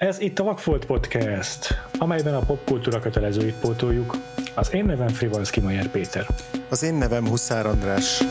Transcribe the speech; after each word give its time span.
Ez 0.00 0.20
itt 0.20 0.38
a 0.38 0.44
Vakfolt 0.44 0.84
Podcast, 0.86 1.74
amelyben 1.98 2.34
a 2.34 2.40
popkultúra 2.40 3.00
kötelezőit 3.00 3.54
pótoljuk. 3.54 4.16
Az 4.54 4.74
én 4.74 4.84
nevem 4.84 5.08
Frivalszki 5.08 5.60
Majer 5.60 5.88
Péter. 5.88 6.26
Az 6.68 6.82
én 6.82 6.94
nevem 6.94 7.26
Huszár 7.28 7.66
András. 7.66 8.22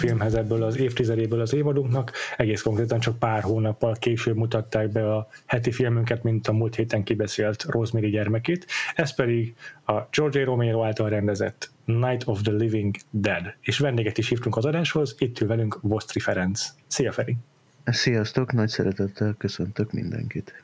Filmhez 0.00 0.34
ebből 0.34 0.62
az 0.62 0.78
évtizedéből 0.78 1.40
az 1.40 1.54
évadunknak, 1.54 2.12
egész 2.36 2.62
konkrétan 2.62 3.00
csak 3.00 3.18
pár 3.18 3.42
hónappal 3.42 3.96
később 3.98 4.36
mutatták 4.36 4.88
be 4.88 5.14
a 5.14 5.28
heti 5.46 5.72
filmünket, 5.72 6.22
mint 6.22 6.48
a 6.48 6.52
múlt 6.52 6.74
héten 6.74 7.02
kibeszélt 7.02 7.64
Rosemary 7.68 8.10
gyermekét, 8.10 8.66
ez 8.94 9.14
pedig 9.14 9.54
a 9.86 9.92
George 10.10 10.40
A. 10.40 10.44
Romero 10.44 10.84
által 10.84 11.08
rendezett 11.08 11.70
Night 11.84 12.26
of 12.26 12.42
the 12.42 12.52
Living 12.52 12.96
Dead, 13.10 13.54
és 13.60 13.78
vendéget 13.78 14.18
is 14.18 14.28
hívtunk 14.28 14.56
az 14.56 14.64
adáshoz, 14.64 15.14
itt 15.18 15.40
ül 15.40 15.48
velünk 15.48 15.78
Vosztri 15.80 16.20
Ferenc. 16.20 16.68
Szia 16.86 17.12
Feri! 17.12 17.36
Sziasztok, 17.84 18.52
nagy 18.52 18.68
szeretettel 18.68 19.34
köszöntök 19.38 19.92
mindenkit. 19.92 20.62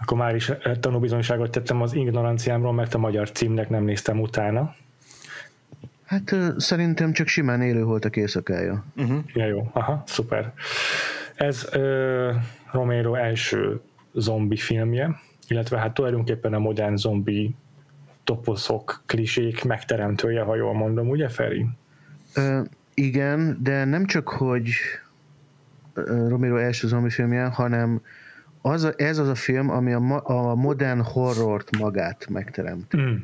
Akkor 0.00 0.18
már 0.18 0.34
is 0.34 0.48
eh, 0.48 0.76
tanúbizonyságot 0.80 1.50
tettem 1.50 1.82
az 1.82 1.94
ignoranciámról, 1.94 2.72
mert 2.72 2.94
a 2.94 2.98
magyar 2.98 3.30
címnek 3.30 3.68
nem 3.68 3.84
néztem 3.84 4.20
utána. 4.20 4.74
Hát 6.04 6.36
szerintem 6.56 7.12
csak 7.12 7.26
simán 7.26 7.62
élő 7.62 7.84
voltak 7.84 8.16
éjszakája. 8.16 8.84
Ja, 9.34 9.46
jó, 9.46 9.70
aha, 9.72 10.02
szuper. 10.06 10.52
Ez 11.34 11.68
ö, 11.72 12.32
Romero 12.72 13.14
első 13.14 13.80
zombi 14.12 14.56
filmje, 14.56 15.20
illetve 15.48 15.78
hát 15.78 15.94
tulajdonképpen 15.94 16.54
a 16.54 16.58
modern 16.58 16.96
zombi 16.96 17.54
toposzok, 18.24 19.02
klisék 19.06 19.64
megteremtője, 19.64 20.42
ha 20.42 20.54
jól 20.54 20.74
mondom, 20.74 21.08
ugye 21.08 21.28
Feri? 21.28 21.66
Ö, 22.34 22.60
igen, 22.94 23.58
de 23.62 23.84
nem 23.84 24.06
csak, 24.06 24.28
hogy 24.28 24.70
Romero 26.28 26.56
első 26.56 26.88
zombi 26.88 27.10
filmje, 27.10 27.44
hanem 27.44 28.00
az 28.60 28.82
a, 28.82 28.92
ez 28.96 29.18
az 29.18 29.28
a 29.28 29.34
film, 29.34 29.70
ami 29.70 29.92
a, 29.92 29.98
ma, 29.98 30.16
a 30.16 30.54
modern 30.54 31.00
horrort 31.00 31.76
magát 31.76 32.28
megteremt. 32.28 32.96
Mm. 32.96 33.14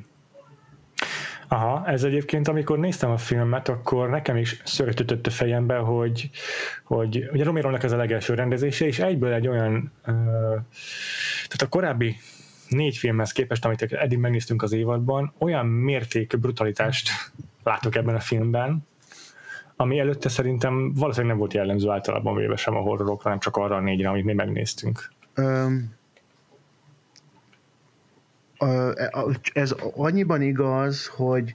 Aha, 1.53 1.87
ez 1.87 2.05
egyébként, 2.05 2.49
amikor 2.49 2.79
néztem 2.79 3.11
a 3.11 3.17
filmet, 3.17 3.69
akkor 3.69 4.09
nekem 4.09 4.37
is 4.37 4.61
szöget 4.65 5.01
ütött 5.01 5.27
a 5.27 5.31
fejembe, 5.31 5.77
hogy, 5.77 6.31
hogy 6.85 7.29
ugye 7.33 7.45
Romero-nak 7.45 7.83
ez 7.83 7.93
a 7.93 7.97
legelső 7.97 8.35
rendezése, 8.35 8.87
és 8.87 8.99
egyből 8.99 9.33
egy 9.33 9.49
olyan, 9.49 9.93
tehát 11.49 11.63
a 11.63 11.69
korábbi 11.69 12.17
négy 12.69 12.97
filmhez 12.97 13.33
képest, 13.33 13.65
amit 13.65 13.83
eddig 13.83 14.19
megnéztünk 14.19 14.63
az 14.63 14.73
évadban, 14.73 15.33
olyan 15.39 15.67
mértékű 15.67 16.37
brutalitást 16.37 17.11
látok 17.65 17.97
ebben 17.97 18.15
a 18.15 18.21
filmben, 18.21 18.87
ami 19.77 19.99
előtte 19.99 20.29
szerintem 20.29 20.93
valószínűleg 20.95 21.31
nem 21.31 21.39
volt 21.39 21.55
jellemző 21.55 21.91
általában 21.91 22.37
véve 22.37 22.57
sem 22.57 22.77
a 22.77 22.81
horrorokra, 22.81 23.23
hanem 23.23 23.39
csak 23.39 23.57
arra 23.57 23.77
a 23.77 23.81
négyre, 23.81 24.09
amit 24.09 24.25
mi 24.25 24.33
megnéztünk. 24.33 25.13
Ö, 25.35 25.67
ez 29.53 29.75
annyiban 29.95 30.43
igaz, 30.43 31.07
hogy 31.07 31.55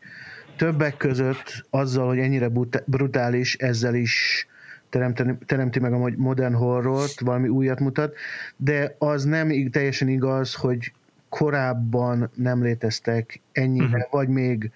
többek 0.55 0.97
között 0.97 1.65
azzal, 1.69 2.07
hogy 2.07 2.19
ennyire 2.19 2.51
brutális, 2.85 3.55
ezzel 3.55 3.95
is 3.95 4.47
teremteni, 4.89 5.37
teremti 5.45 5.79
meg 5.79 5.93
a 5.93 6.11
modern 6.15 6.53
horrort, 6.53 7.19
valami 7.19 7.47
újat 7.47 7.79
mutat, 7.79 8.15
de 8.57 8.95
az 8.97 9.23
nem 9.23 9.69
teljesen 9.71 10.07
igaz, 10.07 10.53
hogy 10.53 10.93
korábban 11.29 12.29
nem 12.35 12.63
léteztek 12.63 13.41
ennyire, 13.51 13.85
uh-huh. 13.85 14.11
vagy 14.11 14.27
még 14.27 14.71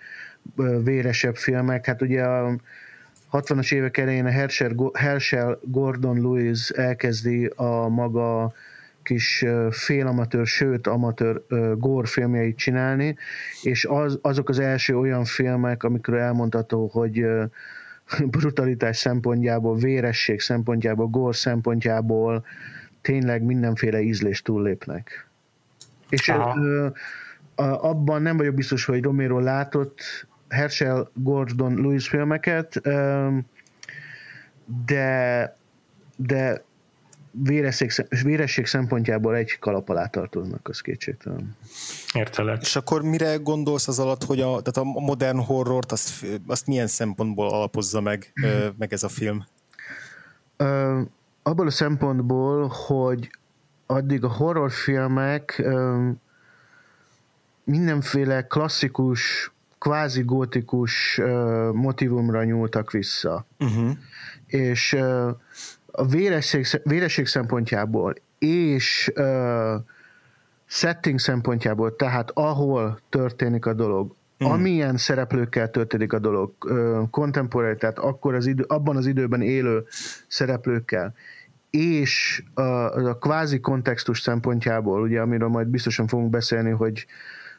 véresebb 0.84 1.36
filmek. 1.36 1.86
Hát 1.86 2.02
ugye 2.02 2.24
a 2.24 2.56
60-as 3.32 3.74
évek 3.74 3.98
elején 3.98 4.26
a 4.26 4.30
Herschel 4.94 5.59
Gordon 5.62 6.22
Lewis 6.22 6.70
elkezdi 6.70 7.52
a 7.56 7.88
maga 7.88 8.53
kis 9.09 9.46
félamatőr, 9.70 10.46
sőt 10.46 10.88
amatőr 10.88 11.44
ö, 11.47 11.74
gore 11.78 12.08
filmjeit 12.08 12.58
csinálni, 12.58 13.16
és 13.62 13.86
az, 13.86 14.20
azok 14.22 14.50
az 14.50 14.59
első 14.59 14.97
olyan 14.97 15.25
filmek, 15.25 15.84
amikor 15.84 16.14
elmondható, 16.14 16.88
hogy 16.88 17.25
brutalitás 18.36 18.97
szempontjából, 18.97 19.75
véresség 19.75 20.40
szempontjából, 20.40 21.08
gore 21.08 21.34
szempontjából 21.34 22.46
tényleg 23.02 23.44
mindenféle 23.44 24.02
ízlést 24.02 24.44
túllépnek. 24.44 25.28
És 26.09 26.30
Aha. 26.30 26.59
ö, 26.62 26.88
abban 27.56 28.22
nem 28.22 28.38
vagyok 28.38 28.53
biztos, 28.53 28.86
hogy 28.86 29.03
Romero 29.03 29.40
látott 29.40 30.28
Herschel 30.50 31.09
Gordon 31.14 31.81
Lewis 31.81 32.08
filmeket, 32.08 32.80
ö, 32.84 33.28
de 34.86 35.58
de 36.16 36.64
véresség, 37.44 37.92
véresség 38.24 38.66
szempontjából 38.66 39.36
egy 39.36 39.60
kalap 39.60 39.90
alá 39.90 40.06
tartoznak, 40.06 40.68
az 40.68 40.82
kétségtelen. 40.82 41.56
Értelek. 42.14 42.62
És 42.62 42.76
akkor 42.76 43.02
mire 43.02 43.36
gondolsz 43.36 43.88
az 43.88 44.00
alatt, 44.00 44.24
hogy 44.24 44.40
a, 44.40 44.62
tehát 44.62 44.78
a 44.78 44.84
modern 44.84 45.38
horrort, 45.38 45.92
azt, 45.92 46.26
azt 46.48 46.68
milyen 46.68 46.88
szempontból 46.88 47.50
alapozza 47.50 48.02
meg, 48.02 48.32
meg 48.78 48.94
ez 48.94 49.04
a 49.04 49.10
film? 49.10 49.46
Ö, 50.58 51.02
abból 51.44 51.68
a 51.68 51.72
szempontból, 51.72 52.68
hogy 52.68 53.30
addig 53.86 54.24
a 54.24 54.32
horrorfilmek 54.32 55.56
ö, 55.58 56.10
mindenféle 57.64 58.48
klasszikus, 58.48 59.52
kvázi 59.80 60.22
gótikus 60.22 61.18
ö, 61.18 61.70
motivumra 61.74 62.44
nyúltak 62.44 62.92
vissza. 62.92 63.46
Uh-huh. 63.60 63.92
És 64.46 64.94
ö, 64.94 65.30
a 66.00 66.06
véresség, 66.06 66.66
véresség 66.84 67.26
szempontjából 67.26 68.14
és 68.40 69.12
ö, 69.14 69.76
setting 70.66 71.20
szempontjából, 71.20 71.96
tehát 71.96 72.32
ahol 72.34 73.00
történik 73.10 73.66
a 73.66 73.74
dolog, 73.74 74.16
mm. 74.44 74.48
amilyen 74.48 74.98
szereplőkkel 74.98 75.70
történik 75.70 76.14
a 76.14 76.20
dolog, 76.20 76.54
contemporary, 77.12 77.76
tehát 77.76 78.00
akkor 78.00 78.36
az 78.36 78.46
idő, 78.46 78.64
abban 78.68 78.96
az 78.96 79.06
időben 79.06 79.42
élő 79.42 79.84
szereplőkkel, 80.28 81.14
és 81.70 82.44
a, 82.54 82.62
a 82.62 83.18
kvázi 83.18 83.59
kontextus 83.59 84.20
szempontjából, 84.20 85.02
ugye, 85.02 85.22
amiről 85.22 85.50
majd 85.50 85.68
biztosan 85.68 86.08
fogunk 86.08 86.30
beszélni, 86.30 86.70
hogy 86.70 87.06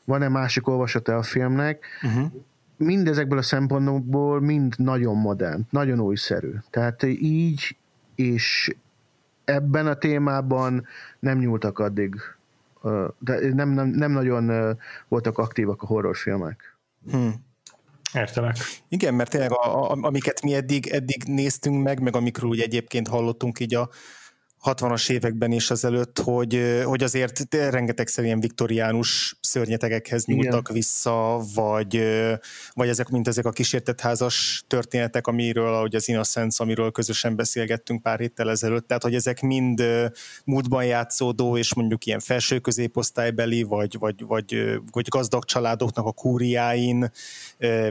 van-e 0.05 0.29
másik 0.29 0.69
olvasata 0.69 1.17
a 1.17 1.23
filmnek, 1.23 1.87
Uh-huh. 2.03 2.31
mindezekből 2.77 3.39
a 3.39 3.43
szempontokból 3.43 4.41
mind 4.41 4.75
nagyon 4.77 5.17
modern, 5.17 5.67
nagyon 5.71 6.01
újszerű. 6.01 6.53
Tehát 6.71 7.03
így 7.03 7.77
és 8.21 8.75
ebben 9.45 9.87
a 9.87 9.95
témában 9.95 10.87
nem 11.19 11.39
nyúltak 11.39 11.79
addig, 11.79 12.15
de 13.19 13.55
nem, 13.55 13.69
nem, 13.69 13.89
nem 13.89 14.13
nagyon 14.13 14.77
voltak 15.09 15.39
aktívak 15.39 15.83
a 15.83 15.87
horrorfilmek. 15.87 16.77
Hmm. 17.11 17.35
Értelek. 18.15 18.57
Igen, 18.89 19.15
mert 19.15 19.31
tényleg 19.31 19.53
a, 19.53 19.91
a, 19.91 19.99
amiket 20.01 20.43
mi 20.43 20.55
eddig, 20.55 20.87
eddig 20.87 21.23
néztünk 21.25 21.83
meg, 21.83 22.01
meg 22.01 22.17
amikről 22.17 22.51
úgy 22.51 22.61
egyébként 22.61 23.09
hallottunk 23.09 23.61
így 23.61 23.75
a 23.75 23.89
60-as 24.65 25.11
években 25.11 25.53
is 25.53 25.71
azelőtt, 25.71 26.19
hogy, 26.19 26.81
hogy 26.85 27.03
azért 27.03 27.55
rengetegszer 27.55 28.25
ilyen 28.25 28.41
viktoriánus 28.41 29.37
szörnyetegekhez 29.41 30.29
Igen. 30.29 30.41
nyúltak 30.41 30.69
vissza, 30.73 31.41
vagy, 31.55 32.03
vagy 32.73 32.89
ezek, 32.89 33.09
mint 33.09 33.29
ezek 33.29 33.45
a 33.45 33.51
kísértett 33.51 34.01
házas 34.01 34.65
történetek, 34.67 35.27
amiről, 35.27 35.75
ahogy 35.75 35.95
az 35.95 36.09
Innocence, 36.09 36.63
amiről 36.63 36.91
közösen 36.91 37.37
beszélgettünk 37.37 38.03
pár 38.03 38.19
héttel 38.19 38.51
ezelőtt, 38.51 38.87
tehát 38.87 39.03
hogy 39.03 39.15
ezek 39.15 39.41
mind 39.41 39.83
múltban 40.45 40.85
játszódó, 40.85 41.57
és 41.57 41.75
mondjuk 41.75 42.07
ilyen 42.07 42.21
felső 42.21 42.59
középosztálybeli, 42.59 43.63
vagy, 43.63 43.99
vagy, 43.99 44.25
vagy, 44.27 44.81
vagy 44.91 45.09
gazdag 45.09 45.45
családoknak 45.45 46.07
a 46.07 46.13
kúriáin, 46.13 47.11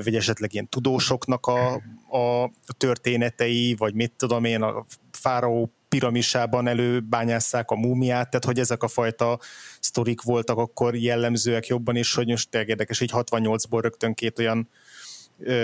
vagy 0.04 0.16
esetleg 0.16 0.54
ilyen 0.54 0.70
tudósoknak 0.70 1.46
a, 1.46 1.74
a 2.18 2.52
történetei, 2.78 3.76
vagy 3.78 3.94
mit 3.94 4.12
tudom 4.18 4.44
én, 4.44 4.62
a 4.62 4.86
fáraó 5.12 5.72
piramisában 5.90 6.68
előbányásszák 6.68 7.72
a 7.72 7.76
múmiát, 7.76 8.30
tehát 8.30 8.46
hogy 8.46 8.60
ezek 8.60 8.84
a 8.84 8.88
fajta 8.88 9.40
sztorik 9.80 10.22
voltak 10.22 10.58
akkor 10.58 10.96
jellemzőek 10.96 11.68
jobban 11.68 11.96
is, 11.96 12.14
hogy 12.14 12.28
most 12.28 12.56
érdekes, 12.56 13.00
hogy 13.00 13.12
68-ból 13.14 13.80
rögtön 13.82 14.14
két 14.14 14.40
olyan 14.40 14.70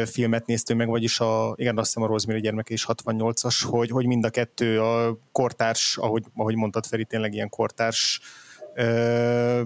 filmet 0.05 0.45
néztünk 0.45 0.79
meg, 0.79 0.87
vagyis 0.87 1.19
a, 1.19 1.53
igen, 1.55 1.77
azt 1.77 1.87
hiszem 1.87 2.03
a 2.03 2.11
Rosemary 2.11 2.41
gyermek 2.41 2.69
és 2.69 2.85
68-as, 2.87 3.63
hogy, 3.63 3.89
hogy 3.89 4.05
mind 4.05 4.25
a 4.25 4.29
kettő 4.29 4.81
a 4.81 5.17
kortárs, 5.31 5.97
ahogy, 5.97 6.23
ahogy 6.35 6.55
mondtad 6.55 6.85
Feri, 6.85 7.05
tényleg 7.05 7.33
ilyen 7.33 7.49
kortárs 7.49 8.21
ö, 8.75 9.61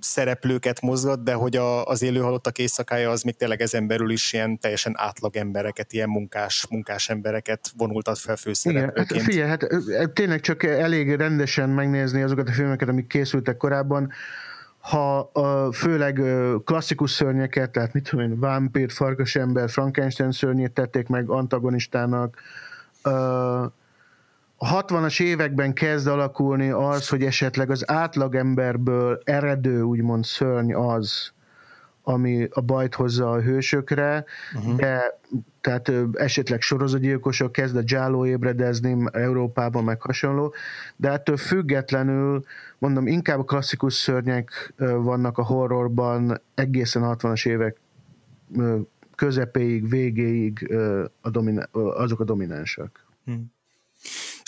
szereplőket 0.00 0.80
mozgat, 0.80 1.22
de 1.22 1.32
hogy 1.32 1.56
a, 1.56 1.84
az 1.84 2.02
élő 2.02 2.24
éjszakája 2.56 3.10
az 3.10 3.22
még 3.22 3.36
tényleg 3.36 3.60
ezen 3.60 3.86
belül 3.86 4.10
is 4.10 4.32
ilyen 4.32 4.58
teljesen 4.58 4.92
átlag 4.96 5.36
embereket, 5.36 5.92
ilyen 5.92 6.08
munkás, 6.08 6.66
munkás 6.70 7.08
embereket 7.08 7.70
vonultat 7.76 8.18
fel 8.18 8.36
főszereplőként. 8.36 9.10
Igen, 9.10 9.24
figyelj, 9.24 9.48
hát 9.48 9.66
tényleg 10.12 10.40
csak 10.40 10.62
elég 10.62 11.14
rendesen 11.14 11.68
megnézni 11.68 12.22
azokat 12.22 12.48
a 12.48 12.52
filmeket, 12.52 12.88
amik 12.88 13.06
készültek 13.06 13.56
korábban, 13.56 14.12
ha 14.80 15.30
főleg 15.72 16.22
klasszikus 16.64 17.10
szörnyeket, 17.10 17.70
tehát 17.70 17.92
mit 17.92 18.08
tudom 18.08 18.30
én, 18.30 18.40
vámpír, 18.40 18.90
farkasember, 18.90 19.70
Frankenstein 19.70 20.32
szörnyét 20.32 20.72
tették 20.72 21.08
meg 21.08 21.30
antagonistának, 21.30 22.42
a 24.62 24.82
60-as 24.84 25.22
években 25.22 25.72
kezd 25.72 26.06
alakulni 26.06 26.70
az, 26.70 27.08
hogy 27.08 27.22
esetleg 27.22 27.70
az 27.70 27.90
átlagemberből 27.90 29.20
eredő, 29.24 29.82
úgymond 29.82 30.24
szörny 30.24 30.74
az, 30.74 31.32
ami 32.02 32.48
a 32.50 32.60
bajt 32.60 32.94
hozza 32.94 33.30
a 33.30 33.40
hősökre, 33.40 34.24
uh-huh. 34.54 34.76
de 34.76 35.18
tehát 35.60 35.92
esetleg 36.12 36.60
sorozatgyilkosok 36.60 37.52
kezd 37.52 37.76
a 37.76 37.82
Jáló 37.84 38.26
ébredezni 38.26 38.96
Európában, 39.12 39.84
meg 39.84 40.00
hasonló, 40.00 40.54
de 40.96 41.10
ettől 41.10 41.36
függetlenül, 41.36 42.44
mondom, 42.78 43.06
inkább 43.06 43.38
a 43.38 43.44
klasszikus 43.44 43.94
szörnyek 43.94 44.72
vannak 44.78 45.38
a 45.38 45.44
horrorban 45.44 46.40
egészen 46.54 47.02
a 47.02 47.16
60-as 47.16 47.48
évek 47.48 47.76
közepéig, 49.14 49.88
végéig 49.88 50.74
a 51.20 51.30
dominá- 51.30 51.68
azok 51.72 52.20
a 52.20 52.24
dominánsak. 52.24 53.06
Hmm. 53.24 53.52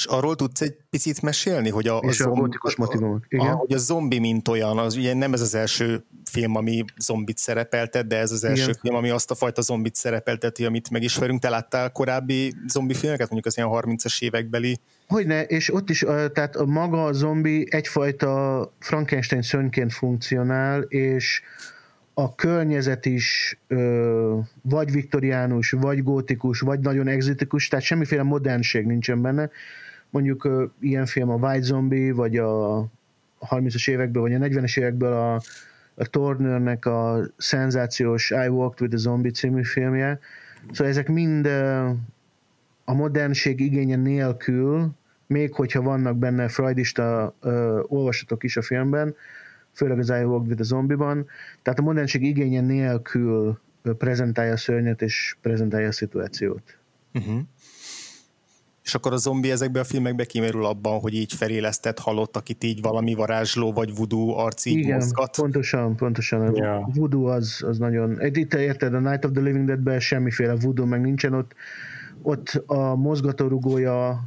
És 0.02 0.08
arról 0.08 0.36
tudsz 0.36 0.60
egy 0.60 0.76
picit 0.90 1.22
mesélni, 1.22 1.70
hogy 1.70 1.86
a, 1.86 2.00
a, 2.00 2.12
zombi, 2.12 2.56
a, 2.58 3.20
igen. 3.28 3.46
A, 3.46 3.54
hogy 3.54 3.72
a 3.72 3.78
zombi 3.78 4.18
mint 4.18 4.48
olyan, 4.48 4.78
az 4.78 4.96
ugye 4.96 5.14
nem 5.14 5.32
ez 5.32 5.40
az 5.40 5.54
első 5.54 6.04
film, 6.30 6.56
ami 6.56 6.84
zombit 6.96 7.38
szerepeltet, 7.38 8.06
de 8.06 8.18
ez 8.18 8.30
az 8.30 8.44
első 8.44 8.62
igen. 8.62 8.78
film, 8.80 8.94
ami 8.94 9.10
azt 9.10 9.30
a 9.30 9.34
fajta 9.34 9.60
zombit 9.60 9.94
szerepelteti, 9.94 10.64
amit 10.64 10.90
megismerünk. 10.90 11.40
Te 11.40 11.48
láttál 11.48 11.92
korábbi 11.92 12.54
zombi 12.66 12.94
filmeket, 12.94 13.30
mondjuk 13.30 13.46
az 13.46 13.56
ilyen 13.56 13.68
30-as 13.72 14.22
évekbeli? 14.22 14.78
Hogyne, 15.08 15.42
és 15.42 15.74
ott 15.74 15.90
is, 15.90 16.04
tehát 16.32 16.56
a 16.56 16.64
maga 16.64 17.04
a 17.04 17.12
zombi 17.12 17.66
egyfajta 17.70 18.72
Frankenstein 18.78 19.42
szörnyként 19.42 19.92
funkcionál, 19.92 20.80
és 20.80 21.42
a 22.14 22.34
környezet 22.34 23.06
is 23.06 23.58
ö, 23.68 24.38
vagy 24.62 24.90
viktoriánus, 24.90 25.70
vagy 25.70 26.02
gótikus, 26.02 26.60
vagy 26.60 26.80
nagyon 26.80 27.08
exotikus, 27.08 27.68
tehát 27.68 27.84
semmiféle 27.84 28.22
modernség 28.22 28.86
nincsen 28.86 29.22
benne. 29.22 29.50
Mondjuk 30.12 30.44
ö, 30.44 30.64
ilyen 30.80 31.06
film 31.06 31.28
a 31.28 31.34
White 31.34 31.64
Zombie, 31.64 32.14
vagy 32.14 32.36
a 32.36 32.86
30-as 33.40 33.90
évekből, 33.90 34.22
vagy 34.22 34.34
a 34.34 34.38
40-es 34.38 34.78
évekből 34.78 35.12
a, 35.12 35.34
a 35.94 36.06
Turnernek 36.06 36.86
a 36.86 37.20
szenzációs 37.36 38.30
I 38.30 38.48
Walked 38.48 38.80
with 38.80 38.94
a 38.94 38.98
Zombie 38.98 39.30
című 39.30 39.62
filmje. 39.62 40.18
Szóval 40.70 40.92
ezek 40.92 41.08
mind 41.08 41.46
ö, 41.46 41.90
a 42.84 42.94
modernség 42.94 43.60
igénye 43.60 43.96
nélkül, 43.96 44.90
még 45.26 45.54
hogyha 45.54 45.82
vannak 45.82 46.16
benne 46.16 46.48
freudista 46.48 47.34
ö, 47.40 47.80
olvasatok 47.86 48.44
is 48.44 48.56
a 48.56 48.62
filmben, 48.62 49.14
főleg 49.72 49.98
az 49.98 50.08
I 50.08 50.24
Walked 50.24 50.48
with 50.48 50.60
a 50.60 50.64
Zombie-ban. 50.64 51.26
Tehát 51.62 51.78
a 51.78 51.82
modernség 51.82 52.22
igénye 52.22 52.60
nélkül 52.60 53.60
prezentálja 53.82 54.52
a 54.52 54.56
szörnyet 54.56 55.02
és 55.02 55.36
prezentálja 55.40 55.88
a 55.88 55.92
szituációt. 55.92 56.78
Uh-huh. 57.14 57.40
És 58.84 58.94
akkor 58.94 59.12
a 59.12 59.16
zombi 59.16 59.50
ezekben 59.50 59.82
a 59.82 59.84
filmekben 59.84 60.26
kimerül 60.26 60.64
abban, 60.64 61.00
hogy 61.00 61.14
így 61.14 61.32
felélesztett 61.32 61.98
halott, 61.98 62.36
akit 62.36 62.64
így 62.64 62.80
valami 62.80 63.14
varázsló 63.14 63.72
vagy 63.72 63.94
voodoo 63.96 64.36
arc 64.36 64.64
így 64.64 64.78
Igen, 64.78 64.98
mozgat. 64.98 65.36
pontosan, 65.36 65.96
pontosan. 65.96 66.54
Yeah. 66.54 66.76
A 66.76 66.90
voodoo 66.94 67.24
az, 67.24 67.62
az 67.66 67.78
nagyon... 67.78 68.18
Itt 68.20 68.54
érted, 68.54 68.94
a 68.94 68.98
Night 68.98 69.24
of 69.24 69.30
the 69.32 69.40
Living 69.40 69.66
Dead-ben 69.66 70.00
semmiféle 70.00 70.54
voodoo 70.54 70.86
meg 70.86 71.00
nincsen 71.00 71.34
ott. 71.34 71.54
Ott 72.22 72.62
a 72.66 72.94
mozgatórugója, 72.94 74.24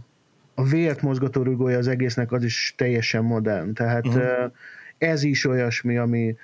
a 0.55 0.63
vért 0.63 1.01
mozgatórugója 1.01 1.77
az 1.77 1.87
egésznek 1.87 2.31
az 2.31 2.43
is 2.43 2.73
teljesen 2.77 3.23
modern. 3.23 3.73
Tehát 3.73 4.07
uh-huh 4.07 4.51
ez 4.97 5.23
is 5.23 5.45
olyasmi, 5.45 5.97
ami 5.97 6.35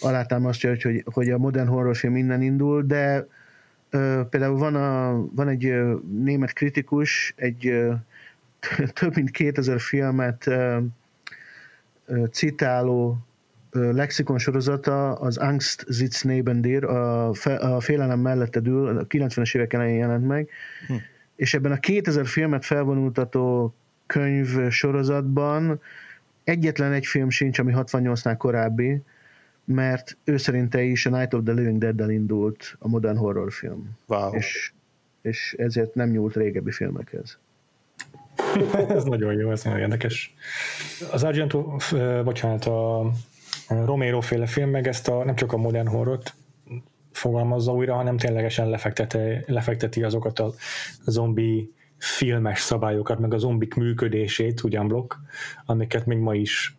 alátámasztja, 0.00 0.70
hogy, 0.70 1.04
hogy 1.12 1.30
a 1.30 1.38
modern 1.38 1.68
horrorfilm 1.68 2.16
innen 2.16 2.42
indul, 2.42 2.82
de 2.82 3.26
például 4.30 4.58
van, 4.58 4.74
a, 4.74 5.24
van 5.34 5.48
egy 5.48 5.74
német 6.22 6.52
kritikus, 6.52 7.34
egy 7.36 7.72
több 8.92 9.14
mint 9.14 9.30
2000 9.30 9.80
filmet 9.80 10.50
citáló 12.30 13.18
lexikon 13.70 14.38
sorozata, 14.38 15.12
az 15.12 15.36
Angst 15.36 15.92
sitzt 15.92 16.24
neben 16.24 16.60
dir, 16.60 16.84
a, 16.84 17.34
fe, 17.34 17.54
a 17.54 17.80
félelem 17.80 18.20
mellette 18.20 18.60
ül, 18.64 18.98
a 18.98 19.06
90-es 19.06 19.56
évek 19.56 19.72
elején 19.72 19.98
jelent 19.98 20.26
meg, 20.26 20.48
hm. 20.86 20.94
és 21.36 21.54
ebben 21.54 21.72
a 21.72 21.76
2000 21.78 22.26
filmet 22.26 22.64
felvonultató 22.64 23.74
könyv 24.06 24.68
sorozatban 24.70 25.80
Egyetlen 26.46 26.92
egy 26.92 27.06
film 27.06 27.30
sincs, 27.30 27.58
ami 27.58 27.72
68-nál 27.76 28.34
korábbi, 28.38 29.02
mert 29.66 30.16
ő 30.24 30.36
szerinte 30.36 30.82
is 30.82 31.06
a 31.06 31.10
Night 31.10 31.34
of 31.34 31.42
the 31.44 31.52
Living 31.52 31.78
Dead-del 31.78 32.10
indult 32.10 32.76
a 32.78 32.88
modern 32.88 33.16
horrorfilm. 33.16 33.90
Wow. 34.06 34.34
És, 34.34 34.72
és 35.22 35.54
ezért 35.58 35.94
nem 35.94 36.10
nyúlt 36.10 36.36
régebbi 36.36 36.70
filmekhez. 36.70 37.38
ez 38.88 39.04
nagyon 39.04 39.34
jó, 39.34 39.50
ez 39.50 39.62
nagyon 39.62 39.78
érdekes. 39.78 40.34
Az 41.12 41.24
Argento, 41.24 41.76
bocsánat, 42.24 42.64
a 42.64 43.10
Romero 43.68 44.20
féle 44.20 44.46
film 44.46 44.70
meg 44.70 44.88
ezt 44.88 45.08
a, 45.08 45.24
nem 45.24 45.34
csak 45.34 45.52
a 45.52 45.56
modern 45.56 45.88
horrort 45.88 46.34
fogalmazza 47.12 47.72
újra, 47.72 47.94
hanem 47.94 48.16
ténylegesen 48.16 48.68
lefekteti, 48.68 49.44
lefekteti 49.46 50.02
azokat 50.02 50.38
a 50.38 50.52
zombi 51.04 51.72
filmes 51.98 52.60
szabályokat, 52.60 53.18
meg 53.18 53.34
a 53.34 53.38
zombik 53.38 53.74
működését 53.74 54.62
ugyanblokk, 54.62 55.14
amiket 55.66 56.06
még 56.06 56.18
ma 56.18 56.34
is 56.34 56.76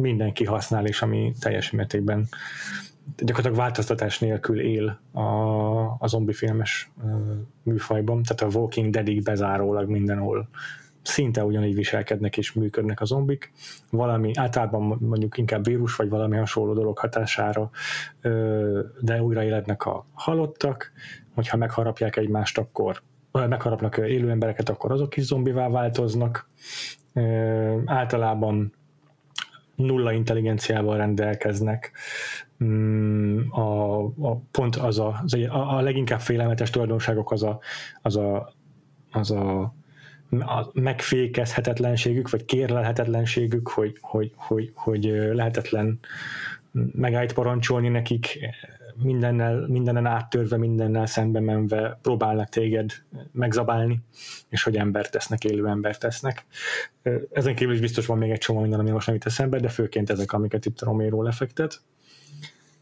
mindenki 0.00 0.44
használ, 0.44 0.86
és 0.86 1.02
ami 1.02 1.32
teljes 1.40 1.70
mértékben 1.70 2.28
gyakorlatilag 3.16 3.58
változtatás 3.58 4.18
nélkül 4.18 4.60
él 4.60 5.00
a, 5.12 5.20
a 5.98 6.06
zombi 6.06 6.32
filmes 6.32 6.90
műfajban, 7.62 8.22
tehát 8.22 8.54
a 8.54 8.58
Walking 8.58 8.92
Dead-ig 8.92 9.22
bezárólag 9.22 9.88
mindenhol 9.88 10.48
szinte 11.02 11.44
ugyanígy 11.44 11.74
viselkednek 11.74 12.36
és 12.36 12.52
működnek 12.52 13.00
a 13.00 13.04
zombik, 13.04 13.52
valami 13.90 14.30
általában 14.34 14.98
mondjuk 15.00 15.38
inkább 15.38 15.64
vírus 15.64 15.96
vagy 15.96 16.08
valami 16.08 16.36
hasonló 16.36 16.72
dolog 16.72 16.98
hatására, 16.98 17.70
de 19.00 19.22
újraélednek 19.22 19.86
a 19.86 20.06
halottak, 20.12 20.92
hogyha 21.34 21.56
megharapják 21.56 22.16
egymást, 22.16 22.58
akkor 22.58 23.02
megharapnak 23.32 23.96
élő 23.96 24.30
embereket, 24.30 24.68
akkor 24.68 24.92
azok 24.92 25.16
is 25.16 25.24
zombivá 25.24 25.68
változnak. 25.68 26.48
Általában 27.84 28.72
nulla 29.80 30.12
intelligenciával 30.12 30.96
rendelkeznek. 30.96 31.92
Mm, 32.64 33.50
a, 33.50 34.04
a 34.04 34.36
pont 34.50 34.76
az 34.76 34.98
a, 34.98 35.20
az 35.22 35.34
a, 35.34 35.76
a 35.76 35.80
leginkább 35.80 36.20
félelmetes 36.20 36.70
tulajdonságok 36.70 37.32
az 37.32 37.42
a, 37.42 37.60
az 38.02 38.16
a, 38.16 38.54
az 39.10 39.30
a, 39.30 39.60
a 40.30 40.70
megfékezhetetlenségük, 40.72 42.30
vagy 42.30 42.44
kérlelhetetlenségük, 42.44 43.68
hogy, 43.68 43.96
hogy, 44.00 44.32
hogy, 44.36 44.72
hogy 44.74 45.04
lehetetlen 45.32 45.98
megállt 46.92 47.32
parancsolni 47.32 47.88
nekik, 47.88 48.38
mindennel, 48.96 49.66
mindenen 49.68 50.06
áttörve, 50.06 50.56
mindennel 50.56 51.06
szembe 51.06 51.40
menve 51.40 51.98
próbálnak 52.02 52.48
téged 52.48 52.90
megzabálni, 53.32 54.00
és 54.48 54.62
hogy 54.62 54.76
embert 54.76 55.10
tesznek, 55.10 55.44
élő 55.44 55.66
embert 55.66 56.00
tesznek. 56.00 56.46
Ezen 57.32 57.54
kívül 57.54 57.74
is 57.74 57.80
biztos 57.80 58.06
van 58.06 58.18
még 58.18 58.30
egy 58.30 58.38
csomó 58.38 58.60
minden, 58.60 58.80
ami 58.80 58.90
most 58.90 59.06
nem 59.06 59.16
itt 59.16 59.24
eszembe, 59.24 59.58
de 59.58 59.68
főként 59.68 60.10
ezek, 60.10 60.32
amiket 60.32 60.66
itt 60.66 60.80
a 60.80 60.84
Romero 60.84 61.22
lefektet. 61.22 61.80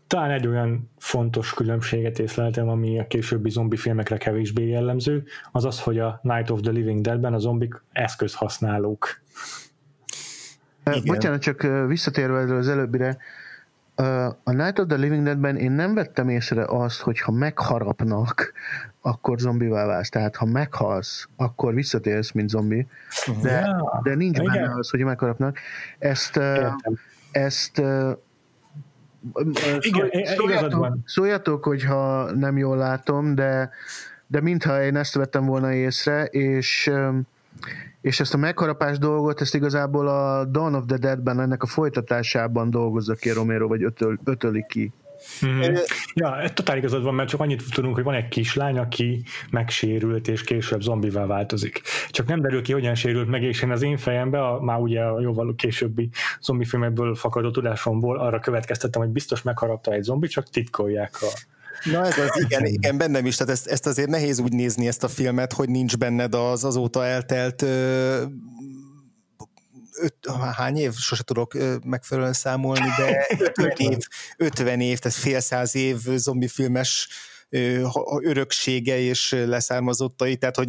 Talán 0.07 0.31
egy 0.31 0.47
olyan 0.47 0.91
fontos 0.99 1.55
különbséget 1.55 2.19
észleltem, 2.19 2.69
ami 2.69 2.99
a 2.99 3.07
későbbi 3.07 3.50
zombi 3.50 3.77
filmekre 3.77 4.17
kevésbé 4.17 4.69
jellemző, 4.69 5.25
az 5.53 5.65
az, 5.65 5.81
hogy 5.81 5.99
a 5.99 6.21
Night 6.23 6.50
of 6.50 6.61
the 6.61 6.71
Living 6.71 7.00
Dead-ben 7.00 7.35
a 7.35 7.38
zombik 7.38 7.83
eszközhasználók. 7.93 9.21
Igen. 10.85 11.03
Bocsánat, 11.07 11.41
csak 11.41 11.67
visszatérve 11.87 12.57
az 12.57 12.69
előbbire, 12.69 13.19
a 14.45 14.52
Night 14.52 14.78
of 14.78 14.87
the 14.87 14.97
Living 14.97 15.25
Dead-ben 15.25 15.57
én 15.57 15.73
nem 15.73 15.95
vettem 15.95 16.28
észre 16.28 16.64
azt, 16.64 17.00
hogy 17.00 17.21
ha 17.21 17.33
megharapnak, 17.33 18.52
akkor 19.00 19.38
zombivá 19.38 19.87
válsz. 19.87 20.09
Tehát 20.09 20.37
ha 20.37 20.45
meghalsz, 20.45 21.28
akkor 21.37 21.75
visszatérsz, 21.75 22.33
mint 22.33 22.49
zombi. 22.49 22.87
De, 23.43 23.50
ja, 23.50 24.00
de 24.02 24.14
nincs 24.14 24.38
igen. 24.38 24.52
benne 24.52 24.75
az, 24.75 24.90
hogy 24.90 25.05
megharapnak. 25.05 25.59
Ezt, 25.99 26.37
Értem. 26.37 26.99
ezt 27.31 27.83
Igen, 29.81 30.11
szóljatok, 30.37 30.97
szóljatok, 31.05 31.64
hogyha 31.64 32.33
nem 32.33 32.57
jól 32.57 32.76
látom, 32.76 33.35
de, 33.35 33.71
de 34.26 34.40
mintha 34.40 34.83
én 34.83 34.97
ezt 34.97 35.14
vettem 35.14 35.45
volna 35.45 35.73
észre, 35.73 36.25
és 36.25 36.90
és 38.09 38.21
ezt 38.21 38.35
a 38.35 38.37
megharapás 38.37 38.99
dolgot, 38.99 39.41
ezt 39.41 39.55
igazából 39.55 40.09
a 40.09 40.45
Dawn 40.45 40.75
of 40.75 40.85
the 40.87 40.97
Dead-ben, 40.97 41.41
ennek 41.41 41.62
a 41.62 41.67
folytatásában 41.67 42.71
dolgozza 42.71 43.15
ki 43.15 43.31
Romero, 43.31 43.69
vagy 43.69 43.83
ötöl, 43.83 44.19
ötöli 44.25 44.65
ki. 44.69 44.93
Mm. 45.47 45.61
Ja, 46.15 46.50
totál 46.55 46.77
igazad 46.77 47.03
van, 47.03 47.15
mert 47.15 47.29
csak 47.29 47.41
annyit 47.41 47.62
tudunk, 47.75 47.95
hogy 47.95 48.05
van 48.05 48.15
egy 48.15 48.29
kislány, 48.29 48.79
aki 48.79 49.23
megsérült, 49.50 50.29
és 50.29 50.45
később 50.45 50.81
zombivá 50.81 51.27
változik. 51.27 51.81
Csak 52.11 52.27
nem 52.27 52.41
derül 52.41 52.62
ki, 52.62 52.73
hogyan 52.73 52.95
sérült 52.95 53.29
meg, 53.29 53.43
és 53.43 53.62
én 53.62 53.71
az 53.71 53.83
én 53.83 53.97
fejembe, 53.97 54.47
a, 54.47 54.61
már 54.61 54.79
ugye 54.79 55.03
a 55.03 55.21
jóval 55.21 55.55
későbbi 55.55 56.11
zombifilmekből 56.41 57.15
fakadó 57.15 57.50
tudásomból 57.50 58.19
arra 58.19 58.41
következtettem, 58.41 59.00
hogy 59.00 59.11
biztos 59.11 59.43
megharapta 59.43 59.93
egy 59.93 60.03
zombi, 60.03 60.27
csak 60.27 60.49
titkolják 60.49 61.15
a 61.21 61.57
Na 61.85 62.06
ez 62.06 62.18
az, 62.18 62.40
igen, 62.40 62.64
igen, 62.64 62.99
bennem 62.99 63.26
is, 63.26 63.37
tehát 63.37 63.52
ezt, 63.52 63.66
ezt 63.66 63.87
azért 63.87 64.08
nehéz 64.08 64.38
úgy 64.38 64.52
nézni 64.52 64.87
ezt 64.87 65.04
a 65.04 65.08
filmet, 65.08 65.52
hogy 65.52 65.68
nincs 65.68 65.97
benned 65.97 66.35
az 66.35 66.64
azóta 66.64 67.04
eltelt 67.04 67.62
ö, 67.62 68.23
öt, 70.00 70.14
hány 70.56 70.76
év, 70.76 70.94
sose 70.94 71.23
tudok 71.23 71.56
megfelelően 71.85 72.32
számolni, 72.32 72.88
de 72.97 73.26
50 73.38 73.70
év, 73.76 73.99
50 74.37 74.80
év, 74.80 74.99
tehát 74.99 75.18
fél 75.18 75.40
száz 75.40 75.75
év 75.75 75.97
zombifilmes 76.16 77.08
öröksége 78.23 78.99
és 78.99 79.37
leszármazottai, 79.47 80.37
tehát 80.37 80.57
hogy 80.57 80.69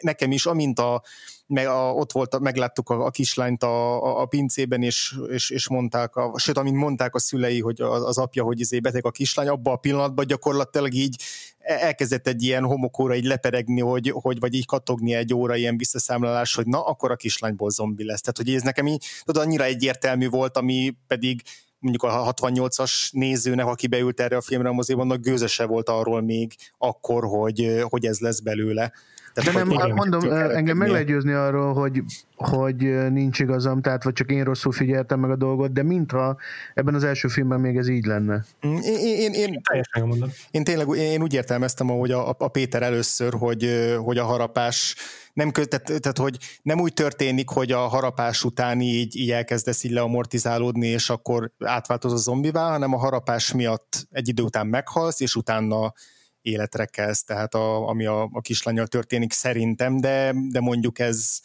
nekem 0.00 0.32
is, 0.32 0.46
amint 0.46 0.78
a, 0.78 1.02
meg 1.46 1.66
a, 1.66 1.92
ott 1.92 2.12
volt, 2.12 2.38
megláttuk 2.38 2.90
a, 2.90 3.04
a 3.04 3.10
kislányt 3.10 3.62
a, 3.62 4.02
a, 4.02 4.20
a 4.20 4.26
pincében, 4.26 4.82
és, 4.82 5.18
és, 5.30 5.50
és 5.50 5.68
mondták, 5.68 6.16
a, 6.16 6.38
sőt, 6.38 6.58
amint 6.58 6.76
mondták 6.76 7.14
a 7.14 7.18
szülei, 7.18 7.60
hogy 7.60 7.80
az, 7.80 8.04
az 8.04 8.18
apja, 8.18 8.42
hogy 8.44 8.60
izé 8.60 8.78
beteg 8.78 9.06
a 9.06 9.10
kislány, 9.10 9.48
abban 9.48 9.74
a 9.74 9.76
pillanatban 9.76 10.26
gyakorlatilag 10.26 10.94
így 10.94 11.22
elkezdett 11.58 12.26
egy 12.26 12.42
ilyen 12.42 12.64
homokóra 12.64 13.14
így 13.14 13.24
leperegni, 13.24 13.80
hogy, 13.80 14.10
hogy 14.10 14.38
vagy 14.38 14.54
így 14.54 14.66
katogni 14.66 15.14
egy 15.14 15.34
óra 15.34 15.56
ilyen 15.56 15.76
visszaszámlálás, 15.76 16.54
hogy 16.54 16.66
na, 16.66 16.84
akkor 16.84 17.10
a 17.10 17.16
kislányból 17.16 17.70
zombi 17.70 18.04
lesz. 18.04 18.20
Tehát, 18.20 18.36
hogy 18.36 18.54
ez 18.54 18.62
nekem 18.62 18.86
így, 18.86 19.04
tudod, 19.24 19.42
annyira 19.42 19.64
egyértelmű 19.64 20.28
volt, 20.28 20.56
ami 20.56 20.96
pedig 21.06 21.42
mondjuk 21.78 22.02
a 22.02 22.32
68-as 22.32 23.10
nézőnek, 23.12 23.66
aki 23.66 23.86
beült 23.86 24.20
erre 24.20 24.36
a 24.36 24.40
filmre 24.40 24.68
a 24.68 24.72
moziban, 24.72 25.10
annak 25.10 25.20
gőzese 25.20 25.64
volt 25.64 25.88
arról 25.88 26.20
még 26.20 26.54
akkor, 26.78 27.24
hogy, 27.24 27.82
hogy 27.88 28.06
ez 28.06 28.18
lesz 28.18 28.40
belőle. 28.40 28.92
De 29.44 29.52
nem, 29.52 29.70
igen, 29.70 29.90
mondom, 29.90 30.32
engem 30.32 30.76
meg 30.76 30.88
lehet 30.88 31.06
győzni 31.06 31.32
arról, 31.32 31.72
hogy, 31.72 32.02
hogy 32.36 32.76
nincs 33.10 33.38
igazam, 33.38 33.80
tehát 33.80 34.04
vagy 34.04 34.12
csak 34.12 34.30
én 34.30 34.44
rosszul 34.44 34.72
figyeltem 34.72 35.20
meg 35.20 35.30
a 35.30 35.36
dolgot, 35.36 35.72
de 35.72 35.82
mintha 35.82 36.36
ebben 36.74 36.94
az 36.94 37.04
első 37.04 37.28
filmben 37.28 37.60
még 37.60 37.76
ez 37.76 37.88
így 37.88 38.04
lenne. 38.04 38.44
Mm, 38.66 38.76
én, 38.76 38.98
én, 38.98 39.32
én, 39.32 39.60
én, 39.94 40.32
én 40.50 40.64
tényleg 40.64 40.88
én 40.96 41.22
úgy 41.22 41.34
értelmeztem, 41.34 41.90
ahogy 41.90 42.10
a, 42.10 42.34
a 42.38 42.48
Péter 42.48 42.82
először, 42.82 43.32
hogy, 43.32 43.94
hogy 44.04 44.18
a 44.18 44.24
harapás 44.24 44.96
nem, 45.32 45.50
tehát, 45.50 45.84
tehát, 45.84 46.18
hogy 46.18 46.38
nem 46.62 46.80
úgy 46.80 46.92
történik, 46.92 47.48
hogy 47.48 47.72
a 47.72 47.78
harapás 47.78 48.44
után 48.44 48.80
így, 48.80 49.16
így 49.16 49.30
elkezdesz 49.30 49.84
így 49.84 49.90
leamortizálódni, 49.90 50.86
és 50.86 51.10
akkor 51.10 51.50
átváltoz 51.58 52.12
a 52.12 52.16
zombivá, 52.16 52.70
hanem 52.70 52.94
a 52.94 52.98
harapás 52.98 53.52
miatt 53.52 54.06
egy 54.10 54.28
idő 54.28 54.42
után 54.42 54.66
meghalsz, 54.66 55.20
és 55.20 55.34
utána 55.34 55.92
életre 56.50 56.84
kezd, 56.84 57.26
tehát 57.26 57.54
a, 57.54 57.88
ami 57.88 58.06
a, 58.06 58.22
a 58.32 58.40
kislányal 58.40 58.86
történik 58.86 59.32
szerintem, 59.32 60.00
de, 60.00 60.34
de 60.50 60.60
mondjuk 60.60 60.98
ez, 60.98 61.40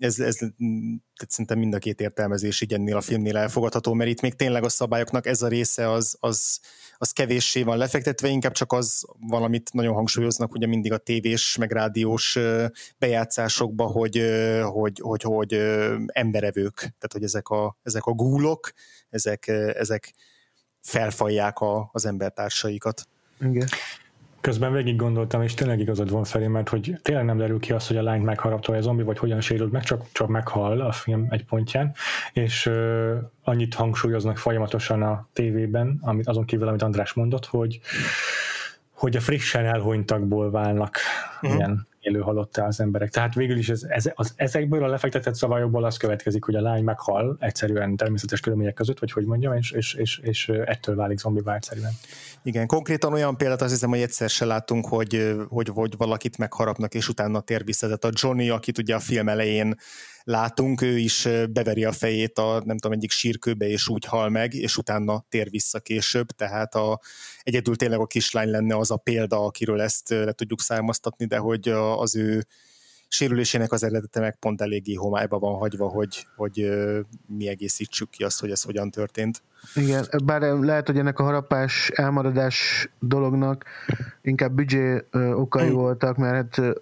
ez, 0.00 0.18
ez 0.18 0.36
tehát 0.36 1.28
szerintem 1.28 1.58
mind 1.58 1.74
a 1.74 1.78
két 1.78 2.00
értelmezés 2.00 2.60
így 2.60 2.72
ennél 2.72 2.96
a 2.96 3.00
filmnél 3.00 3.36
elfogadható, 3.36 3.92
mert 3.92 4.10
itt 4.10 4.20
még 4.20 4.34
tényleg 4.34 4.64
a 4.64 4.68
szabályoknak 4.68 5.26
ez 5.26 5.42
a 5.42 5.48
része 5.48 5.90
az, 5.90 6.16
az, 6.20 6.60
az 6.98 7.10
kevéssé 7.10 7.62
van 7.62 7.76
lefektetve, 7.76 8.28
inkább 8.28 8.52
csak 8.52 8.72
az 8.72 9.04
valamit 9.20 9.72
nagyon 9.72 9.94
hangsúlyoznak 9.94 10.52
ugye 10.52 10.66
mindig 10.66 10.92
a 10.92 10.98
tévés, 10.98 11.56
meg 11.56 11.72
rádiós 11.72 12.38
bejátszásokba, 12.98 13.84
hogy, 13.84 14.22
hogy, 14.62 15.00
hogy, 15.02 15.22
hogy 15.22 15.54
emberevők, 16.06 16.76
tehát 16.76 17.12
hogy 17.12 17.22
ezek 17.22 17.48
a, 17.48 17.78
ezek 17.82 18.04
a 18.04 18.12
gúlok, 18.12 18.72
ezek, 19.10 19.48
ezek 19.76 20.14
felfalják 20.80 21.58
a, 21.58 21.88
az 21.92 22.06
embertársaikat. 22.06 23.08
Igen. 23.40 23.68
Közben 24.40 24.72
végig 24.72 24.96
gondoltam, 24.96 25.42
és 25.42 25.54
tényleg 25.54 25.80
igazad 25.80 26.10
van 26.10 26.24
felé, 26.24 26.46
mert 26.46 26.68
hogy 26.68 26.98
tényleg 27.02 27.24
nem 27.24 27.36
derül 27.36 27.60
ki 27.60 27.72
az, 27.72 27.86
hogy 27.86 27.96
a 27.96 28.02
lányt 28.02 28.24
megharapta 28.24 28.72
a 28.72 28.80
zombi, 28.80 29.02
vagy 29.02 29.18
hogyan 29.18 29.40
sérült 29.40 29.72
meg, 29.72 29.82
csak, 29.82 30.02
csak 30.12 30.28
meghal 30.28 30.80
a 30.80 30.92
film 30.92 31.26
egy 31.30 31.44
pontján, 31.44 31.94
és 32.32 32.66
uh, 32.66 33.16
annyit 33.42 33.74
hangsúlyoznak 33.74 34.36
folyamatosan 34.36 35.02
a 35.02 35.28
tévében, 35.32 35.98
amit 36.00 36.28
azon 36.28 36.44
kívül, 36.44 36.68
amit 36.68 36.82
András 36.82 37.12
mondott, 37.12 37.46
hogy 37.46 37.80
hogy 39.00 39.16
a 39.16 39.20
frissen 39.20 39.64
elhunytakból 39.64 40.50
válnak 40.50 40.96
uh-huh. 41.42 41.58
ilyen 41.58 41.86
élő 42.00 42.20
halottá 42.20 42.66
az 42.66 42.80
emberek. 42.80 43.10
Tehát 43.10 43.34
végül 43.34 43.56
is 43.56 43.68
ez, 43.68 43.82
ez, 43.82 44.10
az, 44.14 44.32
ezekből 44.36 44.84
a 44.84 44.86
lefektetett 44.86 45.34
szabályokból 45.34 45.84
az 45.84 45.96
következik, 45.96 46.44
hogy 46.44 46.54
a 46.54 46.60
lány 46.60 46.84
meghal 46.84 47.36
egyszerűen 47.40 47.96
természetes 47.96 48.40
körülmények 48.40 48.74
között, 48.74 48.98
vagy 48.98 49.12
hogy 49.12 49.24
mondjam, 49.24 49.54
és, 49.54 49.70
és, 49.70 49.94
és, 49.94 50.18
és 50.18 50.48
ettől 50.48 50.96
válik 50.96 51.18
zombivá 51.18 51.54
egyszerűen. 51.54 51.92
Igen, 52.42 52.66
konkrétan 52.66 53.12
olyan 53.12 53.36
példát 53.36 53.62
azt 53.62 53.72
hiszem, 53.72 53.88
hogy 53.88 54.00
egyszer 54.00 54.30
se 54.30 54.44
láttunk, 54.44 54.86
hogy, 54.86 55.34
hogy, 55.48 55.68
hogy 55.68 55.96
valakit 55.96 56.38
megharapnak, 56.38 56.94
és 56.94 57.08
utána 57.08 57.40
tér 57.40 57.64
vissza. 57.64 57.86
Tehát 57.86 58.04
a 58.04 58.10
Johnny, 58.12 58.48
akit 58.48 58.78
ugye 58.78 58.94
a 58.94 59.00
film 59.00 59.28
elején 59.28 59.74
látunk, 60.22 60.80
ő 60.80 60.98
is 60.98 61.28
beveri 61.50 61.84
a 61.84 61.92
fejét 61.92 62.38
a 62.38 62.62
nem 62.64 62.78
tudom, 62.78 62.96
egyik 62.96 63.10
sírkőbe, 63.10 63.66
és 63.66 63.88
úgy 63.88 64.04
hal 64.04 64.28
meg, 64.28 64.54
és 64.54 64.76
utána 64.76 65.24
tér 65.28 65.50
vissza 65.50 65.80
később, 65.80 66.26
tehát 66.26 66.74
a, 66.74 67.00
egyedül 67.42 67.76
tényleg 67.76 68.00
a 68.00 68.06
kislány 68.06 68.48
lenne 68.48 68.76
az 68.76 68.90
a 68.90 68.96
példa, 68.96 69.44
akiről 69.44 69.80
ezt 69.80 70.08
le 70.08 70.32
tudjuk 70.32 70.60
származtatni, 70.60 71.26
de 71.26 71.36
hogy 71.36 71.68
az 71.96 72.16
ő 72.16 72.46
sérülésének 73.12 73.72
az 73.72 73.82
eredete 73.84 74.20
meg 74.20 74.36
pont 74.36 74.60
eléggé 74.60 74.94
homályba 74.94 75.38
van 75.38 75.54
hagyva, 75.54 75.88
hogy, 75.88 76.26
hogy 76.36 76.70
mi 77.26 77.48
egészítsük 77.48 78.10
ki 78.10 78.24
azt, 78.24 78.40
hogy 78.40 78.50
ez 78.50 78.62
hogyan 78.62 78.90
történt. 78.90 79.42
Igen, 79.74 80.06
bár 80.24 80.40
lehet, 80.40 80.86
hogy 80.86 80.98
ennek 80.98 81.18
a 81.18 81.22
harapás 81.22 81.90
elmaradás 81.94 82.88
dolognak 82.98 83.64
inkább 84.22 84.52
büdzsé 84.52 85.04
okai 85.34 85.68
mm. 85.68 85.72
voltak, 85.72 86.16
mert 86.16 86.56
hát 86.56 86.78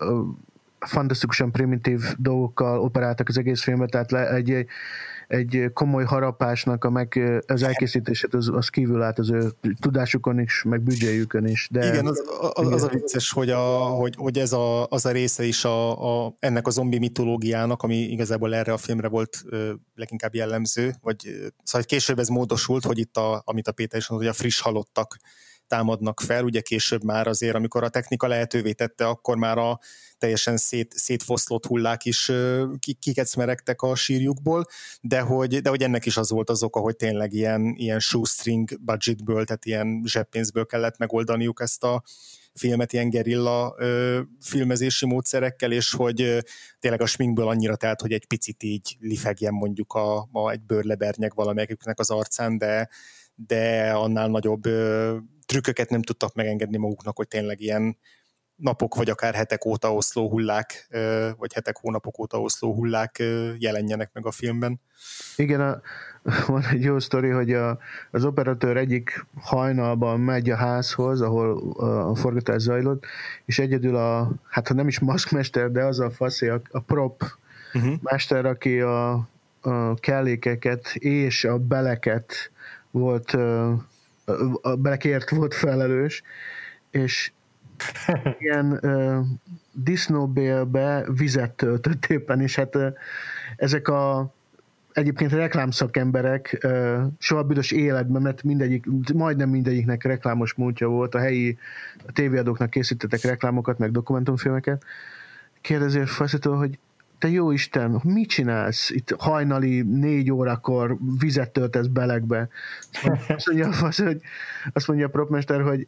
fantasztikusan 0.78 1.52
primitív 1.52 2.00
dolgokkal 2.16 2.80
operáltak 2.80 3.28
az 3.28 3.38
egész 3.38 3.62
filmet, 3.62 3.90
tehát 3.90 4.11
le, 4.11 4.30
egy, 4.30 4.50
egy 4.50 4.68
komoly 5.73 6.04
harapásnak 6.04 6.85
a 6.85 6.90
meg, 6.90 7.40
az 7.47 7.62
elkészítését 7.62 8.35
az, 8.35 8.50
az 8.52 8.68
kívül 8.68 9.02
állt 9.02 9.18
az 9.18 9.30
ő 9.30 9.52
tudásukon 9.80 10.38
is, 10.40 10.62
meg 10.62 10.80
büdzséjükön 10.80 11.47
is. 11.47 11.68
De, 11.70 11.87
igen, 11.87 12.06
az, 12.06 12.23
az, 12.52 12.73
az 12.73 12.82
a 12.82 12.88
vicces, 12.88 13.30
hogy, 13.30 13.50
a, 13.50 13.58
hogy, 13.76 14.14
hogy 14.16 14.38
ez 14.38 14.52
a, 14.52 14.87
az 14.87 15.06
a 15.06 15.11
része 15.11 15.44
is 15.44 15.64
a, 15.64 16.25
a, 16.25 16.35
ennek 16.38 16.66
a 16.66 16.70
zombi 16.70 16.99
mitológiának, 16.99 17.82
ami 17.82 17.97
igazából 17.97 18.54
erre 18.54 18.73
a 18.73 18.76
filmre 18.76 19.08
volt 19.08 19.42
ö, 19.47 19.73
leginkább 19.94 20.35
jellemző, 20.35 20.94
vagy 21.02 21.16
szóval 21.62 21.87
később 21.87 22.18
ez 22.18 22.28
módosult, 22.28 22.85
hogy 22.85 22.99
itt, 22.99 23.16
a, 23.16 23.42
amit 23.44 23.68
a 23.68 23.73
Péter 23.73 23.99
is 23.99 24.08
mondott, 24.08 24.28
hogy 24.28 24.37
a 24.37 24.42
friss 24.42 24.61
halottak 24.61 25.16
támadnak 25.68 26.20
fel, 26.20 26.44
ugye 26.44 26.60
később 26.60 27.02
már 27.02 27.26
azért, 27.26 27.54
amikor 27.54 27.84
a 27.84 27.88
technika 27.88 28.26
lehetővé 28.26 28.72
tette, 28.72 29.06
akkor 29.06 29.37
már 29.37 29.58
a 29.58 29.78
teljesen 30.18 30.56
szét, 30.56 30.92
szétfoszlott 30.96 31.66
hullák 31.66 32.04
is 32.04 32.32
kikecmeregtek 32.98 33.82
a 33.82 33.94
sírjukból, 33.94 34.64
de 35.00 35.20
hogy, 35.20 35.60
de 35.60 35.68
hogy 35.68 35.82
ennek 35.82 36.06
is 36.06 36.16
az 36.16 36.30
volt 36.30 36.50
az 36.50 36.62
oka, 36.62 36.80
hogy 36.80 36.96
tényleg 36.96 37.32
ilyen, 37.32 37.75
ilyen 37.76 38.00
shoestring 38.00 38.80
budgetből, 38.80 39.44
tehát 39.44 39.64
ilyen 39.64 40.02
zseppénzből 40.04 40.66
kellett 40.66 40.98
megoldaniuk 40.98 41.60
ezt 41.60 41.84
a 41.84 42.02
filmet 42.54 42.92
ilyen 42.92 43.10
gerilla 43.10 43.75
ö, 43.78 44.20
filmezési 44.40 45.06
módszerekkel, 45.06 45.72
és 45.72 45.92
hogy 45.92 46.22
ö, 46.22 46.38
tényleg 46.78 47.00
a 47.00 47.06
sminkből 47.06 47.48
annyira 47.48 47.76
telt, 47.76 48.00
hogy 48.00 48.12
egy 48.12 48.26
picit 48.26 48.62
így 48.62 48.96
lifegjen 49.00 49.52
mondjuk 49.52 49.92
a, 49.92 50.28
a 50.32 50.50
egy 50.50 50.60
bőrlebernyeg 50.60 51.34
valamelyiküknek 51.34 51.98
az 51.98 52.10
arcán, 52.10 52.58
de, 52.58 52.88
de 53.47 53.90
annál 53.90 54.28
nagyobb 54.28 54.66
ö, 54.66 55.16
trükköket 55.47 55.90
nem 55.90 56.02
tudtak 56.02 56.35
megengedni 56.35 56.76
maguknak, 56.76 57.16
hogy 57.16 57.28
tényleg 57.28 57.61
ilyen 57.61 57.97
napok 58.59 58.95
vagy 58.95 59.11
akár 59.11 59.35
hetek 59.35 59.64
óta 59.64 59.95
oszló 59.95 60.30
hullák, 60.30 60.88
vagy 61.37 61.52
hetek, 61.52 61.76
hónapok 61.76 62.18
óta 62.18 62.40
oszló 62.40 62.75
hullák 62.75 63.23
jelenjenek 63.59 64.11
meg 64.12 64.26
a 64.26 64.30
filmben. 64.30 64.80
Igen, 65.37 65.61
a, 65.61 65.80
van 66.52 66.64
egy 66.64 66.83
jó 66.83 66.99
sztori, 66.99 67.28
hogy 67.28 67.52
a, 67.52 67.78
az 68.11 68.25
operatőr 68.25 68.76
egyik 68.76 69.26
hajnalban 69.40 70.21
megy 70.21 70.50
a 70.50 70.57
házhoz, 70.57 71.21
ahol 71.21 71.73
a 72.11 72.14
forgatás 72.14 72.62
zajlott, 72.62 73.04
és 73.45 73.59
egyedül 73.59 73.97
a, 73.97 74.30
hát 74.49 74.68
ha 74.68 74.75
nem 74.75 74.88
is 74.88 74.99
maszkmester, 74.99 75.71
de 75.71 75.85
az 75.85 76.00
a 76.00 76.11
faszi, 76.11 76.49
a, 76.49 76.61
a 76.71 76.80
prop 76.80 77.25
uh-huh. 77.75 77.95
mester, 78.02 78.47
aki 78.47 78.80
a, 78.80 79.12
a 79.61 79.95
kellékeket 79.95 80.95
és 80.95 81.45
a 81.45 81.59
beleket 81.59 82.50
volt, 82.98 83.30
a 84.62 84.76
belekért 84.76 85.30
volt 85.30 85.54
felelős, 85.54 86.22
és 86.90 87.32
ilyen 88.38 88.78
uh, 88.82 89.26
disznóbélbe 89.72 91.04
vizet 91.16 91.54
töltött 91.54 92.06
éppen, 92.06 92.40
és 92.40 92.56
hát 92.56 92.76
uh, 92.76 92.92
ezek 93.56 93.88
a 93.88 94.32
egyébként 94.98 95.32
reklámszakemberek 95.32 96.66
soha 97.18 97.42
büdös 97.42 97.70
életben, 97.70 98.22
mert 98.22 98.42
mindegyik, 98.42 98.86
majdnem 99.14 99.48
mindegyiknek 99.48 100.04
reklámos 100.04 100.54
múltja 100.54 100.88
volt, 100.88 101.14
a 101.14 101.18
helyi 101.18 101.58
a 102.06 102.12
tévéadóknak 102.12 102.70
készítettek 102.70 103.22
reklámokat, 103.22 103.78
meg 103.78 103.90
dokumentumfilmeket. 103.90 104.84
Kérdezi 105.60 105.98
a 105.98 106.06
hogy 106.56 106.78
te 107.18 107.28
jó 107.28 107.50
Isten, 107.50 108.00
mit 108.04 108.28
csinálsz 108.28 108.90
itt 108.90 109.14
hajnali 109.18 109.82
négy 109.82 110.30
órakor 110.30 110.96
vizet 111.18 111.50
töltesz 111.50 111.87
belegbe? 111.87 112.48
Azt 113.28 113.46
mondja, 113.46 113.70
hogy, 114.04 114.20
azt 114.72 114.88
mondja 114.88 115.06
a 115.06 115.10
propmester, 115.10 115.62
hogy 115.62 115.87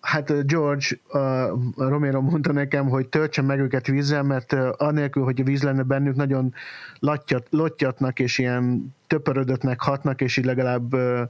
Hát 0.00 0.46
George 0.46 0.86
uh, 1.12 1.88
Romero 1.88 2.20
mondta 2.20 2.52
nekem, 2.52 2.88
hogy 2.88 3.08
töltsem 3.08 3.44
meg 3.44 3.58
őket 3.58 3.86
vízzel, 3.86 4.22
mert 4.22 4.52
uh, 4.52 4.68
anélkül, 4.76 5.22
hogy 5.24 5.40
a 5.40 5.44
víz 5.44 5.62
lenne 5.62 5.82
bennük, 5.82 6.14
nagyon 6.14 6.54
lattyat, 6.98 7.46
lottyatnak 7.50 8.18
és 8.18 8.38
ilyen 8.38 8.94
töpörödöttnek 9.06 9.80
hatnak, 9.80 10.20
és 10.20 10.36
így 10.36 10.44
legalább 10.44 10.94
uh, 10.94 11.20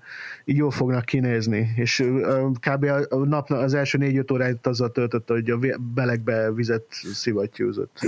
így 0.45 0.57
jól 0.57 0.71
fognak 0.71 1.05
kinézni. 1.05 1.73
És 1.77 2.01
uh, 2.01 2.51
kb. 2.61 2.85
a 3.09 3.17
nap 3.17 3.51
az 3.51 3.75
első 3.75 3.99
négy-öt 3.99 4.31
óráit 4.31 4.67
azzal 4.67 4.93
töltötte, 4.93 5.33
hogy 5.33 5.51
a 5.51 5.59
belegbe 5.95 6.53
vizet 6.53 6.85
szivattyúzott 7.13 8.01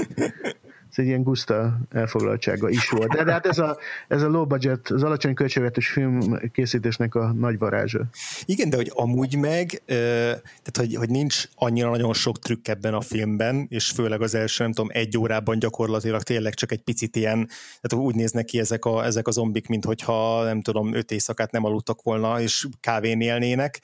ez 0.90 0.98
egy 0.98 1.06
ilyen 1.06 1.22
guszta 1.22 1.78
elfoglaltsága 1.90 2.68
is 2.68 2.88
volt. 2.88 3.08
De, 3.08 3.24
de 3.24 3.32
hát 3.32 3.46
ez 3.46 3.58
a, 3.58 3.78
ez 4.08 4.22
a 4.22 4.28
low 4.28 4.46
budget, 4.46 4.90
az 4.90 5.02
alacsony 5.02 5.34
költségvetés 5.34 5.88
film 5.88 6.38
készítésnek 6.52 7.14
a 7.14 7.32
nagy 7.32 7.58
varázsa. 7.58 8.00
Igen, 8.44 8.70
de 8.70 8.76
hogy 8.76 8.90
amúgy 8.94 9.36
meg, 9.36 9.82
tehát 9.86 10.76
hogy, 10.76 10.94
hogy 10.94 11.10
nincs 11.10 11.44
annyira 11.54 11.90
nagyon 11.90 12.12
sok 12.12 12.38
trükk 12.38 12.68
ebben 12.68 12.94
a 12.94 13.00
filmben, 13.00 13.66
és 13.68 13.90
főleg 13.90 14.20
az 14.20 14.34
első, 14.34 14.62
nem 14.62 14.72
tudom, 14.72 14.90
egy 14.92 15.18
órában 15.18 15.58
gyakorlatilag 15.58 16.22
tényleg 16.22 16.54
csak 16.54 16.72
egy 16.72 16.82
picit 16.82 17.16
ilyen, 17.16 17.48
tehát 17.80 18.06
úgy 18.06 18.14
néznek 18.14 18.44
ki 18.44 18.58
ezek 18.58 18.84
a, 18.84 19.04
ezek 19.04 19.28
a 19.28 19.30
zombik, 19.30 19.68
mint 19.68 19.84
hogyha 19.84 20.44
nem 20.44 20.60
tudom, 20.60 20.94
öt 20.94 21.10
éjszakát 21.10 21.52
nem 21.52 21.64
aludtak 21.64 22.02
volna, 22.02 22.40
és 22.40 22.66
kávén 22.80 23.20
élnének, 23.20 23.80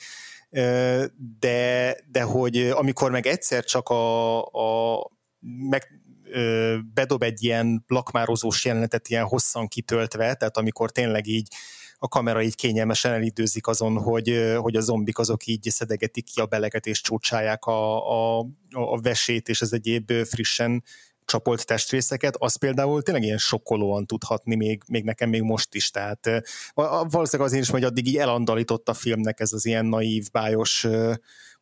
de, 1.40 1.96
de 2.12 2.22
hogy 2.22 2.56
amikor 2.56 3.10
meg 3.10 3.26
egyszer 3.26 3.64
csak 3.64 3.88
a, 3.88 4.38
a 4.42 5.10
meg 5.70 6.00
bedob 6.94 7.22
egy 7.22 7.42
ilyen 7.42 7.84
lakmározós 7.86 8.64
jelenetet 8.64 9.08
ilyen 9.08 9.24
hosszan 9.24 9.68
kitöltve, 9.68 10.34
tehát 10.34 10.56
amikor 10.56 10.90
tényleg 10.90 11.26
így 11.26 11.48
a 11.98 12.08
kamera 12.08 12.42
így 12.42 12.54
kényelmesen 12.54 13.12
elidőzik 13.12 13.66
azon, 13.66 13.98
hogy, 13.98 14.54
hogy 14.56 14.76
a 14.76 14.80
zombik 14.80 15.18
azok 15.18 15.46
így 15.46 15.68
szedegetik 15.70 16.24
ki 16.24 16.40
a 16.40 16.46
beleget 16.46 16.86
és 16.86 17.00
csúcsálják 17.00 17.64
a, 17.64 18.08
a, 18.38 18.46
a 18.70 19.00
vesét 19.00 19.48
és 19.48 19.60
az 19.60 19.72
egyéb 19.72 20.12
frissen 20.12 20.82
csapolt 21.24 21.66
testrészeket, 21.66 22.36
az 22.38 22.56
például 22.56 23.02
tényleg 23.02 23.22
ilyen 23.22 23.38
sokkolóan 23.38 24.06
tudhatni 24.06 24.54
még, 24.54 24.82
még 24.88 25.04
nekem 25.04 25.28
még 25.28 25.42
most 25.42 25.74
is, 25.74 25.90
tehát 25.90 26.28
valószínűleg 26.74 27.48
azért 27.48 27.62
is, 27.62 27.70
hogy 27.70 27.84
addig 27.84 28.06
így 28.06 28.16
elandalított 28.16 28.88
a 28.88 28.94
filmnek 28.94 29.40
ez 29.40 29.52
az 29.52 29.66
ilyen 29.66 29.86
naív, 29.86 30.30
bájos 30.32 30.86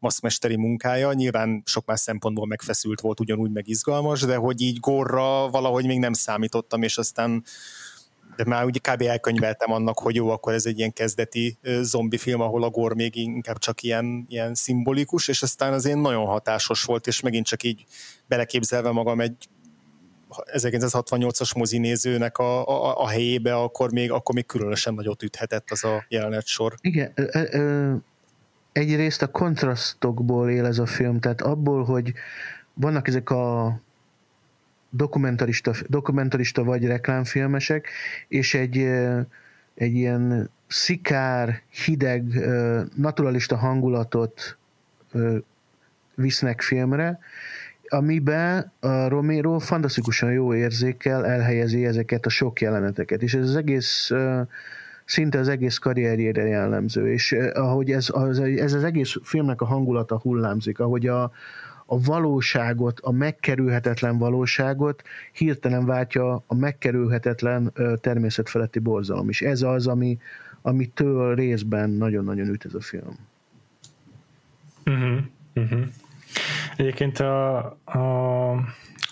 maszmesteri 0.04 0.56
munkája, 0.56 1.12
nyilván 1.12 1.62
sok 1.64 1.86
más 1.86 2.00
szempontból 2.00 2.46
megfeszült 2.46 3.00
volt, 3.00 3.20
ugyanúgy 3.20 3.50
meg 3.50 3.68
izgalmas, 3.68 4.20
de 4.20 4.36
hogy 4.36 4.60
így 4.60 4.80
gorra 4.80 5.48
valahogy 5.48 5.86
még 5.86 5.98
nem 5.98 6.12
számítottam, 6.12 6.82
és 6.82 6.98
aztán 6.98 7.44
de 8.36 8.44
már 8.46 8.64
úgy 8.64 8.80
kb. 8.80 9.02
elkönyveltem 9.02 9.72
annak, 9.72 9.98
hogy 9.98 10.14
jó, 10.14 10.28
akkor 10.28 10.52
ez 10.52 10.66
egy 10.66 10.78
ilyen 10.78 10.92
kezdeti 10.92 11.58
zombi 11.80 12.16
film, 12.16 12.40
ahol 12.40 12.62
a 12.62 12.70
gor 12.70 12.94
még 12.94 13.16
inkább 13.16 13.58
csak 13.58 13.82
ilyen, 13.82 14.26
ilyen 14.28 14.54
szimbolikus, 14.54 15.28
és 15.28 15.42
aztán 15.42 15.72
az 15.72 15.84
én 15.84 15.98
nagyon 15.98 16.26
hatásos 16.26 16.84
volt, 16.84 17.06
és 17.06 17.20
megint 17.20 17.46
csak 17.46 17.62
így 17.62 17.84
beleképzelve 18.26 18.90
magam 18.90 19.20
egy 19.20 19.48
1968-as 20.44 21.56
mozinézőnek 21.56 22.38
a, 22.38 22.66
a, 22.66 23.02
a 23.02 23.08
helyébe, 23.08 23.56
akkor 23.56 23.92
még, 23.92 24.10
akkor 24.10 24.34
még 24.34 24.46
különösen 24.46 24.94
nagyot 24.94 25.22
üthetett 25.22 25.70
az 25.70 25.84
a 25.84 26.04
jelenet 26.08 26.46
sor. 26.46 26.74
Igen, 26.80 27.12
egyrészt 28.74 29.22
a 29.22 29.30
kontrasztokból 29.30 30.50
él 30.50 30.66
ez 30.66 30.78
a 30.78 30.86
film, 30.86 31.20
tehát 31.20 31.40
abból, 31.40 31.84
hogy 31.84 32.12
vannak 32.74 33.08
ezek 33.08 33.30
a 33.30 33.80
dokumentarista, 34.90 35.72
dokumentarista 35.88 36.64
vagy 36.64 36.86
reklámfilmesek, 36.86 37.88
és 38.28 38.54
egy, 38.54 38.78
egy 39.74 39.94
ilyen 39.94 40.50
szikár, 40.66 41.62
hideg, 41.84 42.24
naturalista 42.96 43.56
hangulatot 43.56 44.58
visznek 46.14 46.60
filmre, 46.60 47.18
amiben 47.88 48.72
a 48.80 49.08
Romero 49.08 49.58
fantasztikusan 49.58 50.32
jó 50.32 50.54
érzékkel 50.54 51.26
elhelyezi 51.26 51.86
ezeket 51.86 52.26
a 52.26 52.28
sok 52.28 52.60
jeleneteket, 52.60 53.22
és 53.22 53.34
ez 53.34 53.48
az 53.48 53.56
egész 53.56 54.10
szinte 55.04 55.38
az 55.38 55.48
egész 55.48 55.78
karrierjére 55.78 56.46
jellemző, 56.46 57.12
és 57.12 57.32
ahogy 57.54 57.90
ez, 57.90 58.08
az, 58.12 58.38
ez 58.38 58.72
az 58.72 58.84
egész 58.84 59.16
filmnek 59.22 59.60
a 59.60 59.64
hangulata 59.64 60.18
hullámzik, 60.18 60.78
ahogy 60.80 61.06
a, 61.06 61.22
a 61.86 62.00
valóságot, 62.00 63.00
a 63.00 63.12
megkerülhetetlen 63.12 64.18
valóságot 64.18 65.02
hirtelen 65.32 65.86
váltja 65.86 66.42
a 66.46 66.54
megkerülhetetlen 66.54 67.72
természetfeletti 68.00 68.78
borzalom. 68.78 69.28
És 69.28 69.42
ez 69.42 69.62
az, 69.62 69.86
ami, 69.86 70.18
amitől 70.62 71.34
részben 71.34 71.90
nagyon-nagyon 71.90 72.48
üt 72.48 72.64
ez 72.64 72.74
a 72.74 72.80
film. 72.80 73.18
Uh-huh, 74.86 75.18
uh-huh. 75.54 75.86
Egyébként 76.76 77.18
a, 77.18 77.56
a 77.84 78.54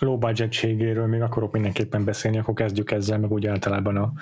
low 0.03 0.19
budgetségéről 0.19 1.07
még 1.07 1.21
akarok 1.21 1.53
mindenképpen 1.53 2.05
beszélni, 2.05 2.39
akkor 2.39 2.55
kezdjük 2.55 2.91
ezzel, 2.91 3.19
meg 3.19 3.33
úgy 3.33 3.47
általában 3.47 3.97
a 3.97 4.13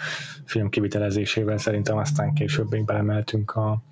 film 0.44 0.68
kivitelezésével. 0.68 1.56
Szerintem 1.56 1.96
aztán 1.96 2.34
később 2.34 2.70
még 2.70 2.84
belemeltünk 2.84 3.50
a 3.50 3.82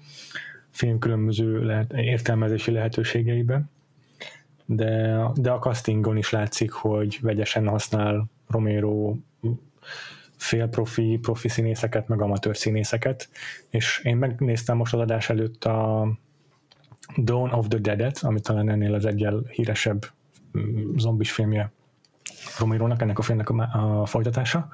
film 0.71 0.99
különböző 0.99 1.65
lehet, 1.65 1.93
értelmezési 1.93 2.71
lehetőségeibe. 2.71 3.63
De, 4.65 5.21
de 5.35 5.51
a 5.51 5.59
castingon 5.59 6.17
is 6.17 6.31
látszik, 6.31 6.71
hogy 6.71 7.19
vegyesen 7.23 7.69
használ 7.69 8.25
Romero 8.49 9.17
félprofi, 10.37 11.19
profi 11.23 11.49
színészeket, 11.49 12.09
meg 12.09 12.21
amatőr 12.21 12.57
színészeket, 12.57 13.29
és 13.71 14.01
én 14.05 14.17
megnéztem 14.17 14.77
most 14.77 14.95
az 14.95 15.01
adás 15.01 15.31
előtt 15.31 15.65
a 15.65 16.09
Dawn 17.17 17.53
of 17.53 17.69
the 17.69 17.79
Dead-et, 17.79 18.19
ami 18.23 18.41
talán 18.41 18.69
ennél 18.69 18.95
az 18.95 19.05
egyel 19.05 19.43
híresebb 19.51 20.07
mm, 20.59 20.97
zombis 20.97 21.33
filmje 21.33 21.73
Romero-nak, 22.59 23.03
ennek 23.03 23.19
a 23.19 23.23
filmnek 23.23 23.51
a, 23.51 24.01
a 24.01 24.07
folytatása. 24.07 24.69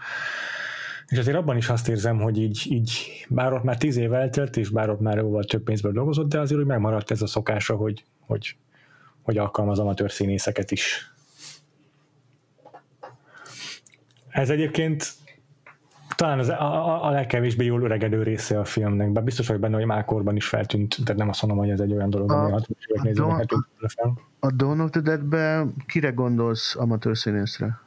És 1.07 1.19
azért 1.19 1.37
abban 1.37 1.57
is 1.57 1.69
azt 1.69 1.89
érzem, 1.89 2.21
hogy 2.21 2.39
így, 2.39 2.67
így 2.71 3.25
bár 3.29 3.53
ott 3.53 3.63
már 3.63 3.77
tíz 3.77 3.97
év 3.97 4.13
eltelt, 4.13 4.57
és 4.57 4.69
bár 4.69 4.91
ott 4.91 5.01
már 5.01 5.17
jóval 5.17 5.45
több 5.45 5.63
pénzből 5.63 5.93
dolgozott, 5.93 6.29
de 6.29 6.41
azért 6.41 6.61
úgy 6.61 6.67
megmaradt 6.67 7.11
ez 7.11 7.23
a 7.23 7.27
szokása, 7.27 7.77
hogy, 7.77 8.05
hogy, 8.21 8.57
hogy 9.23 9.39
alkalmaz 9.39 9.79
amatőr 9.79 10.11
színészeket 10.13 10.71
is. 10.71 11.13
Ez 14.29 14.51
egyébként 14.51 15.13
talán 16.15 16.39
az, 16.39 16.49
a, 16.49 17.07
a 17.07 17.11
legkevésbé 17.11 17.65
jól 17.65 17.83
öregedő 17.83 18.23
része 18.23 18.59
a 18.59 18.65
filmnek, 18.65 19.13
bár 19.13 19.25
biztos 19.25 19.49
vagy 19.49 19.59
benne, 19.59 19.77
hogy 19.77 19.87
már 19.87 20.05
korban 20.05 20.37
is 20.37 20.47
feltűnt, 20.47 20.97
tehát 21.05 21.17
nem 21.17 21.29
azt 21.29 21.43
mondom, 21.43 21.61
hogy 21.61 21.71
ez 21.71 21.81
egy 21.81 21.93
olyan 21.93 22.11
dolog, 22.11 22.33
ami 22.33 22.53
a, 22.53 22.57
a, 22.57 22.61
a, 23.23 23.43
a, 23.97 24.13
a 24.39 24.51
Dawn 24.51 24.81
of 24.81 24.91
the 24.91 25.01
Dead-be 25.01 25.67
kire 25.87 26.11
gondolsz 26.11 26.77
amatőr 26.77 27.17
színészre? 27.17 27.81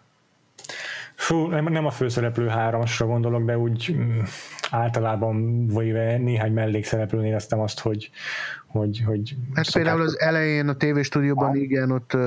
Fú, 1.15 1.47
nem, 1.47 1.65
nem 1.65 1.85
a 1.85 1.91
főszereplő 1.91 2.47
hármasra 2.47 3.05
gondolok, 3.05 3.43
de 3.43 3.57
úgy 3.57 3.95
mm, 3.97 4.19
általában 4.71 5.67
vagy 5.67 5.91
néhány 6.19 6.53
mellékszereplőn 6.53 7.25
éreztem 7.25 7.59
azt, 7.59 7.79
hogy, 7.79 8.09
hogy, 8.67 9.03
hogy 9.05 9.35
Hát 9.53 9.65
szokás... 9.65 9.83
például 9.83 10.01
az 10.01 10.19
elején 10.19 10.67
a 10.67 10.75
tévéstúdióban 10.75 11.55
igen, 11.55 11.91
ott, 11.91 12.17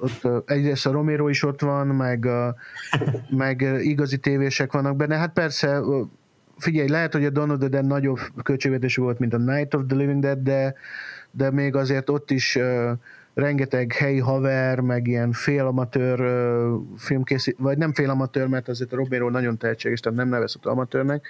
ott 0.00 0.50
egyrészt 0.50 0.86
a 0.86 0.90
Romero 0.90 1.28
is 1.28 1.42
ott 1.42 1.60
van, 1.60 1.86
meg, 1.86 2.28
meg 3.44 3.80
igazi 3.80 4.18
tévések 4.18 4.72
vannak 4.72 4.96
benne. 4.96 5.16
Hát 5.16 5.32
persze, 5.32 5.80
figyelj, 6.58 6.88
lehet, 6.88 7.12
hogy 7.12 7.24
a 7.24 7.30
Dawn 7.30 7.50
of 7.50 7.58
the 7.58 7.68
Dead 7.68 7.86
nagyobb 7.86 8.18
költségvetésű 8.42 9.02
volt, 9.02 9.18
mint 9.18 9.34
a 9.34 9.38
Night 9.38 9.74
of 9.74 9.82
the 9.88 9.96
Living 9.96 10.22
Dead, 10.22 10.38
de, 10.38 10.74
de 11.30 11.50
még 11.50 11.76
azért 11.76 12.10
ott 12.10 12.30
is 12.30 12.58
rengeteg 13.38 13.92
helyi 13.92 14.18
haver, 14.18 14.80
meg 14.80 15.06
ilyen 15.06 15.32
félamatőr 15.32 16.20
filmkészít, 16.96 17.56
vagy 17.58 17.78
nem 17.78 17.92
félamatőr, 17.92 18.46
mert 18.46 18.68
azért 18.68 18.92
a 18.92 18.96
Romero 18.96 19.30
nagyon 19.30 19.58
tehetséges, 19.58 20.00
tehát 20.00 20.18
nem 20.18 20.28
nevezhető 20.28 20.70
amatőrnek, 20.70 21.28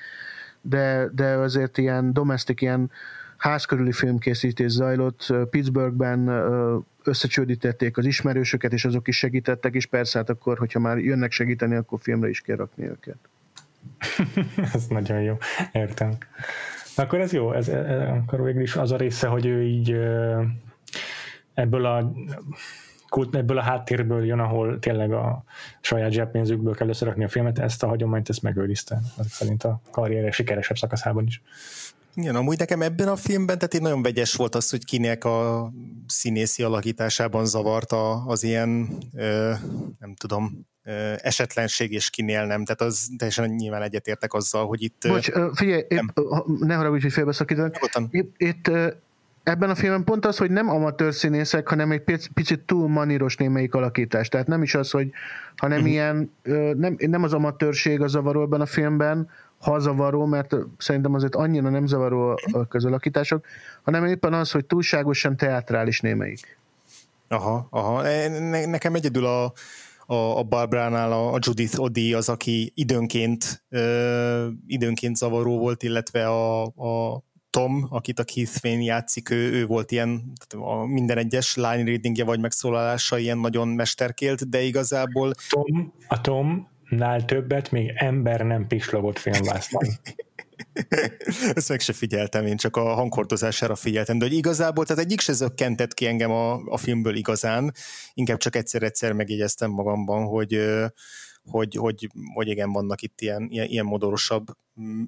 de, 0.60 1.08
de 1.14 1.24
azért 1.24 1.78
ilyen 1.78 2.12
domestic, 2.12 2.62
ilyen 2.62 2.90
házkörüli 3.36 3.92
filmkészítés 3.92 4.70
zajlott. 4.70 5.34
Pittsburghben 5.50 6.28
összecsődítették 7.04 7.96
az 7.96 8.04
ismerősöket, 8.04 8.72
és 8.72 8.84
azok 8.84 9.08
is 9.08 9.16
segítettek, 9.16 9.74
és 9.74 9.86
persze 9.86 10.18
hát 10.18 10.30
akkor, 10.30 10.58
hogyha 10.58 10.78
már 10.78 10.98
jönnek 10.98 11.32
segíteni, 11.32 11.74
akkor 11.74 11.98
filmre 12.02 12.28
is 12.28 12.40
kell 12.40 12.56
rakni 12.56 12.84
őket. 12.84 13.18
ez 14.74 14.86
nagyon 14.86 15.20
jó, 15.20 15.36
értem. 15.72 16.10
Akkor 16.96 17.20
ez 17.20 17.32
jó, 17.32 17.52
ez, 17.52 17.68
ez, 17.68 18.08
akkor 18.08 18.42
végül 18.42 18.62
is 18.62 18.76
az 18.76 18.92
a 18.92 18.96
része, 18.96 19.26
hogy 19.26 19.46
ő 19.46 19.62
így 19.62 19.96
ebből 21.58 21.86
a 21.86 22.12
kult, 23.08 23.36
ebből 23.36 23.58
a 23.58 23.62
háttérből 23.62 24.24
jön, 24.24 24.38
ahol 24.38 24.78
tényleg 24.78 25.12
a 25.12 25.44
saját 25.80 26.12
zsebpénzükből 26.12 26.74
kell 26.74 26.88
összerakni 26.88 27.24
a 27.24 27.28
filmet, 27.28 27.58
ezt 27.58 27.82
a 27.82 27.86
hagyományt 27.86 28.28
ezt 28.28 28.42
megőrizte, 28.42 29.00
azok 29.16 29.32
szerint 29.32 29.64
a 29.64 29.80
karriere 29.90 30.30
sikeresebb 30.30 30.76
szakaszában 30.76 31.26
is. 31.26 31.42
Igen, 32.14 32.34
amúgy 32.34 32.58
nekem 32.58 32.82
ebben 32.82 33.08
a 33.08 33.16
filmben, 33.16 33.58
tehát 33.58 33.74
én 33.74 33.82
nagyon 33.82 34.02
vegyes 34.02 34.34
volt 34.34 34.54
az, 34.54 34.70
hogy 34.70 34.84
kinek 34.84 35.24
a 35.24 35.70
színészi 36.06 36.62
alakításában 36.62 37.46
zavarta 37.46 38.24
az 38.24 38.42
ilyen, 38.42 38.88
ö, 39.14 39.52
nem 39.98 40.14
tudom, 40.14 40.66
ö, 40.82 41.12
esetlenség, 41.16 41.92
és 41.92 42.10
kinél 42.10 42.46
nem. 42.46 42.64
Tehát 42.64 42.80
az 42.80 43.08
teljesen 43.16 43.50
nyilván 43.50 43.82
egyetértek 43.82 44.32
azzal, 44.32 44.66
hogy 44.66 44.82
itt... 44.82 45.04
Bocs, 45.08 45.30
figyelj, 45.52 45.84
épp, 45.88 46.18
ne 46.60 46.74
haragudj, 46.74 47.02
hogy 47.02 47.12
félbeszakítanak. 47.12 47.76
Itt, 48.10 48.34
itt 48.36 48.70
ebben 49.48 49.70
a 49.70 49.74
filmben 49.74 50.04
pont 50.04 50.26
az, 50.26 50.36
hogy 50.36 50.50
nem 50.50 50.68
amatőr 50.68 51.14
színészek, 51.14 51.68
hanem 51.68 51.90
egy 51.90 52.02
picit 52.34 52.60
túl 52.60 52.88
maníros 52.88 53.36
némelyik 53.36 53.74
alakítás. 53.74 54.28
Tehát 54.28 54.46
nem 54.46 54.62
is 54.62 54.74
az, 54.74 54.90
hogy 54.90 55.10
hanem 55.56 55.78
uh-huh. 55.78 55.92
ilyen, 55.92 56.32
nem, 56.76 56.96
nem 56.98 57.22
az 57.22 57.32
amatőrség 57.32 58.00
a 58.00 58.06
zavaró 58.06 58.42
ebben 58.42 58.60
a 58.60 58.66
filmben, 58.66 59.28
ha 59.58 59.78
zavaró, 59.78 60.26
mert 60.26 60.56
szerintem 60.78 61.14
azért 61.14 61.34
annyira 61.34 61.70
nem 61.70 61.86
zavaró 61.86 62.38
a 62.52 62.66
közalakítások, 62.66 63.46
hanem 63.82 64.04
éppen 64.04 64.32
az, 64.32 64.50
hogy 64.50 64.64
túlságosan 64.64 65.36
teátrális 65.36 66.00
némelyik. 66.00 66.58
Aha, 67.28 67.66
aha. 67.70 68.02
Ne, 68.28 68.66
nekem 68.66 68.94
egyedül 68.94 69.26
a, 69.26 69.52
a, 70.06 70.38
a 70.38 70.42
Barbránál 70.42 71.12
a, 71.12 71.32
a 71.32 71.38
Judith 71.40 71.80
Odi 71.80 72.14
az, 72.14 72.28
aki 72.28 72.72
időnként, 72.74 73.64
ö, 73.68 74.46
időnként 74.66 75.16
zavaró 75.16 75.58
volt, 75.58 75.82
illetve 75.82 76.28
a, 76.28 76.62
a 76.64 77.22
Tom, 77.50 77.86
akit 77.90 78.18
a 78.18 78.24
Keith 78.24 78.64
Wayne 78.64 78.82
játszik, 78.82 79.30
ő, 79.30 79.52
ő 79.52 79.66
volt 79.66 79.90
ilyen, 79.90 80.32
a 80.56 80.86
minden 80.86 81.18
egyes 81.18 81.56
line 81.56 81.84
readingje 81.84 82.24
vagy 82.24 82.40
megszólalása 82.40 83.18
ilyen 83.18 83.38
nagyon 83.38 83.68
mesterkélt, 83.68 84.48
de 84.48 84.60
igazából... 84.60 85.32
Tom, 85.48 85.92
a 86.08 86.20
Tom 86.20 86.68
nál 86.88 87.24
többet 87.24 87.70
még 87.70 87.92
ember 87.94 88.40
nem 88.40 88.66
pislogott 88.66 89.18
filmvászlán. 89.18 89.88
Ezt 91.54 91.68
meg 91.68 91.80
se 91.80 91.92
figyeltem, 91.92 92.46
én 92.46 92.56
csak 92.56 92.76
a 92.76 92.94
hangkordozására 92.94 93.74
figyeltem, 93.74 94.18
de 94.18 94.24
hogy 94.24 94.34
igazából, 94.34 94.84
tehát 94.84 95.04
egyik 95.04 95.20
se 95.20 95.32
zökkentett 95.32 95.94
ki 95.94 96.06
engem 96.06 96.30
a, 96.30 96.52
a 96.52 96.76
filmből 96.76 97.14
igazán, 97.16 97.72
inkább 98.14 98.38
csak 98.38 98.56
egyszer-egyszer 98.56 99.12
megjegyeztem 99.12 99.70
magamban, 99.70 100.24
hogy, 100.26 100.60
hogy, 101.50 101.74
hogy, 101.74 102.10
hogy 102.34 102.48
igen, 102.48 102.72
vannak 102.72 103.02
itt 103.02 103.20
ilyen, 103.20 103.48
ilyen, 103.50 103.66
ilyen 103.66 103.84
modorosabb 103.84 104.46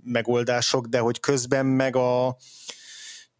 megoldások, 0.04 0.86
de 0.86 0.98
hogy 0.98 1.20
közben 1.20 1.66
meg 1.66 1.96
a, 1.96 2.36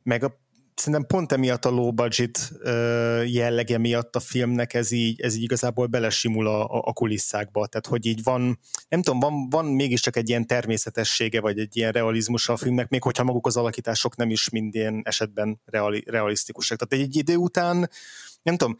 meg 0.03 0.25
a 0.25 0.41
szerintem 0.81 1.07
pont 1.07 1.33
emiatt 1.33 1.65
a 1.65 1.71
low 1.71 1.93
budget 1.93 2.53
jellege 3.27 3.79
miatt 3.79 4.17
a 4.17 4.21
filmnek 4.21 4.75
ez 4.75 4.91
így, 4.91 5.21
ez 5.21 5.37
így 5.37 5.43
igazából 5.43 5.87
belesimul 5.87 6.47
a, 6.47 6.65
a 6.71 6.93
kulisszákba, 6.93 7.67
tehát 7.67 7.87
hogy 7.87 8.07
így 8.07 8.23
van, 8.23 8.59
nem 8.89 9.03
tudom, 9.03 9.21
van, 9.21 9.49
van 9.51 9.65
mégiscsak 9.65 10.17
egy 10.17 10.29
ilyen 10.29 10.47
természetessége, 10.47 11.41
vagy 11.41 11.59
egy 11.59 11.77
ilyen 11.77 11.93
realizmus 11.93 12.49
a 12.49 12.57
filmnek, 12.57 12.89
még 12.89 13.03
hogyha 13.03 13.25
maguk 13.25 13.47
az 13.47 13.57
alakítások 13.57 14.17
nem 14.17 14.31
is 14.31 14.49
minden 14.49 15.01
esetben 15.05 15.61
reali, 15.65 16.05
realisztikusak. 16.07 16.79
Tehát 16.79 17.07
egy 17.07 17.17
idő 17.17 17.37
után 17.37 17.91
nem 18.43 18.57
tudom, 18.57 18.77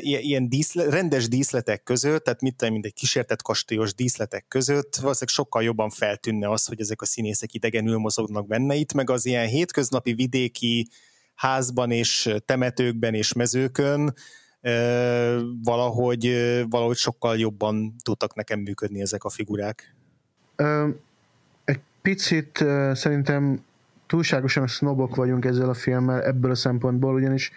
ilyen 0.00 0.48
díszle, 0.48 0.90
rendes 0.90 1.28
díszletek 1.28 1.82
között, 1.82 2.24
tehát 2.24 2.40
mit 2.40 2.56
tudom, 2.56 2.72
mint 2.72 2.84
egy 2.84 2.94
kísértett 2.94 3.42
kastélyos 3.42 3.94
díszletek 3.94 4.44
között, 4.48 4.96
valószínűleg 4.96 5.28
sokkal 5.28 5.62
jobban 5.62 5.90
feltűnne 5.90 6.50
az, 6.50 6.66
hogy 6.66 6.80
ezek 6.80 7.02
a 7.02 7.04
színészek 7.04 7.54
idegenül 7.54 7.98
mozognak 7.98 8.46
benne 8.46 8.74
itt, 8.74 8.92
meg 8.92 9.10
az 9.10 9.26
ilyen 9.26 9.46
hétköznapi 9.46 10.12
vidéki 10.12 10.88
házban 11.34 11.90
és 11.90 12.34
temetőkben 12.44 13.14
és 13.14 13.32
mezőkön 13.32 14.14
valahogy, 15.62 16.24
valahogy 16.68 16.96
sokkal 16.96 17.38
jobban 17.38 17.94
tudtak 18.04 18.34
nekem 18.34 18.60
működni 18.60 19.00
ezek 19.00 19.24
a 19.24 19.30
figurák. 19.30 19.94
Egy 21.64 21.80
picit 22.02 22.64
szerintem 22.92 23.64
túlságosan 24.06 24.66
sznobok 24.66 25.16
vagyunk 25.16 25.44
ezzel 25.44 25.68
a 25.68 25.74
filmmel 25.74 26.22
ebből 26.22 26.50
a 26.50 26.54
szempontból, 26.54 27.14
ugyanis 27.14 27.52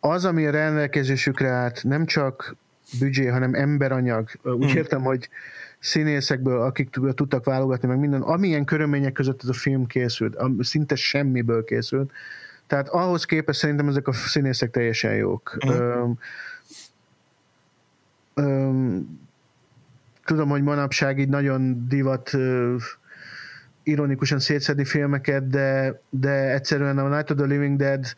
az, 0.00 0.24
ami 0.24 0.46
a 0.46 0.50
rendelkezésükre 0.50 1.48
állt, 1.48 1.84
nem 1.84 2.06
csak 2.06 2.56
büdzsé, 2.98 3.26
hanem 3.26 3.54
emberanyag. 3.54 4.28
Úgy 4.42 4.64
hmm. 4.64 4.76
értem, 4.76 5.02
hogy 5.02 5.28
színészekből, 5.78 6.60
akik 6.60 6.90
tudtak 6.90 7.44
válogatni, 7.44 7.88
meg 7.88 7.98
minden, 7.98 8.22
amilyen 8.22 8.64
körülmények 8.64 9.12
között 9.12 9.42
ez 9.42 9.48
a 9.48 9.52
film 9.52 9.86
készült, 9.86 10.36
szinte 10.60 10.94
semmiből 10.94 11.64
készült, 11.64 12.12
tehát 12.72 12.88
ahhoz 12.88 13.24
képest 13.24 13.58
szerintem 13.58 13.88
ezek 13.88 14.08
a 14.08 14.12
színészek 14.12 14.70
teljesen 14.70 15.14
jók. 15.14 15.56
Uh-huh. 15.64 15.80
Öm, 15.80 16.18
öm, 18.34 19.20
tudom, 20.24 20.48
hogy 20.48 20.62
manapság 20.62 21.18
így 21.18 21.28
nagyon 21.28 21.88
divat 21.88 22.34
ö, 22.34 22.76
ironikusan 23.82 24.38
szétszedi 24.38 24.84
filmeket, 24.84 25.48
de, 25.48 26.00
de 26.10 26.52
egyszerűen 26.52 26.98
a 26.98 27.08
Night 27.08 27.30
of 27.30 27.36
the 27.36 27.46
Living 27.46 27.76
Dead 27.78 28.14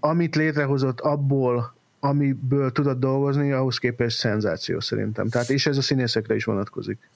amit 0.00 0.36
létrehozott 0.36 1.00
abból, 1.00 1.74
amiből 2.00 2.72
tudott 2.72 2.98
dolgozni, 2.98 3.52
ahhoz 3.52 3.78
képest 3.78 4.18
szenzáció 4.18 4.80
szerintem. 4.80 5.28
Tehát 5.28 5.50
és 5.50 5.66
ez 5.66 5.76
a 5.76 5.82
színészekre 5.82 6.34
is 6.34 6.44
vonatkozik. 6.44 7.10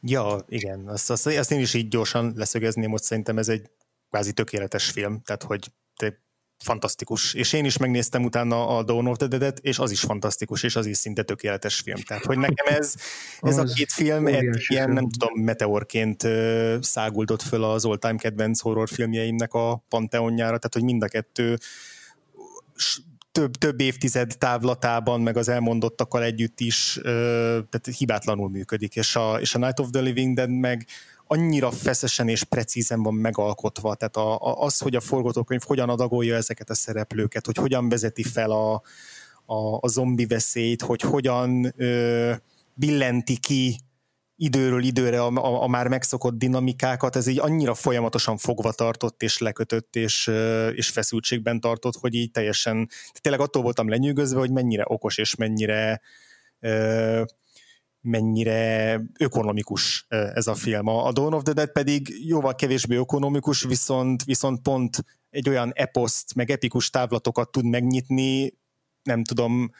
Ja, 0.00 0.44
igen. 0.48 0.88
Azt, 0.88 1.10
azt, 1.10 1.26
azt 1.26 1.52
én 1.52 1.60
is 1.60 1.74
így 1.74 1.88
gyorsan 1.88 2.32
leszögezném, 2.36 2.90
hogy 2.90 3.02
szerintem 3.02 3.38
ez 3.38 3.48
egy 3.48 3.70
kvázi 4.10 4.32
tökéletes 4.32 4.90
film, 4.90 5.22
tehát 5.24 5.42
hogy 5.42 5.72
te 5.96 6.18
fantasztikus. 6.58 7.34
És 7.34 7.52
én 7.52 7.64
is 7.64 7.76
megnéztem 7.76 8.24
utána 8.24 8.68
a 8.68 8.82
Dawn 8.82 9.06
of 9.06 9.16
the 9.16 9.26
Dead-et, 9.26 9.58
és 9.58 9.78
az 9.78 9.90
is 9.90 10.00
fantasztikus, 10.00 10.62
és 10.62 10.76
az 10.76 10.86
is 10.86 10.96
szinte 10.96 11.22
tökéletes 11.22 11.80
film. 11.80 12.00
Tehát, 12.00 12.24
hogy 12.24 12.38
nekem 12.38 12.74
ez, 12.74 12.94
ez 13.40 13.58
a 13.58 13.64
két 13.64 13.92
film 13.92 14.26
egy 14.26 14.64
ilyen, 14.68 14.90
nem 14.90 15.10
tudom, 15.10 15.42
meteorként 15.42 16.28
száguldott 16.80 17.42
föl 17.42 17.64
az 17.64 17.84
all-time 17.84 18.16
kedvenc 18.16 18.60
horrorfilmjeimnek 18.60 19.54
a 19.54 19.84
panteonjára, 19.88 20.58
tehát, 20.58 20.74
hogy 20.74 20.84
mind 20.84 21.02
a 21.02 21.08
kettő 21.08 21.58
több, 23.32 23.50
több 23.50 23.80
évtized 23.80 24.38
távlatában, 24.38 25.20
meg 25.20 25.36
az 25.36 25.48
elmondottakkal 25.48 26.22
együtt 26.22 26.60
is 26.60 26.98
tehát 27.02 27.88
hibátlanul 27.96 28.48
működik, 28.48 28.96
és 28.96 29.16
a, 29.16 29.40
és 29.40 29.54
a 29.54 29.58
Night 29.58 29.80
of 29.80 29.90
the 29.90 30.00
Living 30.00 30.34
Dead 30.34 30.50
meg 30.50 30.86
annyira 31.26 31.70
feszesen 31.70 32.28
és 32.28 32.44
precízen 32.44 33.02
van 33.02 33.14
megalkotva, 33.14 33.94
tehát 33.94 34.16
a, 34.16 34.34
a, 34.34 34.62
az, 34.62 34.78
hogy 34.78 34.96
a 34.96 35.00
forgatókönyv 35.00 35.62
hogyan 35.66 35.88
adagolja 35.88 36.36
ezeket 36.36 36.70
a 36.70 36.74
szereplőket, 36.74 37.46
hogy 37.46 37.56
hogyan 37.56 37.88
vezeti 37.88 38.22
fel 38.22 38.50
a, 38.50 38.74
a, 39.44 39.78
a 39.80 39.88
zombi 39.88 40.26
veszélyt, 40.26 40.82
hogy 40.82 41.00
hogyan 41.00 41.72
ö, 41.76 42.32
billenti 42.74 43.38
ki 43.38 43.80
időről 44.36 44.82
időre 44.82 45.22
a, 45.22 45.26
a, 45.26 45.62
a 45.62 45.66
már 45.66 45.88
megszokott 45.88 46.38
dinamikákat, 46.38 47.16
ez 47.16 47.26
így 47.26 47.38
annyira 47.38 47.74
folyamatosan 47.74 48.36
fogva 48.36 48.72
tartott 48.72 49.22
és 49.22 49.38
lekötött 49.38 49.96
és, 49.96 50.30
és 50.72 50.88
feszültségben 50.88 51.60
tartott, 51.60 51.96
hogy 51.96 52.14
így 52.14 52.30
teljesen, 52.30 52.88
tényleg 53.20 53.40
attól 53.40 53.62
voltam 53.62 53.88
lenyűgözve, 53.88 54.38
hogy 54.38 54.50
mennyire 54.50 54.84
okos 54.86 55.18
és 55.18 55.34
mennyire 55.34 56.00
mennyire 58.06 59.00
ökonomikus 59.18 60.06
ez 60.08 60.46
a 60.46 60.54
film. 60.54 60.86
A 60.86 61.12
Dawn 61.12 61.32
of 61.32 61.42
the 61.42 61.52
Dead 61.52 61.72
pedig 61.72 62.08
jóval 62.26 62.54
kevésbé 62.54 62.96
ökonomikus, 62.96 63.62
viszont, 63.62 64.24
viszont 64.24 64.62
pont 64.62 65.04
egy 65.30 65.48
olyan 65.48 65.72
eposzt, 65.74 66.34
meg 66.34 66.50
epikus 66.50 66.90
távlatokat 66.90 67.50
tud 67.50 67.64
megnyitni, 67.64 68.54
nem 69.02 69.24
tudom, 69.24 69.70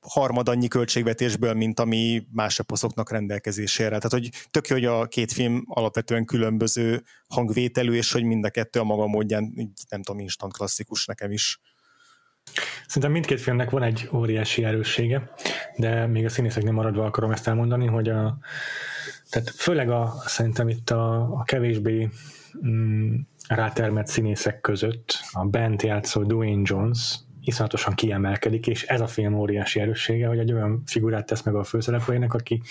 harmad 0.00 0.48
annyi 0.48 0.68
költségvetésből, 0.68 1.54
mint 1.54 1.80
ami 1.80 2.26
más 2.32 2.58
eposzoknak 2.58 3.10
rendelkezésére. 3.10 3.88
Tehát, 3.88 4.10
hogy 4.10 4.30
tök 4.50 4.68
jó, 4.68 4.76
hogy 4.76 4.84
a 4.84 5.06
két 5.06 5.32
film 5.32 5.64
alapvetően 5.66 6.24
különböző 6.24 7.02
hangvételű, 7.28 7.92
és 7.92 8.12
hogy 8.12 8.24
mind 8.24 8.44
a 8.44 8.50
kettő 8.50 8.80
a 8.80 8.84
maga 8.84 9.06
módján, 9.06 9.52
így 9.56 9.70
nem 9.88 10.02
tudom, 10.02 10.20
instant 10.20 10.52
klasszikus 10.52 11.06
nekem 11.06 11.32
is. 11.32 11.60
Szerintem 12.86 13.12
mindkét 13.12 13.40
filmnek 13.40 13.70
van 13.70 13.82
egy 13.82 14.08
óriási 14.12 14.64
erőssége, 14.64 15.30
de 15.76 16.06
még 16.06 16.24
a 16.24 16.28
színészeknél 16.28 16.72
maradva 16.72 17.04
akarom 17.04 17.30
ezt 17.30 17.48
elmondani, 17.48 17.86
hogy 17.86 18.08
a, 18.08 18.38
tehát 19.30 19.50
főleg 19.50 19.90
a, 19.90 20.14
szerintem 20.26 20.68
itt 20.68 20.90
a, 20.90 21.20
a 21.20 21.42
kevésbé 21.44 22.08
mm, 22.66 23.14
rátermett 23.48 24.06
színészek 24.06 24.60
között 24.60 25.18
a 25.32 25.44
bent 25.44 25.82
játszó 25.82 26.22
Dwayne 26.22 26.62
Jones 26.64 27.18
iszonyatosan 27.40 27.94
kiemelkedik, 27.94 28.66
és 28.66 28.84
ez 28.86 29.00
a 29.00 29.06
film 29.06 29.34
óriási 29.34 29.80
erőssége, 29.80 30.26
hogy 30.26 30.38
egy 30.38 30.52
olyan 30.52 30.82
figurát 30.86 31.26
tesz 31.26 31.42
meg 31.42 31.54
a 31.54 31.64
főszereplőjének, 31.64 32.34
aki, 32.34 32.62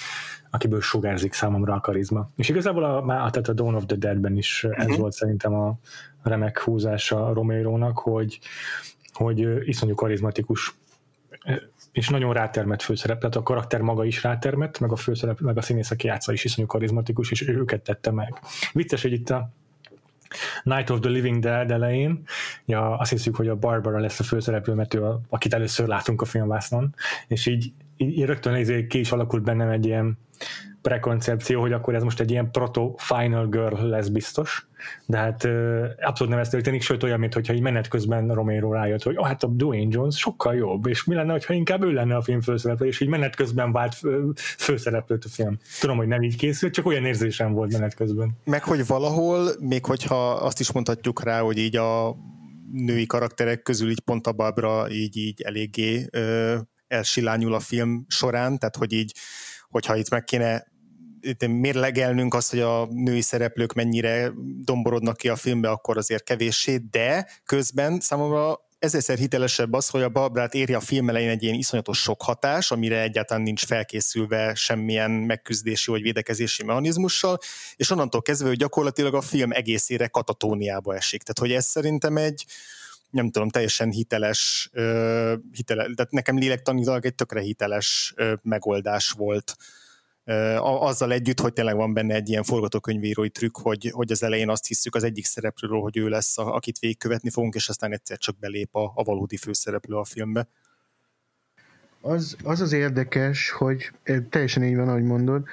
akiből 0.50 0.82
sugárzik 0.82 1.34
számomra 1.34 1.74
a 1.74 1.80
karizma. 1.80 2.30
És 2.36 2.50
igazából 2.50 2.84
a, 2.84 2.98
a, 2.98 3.30
tehát 3.30 3.48
a 3.48 3.54
Dawn 3.54 3.76
of 3.76 3.86
the 3.86 3.96
Dead-ben 3.96 4.38
is 4.38 4.64
ez 4.64 4.86
uh-huh. 4.86 4.98
volt 4.98 5.14
szerintem 5.14 5.54
a 5.54 5.80
remek 6.24 6.60
húzása 6.60 7.34
Romero-nak, 7.34 8.00
hogy, 8.00 8.40
hogy 9.24 9.68
iszonyú 9.68 9.96
karizmatikus 9.96 10.76
és 11.92 12.10
nagyon 12.10 12.34
rátermett 12.34 12.82
főszerep, 12.82 13.20
tehát 13.20 13.36
a 13.36 13.44
karakter 13.44 13.82
maga 13.82 14.06
is 14.06 14.24
rátermett, 14.24 14.80
meg 14.80 14.92
a 14.92 14.96
főszerep, 14.96 15.40
meg 15.40 15.58
a 15.58 15.62
színész, 15.62 15.92
aki 15.92 16.08
játsza 16.08 16.34
is 16.34 16.44
iszonyú 16.44 16.68
karizmatikus, 16.68 17.32
és 17.32 17.48
őket 17.48 17.82
tette 17.82 18.12
meg. 18.12 18.40
Vicces, 18.74 19.02
hogy 19.02 19.12
itt 19.12 19.30
a 19.30 19.50
Night 20.64 20.90
of 20.90 21.00
the 21.00 21.10
Living 21.10 21.40
Dead 21.40 21.72
elején, 21.72 22.24
ja, 22.66 22.98
azt 22.98 23.12
hiszük, 23.12 23.36
hogy 23.36 23.48
a 23.48 23.56
Barbara 23.56 24.00
lesz 24.00 24.20
a 24.20 24.24
főszereplő, 24.24 24.74
mert 24.74 24.94
ő 24.94 25.04
a, 25.04 25.22
akit 25.30 25.54
először 25.54 25.88
látunk 25.88 26.22
a 26.22 26.26
filmvásznon, 26.26 26.96
és 27.28 27.46
így, 27.46 27.72
így 27.98 28.24
rögtön 28.24 28.88
ki 28.88 29.00
is 29.00 29.12
alakult 29.12 29.44
bennem 29.44 29.70
egy 29.70 29.86
ilyen 29.86 30.18
prekoncepció, 30.82 31.62
hogy 31.62 31.74
akkor 31.74 31.96
ez 31.96 32.04
most 32.04 32.20
egy 32.20 32.32
ilyen 32.32 32.52
proto-final 32.52 33.48
girl 33.48 33.88
lesz 33.88 34.08
biztos, 34.08 34.68
de 35.06 35.18
hát 35.18 35.48
abszolút 36.00 36.34
nem 36.34 36.42
ez 36.42 36.50
történik, 36.50 36.82
sőt 36.82 37.04
olyan, 37.04 37.20
mintha 37.20 37.54
így 37.54 37.62
menet 37.62 37.88
közben 37.88 38.34
Romero 38.34 38.74
rájött, 38.74 39.04
hogy 39.04 39.18
oh, 39.18 39.28
hát 39.28 39.44
a 39.44 39.48
Dwayne 39.48 39.96
Jones 39.96 40.18
sokkal 40.18 40.56
jobb, 40.56 40.88
és 40.88 41.04
mi 41.04 41.16
lenne, 41.16 41.40
ha 41.48 41.54
inkább 41.54 41.84
ő 41.84 41.92
lenne 41.92 42.16
a 42.16 42.22
film 42.22 42.42
főszereplő, 42.42 42.88
és 42.88 43.00
így 43.00 43.08
menet 43.08 43.36
közben 43.36 43.72
vált 43.72 43.96
főszereplőt 44.36 45.26
a 45.26 45.30
film. 45.30 45.58
Tudom, 45.80 45.98
hogy 45.98 46.08
nem 46.08 46.22
így 46.22 46.36
készült, 46.36 46.74
csak 46.74 46.86
olyan 46.86 47.06
érzésem 47.06 47.54
volt 47.54 47.72
menet 47.72 47.94
közben. 47.94 48.38
Meg, 48.44 48.64
hogy 48.64 48.88
valahol, 48.88 49.50
még 49.60 49.86
hogyha 49.86 50.32
azt 50.32 50.60
is 50.60 50.72
mondhatjuk 50.72 51.24
rá, 51.24 51.40
hogy 51.40 51.58
így 51.58 51.76
a 51.76 52.16
női 52.72 53.06
karakterek 53.06 53.62
közül 53.62 53.90
így 53.90 54.00
pont 54.00 54.28
a 54.28 54.32
Barbara 54.32 54.90
így, 54.90 55.18
így 55.18 55.42
eléggé 55.42 56.08
ö, 56.12 56.58
elsilányul 56.88 57.54
a 57.54 57.60
film 57.60 58.06
során, 58.08 58.58
tehát 58.58 58.76
hogy 58.76 58.94
így 58.94 59.14
hogyha 59.70 59.96
itt 59.96 60.10
meg 60.10 60.24
kéne 60.24 60.69
mérlegelnünk 61.48 62.34
azt, 62.34 62.50
hogy 62.50 62.60
a 62.60 62.86
női 62.86 63.22
szereplők 63.22 63.74
mennyire 63.74 64.32
domborodnak 64.64 65.18
ki 65.18 65.30
a 65.30 65.36
filmbe, 65.36 65.70
akkor 65.70 65.98
azért 65.98 66.24
kevéssé, 66.24 66.78
de 66.92 67.28
közben 67.46 68.00
számomra 68.00 68.60
ezerszer 68.80 69.18
hitelesebb 69.18 69.74
az, 69.74 69.90
hogy 69.90 70.02
a 70.02 70.10
Barbrát 70.10 70.54
érje 70.54 70.76
a 70.76 70.80
film 70.80 71.10
elején 71.10 71.30
egy 71.30 71.44
ilyen 71.44 71.56
iszonyatos 71.56 72.02
sok 72.02 72.22
hatás, 72.22 72.72
amire 72.72 73.02
egyáltalán 73.02 73.44
nincs 73.44 73.66
felkészülve 73.66 74.56
semmilyen 74.56 75.12
megküzdési 75.12 75.92
vagy 75.92 76.02
védekezési 76.02 76.64
mechanizmussal, 76.64 77.38
és 77.76 77.92
onnantól 77.92 78.22
kezdve, 78.22 78.48
hogy 78.48 78.58
gyakorlatilag 78.58 79.14
a 79.14 79.22
film 79.22 79.52
egészére 79.52 80.08
katatóniába 80.08 80.96
esik. 80.96 81.22
Tehát, 81.22 81.40
hogy 81.40 81.52
ez 81.58 81.66
szerintem 81.66 82.18
egy, 82.18 82.46
nem 83.10 83.32
tudom, 83.32 83.50
teljesen 83.50 83.92
hiteles, 83.92 84.70
uh, 84.74 85.34
hiteles 85.52 85.92
tehát 85.96 86.12
nekem 86.12 86.38
lélektanilag 86.38 87.06
egy 87.06 87.16
tökre 87.16 87.42
hiteles 87.42 88.14
megoldás 88.42 89.12
volt 89.12 89.56
azzal 90.62 91.12
együtt, 91.12 91.40
hogy 91.40 91.54
tényleg 91.54 91.76
van 91.76 91.94
benne 91.94 92.14
egy 92.14 92.30
ilyen 92.30 92.44
forgatókönyvírói 92.44 93.30
trükk, 93.30 93.58
hogy, 93.58 93.90
hogy 93.92 94.12
az 94.12 94.24
elején 94.24 94.50
azt 94.50 94.68
hiszük 94.68 94.96
az 94.96 95.04
egyik 95.04 95.26
szereplőről, 95.26 95.80
hogy 95.80 95.98
ő 95.98 96.08
lesz, 96.08 96.38
a, 96.38 96.56
akit 96.56 96.80
végigkövetni 96.80 97.30
fogunk, 97.30 97.56
és 97.56 97.70
aztán 97.70 97.92
egyszer 97.92 98.18
csak 98.18 98.40
belép 98.40 98.76
a, 98.76 98.92
a 98.96 99.04
valódi 99.04 99.38
főszereplő 99.38 99.96
a 99.96 100.04
filmbe. 100.04 100.48
Az, 102.02 102.36
az 102.44 102.62
az 102.62 102.74
érdekes, 102.74 103.50
hogy 103.50 103.92
teljesen 104.30 104.64
így 104.64 104.76
van, 104.76 104.90
ahogy 104.90 105.04
mondod, 105.04 105.44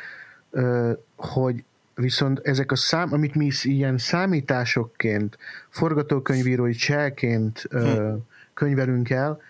hogy 1.16 1.64
viszont 1.94 2.40
ezek 2.42 2.72
a 2.72 2.76
szám, 2.76 3.12
amit 3.12 3.34
mi 3.34 3.50
ilyen 3.62 3.98
számításokként, 3.98 5.38
forgatókönyvírói 5.68 6.72
cselként 6.72 7.66
hm. 7.70 8.12
könyvelünk 8.54 9.10
el, 9.10 9.40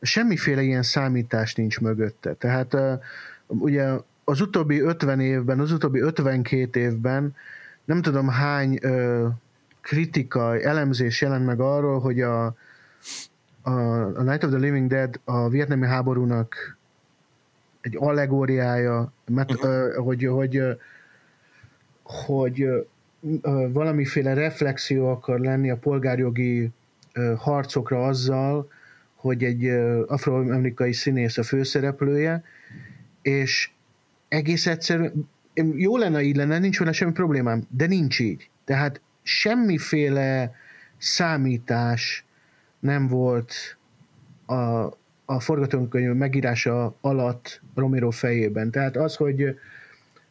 semmiféle 0.00 0.62
ilyen 0.62 0.82
számítás 0.82 1.54
nincs 1.54 1.80
mögötte. 1.80 2.34
Tehát 2.34 2.76
ugye 3.46 3.92
az 4.24 4.40
utóbbi 4.40 4.80
50 4.80 5.20
évben, 5.20 5.60
az 5.60 5.72
utóbbi 5.72 6.00
52 6.00 6.80
évben 6.80 7.34
nem 7.84 8.02
tudom 8.02 8.28
hány 8.28 8.78
ö, 8.82 9.26
kritika, 9.80 10.60
elemzés 10.60 11.20
jelent 11.20 11.46
meg 11.46 11.60
arról, 11.60 12.00
hogy 12.00 12.20
a, 12.20 12.44
a, 13.62 13.70
a 14.16 14.22
Night 14.22 14.44
of 14.44 14.50
the 14.50 14.58
Living 14.58 14.88
Dead 14.88 15.20
a 15.24 15.48
vietnami 15.48 15.86
háborúnak 15.86 16.76
egy 17.80 17.96
allegóriája, 17.98 19.12
mert, 19.26 19.52
uh-huh. 19.52 19.70
ö, 19.70 19.94
hogy, 19.94 20.24
hogy, 20.24 20.62
hogy 22.02 22.62
ö, 22.62 22.80
valamiféle 23.72 24.34
reflexió 24.34 25.08
akar 25.08 25.40
lenni 25.40 25.70
a 25.70 25.76
polgárjogi 25.76 26.70
ö, 27.12 27.34
harcokra 27.36 28.06
azzal, 28.06 28.70
hogy 29.14 29.44
egy 29.44 29.66
afroamerikai 30.06 30.92
színész 30.92 31.38
a 31.38 31.42
főszereplője, 31.42 32.44
és 33.22 33.70
egész 34.32 34.66
egyszerűen, 34.66 35.28
jó 35.76 35.96
lenne, 35.96 36.22
így 36.22 36.36
lenne, 36.36 36.58
nincs 36.58 36.78
vele 36.78 36.92
semmi 36.92 37.12
problémám, 37.12 37.66
de 37.70 37.86
nincs 37.86 38.20
így. 38.20 38.48
Tehát 38.64 39.00
semmiféle 39.22 40.54
számítás 40.98 42.24
nem 42.78 43.08
volt 43.08 43.54
a, 44.46 44.54
a 45.24 45.40
forgatókönyv 45.40 46.14
megírása 46.14 46.96
alatt 47.00 47.60
Romero 47.74 48.10
fejében. 48.10 48.70
Tehát 48.70 48.96
az, 48.96 49.16
hogy 49.16 49.58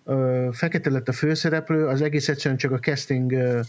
ö, 0.06 0.50
fekete 0.52 0.90
lett 0.90 1.08
a 1.08 1.14
főszereplő, 1.14 1.88
az 1.88 2.02
egész 2.02 2.30
egyszerűen 2.30 2.60
csak 2.60 2.72
a 2.72 2.80
casting 2.80 3.32
ö, 3.32 3.60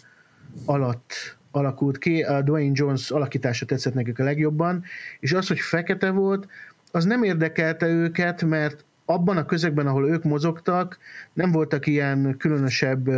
alatt 0.64 1.36
alakult 1.50 1.98
ki, 1.98 2.22
a 2.22 2.42
Dwayne 2.42 2.72
Jones 2.74 3.10
alakítása 3.10 3.66
tetszett 3.66 3.94
nekik 3.94 4.18
a 4.18 4.24
legjobban, 4.24 4.84
és 5.20 5.32
az, 5.32 5.48
hogy 5.48 5.60
fekete 5.60 6.10
volt, 6.10 6.48
az 6.90 7.04
nem 7.04 7.22
érdekelte 7.22 7.86
őket, 7.86 8.42
mert 8.42 8.84
abban 9.12 9.36
a 9.36 9.44
közegben, 9.44 9.86
ahol 9.86 10.08
ők 10.08 10.22
mozogtak, 10.22 10.98
nem 11.32 11.52
voltak 11.52 11.86
ilyen 11.86 12.36
különösebb 12.38 13.08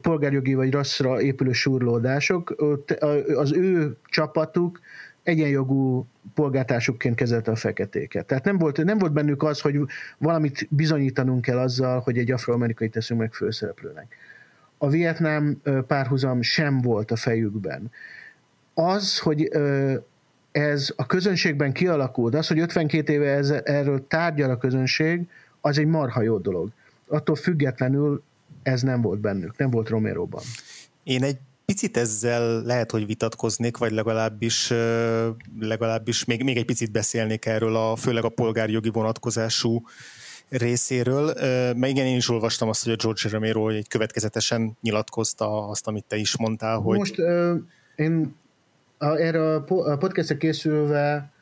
polgárjogi 0.00 0.54
vagy 0.54 0.72
rasszra 0.72 1.20
épülő 1.20 1.52
surlódások. 1.52 2.54
Az 3.36 3.52
ő 3.52 3.96
csapatuk 4.04 4.80
egyenjogú 5.22 6.06
polgártársukként 6.34 7.14
kezelte 7.14 7.50
a 7.50 7.56
feketéket. 7.56 8.26
Tehát 8.26 8.44
nem 8.44 8.58
volt, 8.58 8.84
nem 8.84 8.98
volt 8.98 9.12
bennük 9.12 9.42
az, 9.42 9.60
hogy 9.60 9.80
valamit 10.18 10.66
bizonyítanunk 10.70 11.40
kell 11.40 11.58
azzal, 11.58 12.00
hogy 12.00 12.18
egy 12.18 12.30
afroamerikai 12.30 12.88
teszünk 12.88 13.20
meg 13.20 13.32
főszereplőnek. 13.32 14.16
A 14.78 14.88
Vietnám 14.88 15.60
párhuzam 15.86 16.42
sem 16.42 16.80
volt 16.80 17.10
a 17.10 17.16
fejükben. 17.16 17.90
Az, 18.74 19.18
hogy 19.18 19.48
ez 20.54 20.92
a 20.96 21.06
közönségben 21.06 21.72
kialakult, 21.72 22.34
az, 22.34 22.46
hogy 22.46 22.58
52 22.58 23.12
éve 23.12 23.30
ez, 23.30 23.50
erről 23.50 24.06
tárgyal 24.06 24.50
a 24.50 24.56
közönség, 24.56 25.28
az 25.60 25.78
egy 25.78 25.86
marha 25.86 26.22
jó 26.22 26.38
dolog. 26.38 26.70
Attól 27.08 27.34
függetlenül 27.34 28.22
ez 28.62 28.82
nem 28.82 29.00
volt 29.00 29.20
bennük, 29.20 29.56
nem 29.56 29.70
volt 29.70 29.88
Romeroban. 29.88 30.42
Én 31.02 31.22
egy 31.22 31.36
picit 31.64 31.96
ezzel 31.96 32.62
lehet, 32.62 32.90
hogy 32.90 33.06
vitatkoznék, 33.06 33.76
vagy 33.76 33.92
legalábbis, 33.92 34.72
legalábbis 35.60 36.24
még, 36.24 36.42
még 36.42 36.56
egy 36.56 36.64
picit 36.64 36.90
beszélnék 36.90 37.46
erről, 37.46 37.76
a, 37.76 37.96
főleg 37.96 38.24
a 38.24 38.28
polgárjogi 38.28 38.90
vonatkozású 38.90 39.82
részéről, 40.48 41.24
mert 41.76 41.86
igen, 41.86 42.06
én 42.06 42.16
is 42.16 42.28
olvastam 42.28 42.68
azt, 42.68 42.84
hogy 42.84 42.92
a 42.92 42.96
George 42.96 43.28
Romero 43.30 43.68
egy 43.68 43.88
következetesen 43.88 44.76
nyilatkozta 44.80 45.68
azt, 45.68 45.86
amit 45.86 46.04
te 46.04 46.16
is 46.16 46.36
mondtál, 46.38 46.78
hogy... 46.78 46.98
Most 46.98 47.18
uh, 47.18 47.54
én 47.96 48.34
a, 48.98 49.06
erre 49.06 49.54
a 49.54 49.96
podcastre 49.96 50.36
készülve 50.36 51.32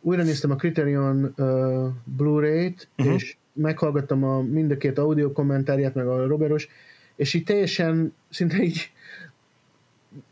újra 0.00 0.22
néztem 0.22 0.50
a 0.50 0.56
Criterion 0.56 1.34
uh, 1.36 1.88
Blu-ray-t, 2.04 2.88
uh-huh. 2.98 3.14
és 3.14 3.36
meghallgattam 3.52 4.24
a 4.24 4.40
mind 4.40 4.70
a 4.70 4.76
két 4.76 4.98
audio 4.98 5.32
kommentárját, 5.32 5.94
meg 5.94 6.06
a 6.06 6.26
Roberos, 6.26 6.68
és 7.16 7.34
így 7.34 7.44
teljesen 7.44 8.14
szinte 8.30 8.62
így 8.62 8.90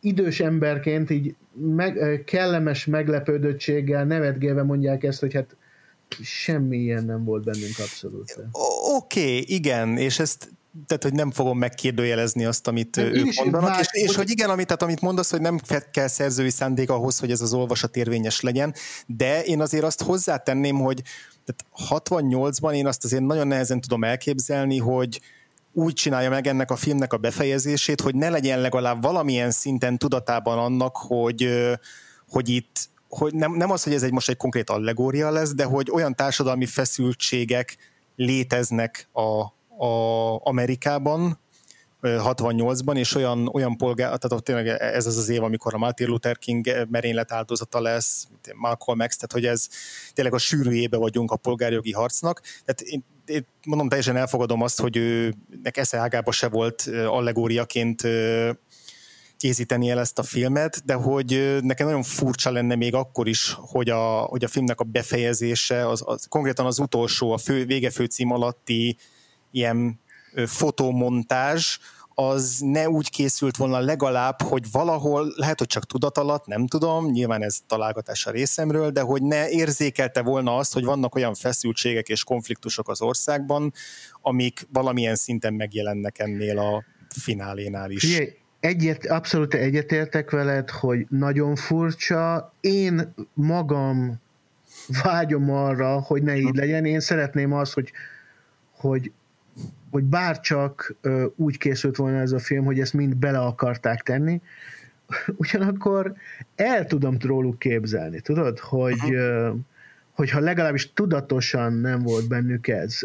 idős 0.01 0.41
emberként 0.41 1.11
így 1.11 1.35
meg, 1.53 2.23
kellemes 2.27 2.87
meglepődöttséggel 2.87 4.05
nevetgélve 4.05 4.63
mondják 4.63 5.03
ezt, 5.03 5.21
hogy 5.21 5.35
hát 5.35 5.57
semmi 6.23 6.77
ilyen 6.77 7.05
nem 7.05 7.25
volt 7.25 7.45
bennünk 7.45 7.79
abszolút. 7.79 8.39
Oké, 8.97 9.21
okay, 9.21 9.45
igen, 9.47 9.97
és 9.97 10.19
ezt 10.19 10.51
tehát, 10.87 11.03
hogy 11.03 11.13
nem 11.13 11.31
fogom 11.31 11.59
megkérdőjelezni 11.59 12.45
azt, 12.45 12.69
amit 12.69 12.97
nem, 12.97 13.15
ők 13.15 13.35
mondanak, 13.35 13.69
vár, 13.69 13.81
és, 13.81 14.03
és 14.03 14.17
hogy 14.17 14.31
igen, 14.31 14.51
amit, 14.51 14.67
tehát, 14.67 14.83
amit 14.83 15.01
mondasz, 15.01 15.31
hogy 15.31 15.41
nem 15.41 15.61
kell 15.91 16.09
szerzői 16.09 16.51
szándék 16.51 16.91
ahhoz, 16.91 17.19
hogy 17.19 17.31
ez 17.31 17.41
az 17.41 17.53
olvasat 17.53 17.97
érvényes 17.97 18.41
legyen, 18.41 18.75
de 19.07 19.43
én 19.43 19.61
azért 19.61 19.85
azt 19.85 20.03
hozzátenném, 20.03 20.77
hogy 20.77 21.03
tehát 21.45 22.03
68-ban 22.09 22.75
én 22.75 22.87
azt 22.87 23.05
azért 23.05 23.23
nagyon 23.23 23.47
nehezen 23.47 23.81
tudom 23.81 24.05
elképzelni, 24.05 24.79
hogy 24.79 25.21
úgy 25.73 25.93
csinálja 25.93 26.31
meg 26.31 26.47
ennek 26.47 26.71
a 26.71 26.77
filmnek 26.77 27.13
a 27.13 27.17
befejezését, 27.17 28.01
hogy 28.01 28.15
ne 28.15 28.29
legyen 28.29 28.61
legalább 28.61 29.03
valamilyen 29.03 29.51
szinten 29.51 29.99
tudatában 29.99 30.59
annak, 30.59 30.97
hogy, 30.97 31.49
hogy 32.29 32.49
itt 32.49 32.93
hogy 33.09 33.35
nem, 33.35 33.53
nem 33.53 33.71
az, 33.71 33.83
hogy 33.83 33.95
ez 33.95 34.03
egy 34.03 34.13
most 34.13 34.29
egy 34.29 34.37
konkrét 34.37 34.71
allegória 34.71 35.31
lesz, 35.31 35.55
de 35.55 35.65
hogy 35.65 35.91
olyan 35.91 36.15
társadalmi 36.15 36.67
feszültségek 36.67 37.77
léteznek 38.17 39.09
a, 39.13 39.45
a 39.79 40.41
Amerikában, 40.43 41.39
68-ban, 42.05 42.97
és 42.97 43.15
olyan, 43.15 43.49
olyan 43.53 43.77
polgár, 43.77 44.19
tehát 44.19 44.45
tényleg 44.45 44.67
ez 44.69 45.07
az 45.07 45.17
az 45.17 45.29
év, 45.29 45.43
amikor 45.43 45.75
a 45.75 45.79
Martin 45.79 46.07
Luther 46.07 46.39
King 46.39 46.87
merénylet 46.89 47.33
áldozata 47.33 47.81
lesz, 47.81 48.29
Malcolm 48.55 48.99
X, 48.99 49.17
tehát 49.17 49.33
hogy 49.33 49.47
ez 49.47 49.69
tényleg 50.13 50.35
a 50.35 50.39
sűrűjébe 50.39 50.97
vagyunk 50.97 51.31
a 51.31 51.37
polgárjogi 51.37 51.93
harcnak. 51.93 52.41
Tehát 52.65 52.81
én, 52.81 53.05
én 53.27 53.47
mondom, 53.67 53.89
teljesen 53.89 54.17
elfogadom 54.17 54.63
azt, 54.63 54.81
hogy 54.81 54.97
őnek 54.97 55.77
esze 55.77 55.99
ágába 55.99 56.33
se 56.33 56.49
volt 56.49 56.91
allegóriaként 57.07 58.03
készíteni 59.37 59.91
el 59.91 59.99
ezt 59.99 60.19
a 60.19 60.23
filmet, 60.23 60.85
de 60.85 60.95
hogy 60.95 61.59
nekem 61.63 61.87
nagyon 61.87 62.03
furcsa 62.03 62.51
lenne 62.51 62.75
még 62.75 62.95
akkor 62.95 63.29
is, 63.29 63.57
hogy 63.61 63.91
a, 63.91 64.21
hogy 64.21 64.45
a 64.45 64.49
filmnek 64.49 64.81
a 64.81 64.85
befejezése, 64.85 65.89
az, 65.89 66.03
az 66.07 66.27
konkrétan 66.29 66.67
az 66.67 66.79
utolsó, 66.79 67.33
a 67.33 67.39
fő, 67.39 67.65
vége 67.65 67.91
főcím 67.91 68.33
alatti 68.33 68.97
ilyen 69.55 70.01
fotomontázs, 70.47 71.79
az 72.15 72.59
ne 72.61 72.89
úgy 72.89 73.11
készült 73.11 73.57
volna 73.57 73.79
legalább, 73.79 74.43
hogy 74.43 74.71
valahol, 74.73 75.33
lehet, 75.37 75.59
hogy 75.59 75.67
csak 75.67 75.87
tudat 75.87 76.19
alatt, 76.19 76.47
nem 76.47 76.67
tudom, 76.67 77.11
nyilván 77.11 77.43
ez 77.43 77.59
találgatás 77.67 78.27
a 78.27 78.31
részemről, 78.31 78.91
de 78.91 79.01
hogy 79.01 79.23
ne 79.23 79.49
érzékelte 79.49 80.23
volna 80.23 80.57
azt, 80.57 80.73
hogy 80.73 80.85
vannak 80.85 81.15
olyan 81.15 81.35
feszültségek 81.35 82.09
és 82.09 82.25
konfliktusok 82.25 82.89
az 82.89 83.03
országban, 83.03 83.73
amik 84.21 84.67
valamilyen 84.73 85.15
szinten 85.15 85.55
megjelennek 85.55 86.19
ennél 86.19 86.59
a 86.59 86.85
finálénál 87.09 87.91
is. 87.91 88.01
Figyelj, 88.01 88.29
egyet, 88.61 89.07
abszolút 89.07 89.55
egyetértek 89.55 90.31
veled, 90.31 90.71
hogy 90.71 91.07
nagyon 91.09 91.57
furcsa. 91.57 92.53
Én 92.61 93.15
magam 93.35 94.21
vágyom 95.03 95.51
arra, 95.51 96.01
hogy 96.01 96.23
ne 96.23 96.37
így 96.37 96.55
legyen. 96.55 96.85
Én 96.85 97.01
szeretném 97.01 97.53
azt, 97.53 97.73
hogy, 97.73 97.93
hogy, 98.77 99.13
hogy 99.91 100.05
bárcsak 100.05 100.95
úgy 101.37 101.59
készült 101.59 101.97
volna 101.97 102.19
ez 102.19 102.33
a 102.33 102.39
film, 102.39 102.65
hogy 102.65 102.81
ezt 102.81 102.95
mind 102.95 103.17
bele 103.17 103.39
akarták 103.39 104.03
tenni, 104.03 104.41
ugyanakkor 105.37 106.15
el 106.57 106.87
tudom 106.87 107.17
róluk 107.21 107.59
képzelni, 107.59 108.21
tudod, 108.21 108.59
hogy, 108.59 108.99
hogyha 110.11 110.41
legalábbis 110.41 110.93
tudatosan 110.93 111.73
nem 111.73 112.03
volt 112.03 112.29
bennük 112.29 112.69
ez. 112.69 112.99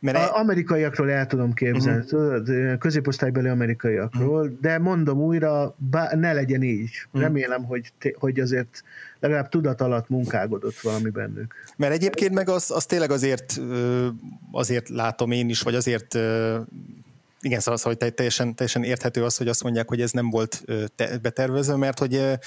Mert 0.00 0.16
a, 0.16 0.38
amerikaiakról 0.38 1.10
el 1.10 1.26
tudom 1.26 1.52
képzelni, 1.52 2.04
uh-huh. 2.04 2.42
tudod, 2.44 2.78
középosztálybeli 2.78 3.48
amerikaiakról, 3.48 4.42
uh-huh. 4.42 4.60
de 4.60 4.78
mondom 4.78 5.20
újra, 5.20 5.74
bá, 5.76 6.14
ne 6.14 6.32
legyen 6.32 6.62
így. 6.62 6.90
Uh-huh. 7.06 7.22
Remélem, 7.22 7.64
hogy, 7.64 7.92
hogy 8.18 8.40
azért 8.40 8.82
legalább 9.20 9.48
tudat 9.48 9.80
alatt 9.80 10.08
munkálkodott 10.08 10.78
valami 10.80 11.10
bennük. 11.10 11.54
Mert 11.76 11.92
egyébként 11.92 12.34
meg 12.34 12.48
az, 12.48 12.70
az 12.70 12.86
tényleg 12.86 13.10
azért, 13.10 13.60
azért 14.52 14.88
látom 14.88 15.30
én 15.30 15.48
is, 15.48 15.60
vagy 15.60 15.74
azért 15.74 16.18
igen, 17.40 17.60
szóval, 17.60 17.80
hogy 17.82 18.14
teljesen, 18.14 18.54
teljesen 18.54 18.82
érthető 18.82 19.24
az, 19.24 19.36
hogy 19.36 19.48
azt 19.48 19.62
mondják, 19.62 19.88
hogy 19.88 20.00
ez 20.00 20.10
nem 20.10 20.30
volt 20.30 20.64
betervezve, 21.22 21.76
mert 21.76 21.98
hogy 21.98 22.38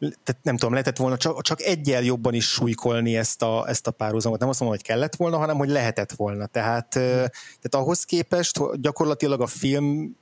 tehát 0.00 0.42
nem 0.42 0.56
tudom, 0.56 0.72
lehetett 0.72 0.96
volna 0.96 1.16
csak, 1.16 1.42
csak 1.42 1.60
egyel 1.60 2.02
jobban 2.02 2.34
is 2.34 2.48
súlykolni 2.48 3.16
ezt 3.16 3.42
a, 3.42 3.68
ezt 3.68 3.86
a 3.86 3.90
párhuzamot. 3.90 4.38
Nem 4.38 4.48
azt 4.48 4.60
mondom, 4.60 4.78
hogy 4.78 4.86
kellett 4.86 5.16
volna, 5.16 5.38
hanem 5.38 5.56
hogy 5.56 5.68
lehetett 5.68 6.12
volna. 6.12 6.46
Tehát, 6.46 6.88
tehát 6.88 7.74
ahhoz 7.74 8.04
képest 8.04 8.80
gyakorlatilag 8.80 9.40
a 9.40 9.46
film, 9.46 10.16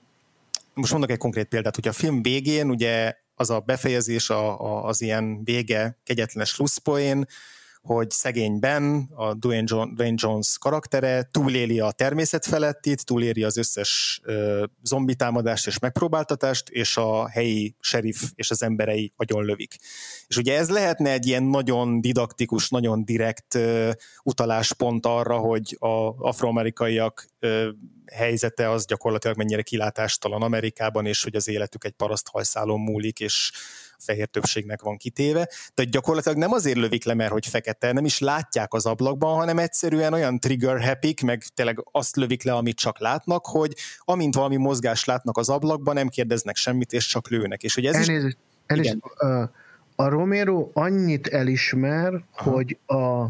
most 0.74 0.92
mondok 0.92 1.10
egy 1.10 1.18
konkrét 1.18 1.48
példát, 1.48 1.74
hogy 1.74 1.88
a 1.88 1.92
film 1.92 2.22
végén 2.22 2.70
ugye 2.70 3.14
az 3.34 3.50
a 3.50 3.60
befejezés, 3.60 4.30
a, 4.30 4.60
a, 4.60 4.84
az 4.84 5.00
ilyen 5.00 5.44
vége, 5.44 5.98
kegyetlenes 6.04 6.48
slusszpoén, 6.48 7.26
hogy 7.82 8.10
szegényben 8.10 9.08
a 9.14 9.34
Dwayne, 9.34 9.64
John, 9.66 9.94
Dwayne 9.94 10.14
Jones 10.16 10.56
karaktere 10.60 11.28
túléli 11.30 11.80
a 11.80 11.90
természet 11.90 12.46
felettit, 12.46 13.04
túléli 13.04 13.42
az 13.42 13.56
összes 13.56 14.20
ö, 14.22 14.64
zombi 14.82 15.14
támadást 15.14 15.66
és 15.66 15.78
megpróbáltatást, 15.78 16.68
és 16.68 16.96
a 16.96 17.28
helyi 17.28 17.74
sheriff 17.80 18.22
és 18.34 18.50
az 18.50 18.62
emberei 18.62 19.12
lövik. 19.28 19.76
És 20.26 20.36
ugye 20.36 20.56
ez 20.56 20.70
lehetne 20.70 21.10
egy 21.10 21.26
ilyen 21.26 21.42
nagyon 21.42 22.00
didaktikus, 22.00 22.68
nagyon 22.68 23.04
direkt 23.04 23.54
ö, 23.54 23.90
utaláspont 24.22 25.06
arra, 25.06 25.36
hogy 25.36 25.76
a 25.78 26.26
afroamerikaiak 26.28 27.26
ö, 27.38 27.68
helyzete 28.12 28.70
az 28.70 28.86
gyakorlatilag 28.86 29.36
mennyire 29.36 29.62
kilátástalan 29.62 30.42
Amerikában, 30.42 31.06
és 31.06 31.22
hogy 31.22 31.36
az 31.36 31.48
életük 31.48 31.84
egy 31.84 31.92
paraszthajszálon 31.92 32.80
múlik, 32.80 33.20
és 33.20 33.52
fehér 33.98 34.26
többségnek 34.26 34.82
van 34.82 34.96
kitéve, 34.96 35.48
de 35.74 35.84
gyakorlatilag 35.84 36.38
nem 36.38 36.52
azért 36.52 36.76
lövik 36.76 37.04
le, 37.04 37.14
mert 37.14 37.30
hogy 37.30 37.46
fekete, 37.46 37.92
nem 37.92 38.04
is 38.04 38.18
látják 38.18 38.74
az 38.74 38.86
ablakban, 38.86 39.36
hanem 39.36 39.58
egyszerűen 39.58 40.12
olyan 40.12 40.40
trigger 40.40 40.84
happy 40.84 41.14
meg 41.24 41.42
tényleg 41.54 41.84
azt 41.90 42.16
lövik 42.16 42.42
le, 42.42 42.54
amit 42.54 42.76
csak 42.76 42.98
látnak, 42.98 43.46
hogy 43.46 43.74
amint 43.98 44.34
valami 44.34 44.56
mozgást 44.56 45.06
látnak 45.06 45.36
az 45.36 45.48
ablakban, 45.48 45.94
nem 45.94 46.08
kérdeznek 46.08 46.56
semmit, 46.56 46.92
és 46.92 47.06
csak 47.06 47.28
lőnek. 47.28 47.62
És 47.62 47.74
hogy 47.74 47.86
ez 47.86 47.94
elnézést, 47.94 48.26
is... 48.26 48.36
elnézést, 48.66 49.04
a, 49.04 49.50
a 49.96 50.08
Romero 50.08 50.70
annyit 50.72 51.26
elismer, 51.26 52.12
Aha. 52.36 52.50
hogy 52.50 52.78
a 52.86 53.26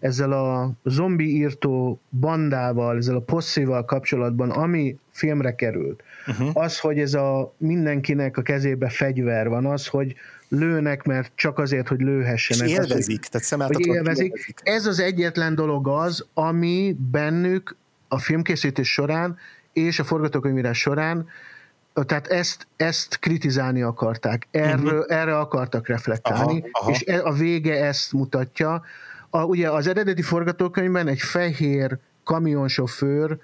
ezzel 0.00 0.32
a 0.32 0.70
zombi 0.84 1.36
írtó 1.36 2.00
bandával, 2.10 2.96
ezzel 2.96 3.16
a 3.16 3.20
posszéval 3.20 3.84
kapcsolatban, 3.84 4.50
ami 4.50 4.98
filmre 5.10 5.54
került, 5.54 6.02
uh-huh. 6.28 6.50
az, 6.52 6.78
hogy 6.78 6.98
ez 6.98 7.14
a 7.14 7.54
mindenkinek 7.56 8.36
a 8.36 8.42
kezébe 8.42 8.88
fegyver 8.88 9.48
van, 9.48 9.66
az, 9.66 9.86
hogy 9.86 10.14
lőnek, 10.48 11.02
mert 11.02 11.32
csak 11.34 11.58
azért, 11.58 11.88
hogy 11.88 12.00
lőhessenek. 12.00 12.68
És 12.68 12.74
élvezik, 12.74 13.24
az, 13.32 13.48
tehát 13.48 13.70
élvezik. 13.70 14.26
élvezik. 14.26 14.60
Ez 14.62 14.86
az 14.86 15.00
egyetlen 15.00 15.54
dolog 15.54 15.88
az, 15.88 16.26
ami 16.34 16.96
bennük 17.10 17.76
a 18.08 18.18
filmkészítés 18.18 18.92
során 18.92 19.38
és 19.72 19.98
a 19.98 20.04
forgatókönyvírás 20.04 20.78
során 20.78 21.28
tehát 22.06 22.26
ezt, 22.26 22.66
ezt 22.76 23.18
kritizálni 23.18 23.82
akarták, 23.82 24.46
erről, 24.50 24.98
uh-huh. 24.98 25.16
erre 25.16 25.38
akartak 25.38 25.88
reflektálni, 25.88 26.58
aha, 26.58 26.68
aha. 26.72 26.90
és 26.90 27.04
e, 27.06 27.24
a 27.24 27.32
vége 27.32 27.84
ezt 27.84 28.12
mutatja, 28.12 28.82
a, 29.30 29.44
ugye 29.44 29.70
az 29.70 29.86
eredeti 29.86 30.22
forgatókönyvben 30.22 31.08
egy 31.08 31.20
fehér 31.20 31.98
kamionsofőr 32.24 33.38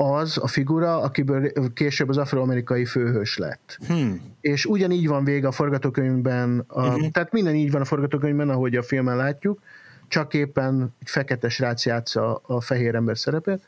az 0.00 0.38
a 0.42 0.46
figura, 0.46 1.00
akiből 1.00 1.52
később 1.74 2.08
az 2.08 2.16
afroamerikai 2.16 2.84
főhős 2.84 3.36
lett. 3.36 3.78
Hmm. 3.86 4.20
És 4.40 4.66
ugyanígy 4.66 5.08
van 5.08 5.24
vége 5.24 5.46
a 5.46 5.52
forgatókönyvben, 5.52 6.64
a, 6.66 6.86
uh-huh. 6.86 7.10
tehát 7.10 7.32
minden 7.32 7.54
így 7.54 7.70
van 7.70 7.80
a 7.80 7.84
forgatókönyvben, 7.84 8.48
ahogy 8.48 8.76
a 8.76 8.82
filmen 8.82 9.16
látjuk, 9.16 9.60
csak 10.08 10.34
éppen 10.34 10.94
egy 10.98 11.10
fekete 11.10 11.48
srác 11.48 11.86
játsza 11.86 12.40
a 12.46 12.60
fehér 12.60 12.94
ember 12.94 13.18
szerepét. 13.18 13.62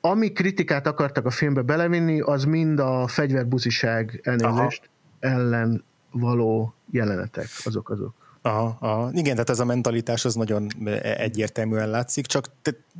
Ami 0.00 0.32
kritikát 0.32 0.86
akartak 0.86 1.26
a 1.26 1.30
filmbe 1.30 1.62
belevinni, 1.62 2.20
az 2.20 2.44
mind 2.44 2.78
a 2.78 3.06
fegyverbuziság 3.06 4.20
elnézést 4.22 4.90
Aha. 5.20 5.34
ellen 5.34 5.84
való 6.10 6.74
jelenetek, 6.90 7.46
azok 7.64 7.90
azok. 7.90 8.23
Aha, 8.46 8.76
aha. 8.80 9.10
Igen, 9.12 9.32
tehát 9.32 9.50
ez 9.50 9.60
a 9.60 9.64
mentalitás 9.64 10.24
az 10.24 10.34
nagyon 10.34 10.68
egyértelműen 11.02 11.90
látszik, 11.90 12.26
csak 12.26 12.46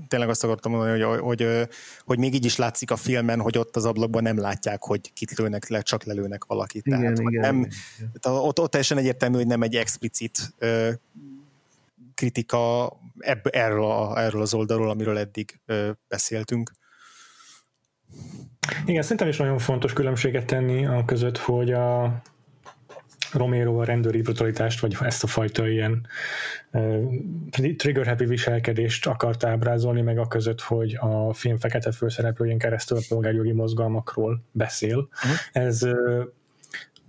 tényleg 0.09 0.28
azt 0.28 0.44
akartam 0.44 0.72
mondani, 0.72 1.02
hogy, 1.02 1.18
hogy, 1.20 1.68
hogy 2.04 2.18
még 2.18 2.35
így 2.35 2.44
is 2.44 2.57
látszik 2.57 2.90
a 2.90 2.96
filmen, 2.96 3.40
hogy 3.40 3.59
ott 3.59 3.76
az 3.76 3.85
ablakban 3.85 4.22
nem 4.22 4.38
látják, 4.38 4.83
hogy 4.83 5.12
kit 5.12 5.38
lőnek 5.38 5.68
le, 5.68 5.83
csak 5.83 6.04
lelőnek 6.04 6.44
valakit. 6.44 6.87
Igen, 6.87 7.00
tehát, 7.00 7.18
igen, 7.18 7.40
nem, 7.40 7.57
igen. 7.57 7.72
Tehát 8.20 8.40
ott, 8.40 8.61
ott 8.61 8.70
teljesen 8.70 8.98
egyértelmű, 8.98 9.37
hogy 9.37 9.46
nem 9.46 9.62
egy 9.62 9.74
explicit 9.74 10.54
ö, 10.59 10.90
kritika 12.14 12.92
ebb, 13.18 13.46
erről, 13.50 13.85
a, 13.85 14.20
erről 14.20 14.42
az 14.42 14.54
oldalról, 14.54 14.90
amiről 14.90 15.18
eddig 15.18 15.61
ö, 15.66 15.90
beszéltünk. 16.09 16.72
Igen, 18.87 19.02
szerintem 19.02 19.28
is 19.28 19.37
nagyon 19.37 19.59
fontos 19.59 19.92
különbséget 19.92 20.46
tenni 20.46 20.87
a 20.87 21.04
között, 21.04 21.38
hogy 21.38 21.72
a, 21.72 22.22
Romero 23.35 23.81
a 23.81 23.85
rendőri 23.85 24.23
brutalitást, 24.23 24.81
vagy 24.81 24.97
ezt 25.01 25.25
a 25.25 25.27
fajta 25.27 25.68
ilyen 25.68 26.07
trigger 27.77 28.07
happy 28.07 28.25
viselkedést 28.25 29.07
akart 29.07 29.44
ábrázolni, 29.44 30.01
meg 30.01 30.18
a 30.18 30.29
között, 30.29 30.61
hogy 30.61 30.97
a 31.01 31.33
film 31.33 31.57
fekete 31.57 31.92
főszereplőjén 31.92 32.59
keresztül 32.59 32.97
a 32.97 33.03
polgárjogi 33.09 33.53
mozgalmakról 33.53 34.42
beszél. 34.51 34.97
Uh-huh. 34.97 35.38
Ez 35.53 35.87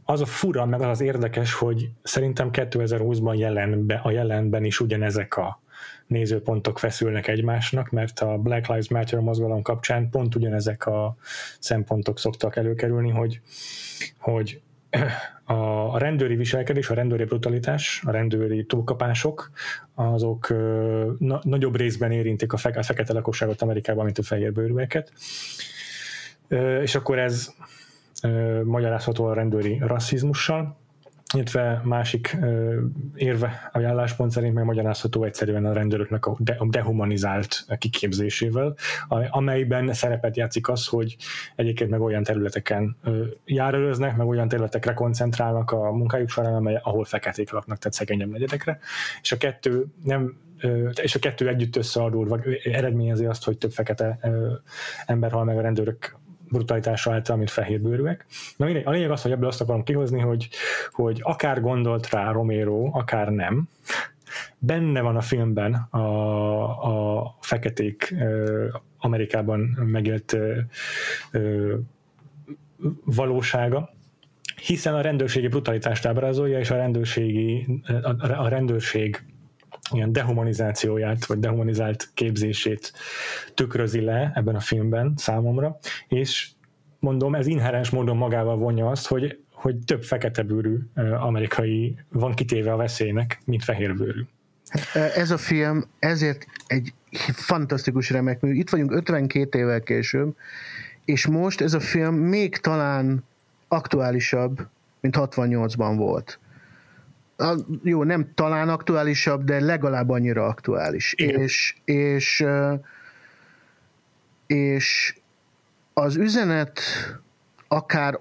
az 0.06 0.22
a 0.22 0.26
fura, 0.26 0.66
meg 0.66 0.82
az 0.82 0.88
az 0.88 1.02
érdekes, 1.02 1.54
hogy 1.54 1.90
szerintem 2.04 2.50
2020-ban 2.52 3.38
jelenbe, 3.38 3.96
a 4.04 4.12
jelenben 4.12 4.64
is 4.64 4.80
ugyanezek 4.80 5.38
a 5.38 5.62
nézőpontok 6.08 6.80
feszülnek 6.80 7.28
egymásnak, 7.28 7.90
mert 7.90 8.20
a 8.20 8.38
Black 8.38 8.68
Lives 8.68 8.90
Matter 8.90 9.20
mozgalom 9.20 9.62
kapcsán 9.62 10.10
pont 10.10 10.36
ugyanezek 10.36 10.86
a 10.86 11.16
szempontok 11.60 12.20
szoktak 12.20 12.56
előkerülni, 12.56 13.10
hogy, 13.10 13.42
hogy 14.18 14.62
a 15.44 15.98
rendőri 15.98 16.36
viselkedés, 16.36 16.90
a 16.90 16.94
rendőri 16.94 17.24
brutalitás, 17.24 18.02
a 18.06 18.12
rendőri 18.12 18.66
túlkapások, 18.66 19.52
azok 19.94 20.50
na, 21.20 21.40
nagyobb 21.44 21.76
részben 21.76 22.12
érintik 22.12 22.54
a, 22.54 22.58
fe, 22.58 22.70
a 22.70 22.84
fekete 22.84 23.14
lakosságot 23.14 23.62
Amerikában, 23.62 24.06
mint 24.06 24.18
a 24.18 24.24
fehérbőrűeket. 24.24 25.12
És 26.82 26.96
akkor 26.96 27.20
ez 27.20 27.54
magyarázható 28.64 29.26
a 29.26 29.34
rendőri 29.34 29.78
rasszizmussal, 29.82 30.78
illetve 31.34 31.82
másik 31.84 32.38
ö, 32.42 32.82
érve 33.16 33.70
a 33.74 33.84
álláspont 33.84 34.32
szerint 34.32 34.54
megmagyarázható 34.54 35.24
egyszerűen 35.24 35.66
a 35.66 35.74
rendőröknek 35.74 36.26
a, 36.26 36.36
de, 36.40 36.56
a 36.60 36.68
dehumanizált 36.70 37.66
kiképzésével, 37.78 38.76
amelyben 39.30 39.94
szerepet 39.94 40.38
játszik 40.38 40.70
az, 40.70 40.88
hogy 40.88 41.16
egyébként 41.56 41.90
meg 41.90 42.02
olyan 42.02 42.24
területeken 42.24 42.98
ö, 43.04 43.26
járőröznek, 43.46 44.16
meg 44.16 44.28
olyan 44.28 44.48
területekre 44.48 44.94
koncentrálnak 44.94 45.72
a 45.72 45.92
munkájuk 45.92 46.30
során, 46.30 46.56
amely, 46.56 46.80
ahol 46.84 47.06
feketék 47.06 47.52
laknak, 47.52 47.78
tehát 47.78 47.98
szegényebb 47.98 48.30
negyedekre, 48.30 48.80
és 49.22 49.32
a 49.32 49.38
kettő 49.38 49.86
nem 50.04 50.44
és 51.02 51.16
a 51.16 51.20
kettő 51.20 51.48
együtt 51.48 51.76
összeadul, 51.76 52.28
vagy 52.28 52.42
eredményezi 52.64 53.26
azt, 53.26 53.44
hogy 53.44 53.58
több 53.58 53.72
fekete 53.72 54.20
ember 55.06 55.32
hal 55.32 55.44
meg 55.44 55.58
a 55.58 55.62
rendőrök 55.62 56.18
brutalitása 56.50 57.14
által, 57.14 57.38
mint 57.38 57.50
fehérbőrűek. 57.50 58.26
Na 58.58 58.66
mindegy, 58.66 58.86
a 58.86 58.92
lényeg 58.92 59.12
az, 59.12 59.22
hogy 59.22 59.32
ebből 59.32 59.48
azt 59.48 59.62
akarom 59.62 59.84
kihozni, 59.84 60.20
hogy, 60.20 60.50
hogy 60.92 61.20
akár 61.24 61.62
gondolt 61.62 62.10
rá 62.10 62.32
Romero, 62.32 62.90
akár 62.94 63.30
nem, 63.30 63.70
benne 64.58 65.02
van 65.02 65.16
a 65.16 65.22
filmben 65.22 65.74
a, 65.74 67.18
a 67.18 67.36
feketék 67.40 68.16
Amerikában 68.98 69.60
megélt 69.86 70.38
valósága, 73.06 73.94
hiszen 74.62 74.96
a 74.96 75.02
rendőrségi 75.02 75.48
brutalitást 75.48 76.06
ábrázolja, 76.06 76.60
és 76.60 76.70
a 76.70 76.76
rendőrségi, 76.76 77.68
a, 78.02 78.44
a 78.44 78.48
rendőrség 78.48 79.24
ilyen 79.92 80.12
dehumanizációját, 80.12 81.26
vagy 81.26 81.40
dehumanizált 81.40 82.10
képzését 82.14 82.94
tükrözi 83.54 84.02
le 84.02 84.32
ebben 84.36 84.56
a 84.56 84.60
filmben 84.60 85.14
számomra, 85.18 85.78
és 86.08 86.50
mondom, 87.00 87.36
ez 87.36 87.48
inherens 87.48 87.90
módon 87.90 88.18
magával 88.18 88.58
vonja 88.58 88.90
azt, 88.90 89.08
hogy, 89.08 89.40
hogy 89.52 89.76
több 89.86 90.04
fekete 90.04 90.44
bőrű 90.44 90.78
amerikai 91.20 91.98
van 92.10 92.34
kitéve 92.34 92.74
a 92.74 92.78
veszélynek, 92.78 93.42
mint 93.46 93.64
fehérbőrű. 93.64 94.22
Ez 94.94 95.32
a 95.32 95.38
film 95.38 95.84
ezért 96.00 96.46
egy 96.68 96.94
fantasztikus 97.34 98.10
remek 98.10 98.42
mű. 98.42 98.54
Itt 98.54 98.70
vagyunk 98.70 98.92
52 98.92 99.60
évvel 99.60 99.82
később, 99.82 100.36
és 101.06 101.28
most 101.28 101.62
ez 101.62 101.74
a 101.74 101.80
film 101.80 102.16
még 102.16 102.58
talán 102.58 103.24
aktuálisabb, 103.68 104.68
mint 105.00 105.16
68-ban 105.20 105.94
volt. 105.98 106.40
Jó, 107.84 108.04
nem 108.04 108.32
talán 108.34 108.70
aktuálisabb, 108.70 109.44
de 109.44 109.60
legalább 109.60 110.10
annyira 110.10 110.46
aktuális. 110.46 111.14
Igen. 111.18 111.42
És, 111.42 111.76
és, 111.86 112.46
és 114.48 115.16
az 115.94 116.16
üzenet 116.16 116.80
akár 117.68 118.20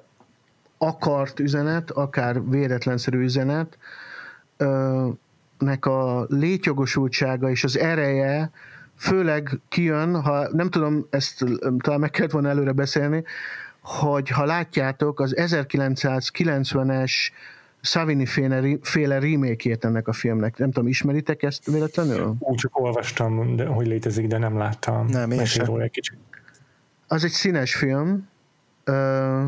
akart 0.78 1.40
üzenet, 1.40 1.90
akár 1.90 2.48
véletlenszerű 2.48 3.18
üzenet, 3.18 3.78
nek 5.58 5.86
a 5.86 6.26
létjogosultsága 6.28 7.50
és 7.50 7.64
az 7.64 7.78
ereje 7.78 8.50
főleg 8.96 9.60
kijön, 9.68 10.22
ha 10.22 10.48
nem 10.52 10.70
tudom, 10.70 11.06
ezt 11.10 11.44
talán 11.78 12.00
meg 12.00 12.10
kellett 12.10 12.30
volna 12.30 12.48
előre 12.48 12.72
beszélni, 12.72 13.24
hogy 13.80 14.28
ha 14.28 14.44
látjátok 14.44 15.20
az 15.20 15.34
1990-es 15.36 17.12
Savini 17.84 18.26
féle, 18.26 18.76
féle 18.82 19.18
remake 19.18 19.76
ennek 19.80 20.08
a 20.08 20.12
filmnek. 20.12 20.58
Nem 20.58 20.70
tudom, 20.70 20.88
ismeritek 20.88 21.42
ezt 21.42 21.70
véletlenül? 21.70 22.34
Úgy 22.38 22.56
csak 22.56 22.80
olvastam, 22.80 23.56
de, 23.56 23.66
hogy 23.66 23.86
létezik, 23.86 24.26
de 24.26 24.38
nem 24.38 24.56
láttam. 24.56 25.06
Nem, 25.06 25.30
én 25.30 25.44
sem. 25.44 25.74
Egy 25.74 25.90
kicsit. 25.90 26.16
Az 27.06 27.24
egy 27.24 27.30
színes 27.30 27.74
film, 27.74 28.28
ö, 28.84 29.44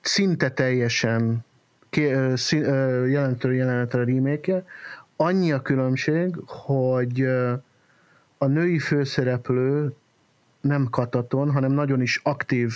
szinte 0.00 0.50
teljesen 0.50 1.44
jelentő 3.06 3.54
jelenetre 3.54 4.04
remake 4.04 4.64
Annyi 5.20 5.52
a 5.52 5.62
különbség, 5.62 6.36
hogy 6.46 7.22
a 8.38 8.46
női 8.46 8.78
főszereplő 8.78 9.94
nem 10.60 10.86
kataton, 10.90 11.52
hanem 11.52 11.72
nagyon 11.72 12.00
is 12.00 12.20
aktív 12.22 12.72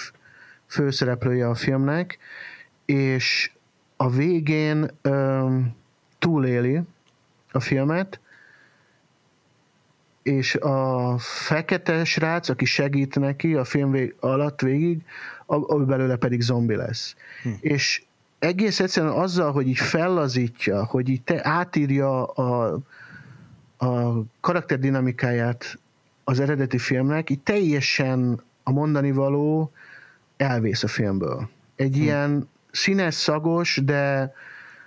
főszereplője 0.66 1.48
a 1.48 1.54
filmnek, 1.54 2.18
és 2.92 3.50
a 3.96 4.10
végén 4.10 4.90
ö, 5.02 5.58
túléli 6.18 6.80
a 7.52 7.60
filmet, 7.60 8.20
és 10.22 10.54
a 10.54 11.14
fekete 11.18 12.04
srác, 12.04 12.48
aki 12.48 12.64
segít 12.64 13.18
neki 13.18 13.54
a 13.54 13.64
film 13.64 13.90
vég, 13.90 14.14
alatt 14.20 14.60
végig, 14.60 15.02
a, 15.46 15.74
a 15.74 15.84
belőle 15.84 16.16
pedig 16.16 16.40
zombi 16.40 16.74
lesz. 16.74 17.16
Hm. 17.42 17.48
És 17.60 18.02
egész 18.38 18.80
egyszerűen 18.80 19.12
azzal, 19.12 19.52
hogy 19.52 19.68
így 19.68 19.78
fellazítja, 19.78 20.84
hogy 20.84 21.08
így 21.08 21.22
te 21.22 21.40
átírja 21.42 22.24
a, 22.24 22.78
a 23.76 24.22
karakter 24.40 24.78
dinamikáját 24.78 25.78
az 26.24 26.40
eredeti 26.40 26.78
filmnek, 26.78 27.30
így 27.30 27.40
teljesen 27.40 28.42
a 28.62 28.70
mondani 28.70 29.12
való 29.12 29.72
elvész 30.36 30.82
a 30.82 30.88
filmből. 30.88 31.48
Egy 31.76 31.96
hm. 31.96 32.02
ilyen 32.02 32.50
színes, 32.72 33.14
szagos, 33.14 33.80
de, 33.84 34.32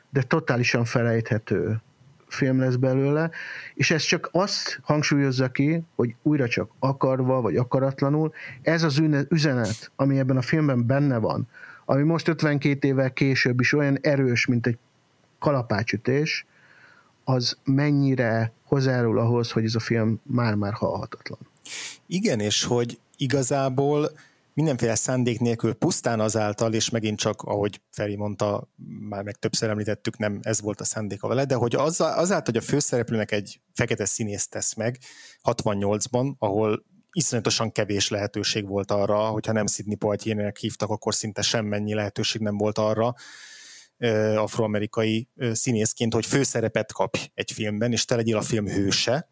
de 0.10 0.22
totálisan 0.22 0.86
felejthető 0.86 1.82
film 2.28 2.60
lesz 2.60 2.76
belőle, 2.76 3.30
és 3.74 3.92
ez 3.92 4.02
csak 4.02 4.30
azt 4.32 4.80
hangsúlyozza 4.84 5.50
ki, 5.50 5.84
hogy 5.96 6.16
újra 6.22 6.48
csak 6.48 6.72
akarva, 6.80 7.42
vagy 7.42 7.56
akaratlanul, 7.56 8.34
ez 8.62 8.84
az 8.84 9.02
üzenet, 9.30 9.92
ami 9.96 10.18
ebben 10.20 10.38
a 10.38 10.42
filmben 10.42 10.86
benne 10.86 11.18
van, 11.18 11.48
ami 11.86 12.04
most 12.04 12.28
52 12.28 12.88
évvel 12.88 13.12
később 13.12 13.60
is 13.60 13.74
olyan 13.74 13.98
erős, 14.02 14.46
mint 14.46 14.68
egy 14.68 14.78
kalapácsütés, 15.40 16.46
az 17.24 17.58
mennyire 17.64 18.52
hozzájárul 18.64 19.20
ahhoz, 19.20 19.52
hogy 19.52 19.64
ez 19.64 19.76
a 19.76 19.80
film 19.80 20.20
már-már 20.24 20.74
halhatatlan. 20.74 21.40
Igen, 22.08 22.40
és 22.40 22.64
hogy 22.64 23.00
igazából 23.18 24.12
mindenféle 24.56 24.96
szándék 24.96 25.40
nélkül 25.40 25.74
pusztán 25.74 26.20
azáltal, 26.20 26.74
és 26.74 26.90
megint 26.90 27.20
csak, 27.20 27.42
ahogy 27.42 27.82
Feri 27.92 28.16
mondta, 28.16 28.70
már 29.10 29.24
meg 29.24 29.36
többször 29.36 29.70
említettük, 29.70 30.18
nem 30.18 30.40
ez 30.42 30.62
volt 30.62 30.82
a 30.82 30.84
szándéka 30.84 31.28
vele, 31.28 31.46
de 31.46 31.56
hogy 31.56 31.76
azáltal, 31.76 32.42
hogy 32.46 32.58
a 32.58 32.62
főszereplőnek 32.62 33.32
egy 33.32 33.62
fekete 33.74 34.06
színész 34.06 34.48
tesz 34.48 34.74
meg 34.74 34.98
68-ban, 35.44 36.38
ahol 36.38 36.86
iszonyatosan 37.12 37.72
kevés 37.72 38.10
lehetőség 38.10 38.68
volt 38.68 38.92
arra, 38.92 39.28
hogyha 39.28 39.52
nem 39.52 39.68
Sidney 39.68 39.96
Poitier-nek 39.96 40.58
hívtak, 40.58 40.90
akkor 40.90 41.16
szinte 41.16 41.42
semmennyi 41.42 41.94
lehetőség 41.94 42.42
nem 42.42 42.58
volt 42.58 42.78
arra, 42.78 43.14
afroamerikai 44.36 45.30
színészként, 45.52 46.14
hogy 46.14 46.26
főszerepet 46.26 46.92
kap 46.92 47.18
egy 47.34 47.52
filmben, 47.52 47.92
és 47.92 48.06
te 48.06 48.16
legyél 48.16 48.38
a 48.38 48.42
film 48.42 48.68
hőse. 48.68 49.30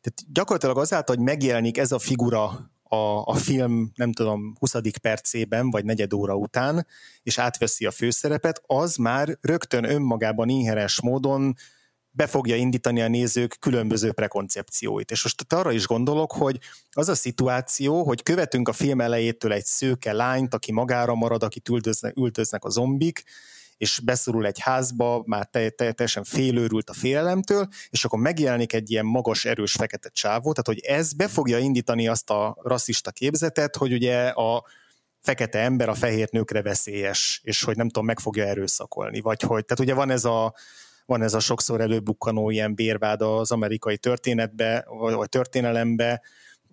Tehát 0.00 0.32
gyakorlatilag 0.32 0.78
azáltal, 0.78 1.16
hogy 1.16 1.24
megjelenik 1.24 1.78
ez 1.78 1.92
a 1.92 1.98
figura 1.98 2.70
a, 2.88 3.22
a 3.24 3.34
film, 3.34 3.90
nem 3.94 4.12
tudom, 4.12 4.54
20. 4.58 4.74
percében, 5.02 5.70
vagy 5.70 5.84
negyed 5.84 6.12
óra 6.12 6.34
után, 6.34 6.86
és 7.22 7.38
átveszi 7.38 7.86
a 7.86 7.90
főszerepet, 7.90 8.62
az 8.66 8.96
már 8.96 9.38
rögtön 9.40 9.84
önmagában 9.84 10.48
inherens 10.48 11.00
módon 11.00 11.54
be 12.10 12.26
fogja 12.26 12.56
indítani 12.56 13.02
a 13.02 13.08
nézők 13.08 13.56
különböző 13.60 14.12
prekoncepcióit. 14.12 15.10
És 15.10 15.22
most 15.22 15.52
arra 15.52 15.72
is 15.72 15.86
gondolok, 15.86 16.32
hogy 16.32 16.58
az 16.90 17.08
a 17.08 17.14
szituáció, 17.14 18.04
hogy 18.04 18.22
követünk 18.22 18.68
a 18.68 18.72
film 18.72 19.00
elejétől 19.00 19.52
egy 19.52 19.64
szőke 19.64 20.12
lányt, 20.12 20.54
aki 20.54 20.72
magára 20.72 21.14
marad, 21.14 21.42
akit 21.42 21.68
ültöznek, 21.68 22.16
ültöznek 22.16 22.64
a 22.64 22.70
zombik, 22.70 23.24
és 23.76 24.00
beszorul 24.04 24.46
egy 24.46 24.60
házba, 24.60 25.22
már 25.26 25.46
te, 25.46 25.70
te, 25.70 25.92
teljesen 25.92 26.24
félőrült 26.24 26.90
a 26.90 26.92
félelemtől, 26.92 27.68
és 27.90 28.04
akkor 28.04 28.18
megjelenik 28.18 28.72
egy 28.72 28.90
ilyen 28.90 29.04
magas, 29.04 29.44
erős 29.44 29.72
fekete 29.72 30.08
csávó, 30.08 30.52
tehát 30.52 30.66
hogy 30.66 30.80
ez 30.80 31.12
be 31.12 31.28
fogja 31.28 31.58
indítani 31.58 32.08
azt 32.08 32.30
a 32.30 32.56
rasszista 32.62 33.10
képzetet, 33.10 33.76
hogy 33.76 33.92
ugye 33.92 34.28
a 34.28 34.64
fekete 35.20 35.58
ember 35.58 35.88
a 35.88 35.94
fehér 35.94 36.28
nőkre 36.30 36.62
veszélyes, 36.62 37.40
és 37.44 37.62
hogy 37.62 37.76
nem 37.76 37.86
tudom, 37.86 38.04
meg 38.04 38.20
fogja 38.20 38.44
erőszakolni, 38.44 39.20
vagy 39.20 39.42
hogy, 39.42 39.64
tehát 39.64 39.82
ugye 39.82 39.94
van 39.94 40.10
ez 40.10 40.24
a 40.24 40.54
van 41.06 41.22
ez 41.22 41.34
a 41.34 41.40
sokszor 41.40 41.80
előbukkanó 41.80 42.50
ilyen 42.50 42.74
bérvád 42.74 43.22
az 43.22 43.50
amerikai 43.50 43.98
történetbe, 43.98 44.84
vagy 44.88 45.28
történelembe, 45.28 46.22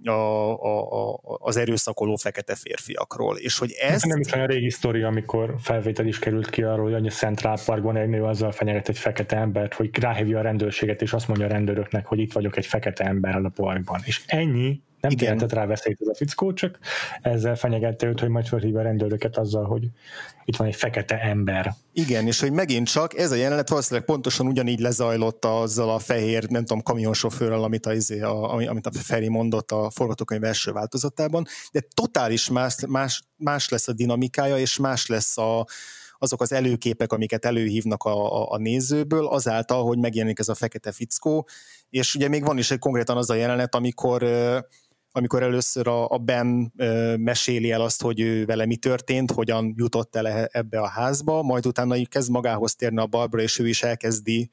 a, 0.04 0.12
a, 0.12 1.12
a, 1.12 1.20
az 1.24 1.58
erőszakoló 1.58 2.16
fekete 2.16 2.56
férfiakról. 2.56 3.38
És 3.38 3.58
hogy 3.58 3.72
ez... 3.72 4.02
Nem 4.02 4.20
is 4.20 4.32
olyan 4.32 4.48
régi 4.48 4.70
sztori, 4.70 5.02
amikor 5.02 5.56
felvétel 5.60 6.06
is 6.06 6.20
került 6.20 6.50
ki 6.50 6.64
arról, 6.64 6.92
hogy 6.92 7.08
a 7.08 7.10
Central 7.10 7.58
Parkban 7.66 7.98
egy 7.98 8.10
nő 8.10 8.24
azzal 8.24 8.52
fenyeget 8.52 8.90
egy 8.90 8.98
fekete 8.98 9.38
embert, 9.38 9.74
hogy 9.74 10.00
ráhívja 10.00 10.40
a 10.40 10.42
rendőrséget, 10.42 11.02
és 11.02 11.14
azt 11.14 11.28
mondja 11.28 11.46
a 11.46 11.50
rendőröknek, 11.50 12.06
hogy 12.06 12.20
itt 12.20 12.34
vagyok 12.34 12.58
egy 12.58 12.66
fekete 12.66 13.04
ember 13.04 13.36
a 13.36 13.52
parkban. 13.56 14.02
És 14.06 14.22
ennyi 14.26 14.82
nem 15.04 15.12
Igen. 15.12 15.24
jelentett 15.24 15.54
rá 15.54 15.66
veszélyt 15.66 16.02
ez 16.02 16.08
a 16.08 16.16
fickó, 16.16 16.54
csak 16.54 16.80
ezzel 17.22 17.56
fenyegette 17.56 18.08
őt, 18.08 18.20
hogy 18.20 18.30
majd 18.30 18.48
felhívja 18.48 18.80
a 18.80 18.84
rendőröket 18.84 19.38
azzal, 19.38 19.66
hogy 19.66 19.88
itt 20.46 20.56
van 20.56 20.68
egy 20.68 20.76
fekete 20.76 21.20
ember. 21.20 21.74
Igen, 21.94 22.28
és 22.28 22.40
hogy 22.40 22.52
megint 22.52 22.88
csak 22.88 23.18
ez 23.18 23.32
a 23.32 23.36
jelenet 23.36 23.70
valószínűleg 23.70 24.06
pontosan 24.06 24.48
ugyanígy 24.48 24.80
lezajlott 24.80 25.46
azzal 25.46 25.90
a 25.90 26.00
fehér, 26.00 26.50
nem 26.50 26.66
tudom, 26.66 26.82
kamionsofőrrel, 26.82 27.64
amit 27.64 27.86
a, 27.86 27.94
izé, 27.94 28.22
a, 28.22 28.54
amit 28.54 28.86
a 28.86 28.92
Feri 28.92 29.30
mondott 29.30 29.72
a 29.72 29.90
forgatókönyv 29.90 30.44
első 30.44 30.72
változatában, 30.72 31.46
de 31.72 31.82
totális 31.94 32.50
más, 32.50 32.76
más, 32.88 33.24
más 33.36 33.70
lesz 33.70 33.88
a 33.88 33.94
dinamikája, 33.94 34.58
és 34.58 34.78
más 34.78 35.08
lesz 35.08 35.38
a, 35.38 35.66
azok 36.18 36.42
az 36.42 36.52
előképek, 36.52 37.12
amiket 37.12 37.46
előhívnak 37.46 38.04
a, 38.04 38.42
a, 38.42 38.52
a 38.52 38.58
nézőből, 38.58 39.28
azáltal, 39.28 39.84
hogy 39.84 39.98
megjelenik 39.98 40.40
ez 40.40 40.50
a 40.50 40.56
fekete 40.56 40.92
fickó, 40.92 41.48
és 41.90 42.16
ugye 42.16 42.28
még 42.28 42.44
van 42.44 42.58
is 42.58 42.72
egy 42.72 42.80
konkrétan 42.80 43.18
az 43.18 43.30
a 43.30 43.34
jelenet, 43.34 43.76
amikor 43.76 44.24
amikor 45.16 45.44
először 45.44 45.88
a, 45.88 46.10
a 46.10 46.18
Ben 46.18 46.74
ö, 46.78 47.16
meséli 47.18 47.72
el 47.72 47.82
azt, 47.82 48.02
hogy 48.02 48.20
ő 48.20 48.46
vele 48.46 48.66
mi 48.66 48.76
történt, 48.76 49.32
hogyan 49.32 49.74
jutott 49.78 50.16
el 50.16 50.28
e, 50.28 50.50
ebbe 50.52 50.80
a 50.80 50.88
házba, 50.88 51.42
majd 51.42 51.66
utána 51.66 51.96
így 51.96 52.08
kezd 52.08 52.30
magához 52.30 52.76
térni 52.76 53.00
a 53.00 53.08
Barbara, 53.08 53.42
és 53.42 53.60
ő 53.60 53.68
is 53.68 53.84
elkezdi 53.84 54.50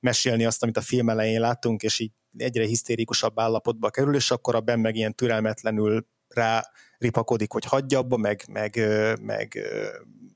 mesélni 0.00 0.44
azt, 0.44 0.62
amit 0.62 0.76
a 0.76 0.80
film 0.80 1.08
elején 1.08 1.40
láttunk, 1.40 1.82
és 1.82 1.98
így 1.98 2.12
egyre 2.36 2.64
hisztérikusabb 2.64 3.40
állapotba 3.40 3.90
kerül, 3.90 4.14
és 4.14 4.30
akkor 4.30 4.54
a 4.54 4.60
Ben 4.60 4.80
meg 4.80 4.96
ilyen 4.96 5.14
türelmetlenül 5.14 6.06
rá 6.28 6.70
ripakodik, 6.98 7.52
hogy 7.52 7.64
hagyja 7.64 7.98
abba, 7.98 8.16
meg, 8.16 8.44
meg, 8.48 8.80
meg 9.20 9.58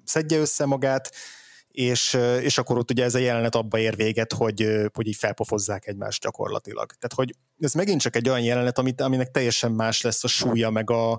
szedje 0.05 0.39
össze 0.39 0.65
magát, 0.65 1.11
és, 1.71 2.19
és 2.41 2.59
akkor 2.59 2.79
ott 2.79 2.91
ugye 2.91 3.05
ez 3.05 3.15
a 3.15 3.19
jelenet 3.19 3.55
abba 3.55 3.79
ér 3.79 3.97
véget, 3.97 4.33
hogy, 4.33 4.69
hogy 4.93 5.07
így 5.07 5.17
felpofozzák 5.17 5.87
egymást 5.87 6.23
gyakorlatilag. 6.23 6.87
Tehát, 6.87 7.15
hogy 7.15 7.35
ez 7.61 7.73
megint 7.73 8.01
csak 8.01 8.17
egy 8.17 8.29
olyan 8.29 8.43
jelenet, 8.43 8.79
amit, 8.79 9.01
aminek 9.01 9.31
teljesen 9.31 9.73
más 9.73 10.01
lesz 10.01 10.25
a 10.25 10.29
súlya, 10.29 10.71
meg 10.71 10.91
a, 10.91 11.13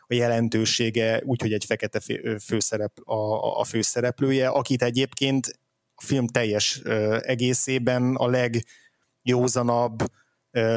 a 0.00 0.14
jelentősége, 0.14 1.20
úgyhogy 1.24 1.52
egy 1.52 1.64
fekete 1.64 2.00
főszerep, 2.44 2.92
a, 3.04 3.58
a 3.60 3.64
főszereplője, 3.64 4.48
akit 4.48 4.82
egyébként 4.82 5.60
a 5.94 6.02
film 6.04 6.26
teljes 6.26 6.80
egészében 7.20 8.14
a 8.14 8.50
legjózanabb, 9.22 10.02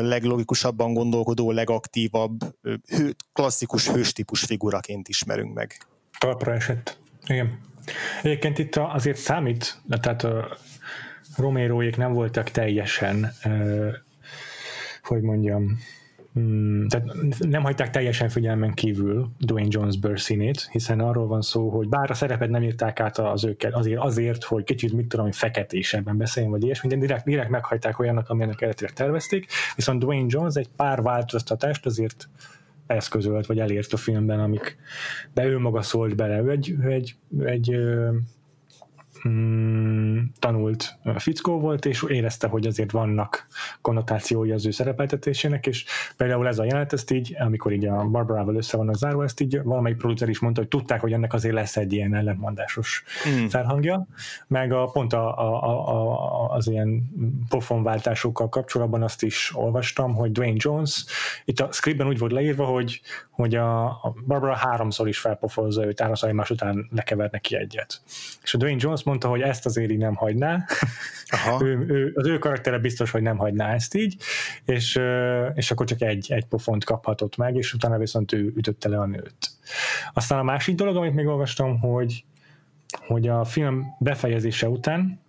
leglogikusabban 0.01 0.93
gondolkodó, 0.93 1.51
legaktívabb, 1.51 2.39
hő, 2.87 3.15
klasszikus 3.33 3.87
hőstípus 3.87 4.43
figuraként 4.43 5.07
ismerünk 5.07 5.53
meg. 5.53 5.87
Talpra 6.19 6.53
esett. 6.53 6.99
Igen. 7.25 7.59
Egyébként 8.23 8.59
itt 8.59 8.75
azért 8.75 9.17
számít, 9.17 9.81
tehát 10.01 10.23
a 10.23 10.57
Roméróék 11.37 11.97
nem 11.97 12.13
voltak 12.13 12.49
teljesen, 12.49 13.31
hogy 15.01 15.21
mondjam, 15.21 15.77
Hmm, 16.33 16.87
tehát 16.87 17.07
nem 17.39 17.63
hagyták 17.63 17.89
teljesen 17.89 18.29
figyelmen 18.29 18.73
kívül 18.73 19.29
Dwayne 19.39 19.67
Jones 19.69 19.97
bőrszínét, 19.97 20.69
hiszen 20.71 20.99
arról 20.99 21.27
van 21.27 21.41
szó, 21.41 21.69
hogy 21.69 21.89
bár 21.89 22.11
a 22.11 22.13
szerepet 22.13 22.49
nem 22.49 22.63
írták 22.63 22.99
át 22.99 23.17
az 23.17 23.45
őket 23.45 23.73
azért, 23.73 23.99
azért 23.99 24.43
hogy 24.43 24.63
kicsit 24.63 24.93
mit 24.93 25.07
tudom, 25.07 25.25
hogy 25.25 25.35
feketésebben 25.35 26.17
beszéljen, 26.17 26.51
vagy 26.51 26.63
ilyesmi, 26.63 26.89
de 26.89 26.95
direkt, 26.95 27.25
direkt 27.25 27.49
meghagyták 27.49 27.99
olyannak, 27.99 28.29
amilyenek 28.29 28.61
eredetileg 28.61 28.93
tervezték, 28.93 29.45
viszont 29.75 29.99
Dwayne 29.99 30.25
Jones 30.27 30.55
egy 30.55 30.69
pár 30.75 31.01
változtatást 31.01 31.85
azért 31.85 32.29
eszközölt, 32.91 33.45
vagy 33.45 33.59
elért 33.59 33.93
a 33.93 33.97
filmben, 33.97 34.39
amik 34.39 34.77
be 35.33 35.45
ő 35.45 35.59
maga 35.59 35.81
szólt 35.81 36.15
bele. 36.15 36.41
Ő 36.41 36.49
egy, 36.49 36.75
ő 36.81 36.87
egy, 36.87 37.15
ő 37.37 37.47
egy 37.47 37.69
mm, 39.27 40.19
tanult 40.39 40.97
fickó 41.15 41.59
volt, 41.59 41.85
és 41.85 42.05
érezte, 42.07 42.47
hogy 42.47 42.67
azért 42.67 42.91
vannak 42.91 43.47
konnotációi 43.81 44.51
az 44.51 44.65
ő 44.65 44.71
szerepeltetésének, 44.71 45.67
és 45.67 45.85
például 46.17 46.47
ez 46.47 46.59
a 46.59 46.63
jelenet, 46.63 46.93
ezt 46.93 47.11
így, 47.11 47.35
amikor 47.39 47.71
így 47.71 47.85
a 47.85 48.05
Barbarával 48.05 48.55
össze 48.55 48.77
van 48.77 48.93
zárva, 48.93 49.23
ezt 49.23 49.39
így 49.39 49.61
valamelyik 49.63 49.97
producer 49.97 50.29
is 50.29 50.39
mondta, 50.39 50.59
hogy 50.59 50.69
tudták, 50.69 51.01
hogy 51.01 51.13
ennek 51.13 51.33
azért 51.33 51.53
lesz 51.53 51.77
egy 51.77 51.93
ilyen 51.93 52.15
ellentmondásos 52.15 53.03
mm. 53.29 53.45
felhangja, 53.45 54.07
meg 54.47 54.73
a, 54.73 54.85
pont 54.85 55.13
a, 55.13 55.37
a, 55.37 55.87
a, 55.87 56.49
az 56.49 56.67
ilyen 56.67 57.09
pofonváltásokkal 57.49 58.49
kapcsolatban 58.49 59.03
azt 59.03 59.23
is 59.23 59.51
olvastam, 59.55 60.13
hogy 60.13 60.31
Dwayne 60.31 60.57
Jones, 60.57 61.05
itt 61.45 61.59
a 61.59 61.71
scriptben 61.71 62.07
úgy 62.07 62.19
volt 62.19 62.31
leírva, 62.31 62.65
hogy, 62.65 63.01
hogy 63.29 63.55
a, 63.55 63.85
a 63.85 64.13
Barbara 64.27 64.55
háromszor 64.55 65.07
is 65.07 65.19
felpofozza 65.19 65.85
őt, 65.85 65.99
háromszor 65.99 66.29
egymás 66.29 66.49
után 66.49 66.87
lekever 66.91 67.29
neki 67.31 67.55
egyet. 67.55 68.01
És 68.43 68.53
a 68.53 68.57
Dwayne 68.57 68.79
Jones 68.79 69.03
mondta, 69.11 69.29
hogy 69.29 69.41
ezt 69.41 69.65
azért 69.65 69.91
így 69.91 69.97
nem 69.97 70.15
hagyná. 70.15 70.65
Aha. 71.29 71.65
ő, 71.65 71.85
ő, 71.87 72.13
az 72.15 72.27
ő 72.27 72.37
karaktere 72.37 72.77
biztos, 72.77 73.11
hogy 73.11 73.21
nem 73.21 73.37
hagyná 73.37 73.73
ezt 73.73 73.95
így, 73.95 74.15
és, 74.65 74.99
és 75.53 75.71
akkor 75.71 75.85
csak 75.85 76.01
egy, 76.01 76.31
egy 76.31 76.45
pofont 76.45 76.83
kaphatott 76.83 77.37
meg, 77.37 77.55
és 77.55 77.73
utána 77.73 77.97
viszont 77.97 78.31
ő 78.31 78.53
ütötte 78.55 78.89
le 78.89 78.99
a 78.99 79.05
nőt. 79.05 79.49
Aztán 80.13 80.39
a 80.39 80.43
másik 80.43 80.75
dolog, 80.75 80.95
amit 80.95 81.13
még 81.13 81.27
olvastam, 81.27 81.79
hogy, 81.79 82.23
hogy 83.07 83.27
a 83.27 83.43
film 83.43 83.85
befejezése 83.99 84.67
után 84.67 85.19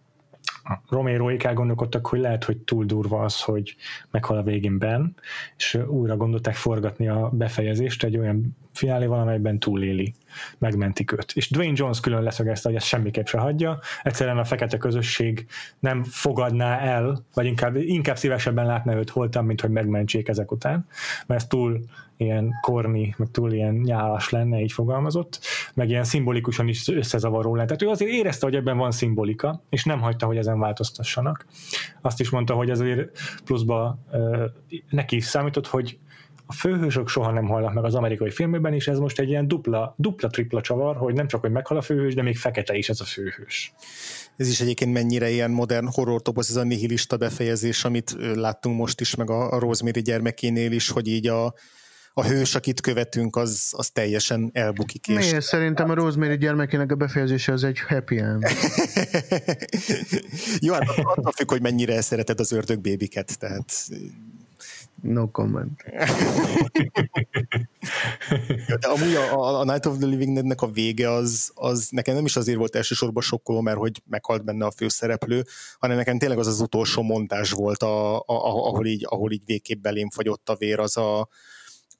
Roméroék 0.89 1.45
elgondolkodtak, 1.45 2.07
hogy 2.07 2.21
lehet, 2.21 2.45
hogy 2.45 2.59
túl 2.59 2.85
durva 2.85 3.23
az, 3.23 3.41
hogy 3.41 3.77
meghal 4.11 4.37
a 4.37 4.43
végén 4.43 4.79
Ben, 4.79 5.17
és 5.57 5.79
újra 5.87 6.17
gondolták 6.17 6.55
forgatni 6.55 7.09
a 7.09 7.31
befejezést 7.33 8.05
egy 8.05 8.19
olyan 8.19 8.57
finálé 8.73 9.07
valamelyben 9.07 9.59
túléli, 9.59 10.15
megmentik 10.59 11.13
őt. 11.13 11.33
És 11.35 11.51
Dwayne 11.51 11.75
Jones 11.77 12.01
külön 12.01 12.23
leszögezte, 12.23 12.69
hogy 12.69 12.77
ezt 12.77 12.87
semmiképp 12.87 13.27
se 13.27 13.39
hagyja, 13.39 13.79
egyszerűen 14.03 14.39
a 14.39 14.45
fekete 14.45 14.77
közösség 14.77 15.47
nem 15.79 16.05
fogadná 16.05 16.79
el, 16.79 17.25
vagy 17.35 17.47
inkább, 17.47 17.77
inkább 17.77 18.17
szívesebben 18.17 18.67
látná 18.67 18.95
őt 18.95 19.11
holtan, 19.11 19.45
mint 19.45 19.61
hogy 19.61 19.71
megmentsék 19.71 20.29
ezek 20.29 20.53
után, 20.53 20.87
mert 21.27 21.41
ez 21.41 21.47
túl 21.47 21.81
ilyen 22.17 22.51
korni, 22.61 23.15
meg 23.19 23.29
túl 23.31 23.53
ilyen 23.53 23.75
nyálas 23.75 24.31
lenne, 24.31 24.61
így 24.61 24.73
fogalmazott, 24.73 25.41
meg 25.75 25.89
ilyen 25.89 26.05
szimbolikusan 26.05 26.69
is 26.69 26.89
összezavaró 26.89 27.55
lenne. 27.55 27.67
Tehát 27.67 27.83
ő 27.83 27.89
azért 27.89 28.11
érezte, 28.11 28.47
hogy 28.47 28.55
ebben 28.55 28.77
van 28.77 28.91
szimbolika, 28.91 29.63
és 29.69 29.85
nem 29.85 30.01
hagyta, 30.01 30.27
hogy 30.27 30.37
ezen 30.37 30.59
változtassanak. 30.59 31.47
Azt 32.01 32.21
is 32.21 32.31
mondta, 32.31 32.55
hogy 32.55 32.71
azért 32.71 33.11
pluszba 33.45 33.99
neki 34.91 35.17
is 35.17 35.25
számított, 35.25 35.67
hogy 35.67 35.99
a 36.53 36.55
főhősök 36.55 37.09
soha 37.09 37.31
nem 37.31 37.47
halnak 37.47 37.75
meg 37.75 37.85
az 37.85 37.95
amerikai 37.95 38.31
filmben, 38.31 38.75
és 38.75 38.89
ez 38.89 38.99
most 38.99 39.19
egy 39.19 39.29
ilyen 39.29 39.49
dupla, 39.49 39.95
dupla-tripla 39.99 40.61
csavar, 40.61 40.97
hogy 40.97 41.15
nem 41.15 41.27
csak, 41.27 41.41
hogy 41.41 41.51
meghal 41.51 41.77
a 41.77 41.83
főhős, 41.83 42.15
de 42.15 42.23
még 42.23 42.37
fekete 42.37 42.75
is 42.75 42.89
ez 42.89 43.01
a 43.01 43.05
főhős. 43.05 43.73
Ez 44.37 44.49
is 44.49 44.61
egyébként 44.61 44.93
mennyire 44.93 45.31
ilyen 45.31 45.51
modern 45.51 45.89
horror 45.93 46.23
topoz, 46.23 46.51
ez 46.51 46.57
a 46.57 46.63
nihilista 46.63 47.17
befejezés, 47.17 47.85
amit 47.85 48.17
láttunk 48.35 48.79
most 48.79 49.01
is, 49.01 49.15
meg 49.15 49.31
a, 49.31 49.51
a 49.51 49.59
Rosemary 49.59 50.01
gyermekénél 50.01 50.73
is, 50.73 50.89
hogy 50.89 51.09
így 51.09 51.27
a, 51.27 51.55
a 52.15 52.25
hős, 52.25 52.55
akit 52.55 52.81
követünk, 52.81 53.37
az, 53.37 53.73
az 53.77 53.91
teljesen 53.91 54.51
elbukik. 54.53 55.09
És... 55.09 55.15
Miért? 55.15 55.43
Szerintem 55.43 55.91
a 55.91 55.95
Rosemary 55.95 56.37
gyermekének 56.37 56.93
a 56.93 56.95
befejezése 56.95 57.53
az 57.53 57.65
egy 57.65 57.81
happy 57.81 58.19
end. 58.19 58.43
Jó, 60.67 60.73
hát 60.73 60.89
attól 60.97 61.33
függ, 61.33 61.51
hogy 61.51 61.63
mennyire 61.63 62.01
szereted 62.01 62.41
az 62.41 62.53
ördögbébiket, 62.53 63.39
tehát 63.39 63.89
No 65.03 65.31
comment. 65.31 65.83
De 68.81 68.89
amúgy 68.89 69.15
a, 69.15 69.59
a 69.61 69.65
Night 69.65 69.87
of 69.87 69.99
the 69.99 70.07
Living 70.07 70.35
Dead-nek 70.35 70.63
a 70.63 70.71
vége 70.71 71.11
az, 71.11 71.51
az 71.55 71.89
nekem 71.91 72.15
nem 72.15 72.25
is 72.25 72.37
azért 72.37 72.59
volt 72.59 72.77
elsősorban 72.77 73.23
sokkoló, 73.23 73.61
mert 73.61 73.79
hogy 73.79 74.03
meghalt 74.07 74.45
benne 74.45 74.65
a 74.65 74.71
főszereplő, 74.71 75.45
hanem 75.79 75.97
nekem 75.97 76.19
tényleg 76.19 76.39
az 76.39 76.47
az 76.47 76.61
utolsó 76.61 77.03
montás 77.03 77.51
volt, 77.51 77.83
a, 77.83 78.17
a, 78.17 78.23
ahol, 78.27 78.87
így, 78.87 79.07
ahol 79.09 79.33
így 79.33 79.43
végképp 79.47 79.83
belém 79.83 80.11
fagyott 80.11 80.49
a 80.49 80.57
vér, 80.57 80.79
az 80.79 80.97
a, 80.97 81.29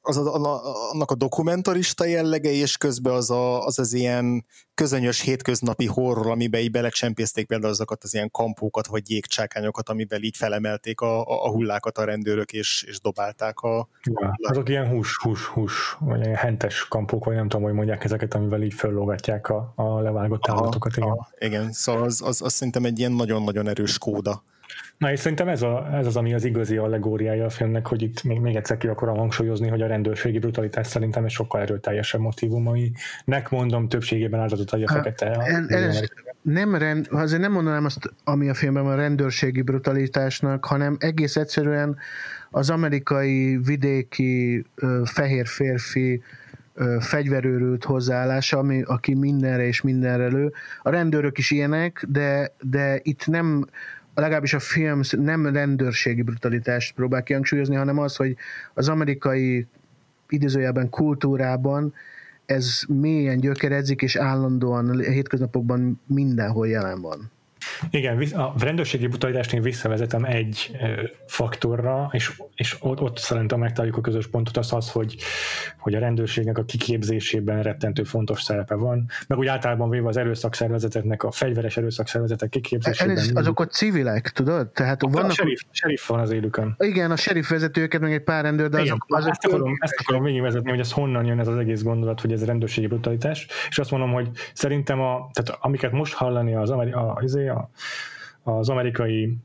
az 0.03 0.17
a, 0.17 0.91
annak 0.93 1.11
a 1.11 1.15
dokumentarista 1.15 2.05
jellege, 2.05 2.51
és 2.51 2.77
közben 2.77 3.13
az, 3.13 3.31
a, 3.31 3.65
az 3.65 3.79
az 3.79 3.93
ilyen 3.93 4.45
közönyös 4.75 5.21
hétköznapi 5.21 5.87
horror, 5.87 6.31
amiben 6.31 6.61
így 6.61 6.71
belecsempészték 6.71 7.47
például 7.47 7.73
azokat 7.73 8.05
az 8.05 8.15
ilyen 8.15 8.31
kampókat, 8.31 8.87
vagy 8.87 9.11
jégcsákányokat, 9.11 9.89
amivel 9.89 10.23
így 10.23 10.37
felemelték 10.37 11.01
a, 11.01 11.21
a, 11.21 11.45
a 11.45 11.51
hullákat 11.51 11.99
a 11.99 12.05
rendőrök, 12.05 12.53
és, 12.53 12.85
és 12.89 13.01
dobálták 13.01 13.61
a... 13.61 13.89
Ja, 14.03 14.39
azok 14.43 14.69
ilyen 14.69 14.89
hús, 14.89 15.17
hús, 15.23 15.47
hús, 15.47 15.97
vagy 16.01 16.21
ilyen 16.21 16.35
hentes 16.35 16.89
kampók, 16.89 17.25
vagy 17.25 17.35
nem 17.35 17.49
tudom, 17.49 17.65
hogy 17.65 17.75
mondják 17.75 18.05
ezeket, 18.05 18.35
amivel 18.35 18.63
így 18.63 18.75
föllógatják 18.75 19.49
a, 19.49 19.73
a 19.77 20.01
levágott 20.01 20.49
állatokat. 20.49 20.97
Igen. 20.97 21.09
Aha, 21.09 21.29
igen, 21.39 21.73
szóval 21.73 22.03
az, 22.03 22.23
az, 22.25 22.43
az 22.43 22.53
szerintem 22.53 22.85
egy 22.85 22.99
ilyen 22.99 23.13
nagyon-nagyon 23.13 23.69
erős 23.69 23.99
kóda 23.99 24.43
Na 24.99 25.13
és 25.13 25.21
szerintem 25.21 25.49
ez, 25.49 25.63
a, 25.63 25.89
ez 25.93 26.07
az, 26.07 26.17
ami 26.17 26.35
az 26.35 26.45
igazi 26.45 26.77
allegóriája 26.77 27.45
a 27.45 27.51
filmnek, 27.51 27.87
hogy 27.87 28.03
itt 28.03 28.23
még, 28.23 28.41
még 28.41 28.57
egyszer 28.57 28.77
ki 28.77 28.87
akarom 28.87 29.17
hangsúlyozni, 29.17 29.69
hogy 29.69 29.83
a 29.83 29.87
rendőrségi 29.87 30.39
brutalitás 30.39 30.87
szerintem 30.87 31.25
egy 31.25 31.31
sokkal 31.31 31.61
erőteljesebb 31.61 32.21
motivum, 32.21 32.75
nek 33.25 33.51
mondom 33.51 33.89
többségében 33.89 34.41
áldozott 34.41 34.71
a 34.71 34.93
fekete. 34.93 35.31
En, 35.31 35.67
en, 35.69 35.95
nem 36.43 36.75
rend, 36.75 37.07
azért 37.11 37.41
nem 37.41 37.53
mondanám 37.53 37.85
azt, 37.85 38.13
ami 38.25 38.49
a 38.49 38.55
filmben 38.55 38.87
a 38.87 38.95
rendőrségi 38.95 39.63
brutalitásnak, 39.63 40.65
hanem 40.65 40.97
egész 41.01 41.37
egyszerűen 41.37 41.97
az 42.51 42.71
amerikai 42.71 43.57
vidéki 43.57 44.65
fehér 45.05 45.47
férfi 45.47 46.23
fegyverőrült 47.01 47.85
hozzáállása, 47.85 48.59
ami, 48.59 48.83
aki 48.83 49.15
mindenre 49.15 49.67
és 49.67 49.81
mindenre 49.81 50.27
lő. 50.27 50.53
A 50.83 50.91
rendőrök 50.91 51.39
is 51.39 51.51
ilyenek, 51.51 52.05
de, 52.09 52.55
de 52.61 53.01
itt 53.03 53.27
nem 53.27 53.67
legalábbis 54.15 54.55
a 54.55 54.59
film 54.61 55.01
nem 55.11 55.47
rendőrségi 55.47 56.23
brutalitást 56.23 56.95
próbál 56.95 57.23
kihangsúlyozni, 57.23 57.75
hanem 57.75 57.99
az, 57.99 58.17
hogy 58.17 58.37
az 58.75 58.89
amerikai 58.89 59.67
idézőjelben 60.29 60.89
kultúrában 60.89 61.95
ez 62.47 62.83
mélyen 62.89 63.41
gyökeredzik, 63.41 64.03
és 64.03 64.17
állandóan 64.17 65.01
hétköznapokban 65.01 66.01
mindenhol 66.07 66.69
jelen 66.69 67.01
van. 67.01 67.31
Igen, 67.91 68.23
a 68.33 68.55
rendőrségi 68.59 69.07
brutalitást 69.07 69.53
én 69.53 69.63
visszavezetem 69.63 70.25
egy 70.25 70.77
faktorra, 71.27 72.09
és, 72.13 72.33
és 72.55 72.77
ott, 72.81 73.01
ott 73.01 73.19
szerintem 73.19 73.59
megtaláljuk 73.59 73.97
a 73.97 74.01
közös 74.01 74.27
pontot, 74.27 74.57
az 74.57 74.73
az, 74.73 74.91
hogy, 74.91 75.17
hogy 75.79 75.95
a 75.95 75.99
rendőrségnek 75.99 76.59
a 76.59 76.65
kiképzésében 76.65 77.63
rettentő 77.63 78.03
fontos 78.03 78.43
szerepe 78.43 78.75
van, 78.75 79.11
meg 79.27 79.39
úgy 79.39 79.47
általában 79.47 79.91
véve 79.91 80.09
az 80.09 80.17
erőszakszervezeteknek, 80.17 81.23
a 81.23 81.31
fegyveres 81.31 81.77
erőszakszervezetek 81.77 82.49
kiképzésében. 82.49 83.17
Ez, 83.17 83.31
azok 83.35 83.61
a 83.61 83.67
civilek, 83.67 84.31
tudod? 84.31 84.69
Tehát 84.69 85.03
a, 85.03 85.09
vannak, 85.09 85.31
a 85.31 85.35
sheriff, 85.35 85.61
sheriff 85.71 86.07
van 86.07 86.21
az 86.21 86.31
élükön. 86.31 86.75
Igen, 86.79 87.11
a 87.11 87.17
sheriff 87.17 87.51
vezetőket, 87.51 88.01
meg 88.01 88.13
egy 88.13 88.23
pár 88.23 88.43
rendőr, 88.43 88.69
de 88.69 88.81
Igen, 88.81 88.93
azok, 88.93 89.05
azok 89.09 89.31
ezt, 89.31 89.45
akarom, 89.45 89.77
ezt 89.79 90.01
akarom 90.01 90.25
végigvezetni, 90.25 90.71
hogy 90.71 90.81
ez 90.81 90.93
honnan 90.93 91.25
jön 91.25 91.39
ez 91.39 91.49
az 91.49 91.57
egész 91.57 91.83
gondolat, 91.83 92.21
hogy 92.21 92.33
ez 92.33 92.45
rendőrségi 92.45 92.87
brutalitás, 92.87 93.47
és 93.69 93.79
azt 93.79 93.91
mondom, 93.91 94.13
hogy 94.13 94.29
szerintem 94.55 95.01
a, 95.01 95.31
tehát 95.33 95.61
amiket 95.61 95.93
most 95.93 96.13
hallani 96.13 96.55
az, 96.55 96.71
az, 96.71 97.35
a, 97.35 97.52
az 98.43 98.69
amerikai 98.69 99.37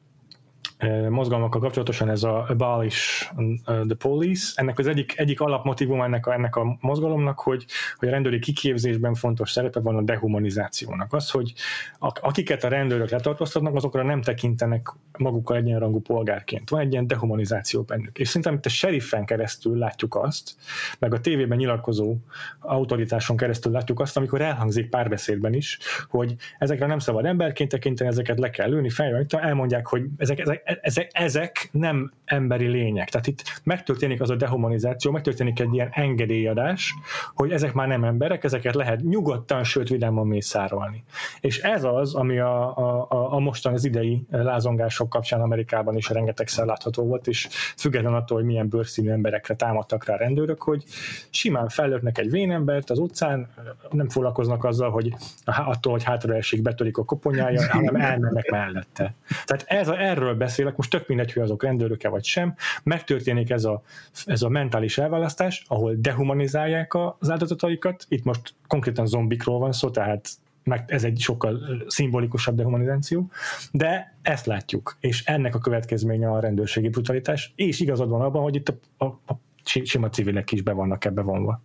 mozgalmakkal 1.09 1.61
kapcsolatosan 1.61 2.09
ez 2.09 2.23
a 2.23 2.45
Abolish 2.49 3.31
the 3.65 3.95
Police, 3.97 4.51
ennek 4.55 4.79
az 4.79 4.87
egyik, 4.87 5.19
egyik 5.19 5.39
alapmotivum 5.39 6.01
ennek 6.01 6.27
a, 6.27 6.33
ennek 6.33 6.55
a 6.55 6.77
mozgalomnak, 6.81 7.39
hogy, 7.39 7.65
hogy 7.97 8.07
a 8.07 8.11
rendőri 8.11 8.39
kiképzésben 8.39 9.13
fontos 9.13 9.51
szerepe 9.51 9.79
van 9.79 9.95
a 9.95 10.01
dehumanizációnak. 10.01 11.13
Az, 11.13 11.31
hogy 11.31 11.53
akiket 11.99 12.63
a 12.63 12.67
rendőrök 12.67 13.09
letartóztatnak, 13.09 13.75
azokra 13.75 14.03
nem 14.03 14.21
tekintenek 14.21 14.93
magukkal 15.17 15.57
egyenrangú 15.57 16.01
polgárként. 16.01 16.69
Van 16.69 16.79
egy 16.79 16.91
ilyen 16.91 17.07
dehumanizáció 17.07 17.81
bennük. 17.81 18.19
És 18.19 18.27
szerintem 18.27 18.53
itt 18.53 18.65
a 18.65 18.69
sheriffen 18.69 19.25
keresztül 19.25 19.77
látjuk 19.77 20.15
azt, 20.15 20.55
meg 20.99 21.13
a 21.13 21.21
tévében 21.21 21.57
nyilatkozó 21.57 22.15
autoritáson 22.59 23.37
keresztül 23.37 23.71
látjuk 23.71 23.99
azt, 23.99 24.17
amikor 24.17 24.41
elhangzik 24.41 24.89
párbeszédben 24.89 25.53
is, 25.53 25.79
hogy 26.09 26.35
ezekre 26.59 26.85
nem 26.85 26.99
szabad 26.99 27.25
emberként 27.25 27.69
tekinteni, 27.69 28.09
ezeket 28.09 28.39
le 28.39 28.49
kell 28.49 28.69
lőni, 28.69 28.89
fejre, 28.89 29.25
elmondják, 29.29 29.87
hogy 29.87 30.05
ezek, 30.17 30.39
ezek, 30.39 30.61
ezek, 30.81 31.09
ezek 31.13 31.69
nem 31.71 32.11
emberi 32.25 32.67
lények. 32.67 33.09
Tehát 33.09 33.27
itt 33.27 33.61
megtörténik 33.63 34.21
az 34.21 34.29
a 34.29 34.35
dehumanizáció, 34.35 35.11
megtörténik 35.11 35.59
egy 35.59 35.73
ilyen 35.73 35.89
engedélyadás, 35.91 36.93
hogy 37.33 37.51
ezek 37.51 37.73
már 37.73 37.87
nem 37.87 38.03
emberek, 38.03 38.43
ezeket 38.43 38.75
lehet 38.75 39.01
nyugodtan, 39.01 39.63
sőt 39.63 39.89
vidáman 39.89 40.27
mészárolni. 40.27 41.03
És 41.39 41.61
ez 41.61 41.83
az, 41.83 42.15
ami 42.15 42.39
a, 42.39 42.77
a, 42.77 43.33
a 43.33 43.39
mostan 43.39 43.73
az 43.73 43.85
idei 43.85 44.25
lázongások 44.29 45.09
kapcsán 45.09 45.41
Amerikában 45.41 45.97
is 45.97 46.09
rengetegszer 46.09 46.65
látható 46.65 47.03
volt, 47.03 47.27
és 47.27 47.47
független 47.77 48.13
attól, 48.13 48.37
hogy 48.37 48.45
milyen 48.45 48.69
bőrszínű 48.69 49.09
emberekre 49.09 49.55
támadtak 49.55 50.05
rá 50.05 50.15
rendőrök, 50.15 50.61
hogy 50.61 50.83
simán 51.29 51.67
fellöknek 51.67 52.17
egy 52.17 52.31
vénembert 52.31 52.89
az 52.89 52.99
utcán, 52.99 53.49
nem 53.89 54.09
foglalkoznak 54.09 54.63
azzal, 54.63 54.89
hogy 54.89 55.13
attól, 55.45 55.91
hogy 55.91 56.03
hátra 56.03 56.35
esik, 56.35 56.61
betörik 56.61 56.97
a 56.97 57.03
koponyája, 57.03 57.71
hanem 57.71 57.95
elmennek 57.95 58.49
mellette. 58.51 59.13
Tehát 59.45 59.63
ez 59.67 59.87
a, 59.87 60.01
erről 60.01 60.35
beszélek, 60.57 60.77
most 60.77 60.89
tök 60.89 61.07
mindegy, 61.07 61.33
hogy 61.33 61.43
azok 61.43 61.63
rendőrök 61.63 62.09
vagy 62.09 62.23
sem, 62.23 62.55
megtörténik 62.83 63.49
ez 63.49 63.65
a, 63.65 63.81
ez 64.25 64.41
a 64.41 64.49
mentális 64.49 64.97
elválasztás, 64.97 65.65
ahol 65.67 65.95
dehumanizálják 65.97 66.93
az 67.19 67.29
áldozataikat, 67.29 68.05
itt 68.07 68.23
most 68.23 68.53
konkrétan 68.67 69.05
zombikról 69.05 69.59
van 69.59 69.71
szó, 69.71 69.89
tehát 69.89 70.29
meg 70.63 70.83
ez 70.87 71.03
egy 71.03 71.19
sokkal 71.19 71.59
szimbolikusabb 71.87 72.55
dehumanizáció, 72.55 73.29
de 73.71 74.17
ezt 74.21 74.45
látjuk, 74.45 74.97
és 74.99 75.23
ennek 75.25 75.55
a 75.55 75.59
következménye 75.59 76.29
a 76.29 76.39
rendőrségi 76.39 76.89
brutalitás, 76.89 77.53
és 77.55 77.79
igazad 77.79 78.09
van 78.09 78.21
abban, 78.21 78.41
hogy 78.41 78.55
itt 78.55 78.69
a, 78.69 79.05
a, 79.05 79.05
a 79.05 79.39
sima 79.63 80.09
civilek 80.09 80.51
is 80.51 80.61
be 80.61 80.71
vannak 80.71 81.05
ebbe 81.05 81.21
vonva. 81.21 81.61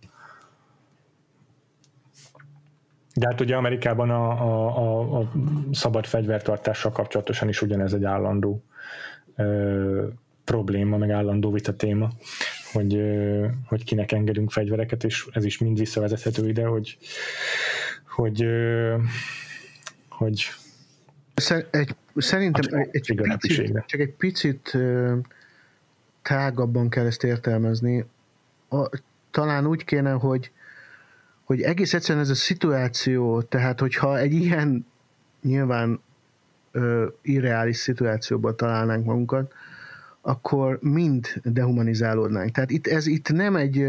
De 3.15 3.27
hát 3.27 3.41
ugye 3.41 3.55
Amerikában 3.55 4.09
a, 4.09 4.31
a, 4.31 4.77
a, 4.77 5.19
a 5.19 5.31
szabad 5.71 6.05
fegyvertartással 6.05 6.91
kapcsolatosan 6.91 7.49
is 7.49 7.61
ugyanez 7.61 7.93
egy 7.93 8.03
állandó 8.03 8.63
ö, 9.35 10.07
probléma, 10.43 10.97
meg 10.97 11.09
állandó 11.09 11.51
vita 11.51 11.75
téma, 11.75 12.11
hogy, 12.71 12.95
ö, 12.95 13.45
hogy 13.65 13.83
kinek 13.83 14.11
engedünk 14.11 14.51
fegyvereket, 14.51 15.03
és 15.03 15.27
ez 15.31 15.45
is 15.45 15.57
mind 15.57 15.77
visszavezethető 15.77 16.47
ide, 16.47 16.65
hogy 16.65 16.97
hogy, 18.09 18.43
ö, 18.43 18.95
hogy 20.09 20.49
egy, 21.71 21.95
szerintem 22.15 22.79
egy, 22.79 22.89
egy 22.91 23.37
picit, 23.39 23.83
csak 23.85 23.99
egy 23.99 24.13
picit 24.13 24.77
tágabban 26.21 26.89
kell 26.89 27.05
ezt 27.05 27.23
értelmezni. 27.23 28.05
A, 28.69 28.89
talán 29.31 29.65
úgy 29.65 29.83
kéne, 29.83 30.11
hogy 30.11 30.51
hogy 31.43 31.61
egész 31.61 31.93
egyszerűen 31.93 32.23
ez 32.23 32.29
a 32.29 32.35
szituáció, 32.35 33.41
tehát 33.41 33.79
hogyha 33.79 34.17
egy 34.19 34.33
ilyen 34.33 34.85
nyilván 35.41 36.01
ö, 36.73 37.07
irreális 37.21 37.77
szituációban 37.77 38.55
találnánk 38.55 39.05
magunkat, 39.05 39.53
akkor 40.21 40.79
mind 40.81 41.27
dehumanizálódnánk. 41.43 42.51
Tehát 42.51 42.71
itt, 42.71 42.87
ez 42.87 43.07
itt 43.07 43.31
nem 43.31 43.55
egy, 43.55 43.87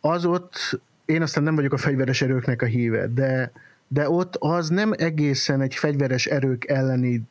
az 0.00 0.24
ott, 0.24 0.80
én 1.04 1.22
aztán 1.22 1.42
nem 1.42 1.54
vagyok 1.54 1.72
a 1.72 1.76
fegyveres 1.76 2.22
erőknek 2.22 2.62
a 2.62 2.66
híve, 2.66 3.06
de, 3.06 3.52
de 3.88 4.08
ott 4.08 4.36
az 4.38 4.68
nem 4.68 4.92
egészen 4.96 5.60
egy 5.60 5.74
fegyveres 5.74 6.26
erők 6.26 6.68
elleni 6.68 7.22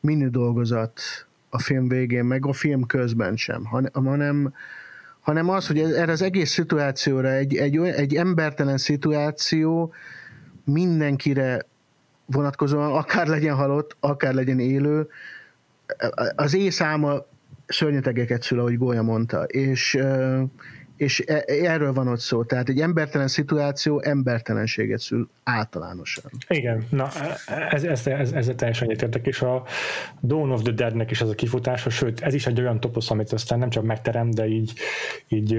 mini 0.00 0.28
dolgozat 0.28 1.00
a 1.48 1.58
film 1.58 1.88
végén, 1.88 2.24
meg 2.24 2.46
a 2.46 2.52
film 2.52 2.86
közben 2.86 3.36
sem, 3.36 3.64
hanem, 3.92 4.52
hanem 5.20 5.48
az, 5.48 5.66
hogy 5.66 5.78
erre 5.78 6.12
az 6.12 6.22
egész 6.22 6.50
szituációra 6.50 7.30
egy, 7.30 7.56
egy, 7.56 7.76
egy 7.76 8.14
embertelen 8.14 8.78
szituáció 8.78 9.92
mindenkire 10.64 11.66
vonatkozóan, 12.26 12.92
akár 12.92 13.26
legyen 13.26 13.54
halott, 13.54 13.96
akár 14.00 14.34
legyen 14.34 14.58
élő, 14.58 15.08
az 16.34 16.54
éjszáma 16.54 17.26
szörnyetegeket 17.66 18.42
szül, 18.42 18.58
ahogy 18.58 18.78
Gólya 18.78 19.02
mondta, 19.02 19.42
és, 19.44 19.98
és 20.96 21.22
e, 21.26 21.44
erről 21.46 21.92
van 21.92 22.08
ott 22.08 22.18
szó. 22.18 22.44
Tehát 22.44 22.68
egy 22.68 22.80
embertelen 22.80 23.28
szituáció 23.28 24.00
embertelenséget 24.00 25.00
szül 25.00 25.28
általánosan. 25.44 26.30
Igen, 26.48 26.86
na 26.90 27.08
ez, 27.70 27.84
ez, 27.84 28.06
ez, 28.06 28.32
ez 28.32 28.50
teljesen 28.56 28.88
egyetértek, 28.88 29.26
és 29.26 29.42
a 29.42 29.64
Dawn 30.22 30.50
of 30.50 30.62
the 30.62 30.72
Dead-nek 30.72 31.10
is 31.10 31.20
az 31.20 31.28
a 31.28 31.34
kifutása, 31.34 31.90
sőt, 31.90 32.20
ez 32.20 32.34
is 32.34 32.46
egy 32.46 32.60
olyan 32.60 32.80
toposz, 32.80 33.10
amit 33.10 33.32
aztán 33.32 33.58
nem 33.58 33.70
csak 33.70 33.84
megterem, 33.84 34.30
de 34.30 34.46
így, 34.46 34.72
így 35.28 35.58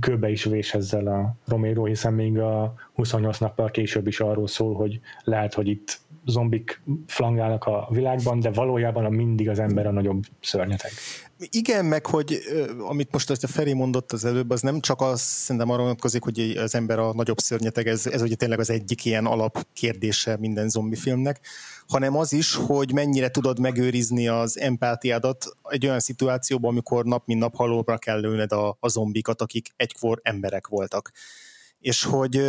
kőbe 0.00 0.30
is 0.30 0.44
vés 0.44 0.74
ezzel 0.74 1.06
a 1.06 1.34
Romero, 1.46 1.84
hiszen 1.84 2.12
még 2.12 2.38
a 2.38 2.74
28 2.92 3.38
nappal 3.38 3.70
később 3.70 4.06
is 4.06 4.20
arról 4.20 4.46
szól, 4.46 4.74
hogy 4.74 5.00
lehet, 5.24 5.54
hogy 5.54 5.68
itt 5.68 5.98
zombik 6.26 6.82
flangálnak 7.06 7.64
a 7.64 7.88
világban, 7.90 8.40
de 8.40 8.50
valójában 8.50 9.04
a 9.04 9.08
mindig 9.08 9.48
az 9.48 9.58
ember 9.58 9.86
a 9.86 9.90
nagyobb 9.90 10.22
szörnyeteg. 10.40 10.90
Igen, 11.38 11.84
meg 11.84 12.06
hogy 12.06 12.38
amit 12.78 13.12
most 13.12 13.30
a 13.30 13.46
Feri 13.46 13.72
mondott 13.72 14.12
az 14.12 14.24
előbb, 14.24 14.50
az 14.50 14.60
nem 14.60 14.80
csak 14.80 15.00
az 15.00 15.20
szerintem 15.20 15.70
arra 15.70 15.82
vonatkozik, 15.82 16.22
hogy 16.22 16.40
az 16.40 16.74
ember 16.74 16.98
a 16.98 17.12
nagyobb 17.14 17.38
szörnyeteg, 17.38 17.86
ez, 17.86 18.06
ez 18.06 18.22
ugye 18.22 18.34
tényleg 18.34 18.58
az 18.58 18.70
egyik 18.70 19.04
ilyen 19.04 19.26
alapkérdése 19.26 20.36
minden 20.36 20.68
zombi 20.68 20.96
filmnek, 20.96 21.40
hanem 21.88 22.16
az 22.16 22.32
is, 22.32 22.54
hogy 22.54 22.92
mennyire 22.92 23.30
tudod 23.30 23.58
megőrizni 23.58 24.28
az 24.28 24.58
empátiádat 24.58 25.46
egy 25.62 25.86
olyan 25.86 26.00
szituációban, 26.00 26.70
amikor 26.70 27.04
nap 27.04 27.26
mint 27.26 27.40
nap 27.40 27.54
halóra 27.54 27.98
kell 27.98 28.20
lőned 28.20 28.52
a, 28.52 28.76
a 28.80 28.88
zombikat, 28.88 29.40
akik 29.40 29.68
egykor 29.76 30.20
emberek 30.22 30.66
voltak. 30.66 31.12
És 31.78 32.04
hogy, 32.04 32.42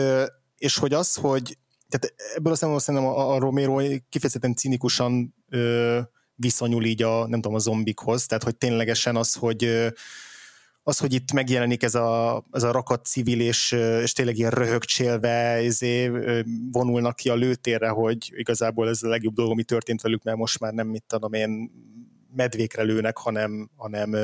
és 0.57 0.78
hogy 0.78 0.93
az, 0.93 1.15
hogy 1.15 1.57
tehát 1.91 2.15
ebből 2.35 2.53
a 2.53 2.55
szempontból 2.55 2.79
szerintem 2.79 3.09
a, 3.09 3.33
a 3.33 3.39
Romero 3.39 3.81
kifejezetten 4.09 4.55
cinikusan 4.55 5.35
ö, 5.49 5.99
viszonyul 6.35 6.85
így 6.85 7.03
a, 7.03 7.27
nem 7.27 7.41
tudom, 7.41 7.57
a 7.57 7.59
zombikhoz, 7.59 8.25
tehát 8.25 8.43
hogy 8.43 8.55
ténylegesen 8.55 9.15
az, 9.15 9.33
hogy 9.33 9.91
az, 10.83 10.97
hogy 10.97 11.13
itt 11.13 11.31
megjelenik 11.31 11.83
ez 11.83 11.95
a, 11.95 12.43
ez 12.51 12.63
a 12.63 12.71
rakat 12.71 13.05
civil, 13.05 13.41
és, 13.41 13.71
és 14.01 14.13
tényleg 14.13 14.37
ilyen 14.37 14.51
röhögcsélve 14.51 15.61
izé, 15.61 16.11
vonulnak 16.71 17.15
ki 17.15 17.29
a 17.29 17.35
lőtérre, 17.35 17.89
hogy 17.89 18.31
igazából 18.35 18.89
ez 18.89 19.03
a 19.03 19.07
legjobb 19.09 19.33
dolog, 19.33 19.51
ami 19.51 19.63
történt 19.63 20.01
velük, 20.01 20.23
mert 20.23 20.37
most 20.37 20.59
már 20.59 20.73
nem 20.73 20.87
mit 20.87 21.03
tudom 21.07 21.33
én 21.33 21.71
medvékre 22.35 22.83
lőnek, 22.83 23.17
hanem, 23.17 23.69
hanem 23.75 24.15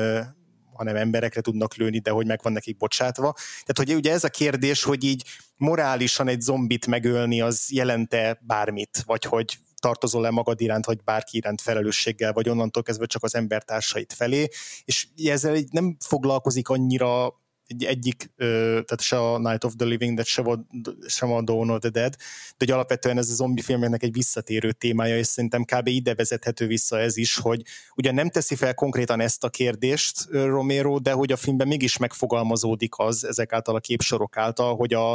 hanem 0.78 0.96
emberekre 0.96 1.40
tudnak 1.40 1.74
lőni, 1.74 1.98
de 1.98 2.10
hogy 2.10 2.26
meg 2.26 2.40
van 2.42 2.52
nekik 2.52 2.76
bocsátva. 2.76 3.32
Tehát, 3.34 3.76
hogy 3.76 3.94
ugye 3.94 4.12
ez 4.12 4.24
a 4.24 4.28
kérdés, 4.28 4.82
hogy 4.82 5.04
így 5.04 5.24
morálisan 5.56 6.28
egy 6.28 6.40
zombit 6.40 6.86
megölni, 6.86 7.40
az 7.40 7.66
jelente 7.70 8.40
bármit, 8.46 9.02
vagy 9.06 9.24
hogy 9.24 9.58
tartozol-e 9.80 10.30
magad 10.30 10.60
iránt, 10.60 10.86
vagy 10.86 11.04
bárki 11.04 11.36
iránt 11.36 11.60
felelősséggel, 11.60 12.32
vagy 12.32 12.48
onnantól 12.48 12.82
kezdve 12.82 13.06
csak 13.06 13.22
az 13.22 13.34
embertársait 13.34 14.12
felé, 14.12 14.48
és 14.84 15.06
ezzel 15.24 15.56
nem 15.70 15.96
foglalkozik 16.00 16.68
annyira 16.68 17.34
egy, 17.68 17.84
egyik, 17.84 18.30
tehát 18.36 19.00
se 19.00 19.18
a 19.18 19.38
Night 19.38 19.64
of 19.64 19.74
the 19.76 19.86
Living 19.86 20.14
Dead, 20.14 20.26
se 20.26 20.42
a, 20.42 20.66
sem 21.06 21.32
a 21.32 21.42
Dawn 21.42 21.70
of 21.70 21.78
the 21.78 21.88
Dead, 21.88 22.14
de 22.16 22.56
hogy 22.58 22.70
alapvetően 22.70 23.18
ez 23.18 23.30
a 23.30 23.34
zombi 23.34 23.60
filmeknek 23.60 24.02
egy 24.02 24.12
visszatérő 24.12 24.72
témája, 24.72 25.18
és 25.18 25.26
szerintem 25.26 25.64
kb. 25.64 25.86
ide 25.86 26.14
vezethető 26.14 26.66
vissza 26.66 26.98
ez 26.98 27.16
is, 27.16 27.36
hogy 27.36 27.62
ugye 27.96 28.12
nem 28.12 28.30
teszi 28.30 28.54
fel 28.54 28.74
konkrétan 28.74 29.20
ezt 29.20 29.44
a 29.44 29.48
kérdést 29.48 30.26
Romero, 30.30 30.98
de 30.98 31.12
hogy 31.12 31.32
a 31.32 31.36
filmben 31.36 31.68
mégis 31.68 31.96
megfogalmazódik 31.96 32.92
az 32.96 33.24
ezek 33.24 33.52
által 33.52 33.74
a 33.74 33.80
képsorok 33.80 34.36
által, 34.36 34.76
hogy 34.76 34.94
a, 34.94 35.12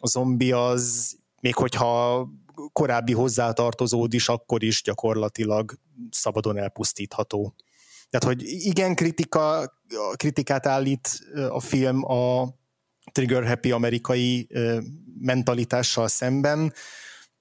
a 0.00 0.06
zombi 0.06 0.52
az 0.52 1.16
még 1.40 1.54
hogyha 1.54 2.28
korábbi 2.72 3.12
hozzátartozód 3.12 4.14
is, 4.14 4.28
akkor 4.28 4.62
is 4.62 4.82
gyakorlatilag 4.82 5.72
szabadon 6.10 6.58
elpusztítható. 6.58 7.54
Tehát, 8.10 8.36
hogy 8.36 8.42
igen, 8.42 8.94
kritika, 8.94 9.72
kritikát 10.16 10.66
állít 10.66 11.08
a 11.48 11.60
film 11.60 12.04
a 12.04 12.48
trigger 13.12 13.46
happy 13.46 13.70
amerikai 13.70 14.48
mentalitással 15.18 16.08
szemben, 16.08 16.72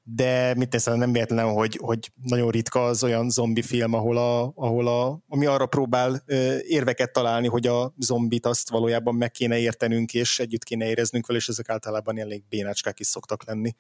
de 0.10 0.54
mit 0.56 0.70
teszem, 0.70 0.98
nem 0.98 1.12
véletlen, 1.12 1.54
hogy, 1.54 1.80
hogy 1.82 2.12
nagyon 2.24 2.50
ritka 2.50 2.86
az 2.86 3.04
olyan 3.04 3.30
zombi 3.30 3.62
film, 3.62 3.94
ahol, 3.94 4.18
a, 4.18 4.52
ahol 4.56 4.88
a, 4.88 5.24
ami 5.28 5.46
arra 5.46 5.66
próbál 5.66 6.24
érveket 6.68 7.12
találni, 7.12 7.48
hogy 7.48 7.68
a 7.68 7.94
zombit 7.98 8.46
azt 8.46 8.70
valójában 8.70 9.16
meg 9.16 9.32
kéne 9.32 9.58
értenünk, 9.58 10.14
és 10.14 10.40
együtt 10.40 10.64
kéne 10.64 10.86
éreznünk 10.86 11.28
vele, 11.28 11.40
és 11.40 11.48
ezek 11.48 11.70
általában 11.70 12.20
elég 12.20 12.44
bénácskák 12.50 13.00
is 13.00 13.08
szoktak 13.08 13.46
lenni. 13.46 13.76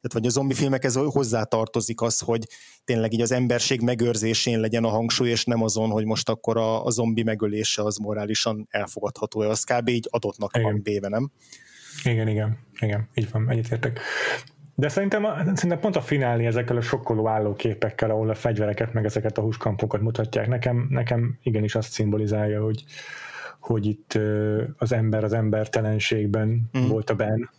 Tehát 0.00 0.12
vagy 0.12 0.26
a 0.26 0.28
zombi 0.28 0.54
filmekhez 0.54 0.94
hozzá 0.94 1.42
tartozik 1.42 2.00
az, 2.00 2.18
hogy 2.18 2.46
tényleg 2.84 3.12
így 3.12 3.20
az 3.20 3.32
emberség 3.32 3.80
megőrzésén 3.80 4.60
legyen 4.60 4.84
a 4.84 4.88
hangsúly, 4.88 5.28
és 5.28 5.44
nem 5.44 5.62
azon, 5.62 5.90
hogy 5.90 6.04
most 6.04 6.28
akkor 6.28 6.56
a, 6.56 6.84
a 6.84 6.90
zombi 6.90 7.22
megölése 7.22 7.82
az 7.82 7.96
morálisan 7.96 8.66
elfogadható, 8.70 9.40
az 9.40 9.64
kb. 9.64 9.88
így 9.88 10.08
adottnak 10.10 10.56
igen. 10.56 10.72
van 10.72 10.80
véve, 10.82 11.08
nem? 11.08 11.30
Igen, 12.04 12.28
igen, 12.28 12.58
igen, 12.78 13.08
így 13.14 13.30
van, 13.30 13.50
egyetértek. 13.50 14.00
De 14.74 14.88
szerintem, 14.88 15.26
szerintem 15.54 15.80
pont 15.80 15.96
a 15.96 16.00
finálni 16.00 16.46
ezekkel 16.46 16.76
a 16.76 16.80
sokkoló 16.80 17.28
állóképekkel, 17.28 18.10
ahol 18.10 18.30
a 18.30 18.34
fegyvereket, 18.34 18.92
meg 18.92 19.04
ezeket 19.04 19.38
a 19.38 19.42
húskampokat 19.42 20.00
mutatják, 20.00 20.48
nekem, 20.48 20.86
nekem 20.90 21.38
igenis 21.42 21.74
azt 21.74 21.92
szimbolizálja, 21.92 22.62
hogy, 22.62 22.84
hogy 23.60 23.86
itt 23.86 24.18
az 24.78 24.92
ember 24.92 25.24
az 25.24 25.32
embertelenségben 25.32 26.70
mm. 26.78 26.88
volt 26.88 27.10
a 27.10 27.14
Ben, 27.14 27.50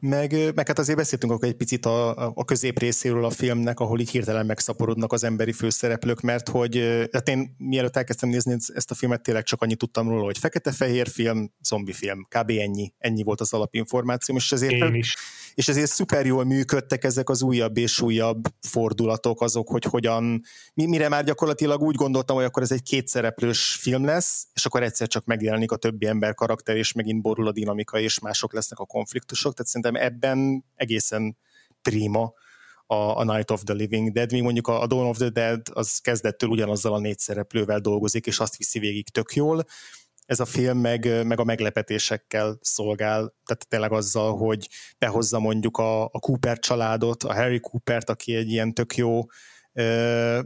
meg, 0.00 0.54
meg 0.54 0.66
hát 0.66 0.78
azért 0.78 0.98
beszéltünk 0.98 1.32
akkor 1.32 1.48
egy 1.48 1.54
picit 1.54 1.86
a, 1.86 2.28
a 2.34 2.44
közép 2.44 2.78
részéről 2.78 3.24
a 3.24 3.30
filmnek, 3.30 3.80
ahol 3.80 4.00
így 4.00 4.10
hirtelen 4.10 4.46
megszaporodnak 4.46 5.12
az 5.12 5.24
emberi 5.24 5.52
főszereplők, 5.52 6.20
mert 6.20 6.48
hogy 6.48 7.06
hát 7.12 7.28
én 7.28 7.54
mielőtt 7.58 7.96
elkezdtem 7.96 8.28
nézni 8.28 8.56
ezt 8.74 8.90
a 8.90 8.94
filmet, 8.94 9.22
tényleg 9.22 9.42
csak 9.42 9.62
annyit 9.62 9.78
tudtam 9.78 10.08
róla, 10.08 10.24
hogy 10.24 10.38
fekete-fehér 10.38 11.08
film, 11.08 11.52
zombi 11.62 11.92
film, 11.92 12.26
kb. 12.28 12.50
ennyi, 12.50 12.92
ennyi 12.98 13.22
volt 13.22 13.40
az 13.40 13.52
alapinformáció, 13.52 14.36
és 14.36 14.52
ezért, 14.52 14.72
én 14.72 14.94
is. 14.94 15.16
És 15.58 15.68
ezért 15.68 15.90
szuper 15.90 16.26
jól 16.26 16.44
működtek 16.44 17.04
ezek 17.04 17.28
az 17.28 17.42
újabb 17.42 17.76
és 17.76 18.00
újabb 18.00 18.44
fordulatok, 18.60 19.40
azok, 19.40 19.68
hogy 19.68 19.84
hogyan, 19.84 20.42
mire 20.74 21.08
már 21.08 21.24
gyakorlatilag 21.24 21.82
úgy 21.82 21.94
gondoltam, 21.94 22.36
hogy 22.36 22.44
akkor 22.44 22.62
ez 22.62 22.72
egy 22.72 22.82
kétszereplős 22.82 23.76
film 23.80 24.04
lesz, 24.04 24.46
és 24.54 24.66
akkor 24.66 24.82
egyszer 24.82 25.08
csak 25.08 25.24
megjelenik 25.24 25.72
a 25.72 25.76
többi 25.76 26.06
ember 26.06 26.34
karakter, 26.34 26.76
és 26.76 26.92
megint 26.92 27.22
borul 27.22 27.46
a 27.46 27.52
dinamika, 27.52 27.98
és 27.98 28.18
mások 28.18 28.52
lesznek 28.52 28.78
a 28.78 28.84
konfliktusok, 28.84 29.54
tehát 29.54 29.70
szerintem 29.70 30.02
ebben 30.02 30.64
egészen 30.74 31.38
prima 31.82 32.32
a, 32.86 32.94
a 32.94 33.24
Night 33.24 33.50
of 33.50 33.62
the 33.62 33.74
Living 33.74 34.12
Dead, 34.12 34.32
míg 34.32 34.42
mondjuk 34.42 34.66
a, 34.66 34.82
a 34.82 34.86
Dawn 34.86 35.06
of 35.06 35.16
the 35.18 35.28
Dead 35.28 35.62
az 35.72 35.98
kezdettől 35.98 36.50
ugyanazzal 36.50 36.94
a 36.94 36.98
négy 36.98 37.18
szereplővel 37.18 37.80
dolgozik, 37.80 38.26
és 38.26 38.38
azt 38.38 38.56
viszi 38.56 38.78
végig 38.78 39.08
tök 39.08 39.34
jól. 39.34 39.64
Ez 40.28 40.40
a 40.40 40.44
film 40.44 40.78
meg, 40.78 41.26
meg 41.26 41.40
a 41.40 41.44
meglepetésekkel 41.44 42.58
szolgál, 42.60 43.34
tehát 43.44 43.68
tényleg 43.68 43.92
azzal, 43.92 44.36
hogy 44.36 44.68
behozza 44.98 45.38
mondjuk 45.38 45.76
a, 45.76 46.04
a 46.04 46.18
Cooper 46.18 46.58
családot, 46.58 47.22
a 47.22 47.34
Harry 47.34 47.60
Coopert, 47.60 48.10
aki 48.10 48.34
egy 48.34 48.50
ilyen 48.50 48.74
tök 48.74 48.96
jó 48.96 49.20
ö, 49.72 50.40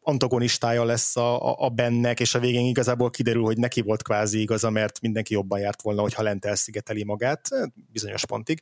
antagonistája 0.00 0.84
lesz 0.84 1.16
a, 1.16 1.58
a 1.58 1.68
bennek, 1.68 2.20
és 2.20 2.34
a 2.34 2.38
végén 2.38 2.66
igazából 2.66 3.10
kiderül, 3.10 3.42
hogy 3.42 3.58
neki 3.58 3.80
volt 3.80 4.02
kvázi 4.02 4.40
igaza, 4.40 4.70
mert 4.70 5.00
mindenki 5.00 5.32
jobban 5.32 5.60
járt 5.60 5.82
volna, 5.82 6.00
hogyha 6.00 6.22
lent 6.22 6.44
elszigeteli 6.44 7.04
magát, 7.04 7.48
bizonyos 7.92 8.26
pontig, 8.26 8.60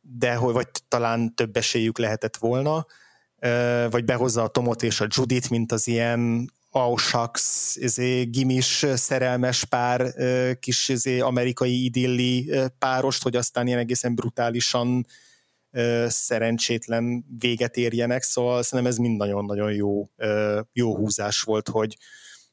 de 0.00 0.34
hogy 0.34 0.52
vagy 0.52 0.68
talán 0.88 1.34
több 1.34 1.56
esélyük 1.56 1.98
lehetett 1.98 2.36
volna, 2.36 2.86
vagy 3.90 4.04
behozza 4.04 4.42
a 4.42 4.48
Tomot 4.48 4.82
és 4.82 5.00
a 5.00 5.06
Judit, 5.08 5.50
mint 5.50 5.72
az 5.72 5.86
ilyen 5.86 6.52
shucks, 6.96 7.76
izé, 7.76 8.22
gimis 8.22 8.86
szerelmes 8.94 9.64
pár, 9.64 10.14
kis 10.58 10.88
izé, 10.88 11.20
amerikai 11.20 11.84
idilli 11.84 12.50
párost, 12.78 13.22
hogy 13.22 13.36
aztán 13.36 13.66
ilyen 13.66 13.78
egészen 13.78 14.14
brutálisan 14.14 15.06
szerencsétlen 16.06 17.24
véget 17.38 17.76
érjenek, 17.76 18.22
szóval 18.22 18.62
szerintem 18.62 18.92
ez 18.92 18.98
mind 18.98 19.16
nagyon-nagyon 19.16 19.72
jó, 19.72 20.08
jó 20.72 20.96
húzás 20.96 21.40
volt, 21.42 21.68
hogy, 21.68 21.96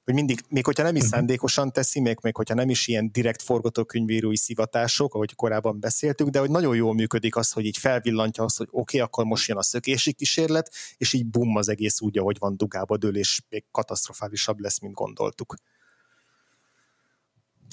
hogy 0.04 0.14
mindig, 0.14 0.40
még 0.50 0.66
hogyha 0.66 0.84
nem 0.84 0.96
is 0.96 1.02
mhm. 1.02 1.12
szándékosan 1.12 1.72
teszi, 1.72 2.00
még, 2.00 2.18
még 2.22 2.36
hogyha 2.36 2.54
nem 2.54 2.70
is 2.70 2.88
ilyen 2.88 3.12
direkt 3.12 3.42
forgatókönyvírói 3.42 4.38
szivatások, 4.38 5.14
ahogy 5.14 5.36
korábban 5.36 5.80
beszéltük, 5.80 6.28
de 6.28 6.40
hogy 6.40 6.50
nagyon 6.50 6.76
jól 6.76 6.94
működik 6.94 7.36
az, 7.36 7.52
hogy 7.52 7.66
így 7.66 7.78
felvillantja 7.78 8.44
azt, 8.44 8.58
hogy 8.58 8.68
oké, 8.72 8.80
okay, 8.80 9.00
akkor 9.00 9.26
most 9.26 9.48
jön 9.48 9.58
a 9.58 9.64
szökési 9.64 10.14
kísérlet, 10.14 10.72
és 10.98 11.14
így 11.14 11.26
bum, 11.26 11.56
az 11.56 11.70
egész 11.70 12.02
úgy, 12.02 12.18
ahogy 12.18 12.38
van 12.40 12.58
dugába 12.58 12.98
dől, 12.98 13.18
és 13.18 13.42
még 13.50 13.64
katasztrofálisabb 13.72 14.60
lesz, 14.60 14.80
mint 14.80 14.94
gondoltuk. 14.94 15.56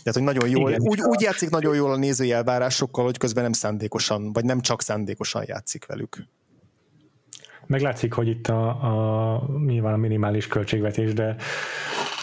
Tehát, 0.02 0.18
hogy 0.18 0.34
nagyon 0.34 0.48
jól, 0.48 0.70
Igen, 0.70 0.82
úgy, 0.82 1.00
úgy 1.00 1.20
játszik 1.20 1.50
nagyon 1.50 1.74
jól 1.74 1.92
a 1.92 1.96
nézői 1.96 2.32
elvárásokkal, 2.32 3.04
hogy 3.04 3.18
közben 3.18 3.42
nem 3.42 3.52
szándékosan, 3.52 4.32
vagy 4.32 4.44
nem 4.44 4.60
csak 4.60 4.82
szándékosan 4.82 5.44
játszik 5.46 5.86
velük. 5.86 6.26
Meglátszik, 7.66 8.12
hogy 8.12 8.28
itt 8.28 8.46
a, 8.46 8.68
a 8.68 9.46
nyilván 9.66 9.92
a 9.92 9.96
minimális 9.96 10.46
költségvetés, 10.46 11.12
de, 11.12 11.36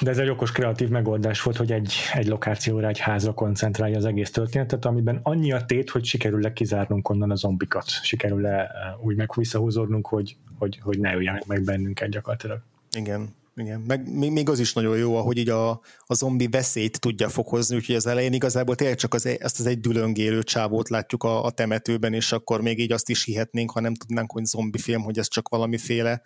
de 0.01 0.09
ez 0.09 0.17
egy 0.17 0.29
okos 0.29 0.51
kreatív 0.51 0.89
megoldás 0.89 1.41
volt, 1.41 1.57
hogy 1.57 1.71
egy, 1.71 1.93
egy 2.13 2.27
lokációra, 2.27 2.87
egy 2.87 2.99
házra 2.99 3.33
koncentrálja 3.33 3.97
az 3.97 4.05
egész 4.05 4.31
történetet, 4.31 4.85
amiben 4.85 5.19
annyi 5.23 5.51
a 5.51 5.65
tét, 5.65 5.89
hogy 5.89 6.05
sikerül-e 6.05 6.53
kizárnunk 6.53 7.09
onnan 7.09 7.31
a 7.31 7.35
zombikat, 7.35 7.89
sikerül-e 7.89 8.71
úgy 9.01 9.15
meg 9.15 9.29
visszahúzódnunk, 9.35 10.07
hogy, 10.07 10.37
hogy, 10.59 10.79
hogy 10.81 10.99
ne 10.99 11.15
öljenek 11.15 11.45
meg 11.45 11.63
bennünket 11.63 12.09
gyakorlatilag. 12.09 12.61
Igen, 12.97 13.35
igen, 13.55 13.79
meg 13.79 14.13
még 14.31 14.49
az 14.49 14.59
is 14.59 14.73
nagyon 14.73 14.97
jó, 14.97 15.15
ahogy 15.15 15.37
így 15.37 15.49
a, 15.49 15.69
a 16.05 16.13
zombi 16.13 16.47
veszélyt 16.47 16.99
tudja 16.99 17.29
fokozni, 17.29 17.75
úgyhogy 17.75 17.95
az 17.95 18.07
elején 18.07 18.33
igazából 18.33 18.75
tényleg 18.75 18.97
csak 18.97 19.13
az, 19.13 19.25
ezt 19.25 19.59
az 19.59 19.65
egy 19.65 19.79
dülöngélő 19.79 20.43
csávót 20.43 20.89
látjuk 20.89 21.23
a, 21.23 21.43
a 21.43 21.51
temetőben, 21.51 22.13
és 22.13 22.31
akkor 22.31 22.61
még 22.61 22.79
így 22.79 22.91
azt 22.91 23.09
is 23.09 23.23
hihetnénk, 23.23 23.71
ha 23.71 23.79
nem 23.79 23.93
tudnánk, 23.93 24.31
hogy 24.31 24.45
zombi 24.45 24.77
film, 24.77 25.01
hogy 25.01 25.17
ez 25.17 25.27
csak 25.27 25.49
valamiféle 25.49 26.21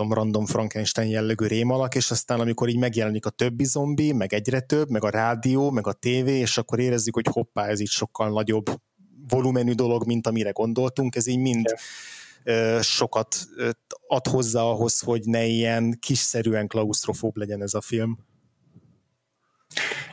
tudom, 0.00 0.12
random 0.12 0.46
Frankenstein 0.46 1.08
jellegű 1.08 1.46
rémalak, 1.46 1.94
és 1.94 2.10
aztán 2.10 2.40
amikor 2.40 2.68
így 2.68 2.78
megjelenik 2.78 3.26
a 3.26 3.30
többi 3.30 3.64
zombi, 3.64 4.12
meg 4.12 4.32
egyre 4.32 4.60
több, 4.60 4.90
meg 4.90 5.04
a 5.04 5.10
rádió, 5.10 5.70
meg 5.70 5.86
a 5.86 5.92
tévé, 5.92 6.38
és 6.38 6.58
akkor 6.58 6.78
érezzük, 6.78 7.14
hogy 7.14 7.26
hoppá, 7.30 7.66
ez 7.66 7.80
így 7.80 7.88
sokkal 7.88 8.30
nagyobb 8.30 8.66
volumenű 9.28 9.72
dolog, 9.72 10.06
mint 10.06 10.26
amire 10.26 10.50
gondoltunk, 10.50 11.16
ez 11.16 11.26
így 11.26 11.38
mind 11.38 11.66
yeah 11.66 11.80
sokat 12.80 13.48
ad 14.06 14.26
hozzá 14.26 14.60
ahhoz, 14.60 15.00
hogy 15.00 15.24
ne 15.24 15.44
ilyen 15.44 15.98
kiszerűen 16.00 16.66
klaustrofób 16.66 17.36
legyen 17.36 17.62
ez 17.62 17.74
a 17.74 17.80
film. 17.80 18.18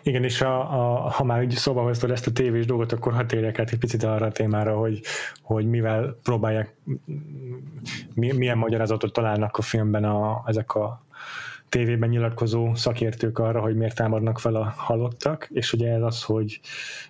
Igen, 0.03 0.23
és 0.23 0.41
a, 0.41 0.59
a, 0.59 1.09
ha 1.09 1.23
már 1.23 1.43
így 1.43 1.51
szóba 1.51 1.81
hoztad 1.81 2.11
ezt 2.11 2.27
a 2.27 2.31
tévés 2.31 2.65
dolgot, 2.65 2.91
akkor 2.91 3.13
hadd 3.13 3.27
térjek 3.27 3.59
át 3.59 3.71
egy 3.71 3.79
picit 3.79 4.03
arra 4.03 4.25
a 4.25 4.31
témára, 4.31 4.77
hogy, 4.77 5.01
hogy 5.41 5.65
mivel 5.65 6.17
próbálják, 6.23 6.75
milyen 8.13 8.57
magyarázatot 8.57 9.13
találnak 9.13 9.57
a 9.57 9.61
filmben 9.61 10.03
a, 10.03 10.43
ezek 10.45 10.75
a 10.75 11.05
tévében 11.69 12.09
nyilatkozó 12.09 12.75
szakértők 12.75 13.39
arra, 13.39 13.61
hogy 13.61 13.75
miért 13.75 13.95
támadnak 13.95 14.39
fel 14.39 14.55
a 14.55 14.73
halottak, 14.77 15.49
és 15.51 15.73
ugye 15.73 15.93
ez 15.93 16.01
az, 16.01 16.23
hogy 16.23 16.59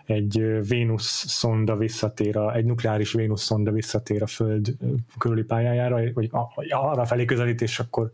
egy 0.06 0.68
Vénusz 0.68 1.26
szonda 1.28 1.76
visszatér, 1.76 2.38
a, 2.38 2.56
egy 2.56 2.66
nukleáris 2.66 3.12
Vénusz 3.12 3.44
szonda 3.44 3.72
visszatér 3.72 4.22
a 4.22 4.28
Föld 4.28 4.76
körüli 5.18 5.44
pályájára, 5.44 6.00
vagy 6.14 6.30
arra 6.70 7.06
felé 7.06 7.26
közelít, 7.26 7.62
és 7.62 7.80
akkor 7.80 8.12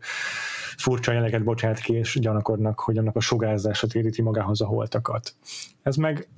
furcsa 0.76 1.12
jeleket 1.12 1.44
bocsát 1.44 1.78
ki, 1.78 1.92
és 1.92 2.18
gyanakodnak, 2.20 2.80
hogy 2.80 2.98
annak 2.98 3.16
a 3.16 3.20
sugárzása 3.20 3.86
téríti 3.86 4.22
magához 4.22 4.60
a 4.60 4.66
holtakat. 4.66 5.34
Ez 5.82 5.96
meg 5.96 6.28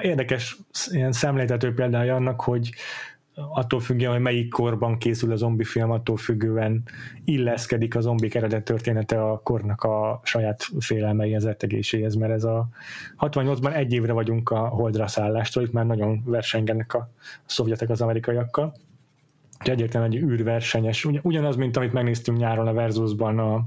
érdekes 0.00 0.56
ilyen 0.90 1.12
szemléltető 1.12 1.74
példája 1.74 2.14
annak, 2.14 2.40
hogy 2.40 2.70
attól 3.36 3.80
függően, 3.80 4.12
hogy 4.12 4.20
melyik 4.20 4.48
korban 4.48 4.98
készül 4.98 5.32
a 5.32 5.36
zombi 5.36 5.64
film, 5.64 5.90
attól 5.90 6.16
függően 6.16 6.82
illeszkedik 7.24 7.96
a 7.96 8.00
zombik 8.00 8.34
eredet 8.34 8.64
története 8.64 9.22
a 9.22 9.40
kornak 9.42 9.82
a 9.82 10.20
saját 10.24 10.66
félelmeihez, 10.78 11.44
rettegéséhez, 11.44 12.14
mert 12.14 12.32
ez 12.32 12.44
a 12.44 12.68
68-ban 13.18 13.74
egy 13.74 13.92
évre 13.92 14.12
vagyunk 14.12 14.50
a 14.50 14.58
holdra 14.58 15.06
szállástól, 15.06 15.62
itt 15.62 15.72
már 15.72 15.86
nagyon 15.86 16.22
versengenek 16.24 16.94
a 16.94 17.10
szovjetek 17.46 17.90
az 17.90 18.00
amerikaiakkal. 18.00 18.74
Egyértelműen 19.58 20.12
egy 20.12 20.18
űrversenyes, 20.18 21.04
ugyanaz, 21.22 21.56
mint 21.56 21.76
amit 21.76 21.92
megnéztünk 21.92 22.38
nyáron 22.38 22.66
a 22.66 22.72
Versusban 22.72 23.38
a, 23.38 23.66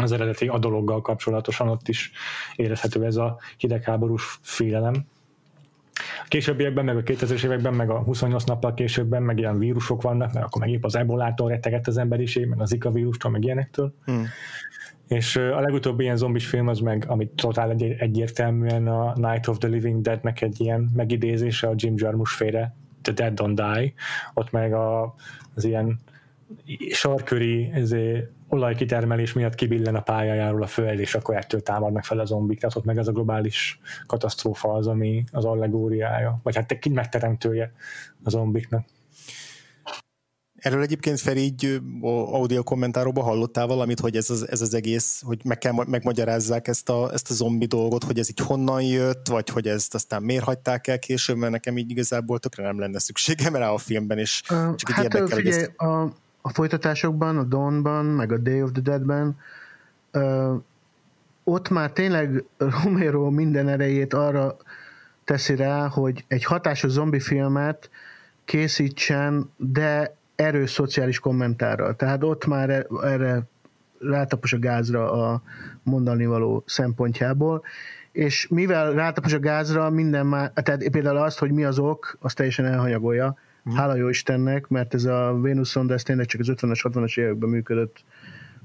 az 0.00 0.12
eredeti 0.12 0.46
a 0.46 0.58
dologgal 0.58 1.00
kapcsolatosan, 1.00 1.68
ott 1.68 1.88
is 1.88 2.12
érezhető 2.56 3.04
ez 3.04 3.16
a 3.16 3.38
hidegháborús 3.56 4.38
félelem 4.42 5.06
a 5.94 6.26
későbbiekben, 6.28 6.84
meg 6.84 6.96
a 6.96 7.02
2000-es 7.02 7.44
években, 7.44 7.74
meg 7.74 7.90
a 7.90 7.98
28 7.98 8.44
nappal 8.44 8.74
későbben, 8.74 9.22
meg 9.22 9.38
ilyen 9.38 9.58
vírusok 9.58 10.02
vannak, 10.02 10.32
mert 10.32 10.46
akkor 10.46 10.60
meg 10.60 10.70
épp 10.70 10.84
az 10.84 10.96
ebolától 10.96 11.48
rettegett 11.48 11.86
az 11.86 11.96
emberiség, 11.96 12.46
meg 12.46 12.60
az 12.60 12.68
Zika 12.68 12.90
vírustól, 12.90 13.30
meg 13.30 13.44
ilyenektől. 13.44 13.94
Hmm. 14.04 14.26
És 15.08 15.36
a 15.36 15.60
legutóbbi 15.60 16.02
ilyen 16.02 16.16
zombis 16.16 16.46
film 16.46 16.68
az 16.68 16.78
meg, 16.78 17.04
amit 17.08 17.30
totál 17.30 17.70
egy, 17.70 17.82
egyértelműen 17.82 18.86
a 18.86 19.12
Night 19.16 19.48
of 19.48 19.58
the 19.58 19.68
Living 19.68 20.00
Deadnek 20.00 20.40
egy 20.40 20.60
ilyen 20.60 20.90
megidézése 20.94 21.68
a 21.68 21.72
Jim 21.76 21.94
Jarmusch 21.96 22.36
féle 22.36 22.76
The 23.02 23.12
Dead 23.12 23.32
Don't 23.40 23.54
Die, 23.54 23.92
ott 24.34 24.50
meg 24.50 24.72
a, 24.72 25.14
az 25.54 25.64
ilyen 25.64 26.00
sarköri 26.90 27.70
ezért, 27.72 28.28
olajkitermelés 28.48 29.32
miatt 29.32 29.54
kibillen 29.54 29.94
a 29.94 30.00
pályájáról 30.00 30.62
a 30.62 30.66
föld, 30.66 30.98
és 30.98 31.14
akkor 31.14 31.36
ettől 31.36 31.62
támadnak 31.62 32.04
fel 32.04 32.18
a 32.18 32.24
zombik. 32.24 32.60
Tehát 32.60 32.76
ott 32.76 32.84
meg 32.84 32.98
ez 32.98 33.08
a 33.08 33.12
globális 33.12 33.80
katasztrófa 34.06 34.72
az, 34.72 34.86
ami 34.86 35.24
az 35.32 35.44
allegóriája, 35.44 36.38
vagy 36.42 36.56
hát 36.56 36.78
ki 36.78 36.88
megteremtője 36.88 37.72
a 38.24 38.30
zombiknak. 38.30 38.84
Erről 40.54 40.82
egyébként 40.82 41.20
Feri 41.20 41.40
így 41.40 41.80
audio 42.02 42.62
kommentáróban 42.62 43.24
hallottál 43.24 43.66
valamit, 43.66 44.00
hogy 44.00 44.16
ez 44.16 44.30
az, 44.30 44.48
ez 44.50 44.60
az 44.60 44.74
egész, 44.74 45.22
hogy 45.24 45.40
meg 45.44 45.58
kell, 45.58 45.72
megmagyarázzák 45.86 46.68
ezt 46.68 46.88
a, 46.88 47.12
ezt 47.12 47.30
a 47.30 47.34
zombi 47.34 47.66
dolgot, 47.66 48.04
hogy 48.04 48.18
ez 48.18 48.28
így 48.30 48.38
honnan 48.38 48.82
jött, 48.82 49.28
vagy 49.28 49.48
hogy 49.48 49.68
ezt 49.68 49.94
aztán 49.94 50.22
miért 50.22 50.44
hagyták 50.44 50.86
el 50.86 50.98
később, 50.98 51.36
mert 51.36 51.52
nekem 51.52 51.78
így 51.78 51.90
igazából 51.90 52.38
tökre 52.38 52.62
nem 52.62 52.78
lenne 52.78 52.98
szükségem 52.98 53.56
rá 53.56 53.70
a 53.70 53.78
filmben, 53.78 54.18
és 54.18 54.40
csak 54.76 54.90
hát 54.90 55.04
érdekel, 55.04 55.36
figyelj, 55.36 55.62
ezt... 55.62 55.76
a, 55.76 56.12
a 56.46 56.48
folytatásokban, 56.48 57.38
a 57.38 57.42
Dawnban, 57.42 58.04
meg 58.04 58.32
a 58.32 58.38
Day 58.38 58.62
of 58.62 58.70
the 58.72 58.82
Deadben 58.82 59.38
uh, 60.12 60.62
ott 61.44 61.68
már 61.68 61.90
tényleg 61.90 62.44
Romero 62.56 63.30
minden 63.30 63.68
erejét 63.68 64.14
arra 64.14 64.56
teszi 65.24 65.56
rá, 65.56 65.88
hogy 65.88 66.24
egy 66.28 66.44
hatásos 66.44 66.90
zombi 66.90 67.20
filmet 67.20 67.90
készítsen, 68.44 69.50
de 69.56 70.16
erős 70.36 70.70
szociális 70.70 71.18
kommentárral. 71.18 71.96
Tehát 71.96 72.22
ott 72.22 72.46
már 72.46 72.70
e- 72.70 72.86
erre 73.02 73.42
rátapos 73.98 74.52
a 74.52 74.58
gázra 74.58 75.12
a 75.12 75.42
mondani 75.82 76.26
való 76.26 76.62
szempontjából, 76.66 77.62
és 78.12 78.46
mivel 78.50 78.92
rátapos 78.92 79.32
a 79.32 79.38
gázra, 79.38 79.90
minden 79.90 80.26
már, 80.26 80.52
tehát 80.54 80.88
például 80.90 81.16
azt, 81.16 81.38
hogy 81.38 81.50
mi 81.50 81.64
az 81.64 81.78
ok, 81.78 82.16
azt 82.20 82.36
teljesen 82.36 82.64
elhanyagolja. 82.64 83.36
Hála 83.74 83.94
jó 83.94 84.08
Istennek, 84.08 84.68
mert 84.68 84.94
ez 84.94 85.04
a 85.04 85.38
Vénuszon, 85.40 85.86
de 85.86 85.94
ez 85.94 86.02
tényleg 86.02 86.26
csak 86.26 86.40
az 86.40 86.48
50-es, 86.50 86.80
60-as 86.82 87.18
években 87.18 87.48
működött, 87.48 88.04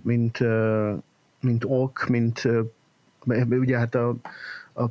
mint, 0.02 0.40
mint 1.42 1.64
ok, 1.66 2.08
mint 2.08 2.48
ugye 3.50 3.78
hát 3.78 3.96
a, 3.96 4.16
a 4.74 4.84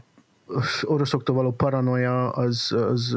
az 0.48 0.84
oroszoktól 0.84 1.34
való 1.34 1.52
paranoia 1.52 2.30
az, 2.30 2.72
az 2.72 3.16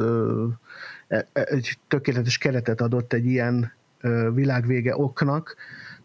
e, 1.08 1.26
e, 1.32 1.42
egy 1.44 1.78
tökéletes 1.88 2.38
keretet 2.38 2.80
adott 2.80 3.12
egy 3.12 3.26
ilyen 3.26 3.72
világvége 4.34 4.96
oknak, 4.96 5.56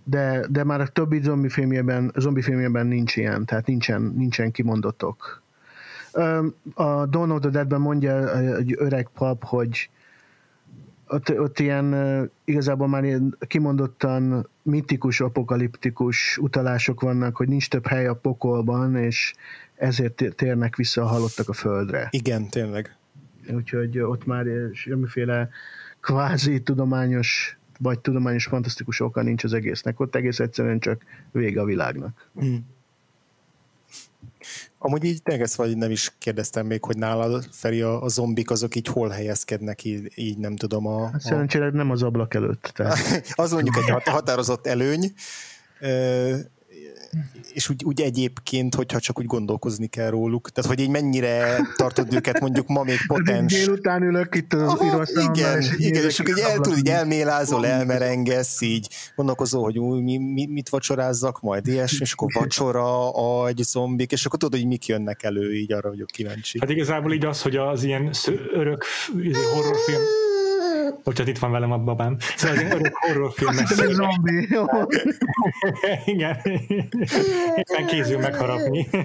de, 0.04 0.46
de 0.50 0.64
már 0.64 0.82
a 0.82 0.88
többi 0.88 1.22
zombi 1.22 1.50
filmjében, 1.50 2.12
zombi 2.16 2.42
filmjében 2.42 2.88
nincs 2.88 3.16
ilyen, 3.16 3.46
tehát 3.46 3.66
nincsen, 3.66 4.02
nincsen 4.02 4.52
kimondott 4.52 5.04
ok. 5.04 5.42
A 6.74 7.06
Dawn 7.06 7.32
of 7.32 7.40
the 7.40 7.50
Dead-ben 7.50 7.82
mondja 7.82 8.38
egy 8.56 8.76
öreg 8.78 9.10
pap, 9.14 9.44
hogy 9.44 9.90
ott, 11.08 11.40
ott 11.40 11.60
ilyen 11.60 11.96
igazából 12.46 12.88
már 12.88 13.04
ilyen 13.04 13.38
kimondottan 13.48 14.50
mitikus, 14.62 15.22
apokaliptikus 15.22 16.38
utalások 16.38 17.02
vannak, 17.02 17.36
hogy 17.36 17.48
nincs 17.48 17.70
több 17.70 17.88
hely 17.88 18.08
a 18.08 18.14
pokolban, 18.14 18.96
és 18.96 19.34
ezért 19.76 20.24
térnek 20.36 20.76
vissza 20.76 21.02
a 21.02 21.08
halottak 21.08 21.50
a 21.50 21.54
földre. 21.54 22.08
Igen, 22.12 22.50
tényleg. 22.50 22.96
Úgyhogy 23.54 24.00
ott 24.00 24.26
már 24.26 24.46
semmiféle 24.74 25.50
kvázi 26.00 26.62
tudományos 26.62 27.58
vagy 27.80 28.00
tudományos 28.00 28.46
fantasztikus 28.46 29.00
oka 29.00 29.22
nincs 29.22 29.44
az 29.44 29.54
egésznek. 29.54 30.00
Ott 30.00 30.16
egész 30.16 30.40
egyszerűen 30.40 30.80
csak 30.80 31.02
vége 31.32 31.62
a 31.62 31.66
világnak. 31.66 32.30
Mm. 32.44 32.56
Amúgy 34.78 35.04
így 35.04 35.24
tényleg 35.24 35.48
vagy 35.56 35.78
nem 35.78 35.92
is 35.92 36.14
kérdeztem 36.18 36.66
még, 36.66 36.84
hogy 36.84 36.98
nálad, 36.98 37.48
Feri, 37.52 37.82
a, 37.82 38.04
a 38.04 38.08
zombik 38.08 38.52
azok 38.52 38.76
így 38.76 38.88
hol 38.88 39.10
helyezkednek, 39.10 39.84
így, 39.84 40.12
így 40.16 40.38
nem 40.38 40.56
tudom. 40.56 40.88
A, 40.88 41.10
hát 41.12 41.22
szerencsére 41.22 41.70
nem 41.70 41.92
az 41.92 42.04
ablak 42.04 42.34
előtt. 42.34 42.72
Tehát. 42.76 42.98
az 43.36 43.52
mondjuk 43.52 43.78
egy 43.78 44.04
határozott 44.04 44.68
előny 44.68 45.14
és 47.54 47.70
úgy, 47.70 47.84
úgy 47.84 48.02
egyébként, 48.02 48.76
hogyha 48.76 49.00
csak 49.00 49.20
úgy 49.20 49.26
gondolkozni 49.26 49.88
kell 49.88 50.10
róluk. 50.10 50.50
Tehát, 50.50 50.70
hogy 50.70 50.80
így 50.80 50.90
mennyire 50.90 51.62
tartod 51.76 52.14
őket 52.14 52.40
mondjuk 52.40 52.68
ma 52.68 52.84
még 52.84 52.98
potens. 53.08 53.54
Délután 53.54 54.04
ülök 54.04 54.36
itt 54.36 54.54
az 54.54 54.62
Aha, 54.62 55.06
Igen, 55.34 55.58
és 55.62 55.74
igen, 55.78 56.04
és 56.04 56.20
akkor 56.20 56.38
így, 56.38 56.44
el, 56.44 56.56
tudod, 56.60 56.78
így 56.78 56.90
elmélázol, 56.90 57.66
elmerengesz, 57.66 58.62
így 58.62 58.88
gondolkozol, 59.16 59.64
hogy 59.64 59.80
új, 59.80 60.02
mi, 60.02 60.18
mi, 60.18 60.46
mit 60.46 60.70
vacsorázzak 60.70 61.42
majd, 61.42 61.68
ilyesmi, 61.68 62.00
és 62.02 62.12
akkor 62.12 62.32
vacsora, 62.34 63.12
agy, 63.42 63.58
zombik, 63.58 64.12
és 64.12 64.26
akkor 64.26 64.40
tudod, 64.40 64.60
hogy 64.60 64.68
mik 64.68 64.86
jönnek 64.86 65.24
elő, 65.24 65.56
így 65.56 65.74
arra 65.74 65.90
vagyok 65.90 66.08
kíváncsi. 66.08 66.60
Hát 66.60 66.70
igazából 66.70 67.14
így 67.14 67.26
az, 67.26 67.42
hogy 67.42 67.56
az 67.56 67.84
ilyen 67.84 68.12
örök 68.54 68.86
izé, 69.18 69.44
horrorfilm 69.54 70.27
Bocsát, 71.04 71.28
itt 71.28 71.38
van 71.38 71.52
velem 71.52 71.72
a 71.72 71.78
babám. 71.78 72.18
Szóval 72.20 72.58
az 72.58 72.64
örök 72.74 72.96
horrorfilmes. 72.96 73.72
Ez 73.72 73.92
zombi. 73.92 74.48
Igen. 76.14 76.38
Éppen 77.56 77.86
kézül 77.88 78.18
megharapni. 78.18 78.88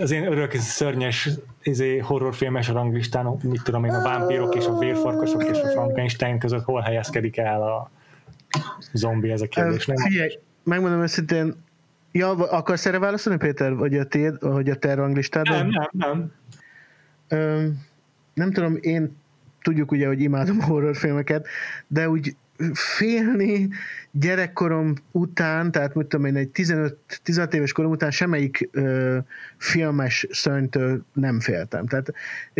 az 0.00 0.10
én 0.10 0.24
örök 0.24 0.54
szörnyes 0.54 1.28
izé, 1.62 1.98
horrorfilmes 1.98 2.68
ranglistán, 2.68 3.38
mit 3.42 3.62
tudom 3.62 3.84
én, 3.84 3.90
a 3.90 4.02
vámpírok 4.02 4.54
és 4.54 4.66
a 4.66 4.78
vérfarkasok 4.78 5.44
és 5.44 5.60
a 5.60 5.68
Frankenstein 5.68 6.38
között 6.38 6.64
hol 6.64 6.80
helyezkedik 6.80 7.36
el 7.36 7.62
a 7.62 7.90
zombi, 8.92 9.30
ez 9.30 9.40
a 9.40 9.46
kérdés, 9.46 9.86
nem? 9.86 9.96
Figyelj, 9.96 10.38
megmondom 10.62 11.02
őszintén, 11.02 11.54
ja, 12.12 12.30
akarsz 12.30 12.86
erre 12.86 12.98
válaszolni, 12.98 13.38
Péter, 13.38 13.74
vagy 13.74 13.96
a, 13.96 14.04
tiéd, 14.04 14.36
vagy 14.40 14.70
a 14.70 14.74
te 14.74 14.94
ranglistádon? 14.94 15.56
Nem, 15.56 15.88
nem, 15.92 16.32
nem. 17.28 17.82
nem 18.34 18.52
tudom, 18.52 18.78
én 18.80 19.16
tudjuk 19.62 19.90
ugye, 19.90 20.06
hogy 20.06 20.20
imádom 20.20 20.58
a 20.60 20.64
horrorfilmeket, 20.70 21.46
de 21.86 22.08
úgy 22.08 22.36
félni 22.72 23.68
gyerekkorom 24.10 24.94
után, 25.10 25.70
tehát 25.70 25.94
mit 25.94 26.06
tudom 26.06 26.26
én, 26.26 26.36
egy 26.36 26.48
15, 26.48 26.96
15 27.22 27.54
éves 27.54 27.72
korom 27.72 27.90
után 27.90 28.10
semmelyik 28.10 28.68
ö, 28.72 29.18
filmes 29.56 30.26
szörnytől 30.30 31.04
nem 31.12 31.40
féltem. 31.40 31.86
Tehát 31.86 32.12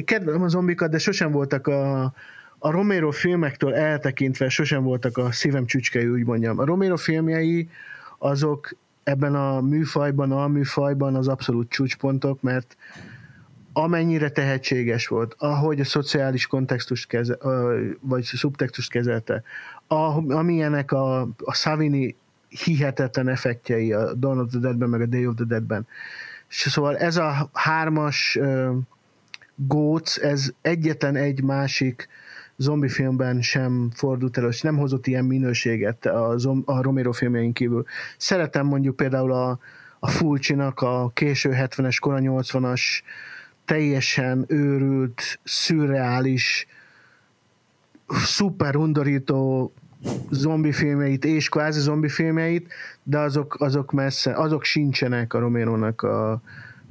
kedvelem 0.05 0.43
a 0.43 0.49
zombikat, 0.49 0.91
de 0.91 0.99
sosem 0.99 1.31
voltak 1.31 1.67
a, 1.67 2.03
a 2.59 2.71
Romero 2.71 3.11
filmektől 3.11 3.75
eltekintve 3.75 4.49
sosem 4.49 4.83
voltak 4.83 5.17
a 5.17 5.33
szívem 5.33 5.67
csücskei, 5.67 6.07
úgy 6.07 6.25
mondjam. 6.25 6.59
A 6.59 6.65
Romero 6.65 6.97
filmjei 6.97 7.69
azok 8.19 8.77
ebben 9.03 9.35
a 9.35 9.61
műfajban, 9.61 10.33
a 10.33 10.49
műfajban 10.49 11.15
az 11.15 11.29
abszolút 11.29 11.69
csúcspontok, 11.69 12.43
mert 12.43 12.77
amennyire 13.79 14.31
tehetséges 14.31 15.07
volt, 15.07 15.35
ahogy 15.39 15.81
a 15.81 15.85
szociális 15.85 16.47
kontextust 16.47 17.09
keze, 17.09 17.39
vagy 18.01 18.23
szubtextust 18.23 18.91
kezelte, 18.91 19.43
amilyenek 20.29 20.93
a, 20.93 21.21
a 21.21 21.55
Savini 21.55 22.17
hihetetlen 22.49 23.29
effektjei 23.29 23.93
a 23.93 24.15
Dawn 24.15 24.39
of 24.39 24.51
the 24.51 24.59
Dead-ben, 24.59 24.89
meg 24.89 25.01
a 25.01 25.07
Day 25.07 25.27
of 25.27 25.35
the 25.35 25.45
Dead-ben. 25.45 25.87
Szóval 26.49 26.97
ez 26.97 27.17
a 27.17 27.51
hármas 27.53 28.37
uh, 28.41 28.77
góc, 29.55 30.17
ez 30.17 30.51
egyetlen 30.61 31.17
egy 31.17 31.43
másik 31.43 32.09
zombi 32.57 32.89
filmben 32.89 33.43
sem 33.43 33.91
fordult 33.95 34.39
elő, 34.39 34.49
és 34.49 34.61
nem 34.61 34.77
hozott 34.77 35.07
ilyen 35.07 35.25
minőséget 35.25 36.07
a, 36.07 36.35
zom, 36.37 36.63
a 36.67 36.83
Romero 36.83 37.13
filmjein 37.13 37.53
kívül. 37.53 37.85
Szeretem 38.17 38.67
mondjuk 38.67 38.97
például 38.97 39.33
a, 39.33 39.59
a 39.99 40.09
Fulcsinak 40.09 40.81
a 40.81 41.11
késő 41.15 41.51
70-es, 41.55 41.97
kora 42.01 42.19
80-as 42.21 42.83
teljesen 43.69 44.45
őrült, 44.47 45.41
szürreális, 45.45 46.67
szuper 48.09 48.77
undorító 48.77 49.73
zombi 50.31 50.73
filmeit 50.73 51.25
és 51.25 51.49
kvázi 51.49 51.81
zombi 51.81 52.09
filmeit, 52.09 52.73
de 53.03 53.19
azok, 53.19 53.61
azok 53.61 53.93
messze, 53.93 54.33
azok 54.33 54.65
sincsenek 54.65 55.35
a 55.35 55.39
Romérónak 55.39 56.03
a 56.03 56.41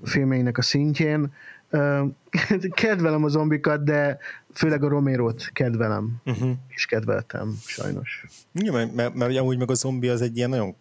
filmeinek 0.04 0.58
a 0.58 0.62
szintjén. 0.62 1.34
Kedvelem 2.82 3.24
a 3.24 3.28
zombikat, 3.28 3.84
de 3.84 4.18
főleg 4.54 4.84
a 4.84 4.88
Romérót 4.88 5.50
kedvelem, 5.54 6.22
uh-huh. 6.26 6.52
és 6.68 6.86
kedveltem, 6.86 7.58
sajnos. 7.66 8.26
Ja, 8.54 8.72
mert, 8.72 8.94
mert, 8.94 9.14
mert 9.14 9.38
amúgy 9.38 9.58
meg 9.58 9.72
a 9.72 9.74
zombi 9.74 10.08
az 10.08 10.22
egy 10.22 10.38
ilyen 10.38 10.50
nagyon 10.50 10.76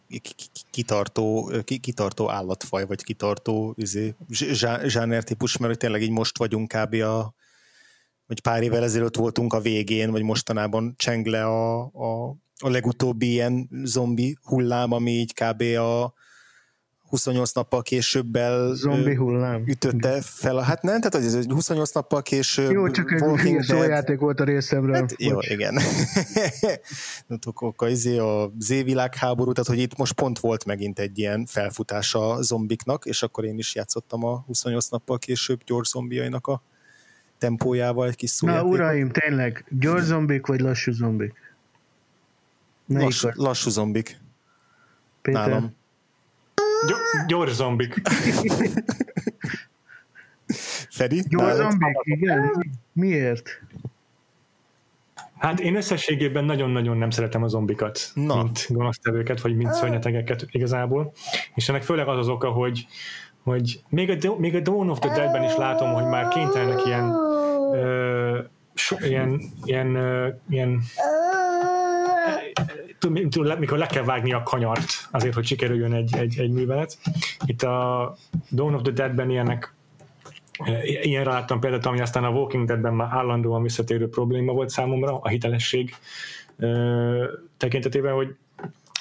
kitartó, 0.70 1.53
kitartó 1.80 2.30
állatfaj, 2.30 2.87
vagy 2.87 3.03
kitartó 3.03 3.74
izé, 3.76 4.14
típus, 5.24 5.57
mert 5.57 5.78
tényleg 5.78 6.03
így 6.03 6.11
most 6.11 6.39
vagyunk 6.39 6.72
kb. 6.72 6.95
a 6.95 7.34
vagy 8.26 8.41
pár 8.41 8.62
évvel 8.62 8.82
ezelőtt 8.82 9.16
voltunk 9.16 9.53
a 9.53 9.61
végén, 9.61 10.11
vagy 10.11 10.22
mostanában 10.22 10.95
cseng 10.97 11.26
le 11.26 11.45
a, 11.45 11.80
a, 11.82 12.37
a 12.59 12.68
legutóbbi 12.68 13.30
ilyen 13.30 13.68
zombi 13.84 14.39
hullám, 14.43 14.93
ami 14.93 15.11
így 15.11 15.34
kb. 15.34 15.62
a 15.62 16.12
28 17.09 17.52
nappal 17.52 17.82
későbbel 17.82 18.74
Zombi 18.74 19.14
hullám. 19.14 19.62
ütötte 19.66 20.20
fel. 20.20 20.57
Hát 20.57 20.82
nem, 20.82 21.00
tehát 21.00 21.26
ez 21.26 21.44
28 21.46 21.92
nappal 21.92 22.22
később 22.22 22.70
Jó, 22.70 22.90
csak 22.90 23.12
egy 23.12 23.20
hülye 23.20 23.62
szójáték 23.62 24.18
volt 24.18 24.40
a 24.40 24.44
részemről. 24.44 24.94
Hát, 24.94 25.14
jó, 25.18 25.38
igen. 25.40 25.78
a, 27.76 27.86
izé 27.86 28.18
a 28.18 28.52
Z-világháború, 28.59 29.52
tehát 29.52 29.68
hogy 29.68 29.78
itt 29.78 29.96
most 29.96 30.12
pont 30.12 30.38
volt 30.38 30.64
megint 30.64 30.98
egy 30.98 31.18
ilyen 31.18 31.46
felfutás 31.46 32.14
a 32.14 32.42
zombiknak, 32.42 33.04
és 33.04 33.22
akkor 33.22 33.44
én 33.44 33.59
is 33.59 33.74
játszottam 33.74 34.24
a 34.24 34.44
28 34.46 34.88
nappal 34.88 35.18
később 35.18 35.61
gyors 35.64 35.88
zombiainak 35.88 36.46
a 36.46 36.62
tempójával 37.38 38.09
egy 38.09 38.16
kis 38.16 38.30
szójátékot. 38.30 38.70
Na 38.70 38.74
uraim, 38.74 39.11
tényleg, 39.11 39.64
gyors 39.68 40.04
zombik 40.04 40.46
vagy 40.46 40.61
lassú 40.61 40.92
zombik? 40.92 41.34
Lass, 42.88 43.26
lassú 43.32 43.70
zombik. 43.70 44.20
Péter? 45.22 45.48
Nálam. 45.48 45.74
Gy- 46.87 47.26
gyors 47.26 47.53
zombik. 47.53 48.01
Feri? 50.91 51.22
Gyors 51.28 51.55
zombik, 51.55 51.97
igen. 52.03 52.51
Miért? 52.93 53.61
Hát 55.39 55.61
én 55.61 55.76
összességében 55.76 56.45
nagyon-nagyon 56.45 56.97
nem 56.97 57.11
szeretem 57.11 57.43
a 57.43 57.49
zombikat, 57.49 58.11
Na. 58.14 58.43
mint 58.43 58.66
gonosztevőket, 58.68 59.41
vagy 59.41 59.57
mint 59.57 59.72
szörnyetegeket 59.72 60.47
igazából. 60.51 61.12
És 61.55 61.68
ennek 61.68 61.82
főleg 61.82 62.09
az 62.09 62.18
az 62.18 62.28
oka, 62.28 62.51
hogy, 62.51 62.87
hogy 63.43 63.80
még, 63.89 64.26
a, 64.26 64.37
még 64.39 64.55
a 64.55 64.61
Dawn 64.61 64.91
of 64.91 64.99
the 64.99 65.14
Dead-ben 65.14 65.43
is 65.43 65.57
látom, 65.57 65.93
hogy 65.93 66.05
már 66.05 66.28
kénytelenek 66.28 66.87
ilyen 66.87 67.11
ö, 67.72 68.39
so, 68.74 68.97
ilyen, 69.01 69.41
ilyen, 69.64 69.95
ö, 69.95 70.28
ilyen 70.49 70.82
mikor 73.59 73.78
le 73.78 73.86
kell 73.86 74.05
vágni 74.05 74.32
a 74.32 74.42
kanyart 74.42 75.09
azért, 75.11 75.34
hogy 75.34 75.44
sikerüljön 75.44 75.92
egy, 75.92 76.16
egy, 76.16 76.38
egy 76.38 76.51
művelet. 76.51 76.99
Itt 77.47 77.62
a 77.62 78.16
Dawn 78.51 78.74
of 78.74 78.82
the 78.82 78.92
Dead-ben 78.92 79.30
ilyenek 79.30 79.74
Ilyenre 81.03 81.30
láttam 81.30 81.61
például, 81.61 81.82
ami 81.82 82.01
aztán 82.01 82.24
a 82.24 82.30
Walking 82.30 82.66
Dead-ben 82.66 82.94
már 82.94 83.09
állandóan 83.11 83.62
visszatérő 83.62 84.09
probléma 84.09 84.53
volt 84.53 84.68
számomra, 84.68 85.18
a 85.20 85.28
hitelesség 85.28 85.94
tekintetében, 87.57 88.14
hogy 88.14 88.34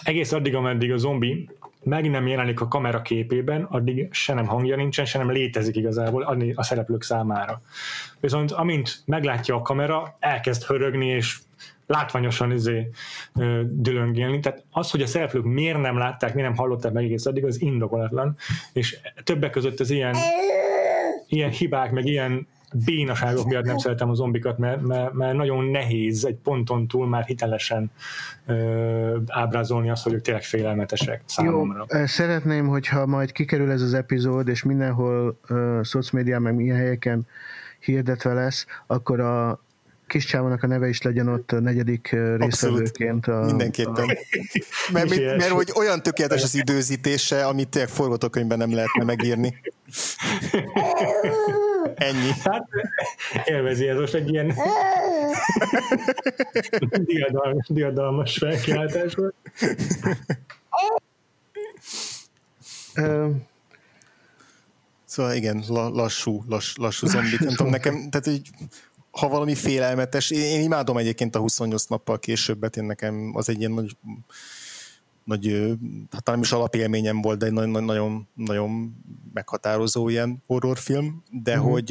egész 0.04 0.32
addig, 0.32 0.56
ameddig 0.56 0.92
a 0.92 0.98
zombi 0.98 1.50
meg 1.84 2.10
nem 2.10 2.28
jelenik 2.28 2.62
a 2.62 2.68
kamera 2.68 3.02
képében, 3.02 3.64
addig 3.64 4.08
se 4.12 4.34
nem 4.34 4.46
hangja 4.46 4.76
nincsen, 4.76 5.06
se 5.06 5.18
nem 5.18 5.32
létezik 5.32 5.76
igazából 5.76 6.54
a 6.56 6.64
szereplők 6.64 7.04
számára. 7.04 7.62
Viszont 8.20 8.52
amint 8.52 9.02
meglátja 9.06 9.56
a 9.56 9.62
kamera, 9.62 10.18
elkezd 10.20 10.64
hörögni, 10.64 11.08
és 11.08 11.40
látványosan 11.88 12.52
izé, 12.52 12.90
dülöngélni. 13.64 14.40
Tehát 14.40 14.64
az, 14.72 14.92
hogy 14.92 15.02
a 15.02 15.08
szereplők 15.08 15.44
miért 15.44 15.82
nem 15.82 15.98
látták, 15.98 16.34
miért 16.34 16.50
nem 16.50 16.58
hallották 16.58 16.92
meg 16.92 17.04
egész 17.04 17.26
addig, 17.26 17.46
az 17.46 17.62
indokolatlan. 17.62 18.36
És 18.74 18.98
többek 19.24 19.52
között 19.52 19.80
az 19.80 19.90
ilyen 19.90 20.16
ilyen 21.28 21.50
hibák, 21.50 21.92
meg 21.92 22.06
ilyen 22.06 22.48
bénaságok 22.86 23.46
miatt 23.46 23.66
nem 23.66 23.78
szeretem 23.78 24.10
a 24.10 24.14
zombikat, 24.14 24.58
mert, 24.58 24.82
mert, 24.82 25.14
mert 25.14 25.36
nagyon 25.36 25.66
nehéz 25.66 26.26
egy 26.26 26.36
ponton 26.36 26.88
túl 26.88 27.08
már 27.08 27.26
hitelesen 27.26 27.92
ö, 28.46 29.18
ábrázolni 29.28 29.90
azt, 29.90 30.04
hogy 30.04 30.14
ők 30.14 30.22
tényleg 30.22 30.44
félelmetesek 30.44 31.22
számomra. 31.26 31.86
Jó, 31.90 32.06
szeretném, 32.06 32.68
hogyha 32.68 33.06
majd 33.06 33.32
kikerül 33.32 33.72
ez 33.72 33.82
az 33.82 33.94
epizód, 33.94 34.48
és 34.48 34.64
mindenhol 34.64 35.40
uh, 35.50 35.84
szocmédián, 35.84 36.42
meg 36.42 36.56
milyen 36.56 36.78
helyeken 36.78 37.28
hirdetve 37.80 38.34
lesz, 38.34 38.66
akkor 38.88 39.20
a 39.20 39.60
kis 40.08 40.26
csávónak 40.26 40.64
a 40.64 40.68
neve 40.68 40.88
is 40.88 41.02
legyen 41.02 41.28
ott 41.28 41.52
a 41.52 41.60
negyedik 41.60 42.16
részvevőként. 42.38 43.28
A, 43.28 43.44
mindenképpen. 43.46 43.94
A... 43.94 44.06
Mert, 44.92 45.10
mert, 45.10 45.38
mert 45.38 45.50
hogy 45.50 45.72
olyan 45.76 46.04
tökéletes 46.04 46.44
az 46.44 46.56
időzítése, 46.56 47.46
amit 47.46 47.70
tényleg 47.70 47.92
forgatókönyvben 47.92 48.58
nem 48.58 48.74
lehetne 48.74 49.04
megírni. 49.04 49.56
Ennyi. 51.96 52.30
Hát, 52.44 52.68
élvezi 53.46 53.88
ez 53.88 53.98
most 53.98 54.14
egy 54.14 54.30
ilyen 54.30 54.54
diadalmas, 57.06 57.68
diadalmas 57.68 58.38
felkiáltás 58.38 59.14
volt. 59.14 59.36
Szóval 65.06 65.34
igen, 65.34 65.64
lassú, 65.70 66.44
lass, 66.48 66.76
lassú 66.76 67.08
zombik. 67.08 67.40
Nem 67.40 67.54
tudom, 67.54 67.72
nekem, 67.72 68.10
tehát 68.10 68.28
így 68.28 68.50
ha 69.20 69.28
valami 69.28 69.56
félelmetes, 69.56 70.30
én, 70.30 70.42
én 70.42 70.62
imádom 70.62 70.98
egyébként 70.98 71.36
a 71.36 71.40
28 71.40 71.86
nappal 71.86 72.20
későbbet, 72.20 72.78
én 72.78 72.84
nekem 72.84 73.32
az 73.34 73.50
egy 73.50 73.60
ilyen 73.60 73.72
nagy, 73.72 73.98
nagy 75.24 75.76
hát 76.12 76.26
nem 76.26 76.42
is 76.42 76.52
alapélményem 76.52 77.22
volt, 77.22 77.40
de 77.40 77.46
egy 77.46 77.52
nagyon, 77.52 77.84
nagyon, 77.84 78.28
nagyon 78.34 78.96
meghatározó 79.34 80.10
ilyen 80.10 80.44
horrorfilm, 80.48 81.24
de, 81.32 81.58
uh-huh. 81.58 81.72
hogy, 81.72 81.86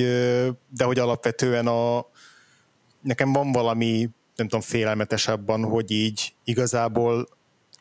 de 0.68 0.84
hogy 0.84 0.98
alapvetően 0.98 1.66
a, 1.66 2.06
nekem 3.00 3.32
van 3.32 3.52
valami, 3.52 4.10
nem 4.36 4.48
tudom, 4.48 4.60
félelmetesebben, 4.60 5.64
hogy 5.64 5.90
így 5.90 6.34
igazából 6.44 7.28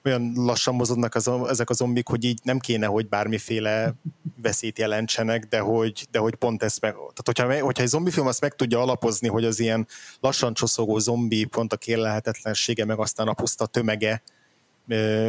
olyan 0.05 0.31
lassan 0.35 0.75
mozognak 0.75 1.15
az, 1.15 1.29
ezek 1.47 1.69
a 1.69 1.73
zombik, 1.73 2.07
hogy 2.07 2.23
így 2.23 2.39
nem 2.43 2.59
kéne, 2.59 2.85
hogy 2.85 3.09
bármiféle 3.09 3.93
veszélyt 4.41 4.79
jelentsenek, 4.79 5.45
de 5.45 5.59
hogy, 5.59 6.07
de 6.11 6.19
hogy 6.19 6.35
pont 6.35 6.63
ezt 6.63 6.81
meg, 6.81 6.91
tehát 6.93 7.23
hogyha, 7.23 7.63
hogyha 7.65 7.83
egy 7.83 7.89
zombifilm 7.89 8.27
azt 8.27 8.41
meg 8.41 8.55
tudja 8.55 8.81
alapozni, 8.81 9.27
hogy 9.27 9.45
az 9.45 9.59
ilyen 9.59 9.87
lassan 10.19 10.53
csoszogó 10.53 10.97
zombi 10.97 11.45
pont 11.45 11.73
a 11.73 11.77
kérlehetetlensége, 11.77 12.85
meg 12.85 12.99
aztán 12.99 13.27
a 13.27 13.33
puszta 13.33 13.65
tömege 13.65 14.23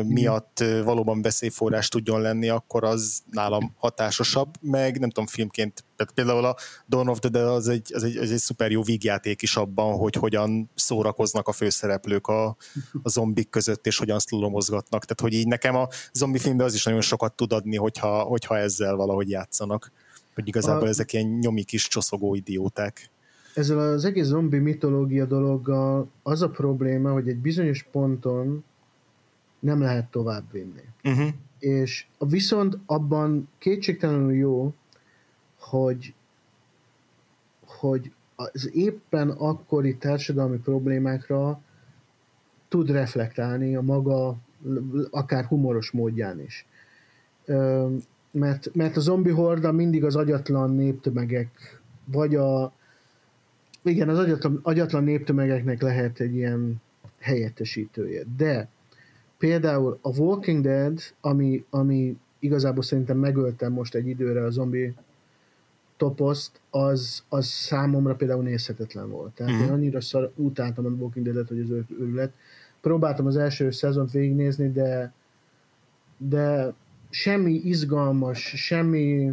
miatt 0.07 0.65
valóban 0.85 1.23
veszélyforrás 1.23 1.89
tudjon 1.89 2.21
lenni, 2.21 2.49
akkor 2.49 2.85
az 2.85 3.23
nálam 3.31 3.75
hatásosabb, 3.77 4.49
meg 4.61 4.99
nem 4.99 5.09
tudom, 5.09 5.27
filmként, 5.27 5.85
például 6.15 6.45
a 6.45 6.57
Dawn 6.89 7.09
of 7.09 7.19
the 7.19 7.29
Dead 7.29 7.49
az 7.49 7.69
egy, 7.69 7.91
az 7.95 8.03
egy, 8.03 8.17
az 8.17 8.31
egy 8.31 8.39
szuper 8.39 8.71
jó 8.71 8.83
vígjáték 8.83 9.43
is 9.43 9.57
abban, 9.57 9.97
hogy 9.97 10.15
hogyan 10.15 10.71
szórakoznak 10.75 11.49
a 11.49 11.53
főszereplők 11.53 12.27
a, 12.27 12.47
a 13.03 13.09
zombik 13.09 13.51
között, 13.51 13.87
és 13.87 13.99
hogyan 13.99 14.19
szlulomozgatnak. 14.19 15.05
Tehát, 15.05 15.21
hogy 15.21 15.33
így 15.33 15.47
nekem 15.47 15.77
a 15.77 15.89
zombi 16.13 16.39
filmben 16.39 16.67
az 16.67 16.75
is 16.75 16.85
nagyon 16.85 17.01
sokat 17.01 17.33
tud 17.33 17.53
adni, 17.53 17.77
hogyha, 17.77 18.23
hogyha 18.23 18.59
ezzel 18.59 18.97
valahogy 18.97 19.31
játszanak. 19.31 19.93
Hogy 20.35 20.49
igazából 20.49 20.87
a... 20.87 20.89
ezek 20.89 21.13
ilyen 21.13 21.27
nyomi 21.27 21.63
kis 21.63 21.89
csoszogó 21.89 22.35
idióták. 22.35 23.11
Ezzel 23.55 23.79
az 23.79 24.05
egész 24.05 24.25
zombi 24.25 24.59
mitológia 24.59 25.25
dologgal 25.25 26.09
az 26.23 26.43
a 26.43 26.49
probléma, 26.49 27.13
hogy 27.13 27.29
egy 27.29 27.39
bizonyos 27.39 27.87
ponton 27.93 28.65
nem 29.65 29.81
lehet 29.81 30.11
tovább 30.11 30.53
vinni. 30.53 30.83
Uh-huh. 31.05 31.29
És 31.59 32.07
viszont 32.19 32.79
abban 32.87 33.49
kétségtelenül 33.59 34.35
jó, 34.35 34.75
hogy, 35.59 36.15
hogy 37.67 38.13
az 38.37 38.71
éppen 38.75 39.31
akkori 39.31 39.97
társadalmi 39.97 40.59
problémákra 40.59 41.61
tud 42.69 42.91
reflektálni 42.91 43.77
a 43.77 43.83
maga 43.83 44.37
akár 45.11 45.45
humoros 45.45 45.91
módján 45.91 46.41
is. 46.41 46.67
Mert, 48.31 48.75
mert 48.75 48.97
a 48.97 49.01
zombi 49.01 49.31
horda 49.31 49.73
mindig 49.73 50.05
az 50.05 50.17
agyatlan 50.17 50.75
néptömegek, 50.75 51.81
vagy 52.05 52.35
a 52.35 52.73
igen, 53.83 54.09
az 54.09 54.19
agyatlan, 54.19 54.61
agyatlan 54.63 55.05
néptömegeknek 55.05 55.83
lehet 55.83 56.21
egy 56.21 56.35
ilyen 56.35 56.83
helyettesítője. 57.19 58.23
De 58.37 58.69
például 59.39 59.99
a 60.03 60.19
Walking 60.19 60.63
Dead, 60.63 61.01
ami, 61.21 61.65
ami 61.71 62.17
igazából 62.39 62.83
szerintem 62.83 63.19
megöltem 63.19 63.73
most 63.73 63.95
egy 63.95 64.07
időre 64.07 64.45
a 64.45 64.51
zombi 64.51 64.95
toposzt, 65.97 66.61
az, 66.71 67.23
az 67.29 67.47
számomra 67.47 68.15
például 68.15 68.43
nézhetetlen 68.43 69.11
volt. 69.11 69.35
Tehát 69.35 69.53
mm-hmm. 69.53 69.63
én 69.63 69.71
annyira 69.71 70.01
szar, 70.01 70.33
utáltam 70.35 70.87
a 70.87 70.89
Walking 70.89 71.25
Dead-et, 71.25 71.49
hogy 71.49 71.61
az 71.61 71.71
őrület. 72.01 72.33
Próbáltam 72.81 73.27
az 73.27 73.37
első 73.37 73.71
szezont 73.71 74.11
végignézni, 74.11 74.71
de 74.73 75.13
de 76.17 76.75
semmi 77.11 77.53
izgalmas, 77.53 78.53
semmi 78.57 79.33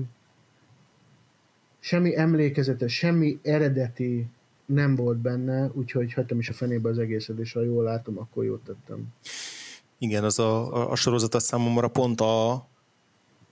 semmi 1.80 2.18
emlékezetes, 2.18 2.94
semmi 2.94 3.40
eredeti 3.42 4.28
nem 4.66 4.96
volt 4.96 5.18
benne, 5.18 5.72
úgyhogy 5.74 6.14
hagytam 6.14 6.40
is 6.40 6.50
a 6.50 6.54
fenébe 6.54 6.90
az 6.90 6.98
egészet, 6.98 7.38
és 7.38 7.54
ha 7.54 7.62
jól 7.62 7.84
látom, 7.84 8.18
akkor 8.18 8.44
jót 8.44 8.64
tettem. 8.64 9.14
Igen, 10.02 10.24
az 10.24 10.40
a, 10.40 10.74
a, 10.74 10.92
a 10.92 10.96
sorozat 10.96 11.36
a 11.36 11.40
számomra 11.40 11.88
pont 11.88 12.22
a, 12.22 12.52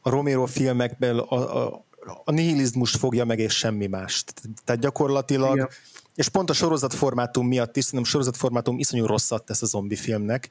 a 0.01 0.09
Romero 0.09 0.45
filmekből 0.45 1.19
a, 1.19 1.65
a, 1.65 1.85
a 2.23 2.31
nihilizmust 2.31 2.97
fogja 2.97 3.25
meg, 3.25 3.39
és 3.39 3.57
semmi 3.57 3.87
mást. 3.87 4.33
Tehát 4.63 4.81
gyakorlatilag, 4.81 5.55
Igen. 5.55 5.69
és 6.15 6.29
pont 6.29 6.49
a 6.49 6.53
sorozatformátum 6.53 7.47
miatt 7.47 7.77
is, 7.77 7.83
szerintem 7.83 8.09
sorozatformátum 8.09 8.79
iszonyú 8.79 9.05
rosszat 9.05 9.45
tesz 9.45 9.61
a 9.61 9.65
zombi 9.65 9.95
filmnek, 9.95 10.49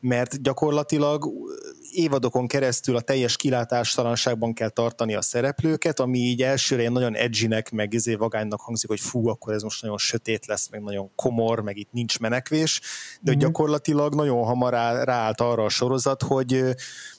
mert 0.00 0.42
gyakorlatilag 0.42 1.24
évadokon 1.92 2.46
keresztül 2.46 2.96
a 2.96 3.00
teljes 3.00 3.36
kilátástalanságban 3.36 4.52
kell 4.54 4.68
tartani 4.68 5.14
a 5.14 5.22
szereplőket, 5.22 6.00
ami 6.00 6.18
így 6.18 6.42
elsőre 6.42 6.80
ilyen 6.80 6.92
nagyon 6.92 7.14
edgynek, 7.14 7.70
meg 7.70 7.92
izé 7.92 8.14
vagánynak 8.14 8.60
hangzik, 8.60 8.88
hogy 8.88 9.00
fú, 9.00 9.28
akkor 9.28 9.54
ez 9.54 9.62
most 9.62 9.82
nagyon 9.82 9.98
sötét 9.98 10.46
lesz, 10.46 10.68
meg 10.70 10.82
nagyon 10.82 11.14
komor, 11.14 11.60
meg 11.60 11.76
itt 11.76 11.92
nincs 11.92 12.18
menekvés, 12.18 12.80
de 13.20 13.30
mm-hmm. 13.30 13.40
gyakorlatilag 13.40 14.14
nagyon 14.14 14.44
hamar 14.44 14.72
ráállt 15.04 15.40
arra 15.40 15.64
a 15.64 15.68
sorozat, 15.68 16.22
hogy 16.22 16.64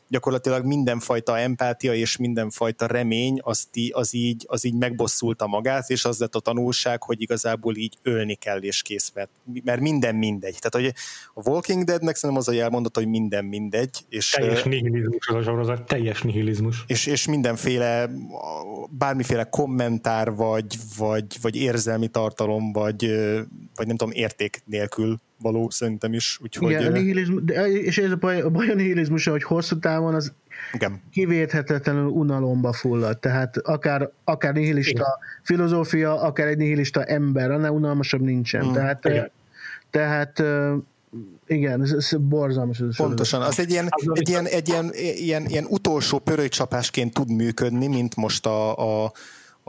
gyakorlatilag 0.09 0.65
mindenfajta 0.65 1.39
empátia 1.39 1.93
és 1.93 2.17
mindenfajta 2.17 2.85
remény 2.85 3.39
az, 3.41 3.69
az, 3.91 4.13
így, 4.13 4.45
az 4.47 4.65
így 4.65 4.73
megbosszulta 4.73 5.47
magát, 5.47 5.89
és 5.89 6.05
az 6.05 6.19
lett 6.19 6.35
a 6.35 6.39
tanulság, 6.39 7.03
hogy 7.03 7.21
igazából 7.21 7.75
így 7.75 7.97
ölni 8.01 8.35
kell 8.35 8.57
és 8.57 8.81
kész, 8.81 9.11
mert, 9.13 9.29
mert 9.63 9.79
minden 9.79 10.15
mindegy. 10.15 10.57
Tehát 10.59 10.87
hogy 10.87 11.01
a 11.33 11.49
Walking 11.49 11.83
Deadnek 11.83 12.15
szerintem 12.15 12.45
az 12.47 12.47
a 12.47 12.57
jelmondat, 12.57 12.95
hogy 12.95 13.07
minden 13.07 13.45
mindegy. 13.45 14.05
És, 14.09 14.29
teljes 14.29 14.63
nihilizmus 14.63 15.27
az 15.27 15.35
a 15.35 15.41
sorozat, 15.41 15.85
teljes 15.85 16.21
nihilizmus. 16.21 16.83
És, 16.87 17.05
és 17.05 17.27
mindenféle, 17.27 18.09
bármiféle 18.89 19.43
kommentár, 19.43 20.35
vagy, 20.35 20.77
vagy, 20.97 21.25
vagy 21.41 21.55
érzelmi 21.55 22.07
tartalom, 22.07 22.71
vagy, 22.71 23.11
vagy 23.75 23.87
nem 23.87 23.95
tudom, 23.95 24.13
érték 24.13 24.61
nélkül 24.65 25.19
való 25.41 25.69
szerintem 25.69 26.13
is. 26.13 26.39
Úgyhogy, 26.41 26.69
Igen, 26.69 26.85
a 26.85 26.89
nihilizmus, 26.89 27.43
de, 27.43 27.67
és 27.67 27.97
ez 27.97 28.11
a 28.11 28.15
baj, 28.15 28.41
a 28.41 28.49
baj 28.49 28.69
a 28.69 28.75
nihilizmus, 28.75 29.25
hogy 29.25 29.43
hosszú 29.43 29.79
távon 29.79 30.13
az 30.13 30.33
igen. 30.73 31.01
kivéthetetlenül 31.11 32.07
unalomba 32.07 32.73
fullad. 32.73 33.19
Tehát 33.19 33.57
akár, 33.57 34.09
akár 34.23 34.53
nihilista 34.53 34.91
Igen. 34.91 35.11
filozófia, 35.43 36.21
akár 36.21 36.47
egy 36.47 36.57
nihilista 36.57 37.03
ember, 37.03 37.51
annál 37.51 37.71
unalmasabb 37.71 38.21
nincsen. 38.21 38.65
Mm. 38.65 38.73
Tehát 38.73 39.05
Igen. 39.05 39.31
Tehát 39.89 40.43
igen, 41.47 41.81
ez, 41.81 41.91
ez 41.91 42.11
borzalmas. 42.19 42.79
Ez 42.79 42.95
Pontosan, 42.95 43.41
az 43.41 43.59
egy 43.59 43.69
ilyen, 43.69 43.89
egy 44.13 44.29
ilyen, 44.29 44.45
egy 44.45 44.67
ilyen, 44.67 44.91
ilyen, 44.93 45.45
ilyen 45.45 45.65
utolsó 45.69 46.19
pörőcsapásként 46.19 47.13
tud 47.13 47.31
működni, 47.31 47.87
mint 47.87 48.15
most 48.15 48.45
a, 48.45 48.77
a 49.05 49.11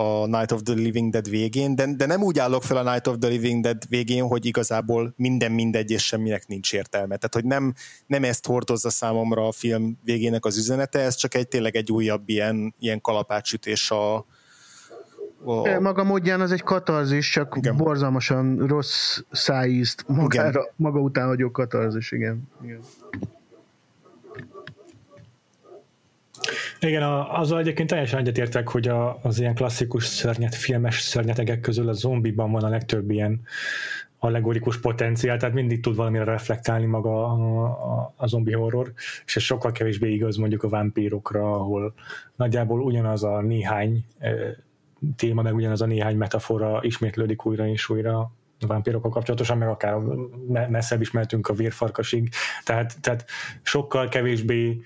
a 0.01 0.27
Night 0.27 0.53
of 0.53 0.63
the 0.63 0.75
Living 0.75 1.13
Dead 1.13 1.31
végén, 1.31 1.75
de, 1.75 1.95
de 1.97 2.07
nem 2.07 2.23
úgy 2.23 2.39
állok 2.39 2.63
fel 2.63 2.77
a 2.77 2.93
Night 2.93 3.07
of 3.07 3.17
the 3.21 3.29
Living 3.29 3.63
Dead 3.63 3.83
végén, 3.89 4.27
hogy 4.27 4.47
igazából 4.47 5.13
minden 5.17 5.53
mindegy, 5.53 5.91
és 5.91 6.07
semminek 6.07 6.47
nincs 6.47 6.73
értelme. 6.73 7.17
Tehát, 7.17 7.35
hogy 7.35 7.45
nem, 7.45 7.75
nem 8.07 8.25
ezt 8.25 8.47
hordozza 8.47 8.91
számomra 8.91 9.47
a 9.47 9.53
film 9.53 9.99
végének 10.05 10.45
az 10.45 10.57
üzenete, 10.57 11.01
ez 11.01 11.15
csak 11.15 11.35
egy 11.35 11.49
tényleg 11.49 11.77
egy 11.77 11.93
újabb 11.93 12.29
ilyen, 12.29 12.75
ilyen 12.79 13.01
kalapácsütés 13.01 13.91
a, 13.91 14.17
a... 15.45 15.81
Maga 15.81 16.05
módján 16.05 16.41
az 16.41 16.53
egy 16.53 16.63
katarzis, 16.63 17.31
csak 17.31 17.55
igen. 17.57 17.77
borzalmasan 17.77 18.67
rossz 18.67 19.19
szájízt 19.31 20.05
magára, 20.07 20.73
maga 20.77 21.01
után 21.01 21.27
hagyó 21.27 21.51
katarzis, 21.51 22.13
igen. 22.13 22.49
igen. 22.65 22.81
Igen, 26.81 27.03
a, 27.03 27.39
azzal 27.39 27.59
egyébként 27.59 27.89
teljesen 27.89 28.19
egyetértek, 28.19 28.69
hogy 28.69 28.89
a, 28.89 29.19
az 29.23 29.41
ilyen 29.41 29.55
klasszikus 29.55 30.07
szörnyet, 30.07 30.55
filmes 30.55 31.01
szörnyetegek 31.01 31.61
közül 31.61 31.89
a 31.89 31.93
zombiban 31.93 32.53
van 32.53 32.65
a 32.65 32.69
legtöbb 32.69 33.11
ilyen 33.11 33.41
allegorikus 34.19 34.81
potenciál, 34.81 35.37
tehát 35.37 35.55
mindig 35.55 35.81
tud 35.81 35.97
valamire 35.97 36.25
reflektálni 36.25 36.87
maga 36.87 37.25
a, 37.25 37.65
a, 37.65 38.15
a 38.17 38.27
zombi 38.27 38.53
horror, 38.53 38.93
és 39.27 39.37
ez 39.37 39.43
sokkal 39.43 39.73
kevésbé 39.73 40.13
igaz 40.13 40.37
mondjuk 40.37 40.63
a 40.63 40.69
vámpírokra, 40.69 41.55
ahol 41.55 41.95
nagyjából 42.37 42.81
ugyanaz 42.81 43.25
a 43.25 43.41
néhány 43.41 44.05
e, 44.19 44.33
téma, 45.17 45.43
meg 45.43 45.55
ugyanaz 45.55 45.81
a 45.81 45.87
néhány 45.87 46.17
metafora 46.17 46.79
ismétlődik 46.83 47.47
újra 47.47 47.67
és 47.67 47.89
újra 47.89 48.33
a 48.61 48.67
vámpírokkal 48.67 49.11
kapcsolatosan, 49.11 49.59
meg 49.59 49.69
akár 49.69 49.97
messzebb 50.69 51.01
is 51.01 51.11
mehetünk 51.11 51.49
a 51.49 51.55
vérfarkasig, 51.55 52.29
tehát, 52.65 53.01
tehát 53.01 53.25
sokkal 53.63 54.09
kevésbé 54.09 54.81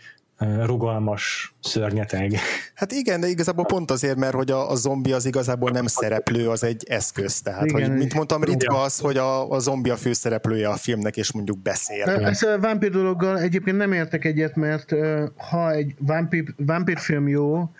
rugalmas 0.64 1.55
szörnyeteg. 1.61 2.38
Hát 2.74 2.93
igen, 2.93 3.20
de 3.20 3.26
igazából 3.26 3.64
pont 3.64 3.90
azért, 3.90 4.16
mert 4.16 4.34
hogy 4.34 4.51
a, 4.51 4.70
a 4.70 4.74
zombi 4.74 5.12
az 5.12 5.26
igazából 5.26 5.70
nem 5.70 5.86
szereplő, 5.86 6.49
az 6.49 6.64
egy 6.64 6.84
eszköz. 6.88 7.40
Tehát, 7.40 7.64
igen, 7.64 7.88
hogy, 7.88 7.99
mint 7.99 8.14
mondtam, 8.14 8.45
ritka 8.45 8.80
az, 8.82 8.99
hogy 8.99 9.16
a, 9.16 9.51
a 9.51 9.59
zombi 9.59 9.90
a 9.90 9.97
főszereplője 9.97 10.68
a 10.68 10.76
filmnek, 10.76 11.16
és 11.16 11.32
mondjuk 11.32 11.59
beszél. 11.59 12.05
Ezt 12.05 12.45
a 12.45 12.59
vámpír 12.59 12.90
dologgal 12.90 13.38
egyébként 13.38 13.76
nem 13.76 13.93
értek 13.93 14.24
egyet, 14.24 14.57
mert 14.57 14.95
ha 15.36 15.72
egy 15.72 15.95
vámpír, 15.99 16.55
vámpírfilm 16.57 17.28
jó, 17.28 17.70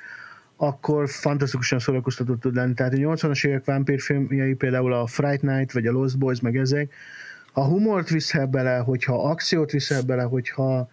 akkor 0.57 1.09
fantasztikusan 1.09 1.79
szórakoztató 1.79 2.35
tud 2.35 2.55
lenni. 2.55 2.75
Tehát 2.75 2.93
a 2.93 2.97
80-as 2.97 3.47
évek 3.47 3.65
vámpírfilmjei, 3.65 4.55
például 4.55 4.93
a 4.93 5.07
Fright 5.07 5.43
Night, 5.43 5.73
vagy 5.73 5.87
a 5.87 5.93
Lost 5.93 6.19
Boys, 6.19 6.41
meg 6.41 6.57
ezek, 6.57 6.93
ha 7.53 7.65
humort 7.65 8.09
viszel 8.09 8.47
bele, 8.47 8.77
hogyha 8.77 9.31
akciót 9.31 9.71
viszel 9.71 10.03
bele, 10.03 10.23
hogyha 10.23 10.89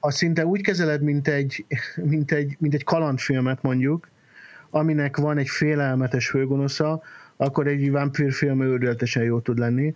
ha 0.00 0.10
szinte 0.10 0.46
úgy 0.46 0.60
kezeled, 0.60 1.02
mint 1.02 1.28
egy, 1.28 1.64
mint, 1.96 2.32
egy, 2.32 2.56
mint 2.58 2.74
egy 2.74 2.84
kalandfilmet 2.84 3.62
mondjuk, 3.62 4.08
aminek 4.70 5.16
van 5.16 5.38
egy 5.38 5.48
félelmetes 5.48 6.28
főgonosza, 6.28 7.02
akkor 7.36 7.66
egy 7.66 7.90
vámpírfilm 7.90 8.62
őrületesen 8.62 9.22
jó 9.22 9.40
tud 9.40 9.58
lenni. 9.58 9.94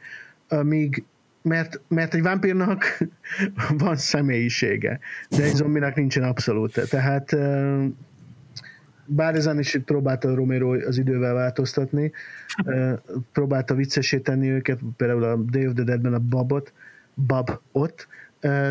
Míg 0.63 1.05
mert, 1.43 1.81
mert 1.89 2.15
egy 2.15 2.23
vámpírnak 2.23 2.99
van 3.85 3.97
személyisége, 3.97 5.01
de 5.31 5.43
egy 5.43 5.55
zombinak 5.55 5.95
nincsen 5.95 6.23
abszolút. 6.23 6.89
Tehát 6.89 7.37
bár 9.05 9.35
ezen 9.35 9.59
is 9.59 9.79
próbálta 9.85 10.35
Romero 10.35 10.73
az 10.73 10.99
idővel 10.99 11.35
változtatni, 11.35 12.13
próbálta 13.33 13.75
viccesíteni 13.75 14.49
őket, 14.49 14.79
például 14.97 15.25
a 15.25 15.37
Day 15.37 15.67
of 15.67 15.75
the 15.75 15.85
Dead-ben 15.85 16.15
a 16.15 16.19
Babot, 16.19 16.73
Bab 17.27 17.51
ott, 17.73 18.09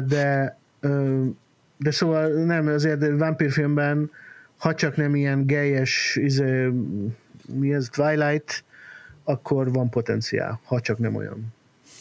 de 0.08 0.58
de 1.78 1.92
szóval 1.92 2.28
nem, 2.28 2.68
azért 2.68 3.18
vámpírfilmben, 3.18 4.12
ha 4.58 4.74
csak 4.74 4.96
nem 4.96 5.16
ilyen 5.16 5.46
gelyes, 5.46 6.18
izé, 6.22 6.70
mi 7.48 7.74
ez, 7.74 7.90
Twilight, 7.92 8.64
akkor 9.24 9.72
van 9.72 9.90
potenciál, 9.90 10.60
ha 10.64 10.80
csak 10.80 10.98
nem 10.98 11.16
olyan. 11.16 11.56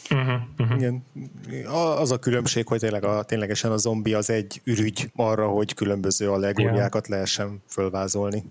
Uh-huh, 0.09 0.41
uh-huh. 0.57 0.77
Igen. 0.77 1.03
Az 1.97 2.11
a 2.11 2.19
különbség, 2.19 2.67
hogy 2.67 2.79
tényleg 2.79 3.03
a, 3.03 3.23
ténylegesen 3.23 3.71
a 3.71 3.77
zombi 3.77 4.13
az 4.13 4.29
egy 4.29 4.61
ürügy 4.63 5.11
arra, 5.15 5.47
hogy 5.47 5.73
különböző 5.73 6.29
allegóriákat 6.29 7.07
yeah. 7.07 7.09
lehessen 7.09 7.61
fölvázolni. 7.67 8.43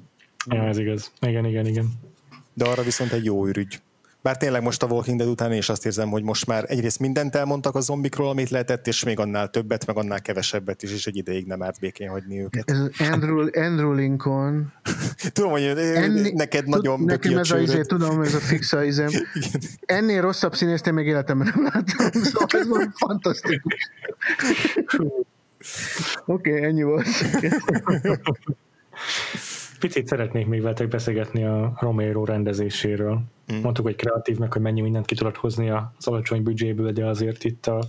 Ja, 0.47 0.63
ez 0.63 0.79
igaz. 0.79 1.13
Igen, 1.21 1.45
igen, 1.45 1.67
igen. 1.67 1.93
De 2.55 2.65
arra 2.65 2.83
viszont 2.83 3.13
egy 3.13 3.25
jó 3.25 3.47
ürügy. 3.47 3.81
Bár 4.27 4.37
tényleg 4.37 4.63
most 4.63 4.83
a 4.83 4.87
Walking 4.87 5.19
Dead 5.19 5.31
után 5.31 5.53
is 5.53 5.69
azt 5.69 5.87
érzem, 5.87 6.09
hogy 6.09 6.23
most 6.23 6.47
már 6.47 6.65
egyrészt 6.69 6.99
mindent 6.99 7.35
elmondtak 7.35 7.75
a 7.75 7.81
zombikról, 7.81 8.29
amit 8.29 8.51
lehetett, 8.51 8.87
és 8.87 9.05
még 9.05 9.19
annál 9.19 9.49
többet, 9.49 9.87
meg 9.87 9.97
annál 9.97 10.23
kevesebbet 10.23 10.83
is, 10.83 10.93
és 10.93 11.07
egy 11.07 11.17
ideig 11.17 11.47
nem 11.47 11.63
árt 11.63 11.81
békén 11.81 12.09
hagyni 12.09 12.41
őket. 12.41 12.73
Andrew, 13.13 13.49
Andrew 13.53 13.93
Lincoln. 13.93 14.73
tudom, 15.33 15.51
hogy 15.51 15.63
Enni, 15.63 16.31
neked 16.31 16.65
tud, 16.65 16.73
nagyon 16.73 17.01
Nekem 17.01 17.39
ez 17.39 17.51
a 17.51 17.59
izé, 17.59 17.81
tudom, 17.81 18.21
ez 18.21 18.35
a 18.35 18.39
fixa 18.39 18.85
izem. 18.85 19.09
Ennél 19.81 20.21
rosszabb 20.21 20.55
színészt 20.55 20.87
én 20.87 20.95
még 20.95 21.07
életemben 21.07 21.53
nem 21.55 21.65
láttam, 21.65 22.23
szóval 22.23 22.49
ez 22.61 22.69
van 22.69 22.93
fantasztikus. 22.97 23.91
Oké, 26.25 26.51
okay, 26.51 26.63
ennyi 26.63 26.83
volt. 26.83 27.07
Picit 29.79 30.07
szeretnék 30.07 30.47
még 30.47 30.63
veletek 30.63 30.89
beszélgetni 30.89 31.45
a 31.45 31.77
Romero 31.81 32.25
rendezéséről. 32.25 33.23
Mm. 33.53 33.61
Mondtuk, 33.61 33.85
hogy 33.85 33.97
kreatív, 33.97 34.39
meg 34.39 34.53
hogy 34.53 34.63
mennyi 34.63 34.81
mindent 34.81 35.07
ki 35.07 35.15
tudod 35.15 35.37
hozni 35.37 35.71
az 35.71 36.07
alacsony 36.07 36.43
büdzséből, 36.43 36.93
de 36.93 37.07
azért 37.07 37.45
itt 37.45 37.67
a, 37.67 37.85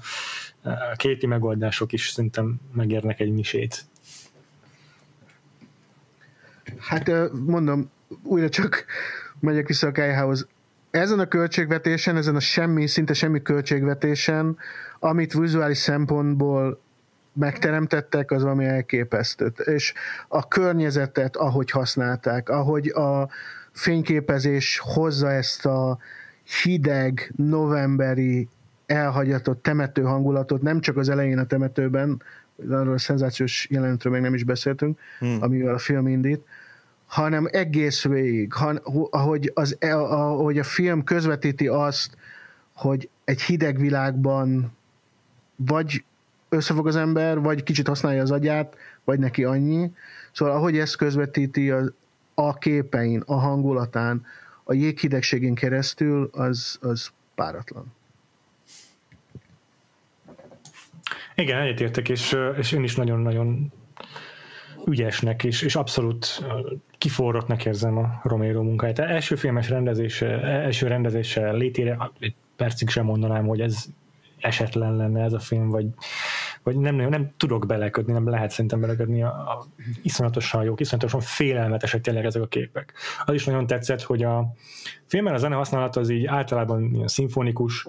a 0.64 0.96
kéti 0.96 1.26
megoldások 1.26 1.92
is 1.94 2.10
szerintem 2.10 2.60
megérnek 2.74 3.20
egy 3.20 3.32
misét. 3.32 3.86
Hát 6.78 7.12
mondom, 7.46 7.90
újra 8.24 8.50
csak 8.50 8.86
megyek 9.40 9.68
vissza 9.68 9.88
a 9.88 9.92
Kájhához. 9.92 10.48
Ezen 10.92 11.20
a 11.20 11.28
költségvetésen, 11.28 12.16
ezen 12.16 12.36
a 12.36 12.40
semmi, 12.40 12.88
szinte 12.88 13.14
semmi 13.14 13.42
költségvetésen, 13.42 14.58
amit 15.00 15.34
vizuális 15.34 15.78
szempontból 15.78 16.82
megteremtettek, 17.38 18.32
az 18.32 18.42
valami 18.44 18.66
elképesztő. 18.66 19.54
És 19.64 19.94
a 20.28 20.48
környezetet, 20.48 21.36
ahogy 21.36 21.72
használták, 21.72 22.50
ahogy 22.50 22.88
a 22.88 23.30
fényképezés 23.72 24.82
hozza 24.84 25.32
ezt 25.32 25.66
a 25.66 25.98
hideg, 26.64 27.34
novemberi, 27.36 28.48
elhagyatott 28.86 29.62
temető 29.64 30.02
hangulatot, 30.02 30.62
nem 30.62 30.80
csak 30.80 30.98
az 30.98 31.10
elején 31.10 31.38
a 31.38 31.46
temetőben, 31.46 32.22
arról 32.70 32.94
a 32.94 32.98
szenzációs 32.98 33.68
jelenetről 33.70 34.14
még 34.14 34.22
nem 34.22 34.34
is 34.34 34.44
beszéltünk, 34.44 35.00
hmm. 35.20 35.38
amivel 35.42 35.74
a 35.74 35.78
film 35.78 36.08
indít, 36.08 36.42
hanem 37.06 37.48
egész 37.52 38.04
végig, 38.04 38.54
ahogy, 39.10 39.52
az, 39.54 39.76
e, 39.80 39.98
ahogy 39.98 40.60
a 40.60 40.64
film 40.64 41.04
közvetíti 41.04 41.68
azt, 41.68 42.18
hogy 42.74 43.10
egy 43.24 43.42
hideg 43.42 43.80
világban 43.80 44.76
vagy 45.56 46.04
összefog 46.50 46.88
az 46.88 46.96
ember, 46.96 47.40
vagy 47.40 47.64
kicsit 47.64 47.88
használja 47.88 48.22
az 48.22 48.32
agyát, 48.32 48.76
vagy 49.04 49.20
neki 49.20 49.44
annyi. 49.44 49.92
Szóval 50.32 50.56
ahogy 50.56 50.78
ezt 50.78 50.96
közvetíti 50.96 51.72
az, 51.72 51.94
a 52.34 52.58
képein, 52.58 53.24
a 53.26 53.36
hangulatán, 53.36 54.26
a 54.64 54.74
jéghidegségén 54.74 55.56
keresztül, 55.56 56.30
az, 56.34 56.78
az 56.82 57.12
páratlan. 57.36 57.86
Igen, 61.36 61.62
egyetértek, 61.62 62.10
és, 62.10 62.36
és 62.58 62.72
én 62.72 62.84
is 62.84 62.96
nagyon-nagyon 62.96 63.72
ügyesnek, 64.88 65.44
és, 65.44 65.62
és 65.62 65.76
abszolút 65.76 66.46
kiforrottnak 66.98 67.66
érzem 67.66 67.98
a 67.98 68.20
Romero 68.24 68.64
munkáját. 68.64 69.00
Első 69.00 69.36
filmes 69.36 69.70
rendezése, 69.70 70.42
első 70.42 70.88
rendezése 70.88 71.52
létére 71.52 72.12
percig 72.56 72.90
sem 72.90 73.06
mondanám, 73.06 73.48
hogy 73.48 73.62
ez 73.62 73.86
esetlen 74.40 74.96
lenne 74.96 75.24
ez 75.24 75.34
a 75.34 75.40
film, 75.40 75.70
vagy, 75.70 75.86
vagy 76.68 76.78
nem, 76.78 76.96
nem 76.96 77.32
tudok 77.38 77.66
belekötni, 77.66 78.14
nem 78.14 78.30
lehet 78.30 78.52
szerintem 78.52 78.80
belekötni 78.80 79.24
a, 79.24 79.28
a 79.28 79.66
iszonyatosan 80.02 80.64
jók, 80.64 80.80
iszonyatosan 80.80 81.20
félelmetesek 81.20 82.02
tényleg 82.02 82.26
ezek 82.26 82.42
a 82.42 82.48
képek. 82.48 82.94
Az 83.26 83.34
is 83.34 83.46
nagyon 83.46 83.68
tetszett, 83.68 84.02
hogy 84.02 84.24
a 84.24 84.54
filmben 85.06 85.34
a 85.34 85.38
zene 85.38 85.56
használat 85.56 85.96
az 85.96 86.10
így 86.10 86.26
általában 86.26 86.94
ilyen 86.94 87.08
szimfonikus, 87.08 87.88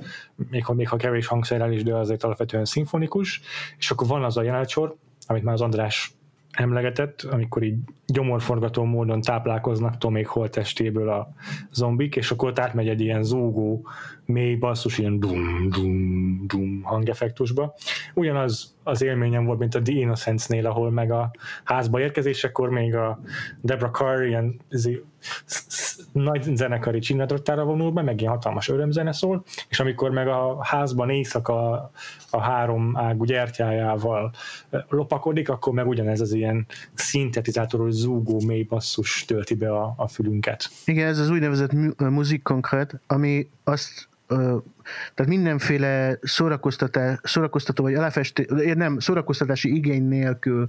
még 0.51 0.65
ha, 0.65 0.74
még 0.74 0.89
ha 0.89 0.97
kevés 0.97 1.27
hangszerrel 1.27 1.73
is, 1.73 1.82
de 1.82 1.94
azért 1.94 2.24
alapvetően 2.24 2.65
szimfonikus, 2.65 3.40
és 3.78 3.90
akkor 3.90 4.07
van 4.07 4.24
az 4.24 4.36
a 4.36 4.43
jelenetsor, 4.43 4.97
amit 5.27 5.43
már 5.43 5.55
az 5.55 5.61
András 5.61 6.12
emlegetett, 6.51 7.23
amikor 7.23 7.62
így 7.62 7.78
gyomorforgató 8.12 8.85
módon 8.85 9.20
táplálkoznak 9.20 9.98
Tomék 9.98 10.26
holtestéből 10.26 11.09
a 11.09 11.28
zombik, 11.72 12.16
és 12.16 12.30
akkor 12.30 12.48
ott 12.48 12.59
átmegy 12.59 12.89
egy 12.89 13.01
ilyen 13.01 13.22
zúgó, 13.22 13.86
mély 14.24 14.55
basszus, 14.55 14.98
ilyen 14.98 15.20
dum, 15.20 15.68
dum, 15.70 16.44
dum 16.47 16.82
hangeffektusba. 16.82 17.74
Ugyanaz 18.14 18.76
az 18.82 19.02
élményem 19.02 19.44
volt, 19.44 19.59
mint 19.59 19.74
a 19.74 19.82
The 19.82 19.94
Innocence-nél, 19.94 20.66
ahol 20.66 20.90
meg 20.90 21.10
a 21.10 21.30
házba 21.64 22.01
érkezésekor 22.01 22.70
még 22.70 22.94
a 22.94 23.20
Deborah 23.60 23.93
Carr 23.93 24.22
ilyen 24.22 24.60
nagy 26.12 26.43
zenekari 26.55 26.98
csinadrottára 26.98 27.64
vonul 27.64 27.90
be, 27.90 28.02
meg 28.02 28.20
ilyen 28.20 28.32
hatalmas 28.32 28.68
örömzene 28.68 29.12
szól, 29.12 29.44
és 29.68 29.80
amikor 29.80 30.10
meg 30.10 30.28
a 30.28 30.64
házban 30.64 31.10
éjszaka 31.10 31.90
a 32.30 32.40
három 32.40 32.97
ágú 32.97 33.24
gyertyájával 33.24 34.32
lopakodik, 34.89 35.48
akkor 35.48 35.72
meg 35.72 35.86
ugyanez 35.86 36.20
az 36.20 36.32
ilyen 36.32 36.66
szintetizátoros 36.94 37.94
zúgó 37.99 38.41
mély 38.47 38.62
basszus 38.62 39.25
tölti 39.25 39.55
be 39.55 39.70
a, 39.70 39.95
a 39.97 40.09
fülünket. 40.09 40.70
Igen, 40.85 41.09
ez 41.09 41.19
az 41.19 41.31
úgynevezett 41.31 41.73
muzik 41.99 42.43
konkrét, 42.43 43.01
ami 43.07 43.49
azt 43.65 44.09
tehát 45.15 45.27
mindenféle 45.27 46.19
szórakoztató 47.23 47.83
vagy 47.83 47.95
aláfestő, 47.95 48.75
nem, 48.75 48.99
szórakoztatási 48.99 49.75
igény 49.75 50.09
nélkül 50.09 50.69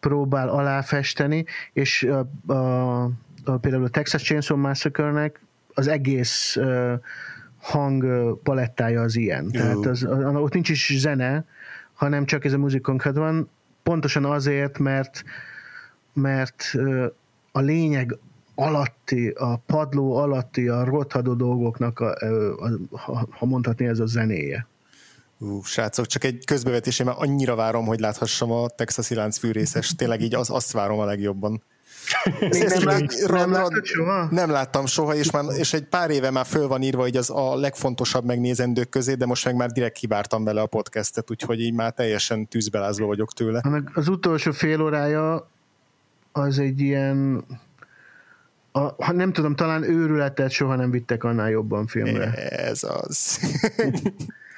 próbál 0.00 0.48
aláfesteni, 0.48 1.44
és 1.72 2.02
a, 2.02 2.52
a, 2.52 3.02
a, 3.44 3.56
például 3.60 3.84
a 3.84 3.88
Texas 3.88 4.22
Chainsaw 4.22 4.56
Massacre-nek 4.56 5.40
az 5.74 5.86
egész 5.86 6.56
uh, 6.56 6.92
hang 7.58 8.04
palettája 8.42 9.00
az 9.00 9.16
ilyen. 9.16 9.44
Jó. 9.44 9.60
Tehát 9.60 9.86
az, 9.86 10.04
az, 10.04 10.34
ott 10.34 10.52
nincs 10.52 10.68
is 10.68 10.94
zene, 10.98 11.44
hanem 11.94 12.24
csak 12.24 12.44
ez 12.44 12.52
a 12.52 12.58
muzikonkát 12.58 13.16
van, 13.16 13.50
pontosan 13.82 14.24
azért, 14.24 14.78
mert 14.78 15.24
mert 16.16 16.72
a 17.52 17.60
lényeg 17.60 18.18
alatti, 18.54 19.28
a 19.28 19.56
padló 19.56 20.16
alatti, 20.16 20.68
a 20.68 20.84
rothadó 20.84 21.34
dolgoknak, 21.34 22.00
a, 22.00 22.14
a, 22.58 22.68
a, 22.90 23.26
ha 23.30 23.46
mondhatni, 23.46 23.86
ez 23.86 23.98
a 23.98 24.06
zenéje. 24.06 24.66
Ú, 25.38 25.62
srácok, 25.62 26.06
csak 26.06 26.24
egy 26.24 26.44
közbevetés, 26.44 26.98
én 26.98 27.06
már 27.06 27.14
annyira 27.18 27.54
várom, 27.54 27.86
hogy 27.86 28.00
láthassam 28.00 28.50
a 28.50 28.68
texasi 28.68 29.14
láncfűrészes. 29.14 29.94
Tényleg 29.94 30.20
így 30.20 30.34
az, 30.34 30.50
azt 30.50 30.72
várom 30.72 30.98
a 30.98 31.04
legjobban. 31.04 31.62
nem, 32.40 32.84
lát, 32.84 33.12
nem, 33.26 33.52
láttad 33.52 33.84
soha? 33.84 34.28
nem 34.30 34.50
láttam 34.50 34.86
soha, 34.86 35.14
és, 35.14 35.30
már, 35.30 35.44
és 35.56 35.72
egy 35.72 35.84
pár 35.84 36.10
éve 36.10 36.30
már 36.30 36.46
föl 36.46 36.68
van 36.68 36.82
írva 36.82 37.02
hogy 37.02 37.16
az 37.16 37.30
a 37.30 37.56
legfontosabb 37.56 38.24
megnézendők 38.24 38.88
közé, 38.88 39.14
de 39.14 39.26
most 39.26 39.44
meg 39.44 39.54
már 39.54 39.70
direkt 39.70 39.96
kivártam 39.96 40.44
bele 40.44 40.60
a 40.60 40.66
podcastet, 40.66 41.30
úgyhogy 41.30 41.60
így 41.60 41.74
már 41.74 41.92
teljesen 41.92 42.48
tűzbelázva 42.48 43.06
vagyok 43.06 43.32
tőle. 43.32 43.62
Az 43.94 44.08
utolsó 44.08 44.52
fél 44.52 44.80
órája 44.80 45.50
az 46.36 46.58
egy 46.58 46.80
ilyen 46.80 47.44
a, 48.72 49.04
ha 49.04 49.12
nem 49.12 49.32
tudom, 49.32 49.54
talán 49.54 49.82
őrületet 49.82 50.50
soha 50.50 50.76
nem 50.76 50.90
vittek 50.90 51.24
annál 51.24 51.50
jobban 51.50 51.86
filmre. 51.86 52.32
Ez 52.48 52.82
az. 52.82 53.40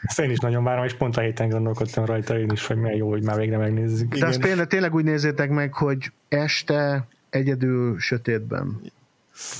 Ezt 0.02 0.20
én 0.20 0.30
is 0.30 0.38
nagyon 0.38 0.64
várom, 0.64 0.84
és 0.84 0.94
pont 0.94 1.16
a 1.16 1.20
héten 1.20 1.48
gondolkodtam 1.48 2.04
rajta 2.04 2.38
én 2.38 2.50
is, 2.50 2.66
hogy 2.66 2.76
milyen 2.76 2.96
jó, 2.96 3.10
hogy 3.10 3.22
már 3.22 3.36
végre 3.36 3.56
megnézzük. 3.56 4.14
De 4.14 4.26
azt 4.26 4.40
például 4.40 4.66
tényleg 4.66 4.94
úgy 4.94 5.04
nézzétek 5.04 5.50
meg, 5.50 5.74
hogy 5.74 6.12
este 6.28 7.06
egyedül 7.30 7.98
sötétben. 7.98 8.80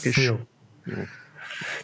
És 0.03 0.27
jó. 0.27 0.39
jó. 0.85 0.95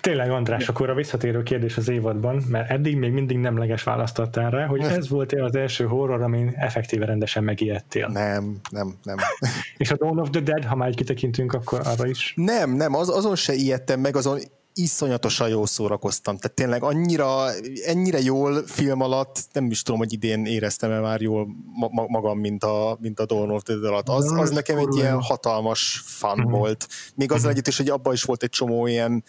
Tényleg, 0.01 0.30
András, 0.30 0.68
akkor 0.68 0.90
a 0.90 0.94
visszatérő 0.94 1.42
kérdés 1.42 1.76
az 1.76 1.88
évadban, 1.88 2.42
mert 2.48 2.70
eddig 2.70 2.96
még 2.96 3.12
mindig 3.12 3.38
nemleges 3.38 3.82
választottál 3.82 4.51
rá, 4.51 4.66
hogy 4.66 4.80
ez 4.80 5.09
volt-e 5.09 5.44
az 5.44 5.55
első 5.55 5.84
horror, 5.84 6.22
amin 6.22 6.52
effektíve 6.56 7.06
rendesen 7.06 7.44
megijedtél? 7.44 8.09
Nem, 8.09 8.56
nem, 8.70 8.94
nem. 9.02 9.16
És 9.76 9.90
a 9.90 9.96
Dawn 9.96 10.18
of 10.18 10.30
the 10.30 10.40
Dead, 10.40 10.64
ha 10.64 10.76
már 10.76 10.88
egy 10.88 10.96
kitekintünk, 10.96 11.52
akkor 11.52 11.80
arra 11.84 12.06
is? 12.06 12.32
Nem, 12.36 12.70
nem, 12.70 12.94
az, 12.94 13.09
azon 13.09 13.36
se 13.36 13.52
ijedtem 13.52 14.01
meg, 14.01 14.16
azon 14.16 14.38
iszonyatosan 14.74 15.48
jól 15.48 15.66
szórakoztam. 15.66 16.36
Tehát 16.36 16.56
tényleg 16.56 16.82
annyira, 16.82 17.46
ennyire 17.86 18.20
jól 18.20 18.66
film 18.66 19.01
alatt, 19.01 19.36
nem 19.52 19.70
is 19.70 19.82
tudom, 19.82 20.01
hogy 20.01 20.12
idén 20.12 20.44
éreztem-e 20.44 21.01
már 21.01 21.20
jól 21.20 21.48
ma- 21.90 22.06
magam, 22.06 22.38
mint 22.38 22.64
a, 22.64 22.96
mint 23.01 23.20
a 23.20 23.26
Dawn 23.26 23.51
of 23.51 23.62
the 23.62 23.74
Dead 23.74 23.84
alatt. 23.84 24.09
Az, 24.09 24.32
az 24.32 24.51
nekem 24.51 24.78
egy 24.78 24.94
ilyen 24.94 25.22
hatalmas 25.22 26.02
fan 26.05 26.38
uh-huh. 26.38 26.59
volt. 26.59 26.88
Még 27.14 27.28
azzal 27.28 27.36
uh-huh. 27.36 27.52
együtt 27.52 27.66
is, 27.66 27.76
hogy 27.76 27.88
abban 27.88 28.12
is 28.12 28.22
volt 28.22 28.42
egy 28.42 28.51
csomó 28.51 28.86
ilyen 28.86 29.24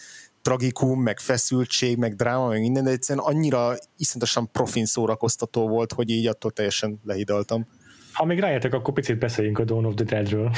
tragikum, 0.45 1.01
meg 1.01 1.19
feszültség, 1.19 1.97
meg 1.97 2.15
dráma, 2.15 2.47
meg 2.47 2.59
minden, 2.59 2.83
de 2.83 2.89
egyszerűen 2.89 3.25
annyira 3.25 3.73
iszonyatosan 3.97 4.51
profin 4.51 4.85
szórakoztató 4.85 5.67
volt, 5.67 5.93
hogy 5.93 6.09
így 6.09 6.27
attól 6.27 6.51
teljesen 6.51 6.99
lehidaltam. 7.03 7.67
Ha 8.13 8.25
még 8.25 8.39
rájöttek, 8.39 8.73
akkor 8.73 8.93
picit 8.93 9.17
beszéljünk 9.17 9.59
a 9.59 9.63
Dawn 9.63 9.85
of 9.85 9.93
the 9.93 10.03
Deadről. 10.03 10.51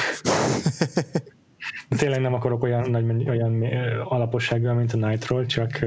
Tényleg 1.99 2.21
nem 2.21 2.33
akarok 2.33 2.63
olyan, 2.63 2.89
nagy, 2.89 3.29
olyan 3.29 3.63
alapossággal, 4.03 4.73
mint 4.73 4.93
a 4.93 4.97
Nightról, 4.97 5.45
csak 5.45 5.85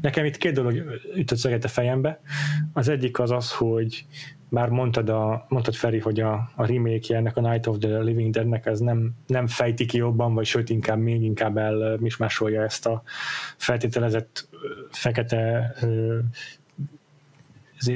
nekem 0.00 0.24
itt 0.24 0.36
két 0.36 0.52
dolog 0.52 0.82
ütött 1.16 1.38
szöget 1.38 1.64
a 1.64 1.68
fejembe. 1.68 2.20
Az 2.72 2.88
egyik 2.88 3.18
az 3.18 3.30
az, 3.30 3.52
hogy 3.52 4.06
már 4.48 4.68
mondtad, 4.68 5.08
a, 5.08 5.46
mondtad 5.48 5.74
Feri, 5.74 5.98
hogy 5.98 6.20
a, 6.20 6.50
a 6.54 6.66
remake 6.66 7.16
ennek 7.16 7.36
a 7.36 7.40
Night 7.40 7.66
of 7.66 7.78
the 7.78 7.98
Living 7.98 8.34
Deadnek 8.34 8.66
ez 8.66 8.80
nem, 8.80 9.10
nem 9.26 9.46
fejti 9.46 9.84
ki 9.84 9.96
jobban, 9.96 10.34
vagy 10.34 10.46
sőt 10.46 10.70
inkább 10.70 10.98
még 10.98 11.22
inkább 11.22 11.56
el 11.56 11.96
mismásolja 12.00 12.62
ezt 12.62 12.86
a 12.86 13.02
feltételezett 13.56 14.48
fekete 14.90 15.74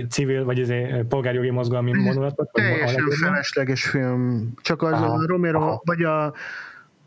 civil, 0.08 0.44
vagy 0.44 0.60
ez 0.60 0.72
polgárjogi 1.08 1.50
mozgalmi 1.50 1.92
monulatot? 1.92 2.50
Teljesen 2.52 3.10
felesleges 3.10 3.84
film. 3.84 4.52
Csak 4.62 4.82
az 4.82 4.92
aha, 4.92 5.12
a 5.12 5.26
Romero, 5.26 5.60
aha. 5.60 5.82
vagy 5.84 6.02
a 6.02 6.34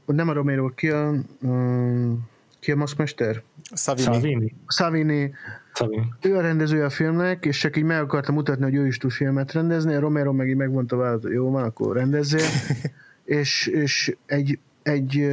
nem 0.05 0.29
a 0.29 0.33
Romero, 0.33 0.69
ki 0.69 0.89
a, 0.89 1.13
um, 1.41 2.29
ki 2.59 2.71
a 2.71 2.75
maszkmester? 2.75 3.41
Savini. 3.73 4.55
Savini. 4.67 5.33
Savini. 5.73 6.13
Ő 6.21 6.37
a 6.37 6.41
rendezője 6.41 6.85
a 6.85 6.89
filmnek, 6.89 7.45
és 7.45 7.57
csak 7.59 7.77
így 7.77 7.83
meg 7.83 8.01
akarta 8.01 8.31
mutatni, 8.31 8.63
hogy 8.63 8.75
ő 8.75 8.87
is 8.87 8.97
tud 8.97 9.11
filmet 9.11 9.51
rendezni, 9.51 9.93
a 9.93 9.99
Romero 9.99 10.31
meg 10.31 10.49
így 10.49 10.55
megmondta 10.55 11.19
hogy 11.21 11.31
jó 11.31 11.51
van, 11.51 11.63
akkor 11.63 11.95
rendezzél. 11.95 12.47
és, 13.39 13.67
és 13.67 14.15
egy, 14.25 14.59
egy 14.83 15.27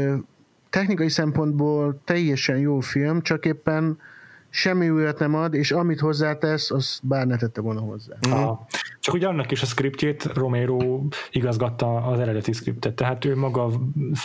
technikai 0.71 1.09
szempontból 1.09 2.01
teljesen 2.05 2.59
jó 2.59 2.81
film, 2.81 3.23
csak 3.23 3.47
éppen 3.47 3.99
semmi 4.51 4.91
újat 4.91 5.19
nem 5.19 5.35
ad, 5.35 5.55
és 5.55 5.71
amit 5.71 6.01
hozzátesz, 6.01 6.71
az 6.71 7.01
bár 7.03 7.27
ne 7.27 7.37
tette 7.37 7.61
volna 7.61 7.81
hozzá. 7.81 8.15
Mm. 8.29 8.33
Csak 9.11 9.19
ugye 9.19 9.29
annak 9.29 9.51
is 9.51 9.63
a 9.63 9.67
skriptjét 9.67 10.25
Romero 10.25 11.03
igazgatta 11.31 11.97
az 11.97 12.21
eredeti 12.21 12.53
skriptet, 12.53 12.95
tehát 12.95 13.25
ő 13.25 13.37
maga 13.37 13.71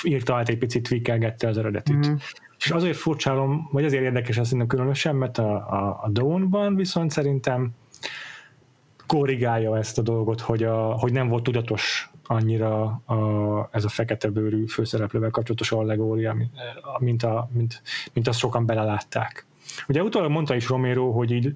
írta 0.03 0.36
át 0.36 0.49
egy 0.49 0.57
picit, 0.57 0.88
tweakelgette 0.88 1.48
az 1.48 1.57
eredetit. 1.57 2.07
Mm. 2.07 2.14
És 2.57 2.72
azért 2.72 2.98
furcsálom, 2.98 3.70
vagy 3.72 3.86
azért 3.86 4.03
érdekes 4.03 4.38
ez 4.38 4.44
szerintem 4.44 4.68
különösen, 4.68 5.16
mert 5.16 5.38
a, 5.38 5.56
a, 5.56 5.99
a 6.03 6.10
Dawn-ban 6.10 6.76
viszont 6.76 7.12
szerintem 7.12 7.72
korrigálja 9.07 9.78
ezt 9.78 9.98
a 9.98 10.02
dolgot, 10.02 10.41
hogy, 10.41 10.64
a, 10.64 10.76
hogy 10.76 11.12
nem 11.12 11.28
volt 11.28 11.44
tudatos 11.44 12.10
annyira 12.24 12.84
a, 13.06 13.70
ez 13.72 13.84
a 13.86 13.90
fekete 13.90 14.30
bőrű 14.30 14.66
főszereplővel 14.68 15.30
kapcsolatos 15.30 15.72
allegória, 15.72 16.36
mint, 16.99 17.24
a, 17.24 17.49
mint, 17.53 17.82
mint 18.14 18.28
azt 18.28 18.40
sokan 18.40 18.66
belelátták. 18.66 19.45
Ugye 19.88 20.03
utólag 20.03 20.32
mondta 20.32 20.56
is 20.56 20.68
Romero, 20.68 21.12
hogy 21.12 21.32
így 21.32 21.56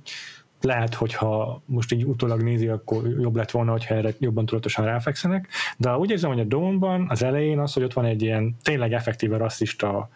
lehet, 0.62 0.94
hogyha 0.94 1.62
most 1.66 1.92
így 1.92 2.06
utólag 2.06 2.42
nézi, 2.42 2.68
akkor 2.68 3.08
jobb 3.08 3.36
lett 3.36 3.52
volna, 3.52 3.72
hogyha 3.72 3.96
erre 3.96 4.14
jobban 4.20 4.46
tudatosan 4.46 4.86
ráfekszenek, 4.86 5.48
de 5.78 5.98
úgy 5.98 6.12
érzem, 6.12 6.30
hogy 6.30 6.40
a 6.40 6.44
Dawnban 6.44 7.08
az 7.10 7.24
elején 7.24 7.60
az, 7.60 7.74
hogy 7.74 7.84
ott 7.84 7.94
van 7.94 8.06
egy 8.06 8.22
ilyen 8.22 8.56
tényleg 8.62 8.94
effektíve 8.94 9.38
rasszista 9.38 10.10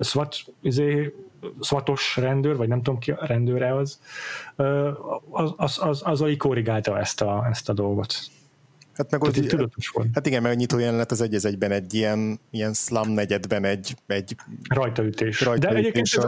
SWAT, 0.00 0.36
izé, 0.60 1.14
SWATos 1.60 2.16
rendőr, 2.16 2.56
vagy 2.56 2.68
nem 2.68 2.82
tudom 2.82 2.98
ki 2.98 3.14
rendőre 3.20 3.74
az, 3.74 4.00
az, 5.30 5.54
az, 5.56 5.78
az, 5.82 6.02
az, 6.04 6.20
az 6.20 6.34
korrigálta 6.38 6.98
ezt 6.98 7.20
a, 7.20 7.46
ezt 7.50 7.68
a 7.68 7.72
dolgot. 7.72 8.14
Hát 8.98 9.10
meg 9.10 9.22
ott, 9.22 9.34
tudatos 9.34 9.88
volt. 9.88 10.08
Hát 10.14 10.26
igen, 10.26 10.42
mert 10.42 10.54
a 10.54 10.58
nyitó 10.58 10.78
jelenet 10.78 11.10
az 11.10 11.20
egy 11.20 11.34
egyben 11.44 11.70
egy 11.70 11.94
ilyen, 11.94 12.40
ilyen 12.50 12.72
slum 12.72 13.10
negyedben 13.10 13.64
egy, 13.64 13.94
egy 14.06 14.36
rajtaütés. 14.68 15.40
rajtaütés. 15.40 15.70
De 15.70 15.78
egyébként 15.78 16.06
ez, 16.06 16.26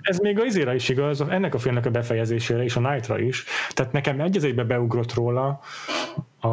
ez, 0.00 0.18
még 0.18 0.40
a 0.40 0.44
izére 0.44 0.74
is 0.74 0.88
igaz, 0.88 1.20
ennek 1.20 1.54
a 1.54 1.58
filmnek 1.58 1.86
a 1.86 1.90
befejezésére 1.90 2.62
és 2.62 2.76
a 2.76 2.90
Nightra 2.90 3.18
is. 3.18 3.44
Tehát 3.70 3.92
nekem 3.92 4.20
egy 4.20 4.44
egybe 4.44 4.64
beugrott 4.64 5.14
róla 5.14 5.60
a 6.40 6.52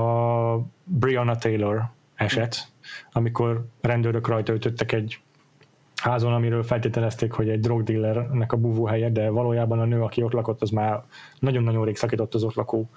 Brianna 0.83 1.35
Taylor 1.35 1.81
eset, 2.15 2.67
amikor 3.11 3.65
rendőrök 3.81 4.27
rajta 4.27 4.53
ütöttek 4.53 4.91
egy 4.91 5.19
házon, 5.95 6.33
amiről 6.33 6.63
feltételezték, 6.63 7.31
hogy 7.31 7.49
egy 7.49 7.59
drogdealernek 7.59 8.51
a 8.51 8.57
búvóhelye, 8.57 9.09
de 9.09 9.29
valójában 9.29 9.79
a 9.79 9.85
nő, 9.85 10.01
aki 10.01 10.21
ott 10.21 10.31
lakott, 10.31 10.61
az 10.61 10.69
már 10.69 11.03
nagyon-nagyon 11.39 11.85
rég 11.85 11.97
szakított 11.97 12.33
az 12.33 12.43
ott 12.43 12.53
lakó 12.53 12.89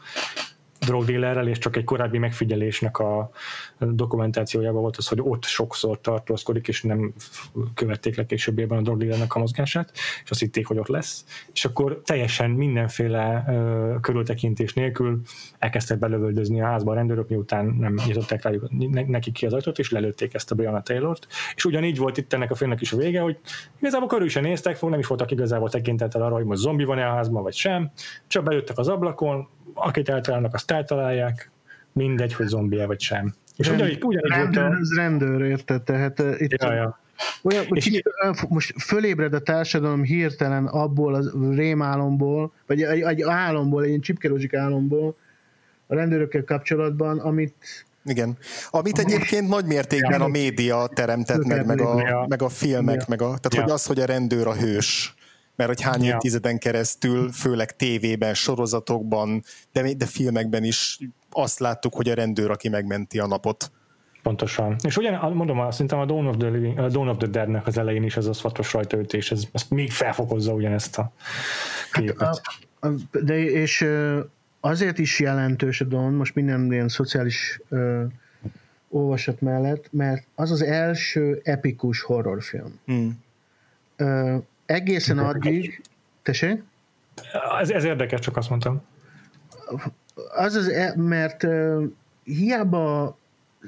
drogdillerrel, 0.88 1.48
és 1.48 1.58
csak 1.58 1.76
egy 1.76 1.84
korábbi 1.84 2.18
megfigyelésnek 2.18 2.98
a 2.98 3.30
dokumentációjában 3.78 4.80
volt 4.80 4.96
az, 4.96 5.08
hogy 5.08 5.20
ott 5.22 5.44
sokszor 5.44 6.00
tartózkodik, 6.00 6.68
és 6.68 6.82
nem 6.82 7.14
követték 7.74 8.16
le 8.16 8.26
későbbében 8.26 8.78
a 8.78 8.82
drogdillernek 8.82 9.34
a 9.34 9.38
mozgását, 9.38 9.90
és 10.24 10.30
azt 10.30 10.40
hitték, 10.40 10.66
hogy 10.66 10.78
ott 10.78 10.86
lesz. 10.86 11.24
És 11.52 11.64
akkor 11.64 12.00
teljesen 12.04 12.50
mindenféle 12.50 13.44
uh, 13.46 14.00
körültekintés 14.00 14.74
nélkül 14.74 15.20
elkezdtek 15.58 15.98
belövöldözni 15.98 16.60
a 16.60 16.66
házba 16.66 16.90
a 16.90 16.94
rendőrök, 16.94 17.28
miután 17.28 17.66
nem 17.66 17.94
nyitották 18.06 18.42
rájuk 18.42 18.68
neki 19.08 19.32
ki 19.32 19.46
az 19.46 19.52
ajtót, 19.52 19.78
és 19.78 19.90
lelőtték 19.90 20.34
ezt 20.34 20.50
a 20.50 20.54
Brianna 20.54 20.82
Taylort. 20.82 21.26
És 21.54 21.64
ugyanígy 21.64 21.98
volt 21.98 22.16
itt 22.16 22.32
ennek 22.32 22.50
a 22.50 22.54
filmnek 22.54 22.80
is 22.80 22.92
a 22.92 22.96
vége, 22.96 23.20
hogy 23.20 23.38
igazából 23.78 24.08
körül 24.08 24.28
sem 24.28 24.42
néztek, 24.42 24.76
fog, 24.76 24.90
nem 24.90 24.98
is 24.98 25.06
voltak 25.06 25.30
igazából 25.30 25.70
tekintettel 25.70 26.22
arra, 26.22 26.34
hogy 26.34 26.44
most 26.44 26.60
zombi 26.60 26.84
van-e 26.84 27.06
a 27.06 27.14
házban, 27.14 27.42
vagy 27.42 27.54
sem. 27.54 27.90
Csak 28.26 28.44
bejöttek 28.44 28.78
az 28.78 28.88
ablakon, 28.88 29.48
akit 29.80 30.08
eltalálnak, 30.08 30.54
azt 30.54 30.70
eltalálják, 30.70 31.50
mindegy, 31.92 32.34
hogy 32.34 32.46
zombi 32.46 32.84
vagy 32.84 33.00
sem. 33.00 33.34
És 33.56 33.70
ugyanígy, 33.70 34.02
ugyanígy 34.02 34.30
rendőr, 34.30 34.62
volt 34.62 34.74
a... 34.74 34.78
Ez 34.80 34.96
rendőr, 34.96 35.40
érted? 35.40 35.82
Tehát 35.82 36.20
uh, 36.20 36.40
itt 36.40 36.62
ja, 36.62 36.72
ja. 36.72 37.00
Olyan, 37.42 37.64
és 37.70 38.02
most 38.48 38.82
fölébred 38.82 39.34
a 39.34 39.40
társadalom 39.40 40.02
hirtelen 40.02 40.66
abból 40.66 41.14
a 41.14 41.22
rémálomból, 41.54 42.52
vagy 42.66 42.82
egy, 42.82 43.00
egy 43.00 43.22
álomból, 43.22 43.82
egy 43.82 43.88
ilyen 43.88 44.00
csipkelózsik 44.00 44.54
álomból 44.54 45.16
a 45.86 45.94
rendőrökkel 45.94 46.44
kapcsolatban, 46.44 47.18
amit 47.18 47.86
igen. 48.04 48.36
Amit 48.70 48.98
egyébként 48.98 49.48
nagy 49.48 49.64
mértékben 49.64 50.20
a 50.20 50.26
média 50.26 50.86
teremtett 50.94 51.44
meg, 51.44 51.66
meg 51.66 51.80
a, 51.80 52.26
meg 52.28 52.42
a 52.42 52.48
filmek, 52.48 53.06
meg 53.06 53.22
a, 53.22 53.38
tehát 53.38 53.66
hogy 53.66 53.70
az, 53.70 53.86
hogy 53.86 54.00
a 54.00 54.04
rendőr 54.04 54.46
a 54.46 54.54
hős, 54.54 55.14
mert 55.58 55.70
hogy 55.70 55.80
hány 55.80 56.02
évtizeden 56.02 56.58
keresztül, 56.58 57.32
főleg 57.32 57.76
tévében, 57.76 58.34
sorozatokban, 58.34 59.42
de, 59.72 59.94
de 59.94 60.06
filmekben 60.06 60.64
is 60.64 60.98
azt 61.30 61.58
láttuk, 61.58 61.94
hogy 61.94 62.08
a 62.08 62.14
rendőr, 62.14 62.50
aki 62.50 62.68
megmenti 62.68 63.18
a 63.18 63.26
napot. 63.26 63.70
Pontosan. 64.22 64.76
És 64.86 64.96
ugyan, 64.96 65.32
mondom, 65.32 65.70
szerintem 65.70 65.98
a 65.98 66.04
Dawn 66.04 66.26
of 66.26 66.36
the, 66.36 66.48
Living, 66.48 66.78
a 66.78 66.88
Dawn 66.88 67.08
of 67.08 67.16
the 67.16 67.26
Dead-nek 67.26 67.66
az 67.66 67.78
elején 67.78 68.02
is 68.02 68.16
ez 68.16 68.26
a 68.26 68.32
szatos 68.32 68.72
rajtaütés, 68.72 69.30
ez, 69.30 69.42
ez 69.52 69.64
még 69.68 69.92
felfokozza 69.92 70.52
ugyanezt 70.52 70.98
a 70.98 71.12
képet. 71.92 72.20
Hát 72.20 72.40
a, 72.80 72.86
a, 72.86 72.94
de 73.22 73.38
és 73.38 73.86
azért 74.60 74.98
is 74.98 75.20
jelentős 75.20 75.80
a 75.80 75.84
Dawn, 75.84 76.12
most 76.12 76.34
minden 76.34 76.72
ilyen 76.72 76.88
szociális 76.88 77.60
ö, 77.68 78.04
olvasat 78.88 79.40
mellett, 79.40 79.88
mert 79.90 80.26
az 80.34 80.50
az 80.50 80.62
első 80.62 81.40
epikus 81.44 82.02
horrorfilm. 82.02 82.78
Mm. 82.92 83.08
Ö, 83.96 84.36
egészen 84.68 85.18
addig... 85.18 85.82
Tessék? 86.22 86.62
Ez, 87.60 87.70
ez 87.70 87.84
érdekes, 87.84 88.20
csak 88.20 88.36
azt 88.36 88.50
mondtam. 88.50 88.82
Az 90.34 90.54
az, 90.54 90.68
e, 90.68 90.94
mert 90.96 91.42
uh, 91.42 91.84
hiába 92.24 93.18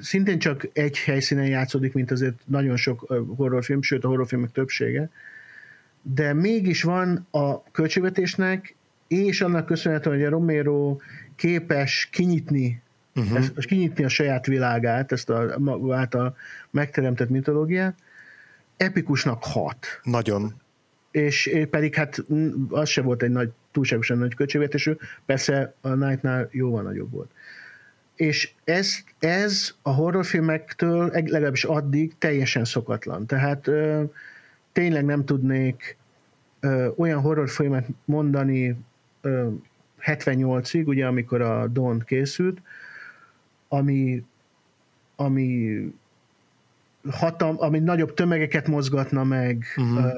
szintén 0.01 0.39
csak 0.39 0.67
egy 0.73 0.97
helyszínen 0.97 1.47
játszódik, 1.47 1.93
mint 1.93 2.11
azért 2.11 2.35
nagyon 2.45 2.75
sok 2.75 3.13
horrorfilm, 3.35 3.81
sőt 3.81 4.03
a 4.03 4.07
horrorfilmek 4.07 4.51
többsége, 4.51 5.09
de 6.01 6.33
mégis 6.33 6.83
van 6.83 7.27
a 7.31 7.63
költségvetésnek, 7.71 8.75
és 9.07 9.41
annak 9.41 9.65
köszönhetően, 9.65 10.15
hogy 10.15 10.25
a 10.25 10.29
Romero 10.29 10.97
képes 11.35 12.09
kinyitni, 12.11 12.81
uh-huh. 13.15 13.37
ezt, 13.37 13.65
kinyitni 13.65 14.03
a 14.03 14.09
saját 14.09 14.45
világát, 14.45 15.11
ezt 15.11 15.29
a 15.29 15.57
által 15.89 16.35
megteremtett 16.69 17.29
mitológiát, 17.29 17.95
epikusnak 18.77 19.43
hat. 19.43 19.85
Nagyon 20.03 20.60
és 21.11 21.51
pedig 21.69 21.95
hát 21.95 22.23
az 22.69 22.89
se 22.89 23.01
volt 23.01 23.23
egy 23.23 23.29
nagy, 23.29 23.51
túlságosan 23.71 24.17
nagy 24.17 24.35
költségvetésű, 24.35 24.93
persze 25.25 25.73
a 25.81 25.93
Nightnál 25.93 26.47
jóval 26.51 26.81
nagyobb 26.81 27.11
volt. 27.11 27.31
És 28.15 28.51
ez, 28.63 28.93
ez 29.19 29.75
a 29.81 29.89
horrorfilmektől 29.89 31.09
legalábbis 31.13 31.63
addig 31.63 32.13
teljesen 32.17 32.65
szokatlan. 32.65 33.25
Tehát 33.25 33.67
ö, 33.67 34.03
tényleg 34.71 35.05
nem 35.05 35.25
tudnék 35.25 35.97
ö, 36.59 36.87
olyan 36.97 37.21
horrorfilmet 37.21 37.87
mondani 38.05 38.75
ö, 39.21 39.47
78-ig, 40.05 40.85
ugye 40.85 41.05
amikor 41.05 41.41
a 41.41 41.67
Dawn 41.67 42.03
készült, 42.05 42.61
ami, 43.67 44.23
ami 45.15 45.77
hatam, 47.09 47.55
ami 47.59 47.79
nagyobb 47.79 48.13
tömegeket 48.13 48.67
mozgatna 48.67 49.23
meg, 49.23 49.65
uh-huh. 49.77 50.05
ö, 50.05 50.09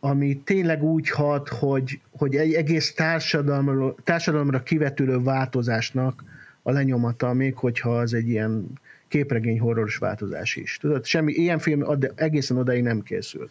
ami 0.00 0.40
tényleg 0.44 0.82
úgy 0.82 1.10
hat, 1.10 1.48
hogy, 1.48 2.00
hogy 2.10 2.36
egy 2.36 2.52
egész 2.52 2.94
társadalomra, 2.94 3.94
társadalomra 4.04 4.62
kivetülő 4.62 5.22
változásnak 5.22 6.24
a 6.62 6.70
lenyomata, 6.70 7.32
még 7.32 7.54
hogyha 7.54 7.98
az 7.98 8.14
egy 8.14 8.28
ilyen 8.28 8.66
képregény 9.08 9.60
horroros 9.60 9.96
változás 9.96 10.56
is. 10.56 10.78
Tudod, 10.80 11.04
semmi 11.04 11.32
ilyen 11.32 11.58
film 11.58 11.84
egészen 12.14 12.56
odaig 12.56 12.82
nem 12.82 13.02
készült. 13.02 13.50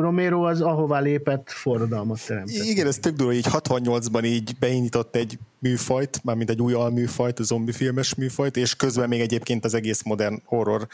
Romero 0.00 0.42
az 0.42 0.60
ahová 0.60 1.00
lépett 1.00 1.50
forradalmat 1.50 2.26
teremtett. 2.26 2.64
Igen, 2.64 2.86
ez 2.86 2.98
tök 2.98 3.16
durva, 3.16 3.32
így 3.32 3.46
68-ban 3.50 4.24
így 4.24 4.56
beindított 4.58 5.16
egy 5.16 5.38
műfajt, 5.58 6.20
mármint 6.24 6.50
egy 6.50 6.60
új 6.60 6.72
alműfajt, 6.72 7.38
a 7.38 7.42
zombi 7.42 7.72
filmes 7.72 8.14
műfajt, 8.14 8.56
és 8.56 8.76
közben 8.76 9.08
még 9.08 9.20
egyébként 9.20 9.64
az 9.64 9.74
egész 9.74 10.02
modern 10.02 10.40
horror 10.44 10.86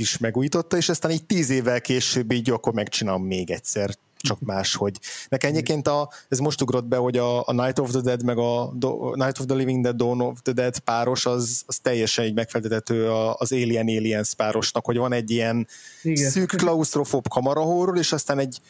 is 0.00 0.18
megújította, 0.18 0.76
és 0.76 0.88
aztán 0.88 1.10
így 1.10 1.24
tíz 1.24 1.50
évvel 1.50 1.80
később 1.80 2.32
így 2.32 2.50
akkor 2.50 2.72
megcsinálom 2.72 3.24
még 3.24 3.50
egyszer, 3.50 3.90
csak 4.22 4.40
máshogy. 4.40 4.98
Nekem 5.28 5.50
egyébként 5.50 5.88
a, 5.88 6.10
ez 6.28 6.38
most 6.38 6.62
ugrott 6.62 6.84
be, 6.84 6.96
hogy 6.96 7.16
a, 7.16 7.48
a 7.48 7.52
Night 7.52 7.78
of 7.78 7.90
the 7.90 8.00
Dead 8.00 8.24
meg 8.24 8.38
a 8.38 8.72
Do, 8.74 9.14
Night 9.14 9.38
of 9.38 9.46
the 9.46 9.54
Living 9.54 9.82
Dead, 9.82 9.96
Dawn 9.96 10.20
of 10.20 10.40
the 10.42 10.52
Dead 10.52 10.78
páros, 10.78 11.26
az, 11.26 11.62
az 11.66 11.78
teljesen 11.78 12.24
így 12.24 12.34
megfeltethető 12.34 13.10
az 13.12 13.52
Alien 13.52 13.88
Aliens 13.88 14.34
párosnak, 14.34 14.84
hogy 14.84 14.96
van 14.96 15.12
egy 15.12 15.30
ilyen 15.30 15.66
Igen. 16.02 16.30
szűk 16.30 16.50
klaustrofób 16.56 17.28
kamarahorror, 17.28 17.98
és 17.98 18.12
aztán 18.12 18.38
egy 18.38 18.60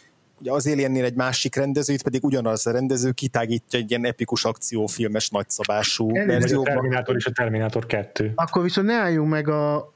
ugye 0.41 0.53
az 0.53 0.67
Aliennél 0.67 1.05
egy 1.05 1.15
másik 1.15 1.55
rendezőt, 1.55 2.03
pedig 2.03 2.25
ugyanaz 2.25 2.67
a 2.67 2.71
rendező 2.71 3.11
kitágítja 3.11 3.79
egy 3.79 3.91
ilyen 3.91 4.05
epikus 4.05 4.45
akciófilmes 4.45 5.29
nagyszabású 5.29 6.13
verzióban. 6.13 6.73
A 6.73 6.75
Terminátor 6.75 7.17
és 7.17 7.27
a 7.27 7.31
Terminátor 7.31 7.87
2. 7.87 8.33
Akkor 8.35 8.63
viszont 8.63 8.87
ne 8.87 8.95
álljunk 8.95 9.29
meg 9.29 9.49
a, 9.49 9.93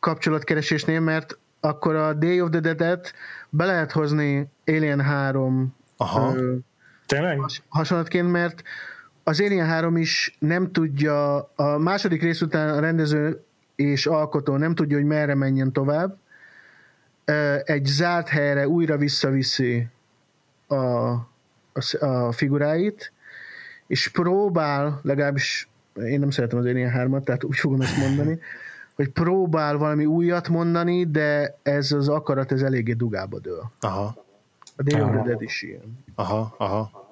kapcsolatkeresésnél, 0.00 1.00
mert 1.00 1.38
akkor 1.60 1.94
a 1.94 2.12
Day 2.12 2.40
of 2.40 2.50
the 2.50 2.60
Dead-et 2.60 3.14
be 3.48 3.64
lehet 3.64 3.92
hozni 3.92 4.48
Alien 4.66 5.00
3 5.00 5.74
Aha. 5.96 6.34
Ö, 6.36 6.54
Has, 7.36 7.62
hasonlatként, 7.68 8.30
mert 8.30 8.62
az 9.24 9.40
Alien 9.40 9.66
3 9.66 9.96
is 9.96 10.36
nem 10.38 10.72
tudja, 10.72 11.36
a 11.54 11.78
második 11.78 12.22
rész 12.22 12.40
után 12.40 12.68
a 12.68 12.80
rendező 12.80 13.44
és 13.74 14.06
alkotó 14.06 14.56
nem 14.56 14.74
tudja, 14.74 14.96
hogy 14.96 15.06
merre 15.06 15.34
menjen 15.34 15.72
tovább. 15.72 16.16
Egy 17.64 17.84
zárt 17.84 18.28
helyre 18.28 18.68
újra 18.68 18.96
visszaviszi 18.96 19.88
a, 20.66 20.74
a, 20.74 21.24
a 22.00 22.32
figuráit, 22.32 23.12
és 23.86 24.08
próbál, 24.08 25.00
legalábbis 25.02 25.68
én 26.04 26.20
nem 26.20 26.30
szeretem 26.30 26.58
az 26.58 26.64
Alien 26.64 26.92
3-at, 26.96 27.24
tehát 27.24 27.44
úgy 27.44 27.58
fogom 27.58 27.80
ezt 27.80 27.96
mondani, 27.96 28.38
hogy 29.00 29.10
próbál 29.10 29.76
valami 29.76 30.06
újat 30.06 30.48
mondani, 30.48 31.10
de 31.10 31.56
ez 31.62 31.92
az 31.92 32.08
akarat, 32.08 32.52
ez 32.52 32.62
eléggé 32.62 32.92
dugába 32.92 33.38
dől. 33.38 33.70
Aha. 33.80 34.24
A 34.76 34.82
the 34.82 35.22
Dead 35.24 35.42
is 35.42 35.62
ilyen. 35.62 35.98
Aha, 36.14 36.54
aha. 36.58 37.08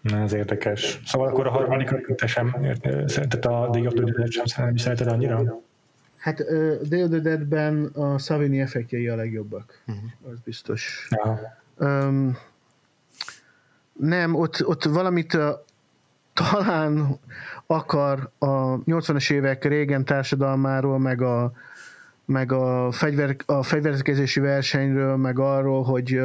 Na, 0.00 0.18
ez 0.18 0.32
érdekes. 0.32 1.00
Szóval 1.06 1.28
akkor 1.28 1.46
a 1.46 1.50
harmadikat 1.50 2.16
te 2.16 2.26
sem 2.26 2.56
szerinted 3.06 3.44
a 3.44 3.68
Day 3.70 3.86
of 3.86 3.92
the 3.92 4.04
Dead 4.04 4.30
sem 4.30 4.64
nem 4.64 4.76
szereted 4.76 5.06
annyira? 5.06 5.60
Hát 6.16 6.40
uh, 6.40 6.80
Day 6.88 7.02
of 7.02 7.10
the 7.10 7.18
Dead-ben 7.18 7.84
a 7.84 8.18
Savini 8.18 8.60
effektjei 8.60 9.08
a 9.08 9.16
legjobbak. 9.16 9.82
Uh-huh. 9.86 10.32
Az 10.32 10.38
biztos. 10.44 11.08
Um, 11.78 12.36
nem, 13.92 14.34
ott, 14.34 14.66
ott 14.66 14.84
valamit 14.84 15.34
uh, 15.34 15.48
talán 16.32 17.18
akar 17.66 18.30
a 18.38 18.82
80-as 18.84 19.32
évek 19.32 19.64
régen 19.64 20.04
társadalmáról, 20.04 20.98
meg 20.98 21.22
a, 21.22 21.52
meg 22.24 22.52
a, 22.52 22.92
fegyver, 22.92 23.36
a 23.46 23.62
fegyverkezési 23.62 24.40
versenyről, 24.40 25.16
meg 25.16 25.38
arról, 25.38 25.82
hogy 25.82 26.20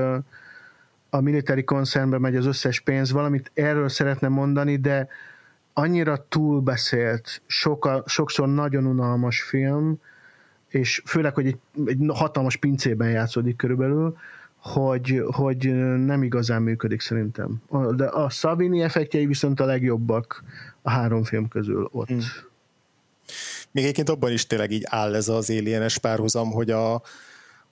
a 1.10 1.22
militári 1.22 1.64
koncernbe 1.64 2.18
megy 2.18 2.36
az 2.36 2.46
összes 2.46 2.80
pénz, 2.80 3.12
valamit 3.12 3.52
erről 3.54 3.90
szeretne 3.90 4.28
mondani, 4.28 4.76
de 4.76 5.08
annyira 5.74 6.26
túlbeszélt, 6.30 7.42
soka, 7.46 8.04
sokszor 8.06 8.48
nagyon 8.48 8.86
unalmas 8.86 9.42
film, 9.42 10.00
és 10.70 11.02
főleg, 11.06 11.34
hogy 11.34 11.46
egy, 11.46 11.58
egy 11.86 11.98
hatalmas 12.08 12.56
pincében 12.56 13.10
játszódik 13.10 13.56
körülbelül, 13.56 14.18
hogy, 14.58 15.24
hogy 15.26 15.66
nem 16.06 16.24
igazán 16.24 16.62
működik 16.62 17.02
szerintem. 17.02 17.62
De 17.96 18.06
a 18.06 18.30
Savini 18.30 18.82
effektjei 18.82 19.26
viszont 19.26 19.60
a 19.60 19.66
legjobbak 19.66 20.44
a 20.82 20.90
három 20.90 21.24
film 21.24 21.48
közül 21.48 21.90
ott. 21.92 22.08
Hmm. 22.08 22.20
Még 23.72 23.84
egyébként 23.84 24.10
abban 24.10 24.32
is 24.32 24.48
tényleg 24.48 24.72
így 24.72 24.84
áll 24.86 25.16
ez 25.16 25.28
az 25.28 25.50
alienes 25.50 25.98
párhuzam, 25.98 26.52
hogy 26.52 26.72
a, 26.72 27.02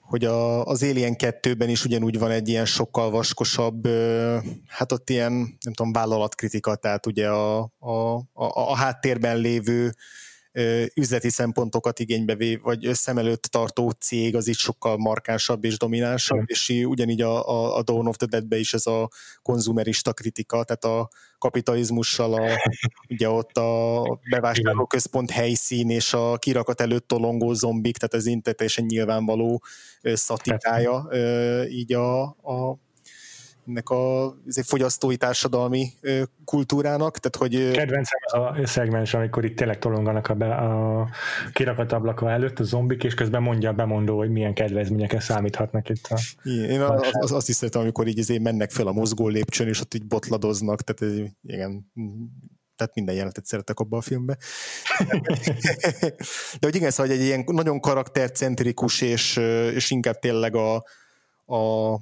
hogy 0.00 0.24
a, 0.24 0.64
az 0.64 0.82
Alien 0.82 1.14
2-ben 1.18 1.68
is 1.68 1.84
ugyanúgy 1.84 2.18
van 2.18 2.30
egy 2.30 2.48
ilyen 2.48 2.64
sokkal 2.64 3.10
vaskosabb, 3.10 3.88
hát 4.66 4.92
ott 4.92 5.10
ilyen, 5.10 5.32
nem 5.32 5.72
tudom, 5.74 5.92
vállalatkritika, 5.92 6.74
tehát 6.74 7.06
ugye 7.06 7.28
a, 7.28 7.58
a, 7.78 8.16
a, 8.16 8.24
a 8.32 8.76
háttérben 8.76 9.36
lévő 9.36 9.94
üzleti 10.94 11.30
szempontokat 11.30 11.98
igénybe 11.98 12.34
vév, 12.34 12.60
vagy 12.62 12.88
szem 12.92 13.18
előtt 13.18 13.42
tartó 13.42 13.90
cég 13.90 14.36
az 14.36 14.48
itt 14.48 14.56
sokkal 14.56 14.96
markánsabb 14.96 15.64
és 15.64 15.78
dominánsabb, 15.78 16.38
mm. 16.38 16.44
és 16.46 16.68
ugyanígy 16.86 17.20
a, 17.20 17.48
a, 17.48 17.76
a 17.76 17.82
Dawn 17.82 18.06
of 18.06 18.16
the 18.16 18.26
Dead-be 18.26 18.58
is 18.58 18.74
ez 18.74 18.86
a 18.86 19.10
konzumerista 19.42 20.12
kritika, 20.12 20.64
tehát 20.64 20.84
a 20.84 21.08
kapitalizmussal 21.38 22.34
a, 22.34 22.40
ugye 23.10 23.28
ott 23.28 23.56
a 23.56 24.02
bevásárlóközpont 24.30 25.30
helyszín 25.30 25.90
és 25.90 26.12
a 26.12 26.36
kirakat 26.36 26.80
előtt 26.80 27.08
tolongó 27.08 27.52
zombik, 27.52 27.96
tehát 27.96 28.26
ez 28.26 28.54
teljesen 28.54 28.84
nyilvánvaló 28.84 29.62
szatikája 30.02 31.08
így 31.68 31.92
a, 31.92 32.22
a 32.22 32.78
ennek 33.66 33.88
a 33.88 34.34
fogyasztói 34.62 35.16
társadalmi 35.16 35.92
kultúrának, 36.44 37.18
tehát 37.18 37.36
hogy... 37.36 37.70
Kedvencem 37.70 38.18
az 38.22 38.32
a 38.32 38.66
szegmens, 38.66 39.14
amikor 39.14 39.44
itt 39.44 39.56
tényleg 39.56 39.78
tolonganak 39.78 40.28
a, 40.28 40.34
be, 40.34 40.54
a 40.54 41.08
kirakat 41.52 41.92
ablaka 41.92 42.30
előtt 42.30 42.58
a 42.58 42.64
zombik, 42.64 43.04
és 43.04 43.14
közben 43.14 43.42
mondja 43.42 43.70
a 43.70 43.72
bemondó, 43.72 44.18
hogy 44.18 44.30
milyen 44.30 44.54
kedvezményekre 44.54 45.20
számíthatnak 45.20 45.88
itt 45.88 46.06
a... 46.06 46.18
Igen, 46.42 46.70
én 46.70 46.80
az, 46.80 47.08
az, 47.12 47.32
azt 47.32 47.48
is 47.48 47.54
szeretem, 47.54 47.80
amikor 47.80 48.06
így 48.06 48.18
azért 48.18 48.42
mennek 48.42 48.70
fel 48.70 48.86
a 48.86 48.92
mozgó 48.92 49.28
lépcsőn, 49.28 49.68
és 49.68 49.80
ott 49.80 49.94
így 49.94 50.06
botladoznak, 50.06 50.82
tehát 50.82 51.30
igen, 51.42 51.92
tehát 52.76 52.94
minden 52.94 53.14
jelenetet 53.14 53.46
szeretek 53.46 53.78
abban 53.78 53.98
a 53.98 54.02
filmbe. 54.02 54.36
De 56.58 56.66
hogy 56.66 56.74
igen, 56.74 56.90
szóval 56.90 57.12
egy 57.12 57.20
ilyen 57.20 57.44
nagyon 57.46 57.80
karaktercentrikus, 57.80 59.00
és, 59.00 59.36
és 59.74 59.90
inkább 59.90 60.18
tényleg 60.18 60.56
a, 60.56 60.74
a 61.46 61.94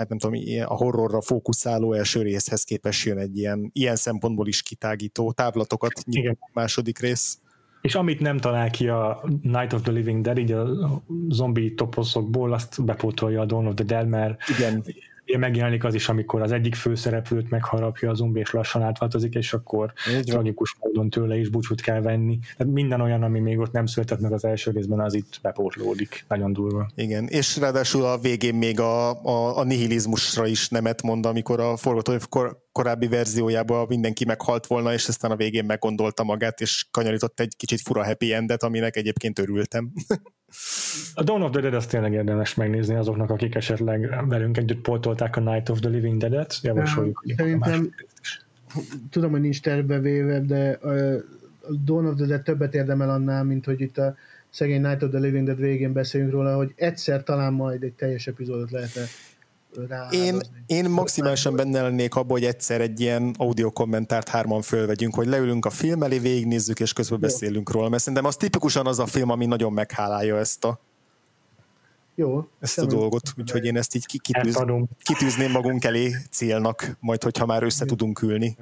hát 0.00 0.08
nem 0.08 0.18
tudom, 0.18 0.40
a 0.64 0.74
horrorra 0.74 1.20
fókuszáló 1.20 1.92
első 1.92 2.22
részhez 2.22 2.62
képest 2.62 3.06
jön 3.06 3.18
egy 3.18 3.38
ilyen, 3.38 3.70
ilyen 3.72 3.96
szempontból 3.96 4.46
is 4.46 4.62
kitágító 4.62 5.32
távlatokat 5.32 5.92
a 6.14 6.50
második 6.52 6.98
rész. 6.98 7.38
És 7.80 7.94
amit 7.94 8.20
nem 8.20 8.38
talál 8.38 8.70
ki 8.70 8.88
a 8.88 9.22
Night 9.42 9.72
of 9.72 9.82
the 9.82 9.92
Living 9.92 10.24
Dead, 10.24 10.38
így 10.38 10.52
a 10.52 10.68
zombi 11.28 11.74
toposzokból, 11.74 12.52
azt 12.52 12.84
bepótolja 12.84 13.40
a 13.40 13.44
Dawn 13.44 13.66
of 13.66 13.74
the 13.74 13.84
Dead, 13.84 14.08
mert 14.08 14.48
Igen 14.48 14.84
megjelenik 15.38 15.84
az 15.84 15.94
is, 15.94 16.08
amikor 16.08 16.42
az 16.42 16.52
egyik 16.52 16.74
főszereplőt 16.74 17.50
megharapja 17.50 18.10
a 18.10 18.14
zombi, 18.14 18.40
és 18.40 18.52
lassan 18.52 18.82
átváltozik, 18.82 19.34
és 19.34 19.52
akkor 19.52 19.92
tragikus 20.22 20.76
módon 20.80 21.10
tőle 21.10 21.36
is 21.36 21.48
búcsút 21.48 21.80
kell 21.80 22.00
venni. 22.00 22.38
Tehát 22.56 22.72
minden 22.72 23.00
olyan, 23.00 23.22
ami 23.22 23.40
még 23.40 23.58
ott 23.58 23.72
nem 23.72 23.86
született 23.86 24.20
meg 24.20 24.32
az 24.32 24.44
első 24.44 24.70
részben, 24.70 25.00
az 25.00 25.14
itt 25.14 25.38
bepótlódik. 25.42 26.24
Nagyon 26.28 26.52
durva. 26.52 26.90
Igen, 26.94 27.26
és 27.26 27.56
ráadásul 27.56 28.04
a 28.04 28.18
végén 28.18 28.54
még 28.54 28.80
a, 28.80 29.22
a, 29.22 29.58
a 29.58 29.64
nihilizmusra 29.64 30.46
is 30.46 30.68
nemet 30.68 31.02
mond, 31.02 31.26
amikor 31.26 31.60
a 31.60 31.76
forgatókönyv 31.76 32.28
kor, 32.28 32.58
korábbi 32.72 33.06
verziójában 33.08 33.86
mindenki 33.88 34.24
meghalt 34.24 34.66
volna, 34.66 34.92
és 34.92 35.08
aztán 35.08 35.30
a 35.30 35.36
végén 35.36 35.64
meggondolta 35.64 36.24
magát, 36.24 36.60
és 36.60 36.86
kanyarított 36.90 37.40
egy 37.40 37.56
kicsit 37.56 37.80
fura 37.80 38.04
happy 38.04 38.32
endet, 38.32 38.62
aminek 38.62 38.96
egyébként 38.96 39.38
örültem. 39.38 39.92
A 41.14 41.22
Dawn 41.22 41.42
of 41.42 41.50
the 41.50 41.60
Dead 41.60 41.74
azt 41.74 41.90
tényleg 41.90 42.12
érdemes 42.12 42.54
megnézni 42.54 42.94
azoknak, 42.94 43.30
akik 43.30 43.54
esetleg 43.54 44.28
velünk 44.28 44.56
együtt 44.56 44.80
poltolták 44.80 45.36
a 45.36 45.40
Night 45.40 45.68
of 45.68 45.80
the 45.80 45.88
Living 45.88 46.20
Dead-et, 46.20 46.58
javasoljuk. 46.62 47.24
Szerintem, 47.36 47.94
tudom, 49.10 49.30
hogy 49.30 49.40
nincs 49.40 49.60
tervevéve, 49.60 50.40
de 50.40 50.78
a 51.62 51.72
Dawn 51.84 52.06
of 52.06 52.16
the 52.16 52.26
Dead 52.26 52.42
többet 52.42 52.74
érdemel 52.74 53.10
annál, 53.10 53.44
mint 53.44 53.64
hogy 53.64 53.80
itt 53.80 53.98
a 53.98 54.14
szegény 54.50 54.80
Night 54.80 55.02
of 55.02 55.10
the 55.10 55.18
Living 55.18 55.46
Dead 55.46 55.58
végén 55.58 55.92
beszéljünk 55.92 56.32
róla, 56.32 56.56
hogy 56.56 56.72
egyszer 56.76 57.22
talán 57.22 57.52
majd 57.52 57.82
egy 57.82 57.92
teljes 57.92 58.26
epizódot 58.26 58.70
lehetne 58.70 59.02
én, 60.10 60.40
én 60.66 60.90
maximálisan 60.90 61.56
benne 61.56 61.82
lennék 61.82 62.14
abban, 62.14 62.30
hogy 62.30 62.44
egyszer 62.44 62.80
egy 62.80 63.00
ilyen 63.00 63.34
audio 63.38 63.70
kommentárt 63.70 64.28
hárman 64.28 64.62
fölvegyünk, 64.62 65.14
hogy 65.14 65.26
leülünk 65.26 65.64
a 65.64 65.70
film 65.70 66.02
elé, 66.02 66.18
végignézzük, 66.18 66.80
és 66.80 66.92
közben 66.92 67.18
Jó. 67.22 67.26
beszélünk 67.26 67.70
róla, 67.70 67.88
mert 67.88 68.02
szerintem 68.02 68.24
az 68.24 68.36
tipikusan 68.36 68.86
az 68.86 68.98
a 68.98 69.06
film, 69.06 69.30
ami 69.30 69.46
nagyon 69.46 69.72
meghálálja 69.72 70.38
ezt 70.38 70.64
a 70.64 70.80
jó. 72.14 72.48
Ezt 72.60 72.78
a 72.78 72.86
dolgot, 72.86 73.32
úgyhogy 73.36 73.64
én 73.64 73.76
ezt 73.76 73.94
így 73.94 74.06
kitűz, 74.06 74.64
kitűzném 74.98 75.50
magunk 75.50 75.84
elé 75.84 76.16
célnak, 76.30 76.96
majd 77.00 77.22
hogyha 77.22 77.46
már 77.46 77.62
össze 77.62 77.84
tudunk 77.84 78.22
ülni. 78.22 78.56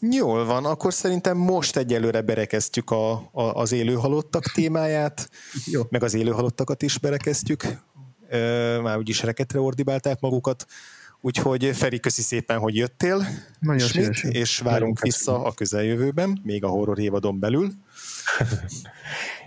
Jól 0.00 0.44
van, 0.44 0.64
akkor 0.64 0.94
szerintem 0.94 1.36
most 1.36 1.76
egyelőre 1.76 2.20
berekeztjük 2.20 2.90
a, 2.90 3.12
a, 3.12 3.42
az 3.42 3.72
élőhalottak 3.72 4.44
témáját, 4.44 5.30
Jó. 5.64 5.82
meg 5.88 6.02
az 6.02 6.14
élőhalottakat 6.14 6.82
is 6.82 6.98
berekeztjük 6.98 7.62
már 8.82 8.96
úgyis 8.98 9.22
reketre 9.22 9.60
ordibálták 9.60 10.20
magukat, 10.20 10.66
úgyhogy 11.20 11.70
Feri, 11.76 12.00
köszi 12.00 12.22
szépen, 12.22 12.58
hogy 12.58 12.76
jöttél, 12.76 13.26
Nagyon 13.58 13.86
Schmidt, 13.86 14.24
és 14.24 14.58
várunk 14.58 15.00
vissza 15.00 15.44
a 15.44 15.52
közeljövőben, 15.52 16.40
még 16.42 16.64
a 16.64 16.68
horror 16.68 16.98
évadon 16.98 17.38
belül. 17.38 17.70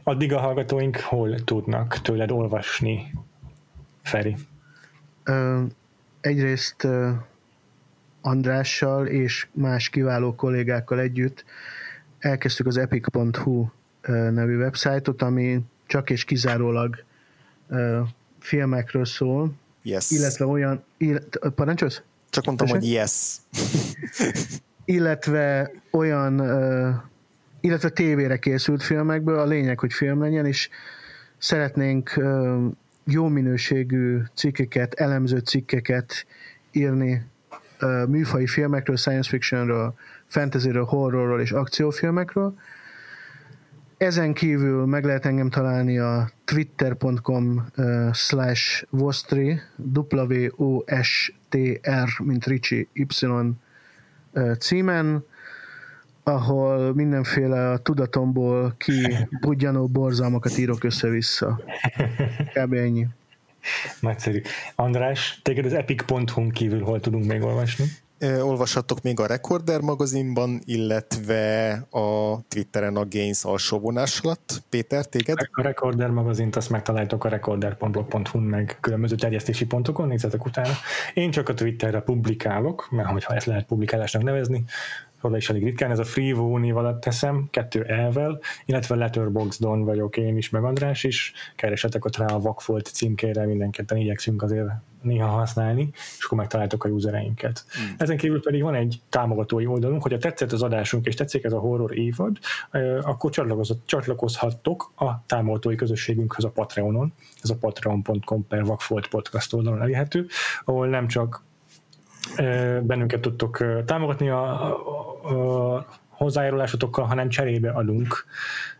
Addig 0.03 0.33
a 0.33 0.39
hallgatóink 0.39 0.97
hol 0.97 1.43
tudnak 1.43 2.01
tőled 2.01 2.31
olvasni, 2.31 3.13
Feri? 4.01 4.35
Ö, 5.23 5.63
egyrészt 6.21 6.83
ö, 6.83 7.11
Andrással 8.21 9.07
és 9.07 9.47
más 9.51 9.89
kiváló 9.89 10.35
kollégákkal 10.35 10.99
együtt 10.99 11.45
elkezdtük 12.19 12.67
az 12.67 12.77
epic.hu 12.77 13.67
nevű 14.07 14.57
websájtot, 14.57 15.21
ami 15.21 15.59
csak 15.85 16.09
és 16.09 16.23
kizárólag 16.23 17.03
filmekről 18.49 19.05
szól, 19.05 19.51
yes. 19.81 20.11
illetve 20.11 20.45
olyan, 20.45 20.83
illet, 20.97 21.39
parancsolsz? 21.55 22.01
Csak 22.29 22.45
mondtam, 22.45 22.67
Tessék? 22.67 22.81
hogy 22.81 22.91
yes. 22.91 23.37
illetve 24.97 25.71
olyan, 25.91 26.39
uh, 26.39 26.95
illetve 27.61 27.89
tévére 27.89 28.37
készült 28.37 28.83
filmekből, 28.83 29.39
a 29.39 29.45
lényeg, 29.45 29.79
hogy 29.79 29.93
film 29.93 30.21
legyen, 30.21 30.45
és 30.45 30.69
szeretnénk 31.37 32.13
uh, 32.15 32.65
jó 33.03 33.27
minőségű 33.27 34.19
cikkeket, 34.35 34.93
elemző 34.93 35.37
cikkeket 35.37 36.25
írni 36.71 37.25
uh, 37.81 38.07
műfai 38.07 38.47
filmekről, 38.47 38.95
science 38.95 39.29
fictionről, 39.29 39.93
fantasyről, 40.27 40.83
horrorról 40.83 41.41
és 41.41 41.51
akciófilmekről, 41.51 42.57
ezen 43.99 44.33
kívül 44.33 44.85
meg 44.85 45.03
lehet 45.05 45.25
engem 45.25 45.49
találni 45.49 45.97
a 45.97 46.29
twitter.com 46.45 47.65
slash 48.11 48.85
vostri, 48.89 49.61
W-O-S-T-R, 49.93 51.39
mint 52.23 52.45
Ricsi 52.45 52.87
Y 52.93 53.05
címen, 54.59 55.25
ahol 56.23 56.93
mindenféle 56.93 57.69
a 57.69 57.77
tudatomból 57.77 58.73
ki 58.77 59.07
budjanó 59.41 59.87
borzalmakat 59.87 60.57
írok 60.57 60.83
össze-vissza. 60.83 61.61
Kb. 62.53 62.73
ennyi. 62.73 63.07
Nagyszerű. 63.99 64.41
András, 64.75 65.39
téged 65.43 65.65
az 65.65 65.73
epic.hu 65.73 66.49
kívül 66.51 66.83
hol 66.83 66.99
tudunk 66.99 67.25
még 67.25 67.41
olvasni? 67.41 67.85
Olvashattok 68.21 69.01
még 69.01 69.19
a 69.19 69.25
Recorder 69.25 69.81
magazinban, 69.81 70.61
illetve 70.65 71.71
a 71.89 72.39
Twitteren 72.47 72.95
a 72.95 73.05
Gains 73.09 73.43
alsó 73.43 73.79
vonás 73.79 74.19
alatt. 74.19 74.63
Péter, 74.69 75.05
téged? 75.05 75.37
A 75.51 75.61
Recorder 75.61 76.09
magazint 76.09 76.55
azt 76.55 76.69
megtaláltok 76.69 77.23
a 77.23 77.29
recorder.blog.hu 77.29 78.39
meg 78.39 78.77
különböző 78.79 79.15
terjesztési 79.15 79.65
pontokon, 79.65 80.07
nézzetek 80.07 80.45
utána. 80.45 80.73
Én 81.13 81.31
csak 81.31 81.49
a 81.49 81.53
Twitterre 81.53 81.99
publikálok, 81.99 82.87
mert 82.91 83.09
hogyha 83.09 83.33
ezt 83.33 83.45
lehet 83.45 83.65
publikálásnak 83.65 84.23
nevezni, 84.23 84.63
oda 85.21 85.37
is 85.37 85.49
elég 85.49 85.63
ritkán, 85.63 85.91
ez 85.91 85.99
a 85.99 86.03
Freevo 86.03 86.57
név 86.57 86.75
teszem, 86.99 87.47
kettő 87.51 87.83
elvel, 87.83 88.39
illetve 88.65 88.95
Letterboxdon 88.95 89.83
vagyok 89.83 90.17
én 90.17 90.37
is, 90.37 90.49
meg 90.49 90.63
András 90.63 91.03
is, 91.03 91.33
keresetek 91.55 92.05
ott 92.05 92.17
rá 92.17 92.25
a 92.25 92.39
Vakfolt 92.39 92.85
címkére, 92.85 93.45
mindenketten 93.45 93.97
igyekszünk 93.97 94.41
azért 94.41 94.67
néha 95.01 95.27
használni, 95.27 95.89
és 96.17 96.23
akkor 96.25 96.37
megtaláltok 96.37 96.83
a 96.83 96.89
usereinket. 96.89 97.65
Mm. 97.79 97.93
Ezen 97.97 98.17
kívül 98.17 98.41
pedig 98.41 98.61
van 98.61 98.75
egy 98.75 99.01
támogatói 99.09 99.65
oldalunk, 99.65 100.01
hogy 100.01 100.11
ha 100.11 100.17
tetszett 100.17 100.51
az 100.51 100.61
adásunk, 100.61 101.05
és 101.05 101.15
tetszik 101.15 101.43
ez 101.43 101.53
a 101.53 101.59
horror 101.59 101.97
évad, 101.97 102.37
akkor 103.01 103.31
csatlakozhattok 103.85 104.91
a 104.95 105.25
támogatói 105.25 105.75
közösségünkhöz 105.75 106.43
a 106.43 106.49
Patreonon, 106.49 107.13
ez 107.41 107.49
a 107.49 107.55
patreon.com 107.55 108.47
per 108.47 108.63
Vakfolt 108.63 109.07
podcast 109.07 109.53
oldalon 109.53 109.81
elérhető, 109.81 110.27
ahol 110.65 110.87
nem 110.87 111.07
csak 111.07 111.47
bennünket 112.81 113.21
tudtok 113.21 113.63
támogatni 113.85 114.29
a, 114.29 114.63
a, 115.23 115.75
a 115.75 115.85
hozzájárulásotokkal, 116.09 117.05
hanem 117.05 117.29
cserébe 117.29 117.69
adunk 117.69 118.25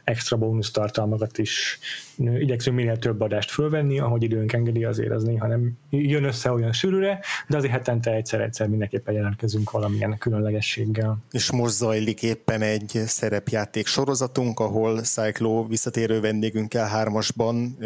extra 0.03 0.38
bónusz 0.38 0.72
tartalmakat 0.72 1.38
is. 1.38 1.80
Igyekszünk 2.18 2.76
minél 2.76 2.98
több 2.98 3.22
adást 3.22 3.52
fölvenni, 3.52 3.99
ahogy 3.99 4.24
időnk 4.24 4.53
engedi, 4.53 4.84
azért 4.84 5.11
az 5.11 5.24
néha 5.24 5.48
nem 5.48 5.72
jön 5.90 6.24
össze 6.24 6.52
olyan 6.52 6.72
sűrűre, 6.72 7.20
de 7.48 7.57
azért 7.57 7.74
hetente 7.74 8.11
egyszer-egyszer 8.11 8.68
mindenképpen 8.68 9.14
jelentkezünk 9.14 9.72
valamilyen 9.72 10.18
különlegességgel. 10.18 11.18
És 11.32 11.52
most 11.52 11.74
zajlik 11.74 12.24
éppen 12.24 12.61
egy 12.61 13.02
szerepjáték 13.06 13.88
sorozatunk, 13.88 14.60
ahol 14.60 15.02
Cyclo 15.02 15.68
visszatérő 15.68 16.20
vendégünkkel 16.20 16.88
hármasban 16.88 17.78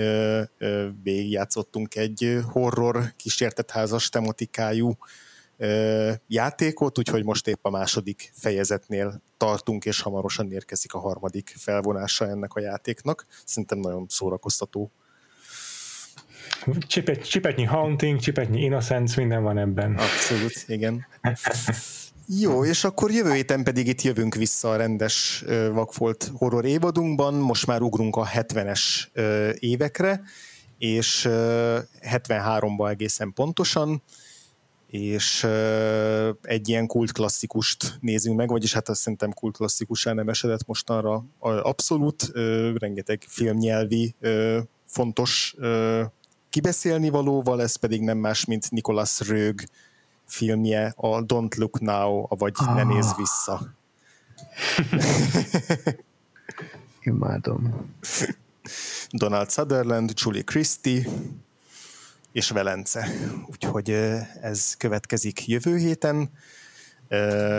végigjátszottunk 1.04 1.96
egy 1.96 2.40
horror 2.52 3.04
kísértett 3.18 3.72
házas 3.72 4.10
tematikájú 4.10 4.98
játékot, 6.28 6.98
úgyhogy 6.98 7.24
most 7.24 7.48
épp 7.48 7.66
a 7.66 7.70
második 7.70 8.32
fejezetnél 8.34 9.22
tartunk, 9.38 9.86
és 9.86 10.02
hamarosan 10.02 10.52
érkezik 10.52 10.94
a 10.94 11.00
harmadik 11.00 11.54
felvonása 11.58 12.28
ennek 12.28 12.54
a 12.54 12.60
játéknak. 12.60 13.26
Szerintem 13.46 13.80
nagyon 13.80 14.06
szórakoztató. 14.10 14.92
Csipet, 16.88 17.30
csipetnyi 17.30 17.64
Haunting, 17.64 18.20
csipetnyi 18.20 18.62
Innocence, 18.62 19.20
minden 19.20 19.44
van 19.44 19.58
ebben. 19.58 19.96
Abszolút, 19.96 20.64
igen. 20.68 21.08
Jó, 22.28 22.66
és 22.66 22.84
akkor 22.84 23.12
jövő 23.12 23.34
héten 23.34 23.64
pedig 23.64 23.88
itt 23.88 24.02
jövünk 24.02 24.36
vissza 24.36 24.72
a 24.72 24.76
rendes 24.76 25.44
Vakfolt 25.72 26.32
horror 26.34 26.66
évadunkban, 26.66 27.34
most 27.34 27.68
már 27.68 27.82
ugrunk 27.82 28.16
a 28.16 28.28
70-es 28.28 28.82
évekre, 29.60 30.22
és 30.78 31.28
73-ba 31.30 32.90
egészen 32.90 33.34
pontosan, 33.34 34.04
és 34.94 35.44
egy 36.42 36.70
ilyen 36.70 36.88
kult 36.88 37.12
klasszikust 37.12 37.98
nézünk 38.00 38.38
meg, 38.38 38.50
vagyis 38.50 38.74
hát 38.74 38.90
azt 38.90 39.02
szerintem 39.02 39.34
kult 39.34 39.56
klasszikusá 39.58 40.14
nem 40.14 40.30
esedett 40.30 40.68
mostanra 40.68 41.26
abszolút, 41.40 42.32
rengeteg 42.78 43.24
filmnyelvi 43.28 44.16
fontos 44.86 45.56
kibeszélni 46.50 47.10
valóval, 47.10 47.62
ez 47.62 47.76
pedig 47.76 48.02
nem 48.02 48.18
más, 48.18 48.46
mint 48.46 48.72
Nicholas 48.72 49.20
Rög 49.20 49.64
filmje, 50.26 50.94
a 50.98 51.08
Don't 51.08 51.58
Look 51.58 51.80
Now, 51.80 52.26
vagy 52.30 52.54
ah. 52.56 52.76
Ne 52.76 52.84
nézz 52.84 53.12
vissza. 53.16 53.74
Imádom. 57.04 57.90
Donald 59.12 59.52
Sutherland, 59.52 60.12
Julie 60.16 60.44
Christie, 60.44 61.08
és 62.34 62.50
Velence. 62.50 63.08
Úgyhogy 63.52 63.90
ez 64.42 64.76
következik 64.78 65.48
jövő 65.48 65.78
héten. 65.78 66.30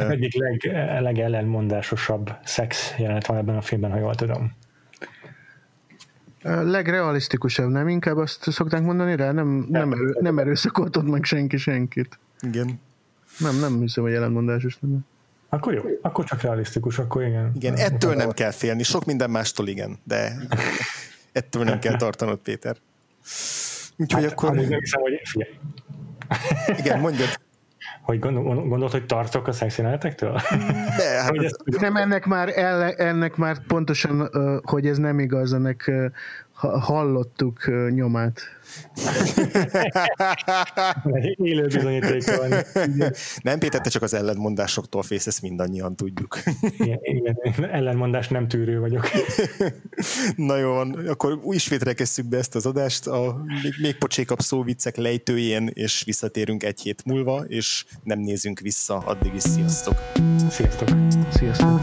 Egyik 0.09 0.35
leg, 0.35 0.61
legellenmondásosabb 1.01 2.31
szex 2.45 2.95
jelenet 2.99 3.27
van 3.27 3.37
ebben 3.37 3.57
a 3.57 3.61
filmben, 3.61 3.91
ha 3.91 3.99
jól 3.99 4.15
tudom. 4.15 4.53
Legrealisztikusabb, 6.43 7.71
nem? 7.71 7.89
Inkább 7.89 8.17
azt 8.17 8.51
szokták 8.51 8.83
mondani 8.83 9.17
rá? 9.17 9.33
Nem, 9.33 9.67
nem, 9.71 9.93
erő, 9.93 10.17
nem 10.21 10.39
erőszakoltod 10.39 11.09
meg 11.09 11.25
senki 11.25 11.57
senkit. 11.57 12.19
Igen. 12.41 12.81
Nem, 13.39 13.59
nem 13.59 13.81
hiszem, 13.81 14.03
hogy 14.03 14.13
ellenmondásos 14.13 14.79
lenne. 14.81 14.99
Akkor 15.49 15.75
jó, 15.75 15.83
akkor 16.03 16.25
csak 16.25 16.41
realisztikus, 16.41 16.99
akkor 16.99 17.23
igen. 17.23 17.53
Igen, 17.55 17.77
ettől 17.77 18.15
nem 18.15 18.31
kell 18.31 18.51
félni, 18.51 18.83
sok 18.83 19.05
minden 19.05 19.31
mástól 19.31 19.69
igen, 19.69 19.99
de 20.05 20.37
ettől 21.33 21.65
nem 21.65 21.79
kell 21.79 21.97
tartanod, 21.97 22.39
Péter. 22.39 22.77
Úgyhogy 23.97 24.23
hát, 24.23 24.33
akkor... 24.33 24.55
Nem 24.55 24.79
hiszem, 24.81 25.01
hogy... 25.01 25.23
Igen, 26.79 27.01
mondjad. 27.01 27.29
Hogy 28.03 28.19
gondol, 28.19 28.43
gondolod, 28.43 28.91
hogy 28.91 29.07
tartok 29.07 29.47
a 29.47 29.53
szexjelenetektől? 29.53 30.33
De, 30.99 31.23
hát 31.23 31.33
ez... 31.37 31.53
Nem, 31.65 31.97
ennek 31.97 32.27
már, 32.27 32.49
elle, 32.49 32.93
ennek 32.93 33.37
már 33.37 33.67
pontosan, 33.67 34.31
hogy 34.63 34.87
ez 34.87 34.99
nem 34.99 35.19
igaz, 35.19 35.53
ennek 35.53 35.91
hallottuk 36.81 37.71
nyomát. 37.91 38.41
Élő 41.37 41.67
bizonyíték 41.67 42.37
van. 42.37 42.51
Nem, 43.43 43.59
Péter, 43.59 43.81
te 43.81 43.91
csak 43.91 44.03
az 44.03 44.15
ellentmondásoktól 44.15 45.03
fész, 45.03 45.27
ezt 45.27 45.43
mindannyian 45.43 45.97
tudjuk. 45.97 46.39
Igen, 46.79 46.99
igen, 47.03 47.37
ellenmondás 47.71 48.29
nem 48.29 48.49
tűrő 48.49 48.81
vagyok. 48.81 49.11
Na 50.37 50.57
jó, 50.57 50.73
akkor 51.07 51.39
ismét 51.49 51.83
rekesszük 51.83 52.27
be 52.27 52.37
ezt 52.37 52.55
az 52.55 52.67
adást, 52.67 53.07
a 53.07 53.45
még, 53.63 53.75
még 53.81 53.99
pocsékabb 53.99 54.41
szóviccek 54.41 54.97
lejtőjén, 54.97 55.71
és 55.73 56.03
visszatérünk 56.05 56.63
egy 56.63 56.81
hét 56.81 57.05
múlva, 57.05 57.45
és 57.47 57.85
nem 58.03 58.19
nézünk 58.19 58.61
vissza, 58.61 58.99
addig 58.99 59.35
is 59.35 59.43
sziasztok! 59.43 59.95
Sziasztok! 60.51 60.89
Sziasztok! 61.31 61.81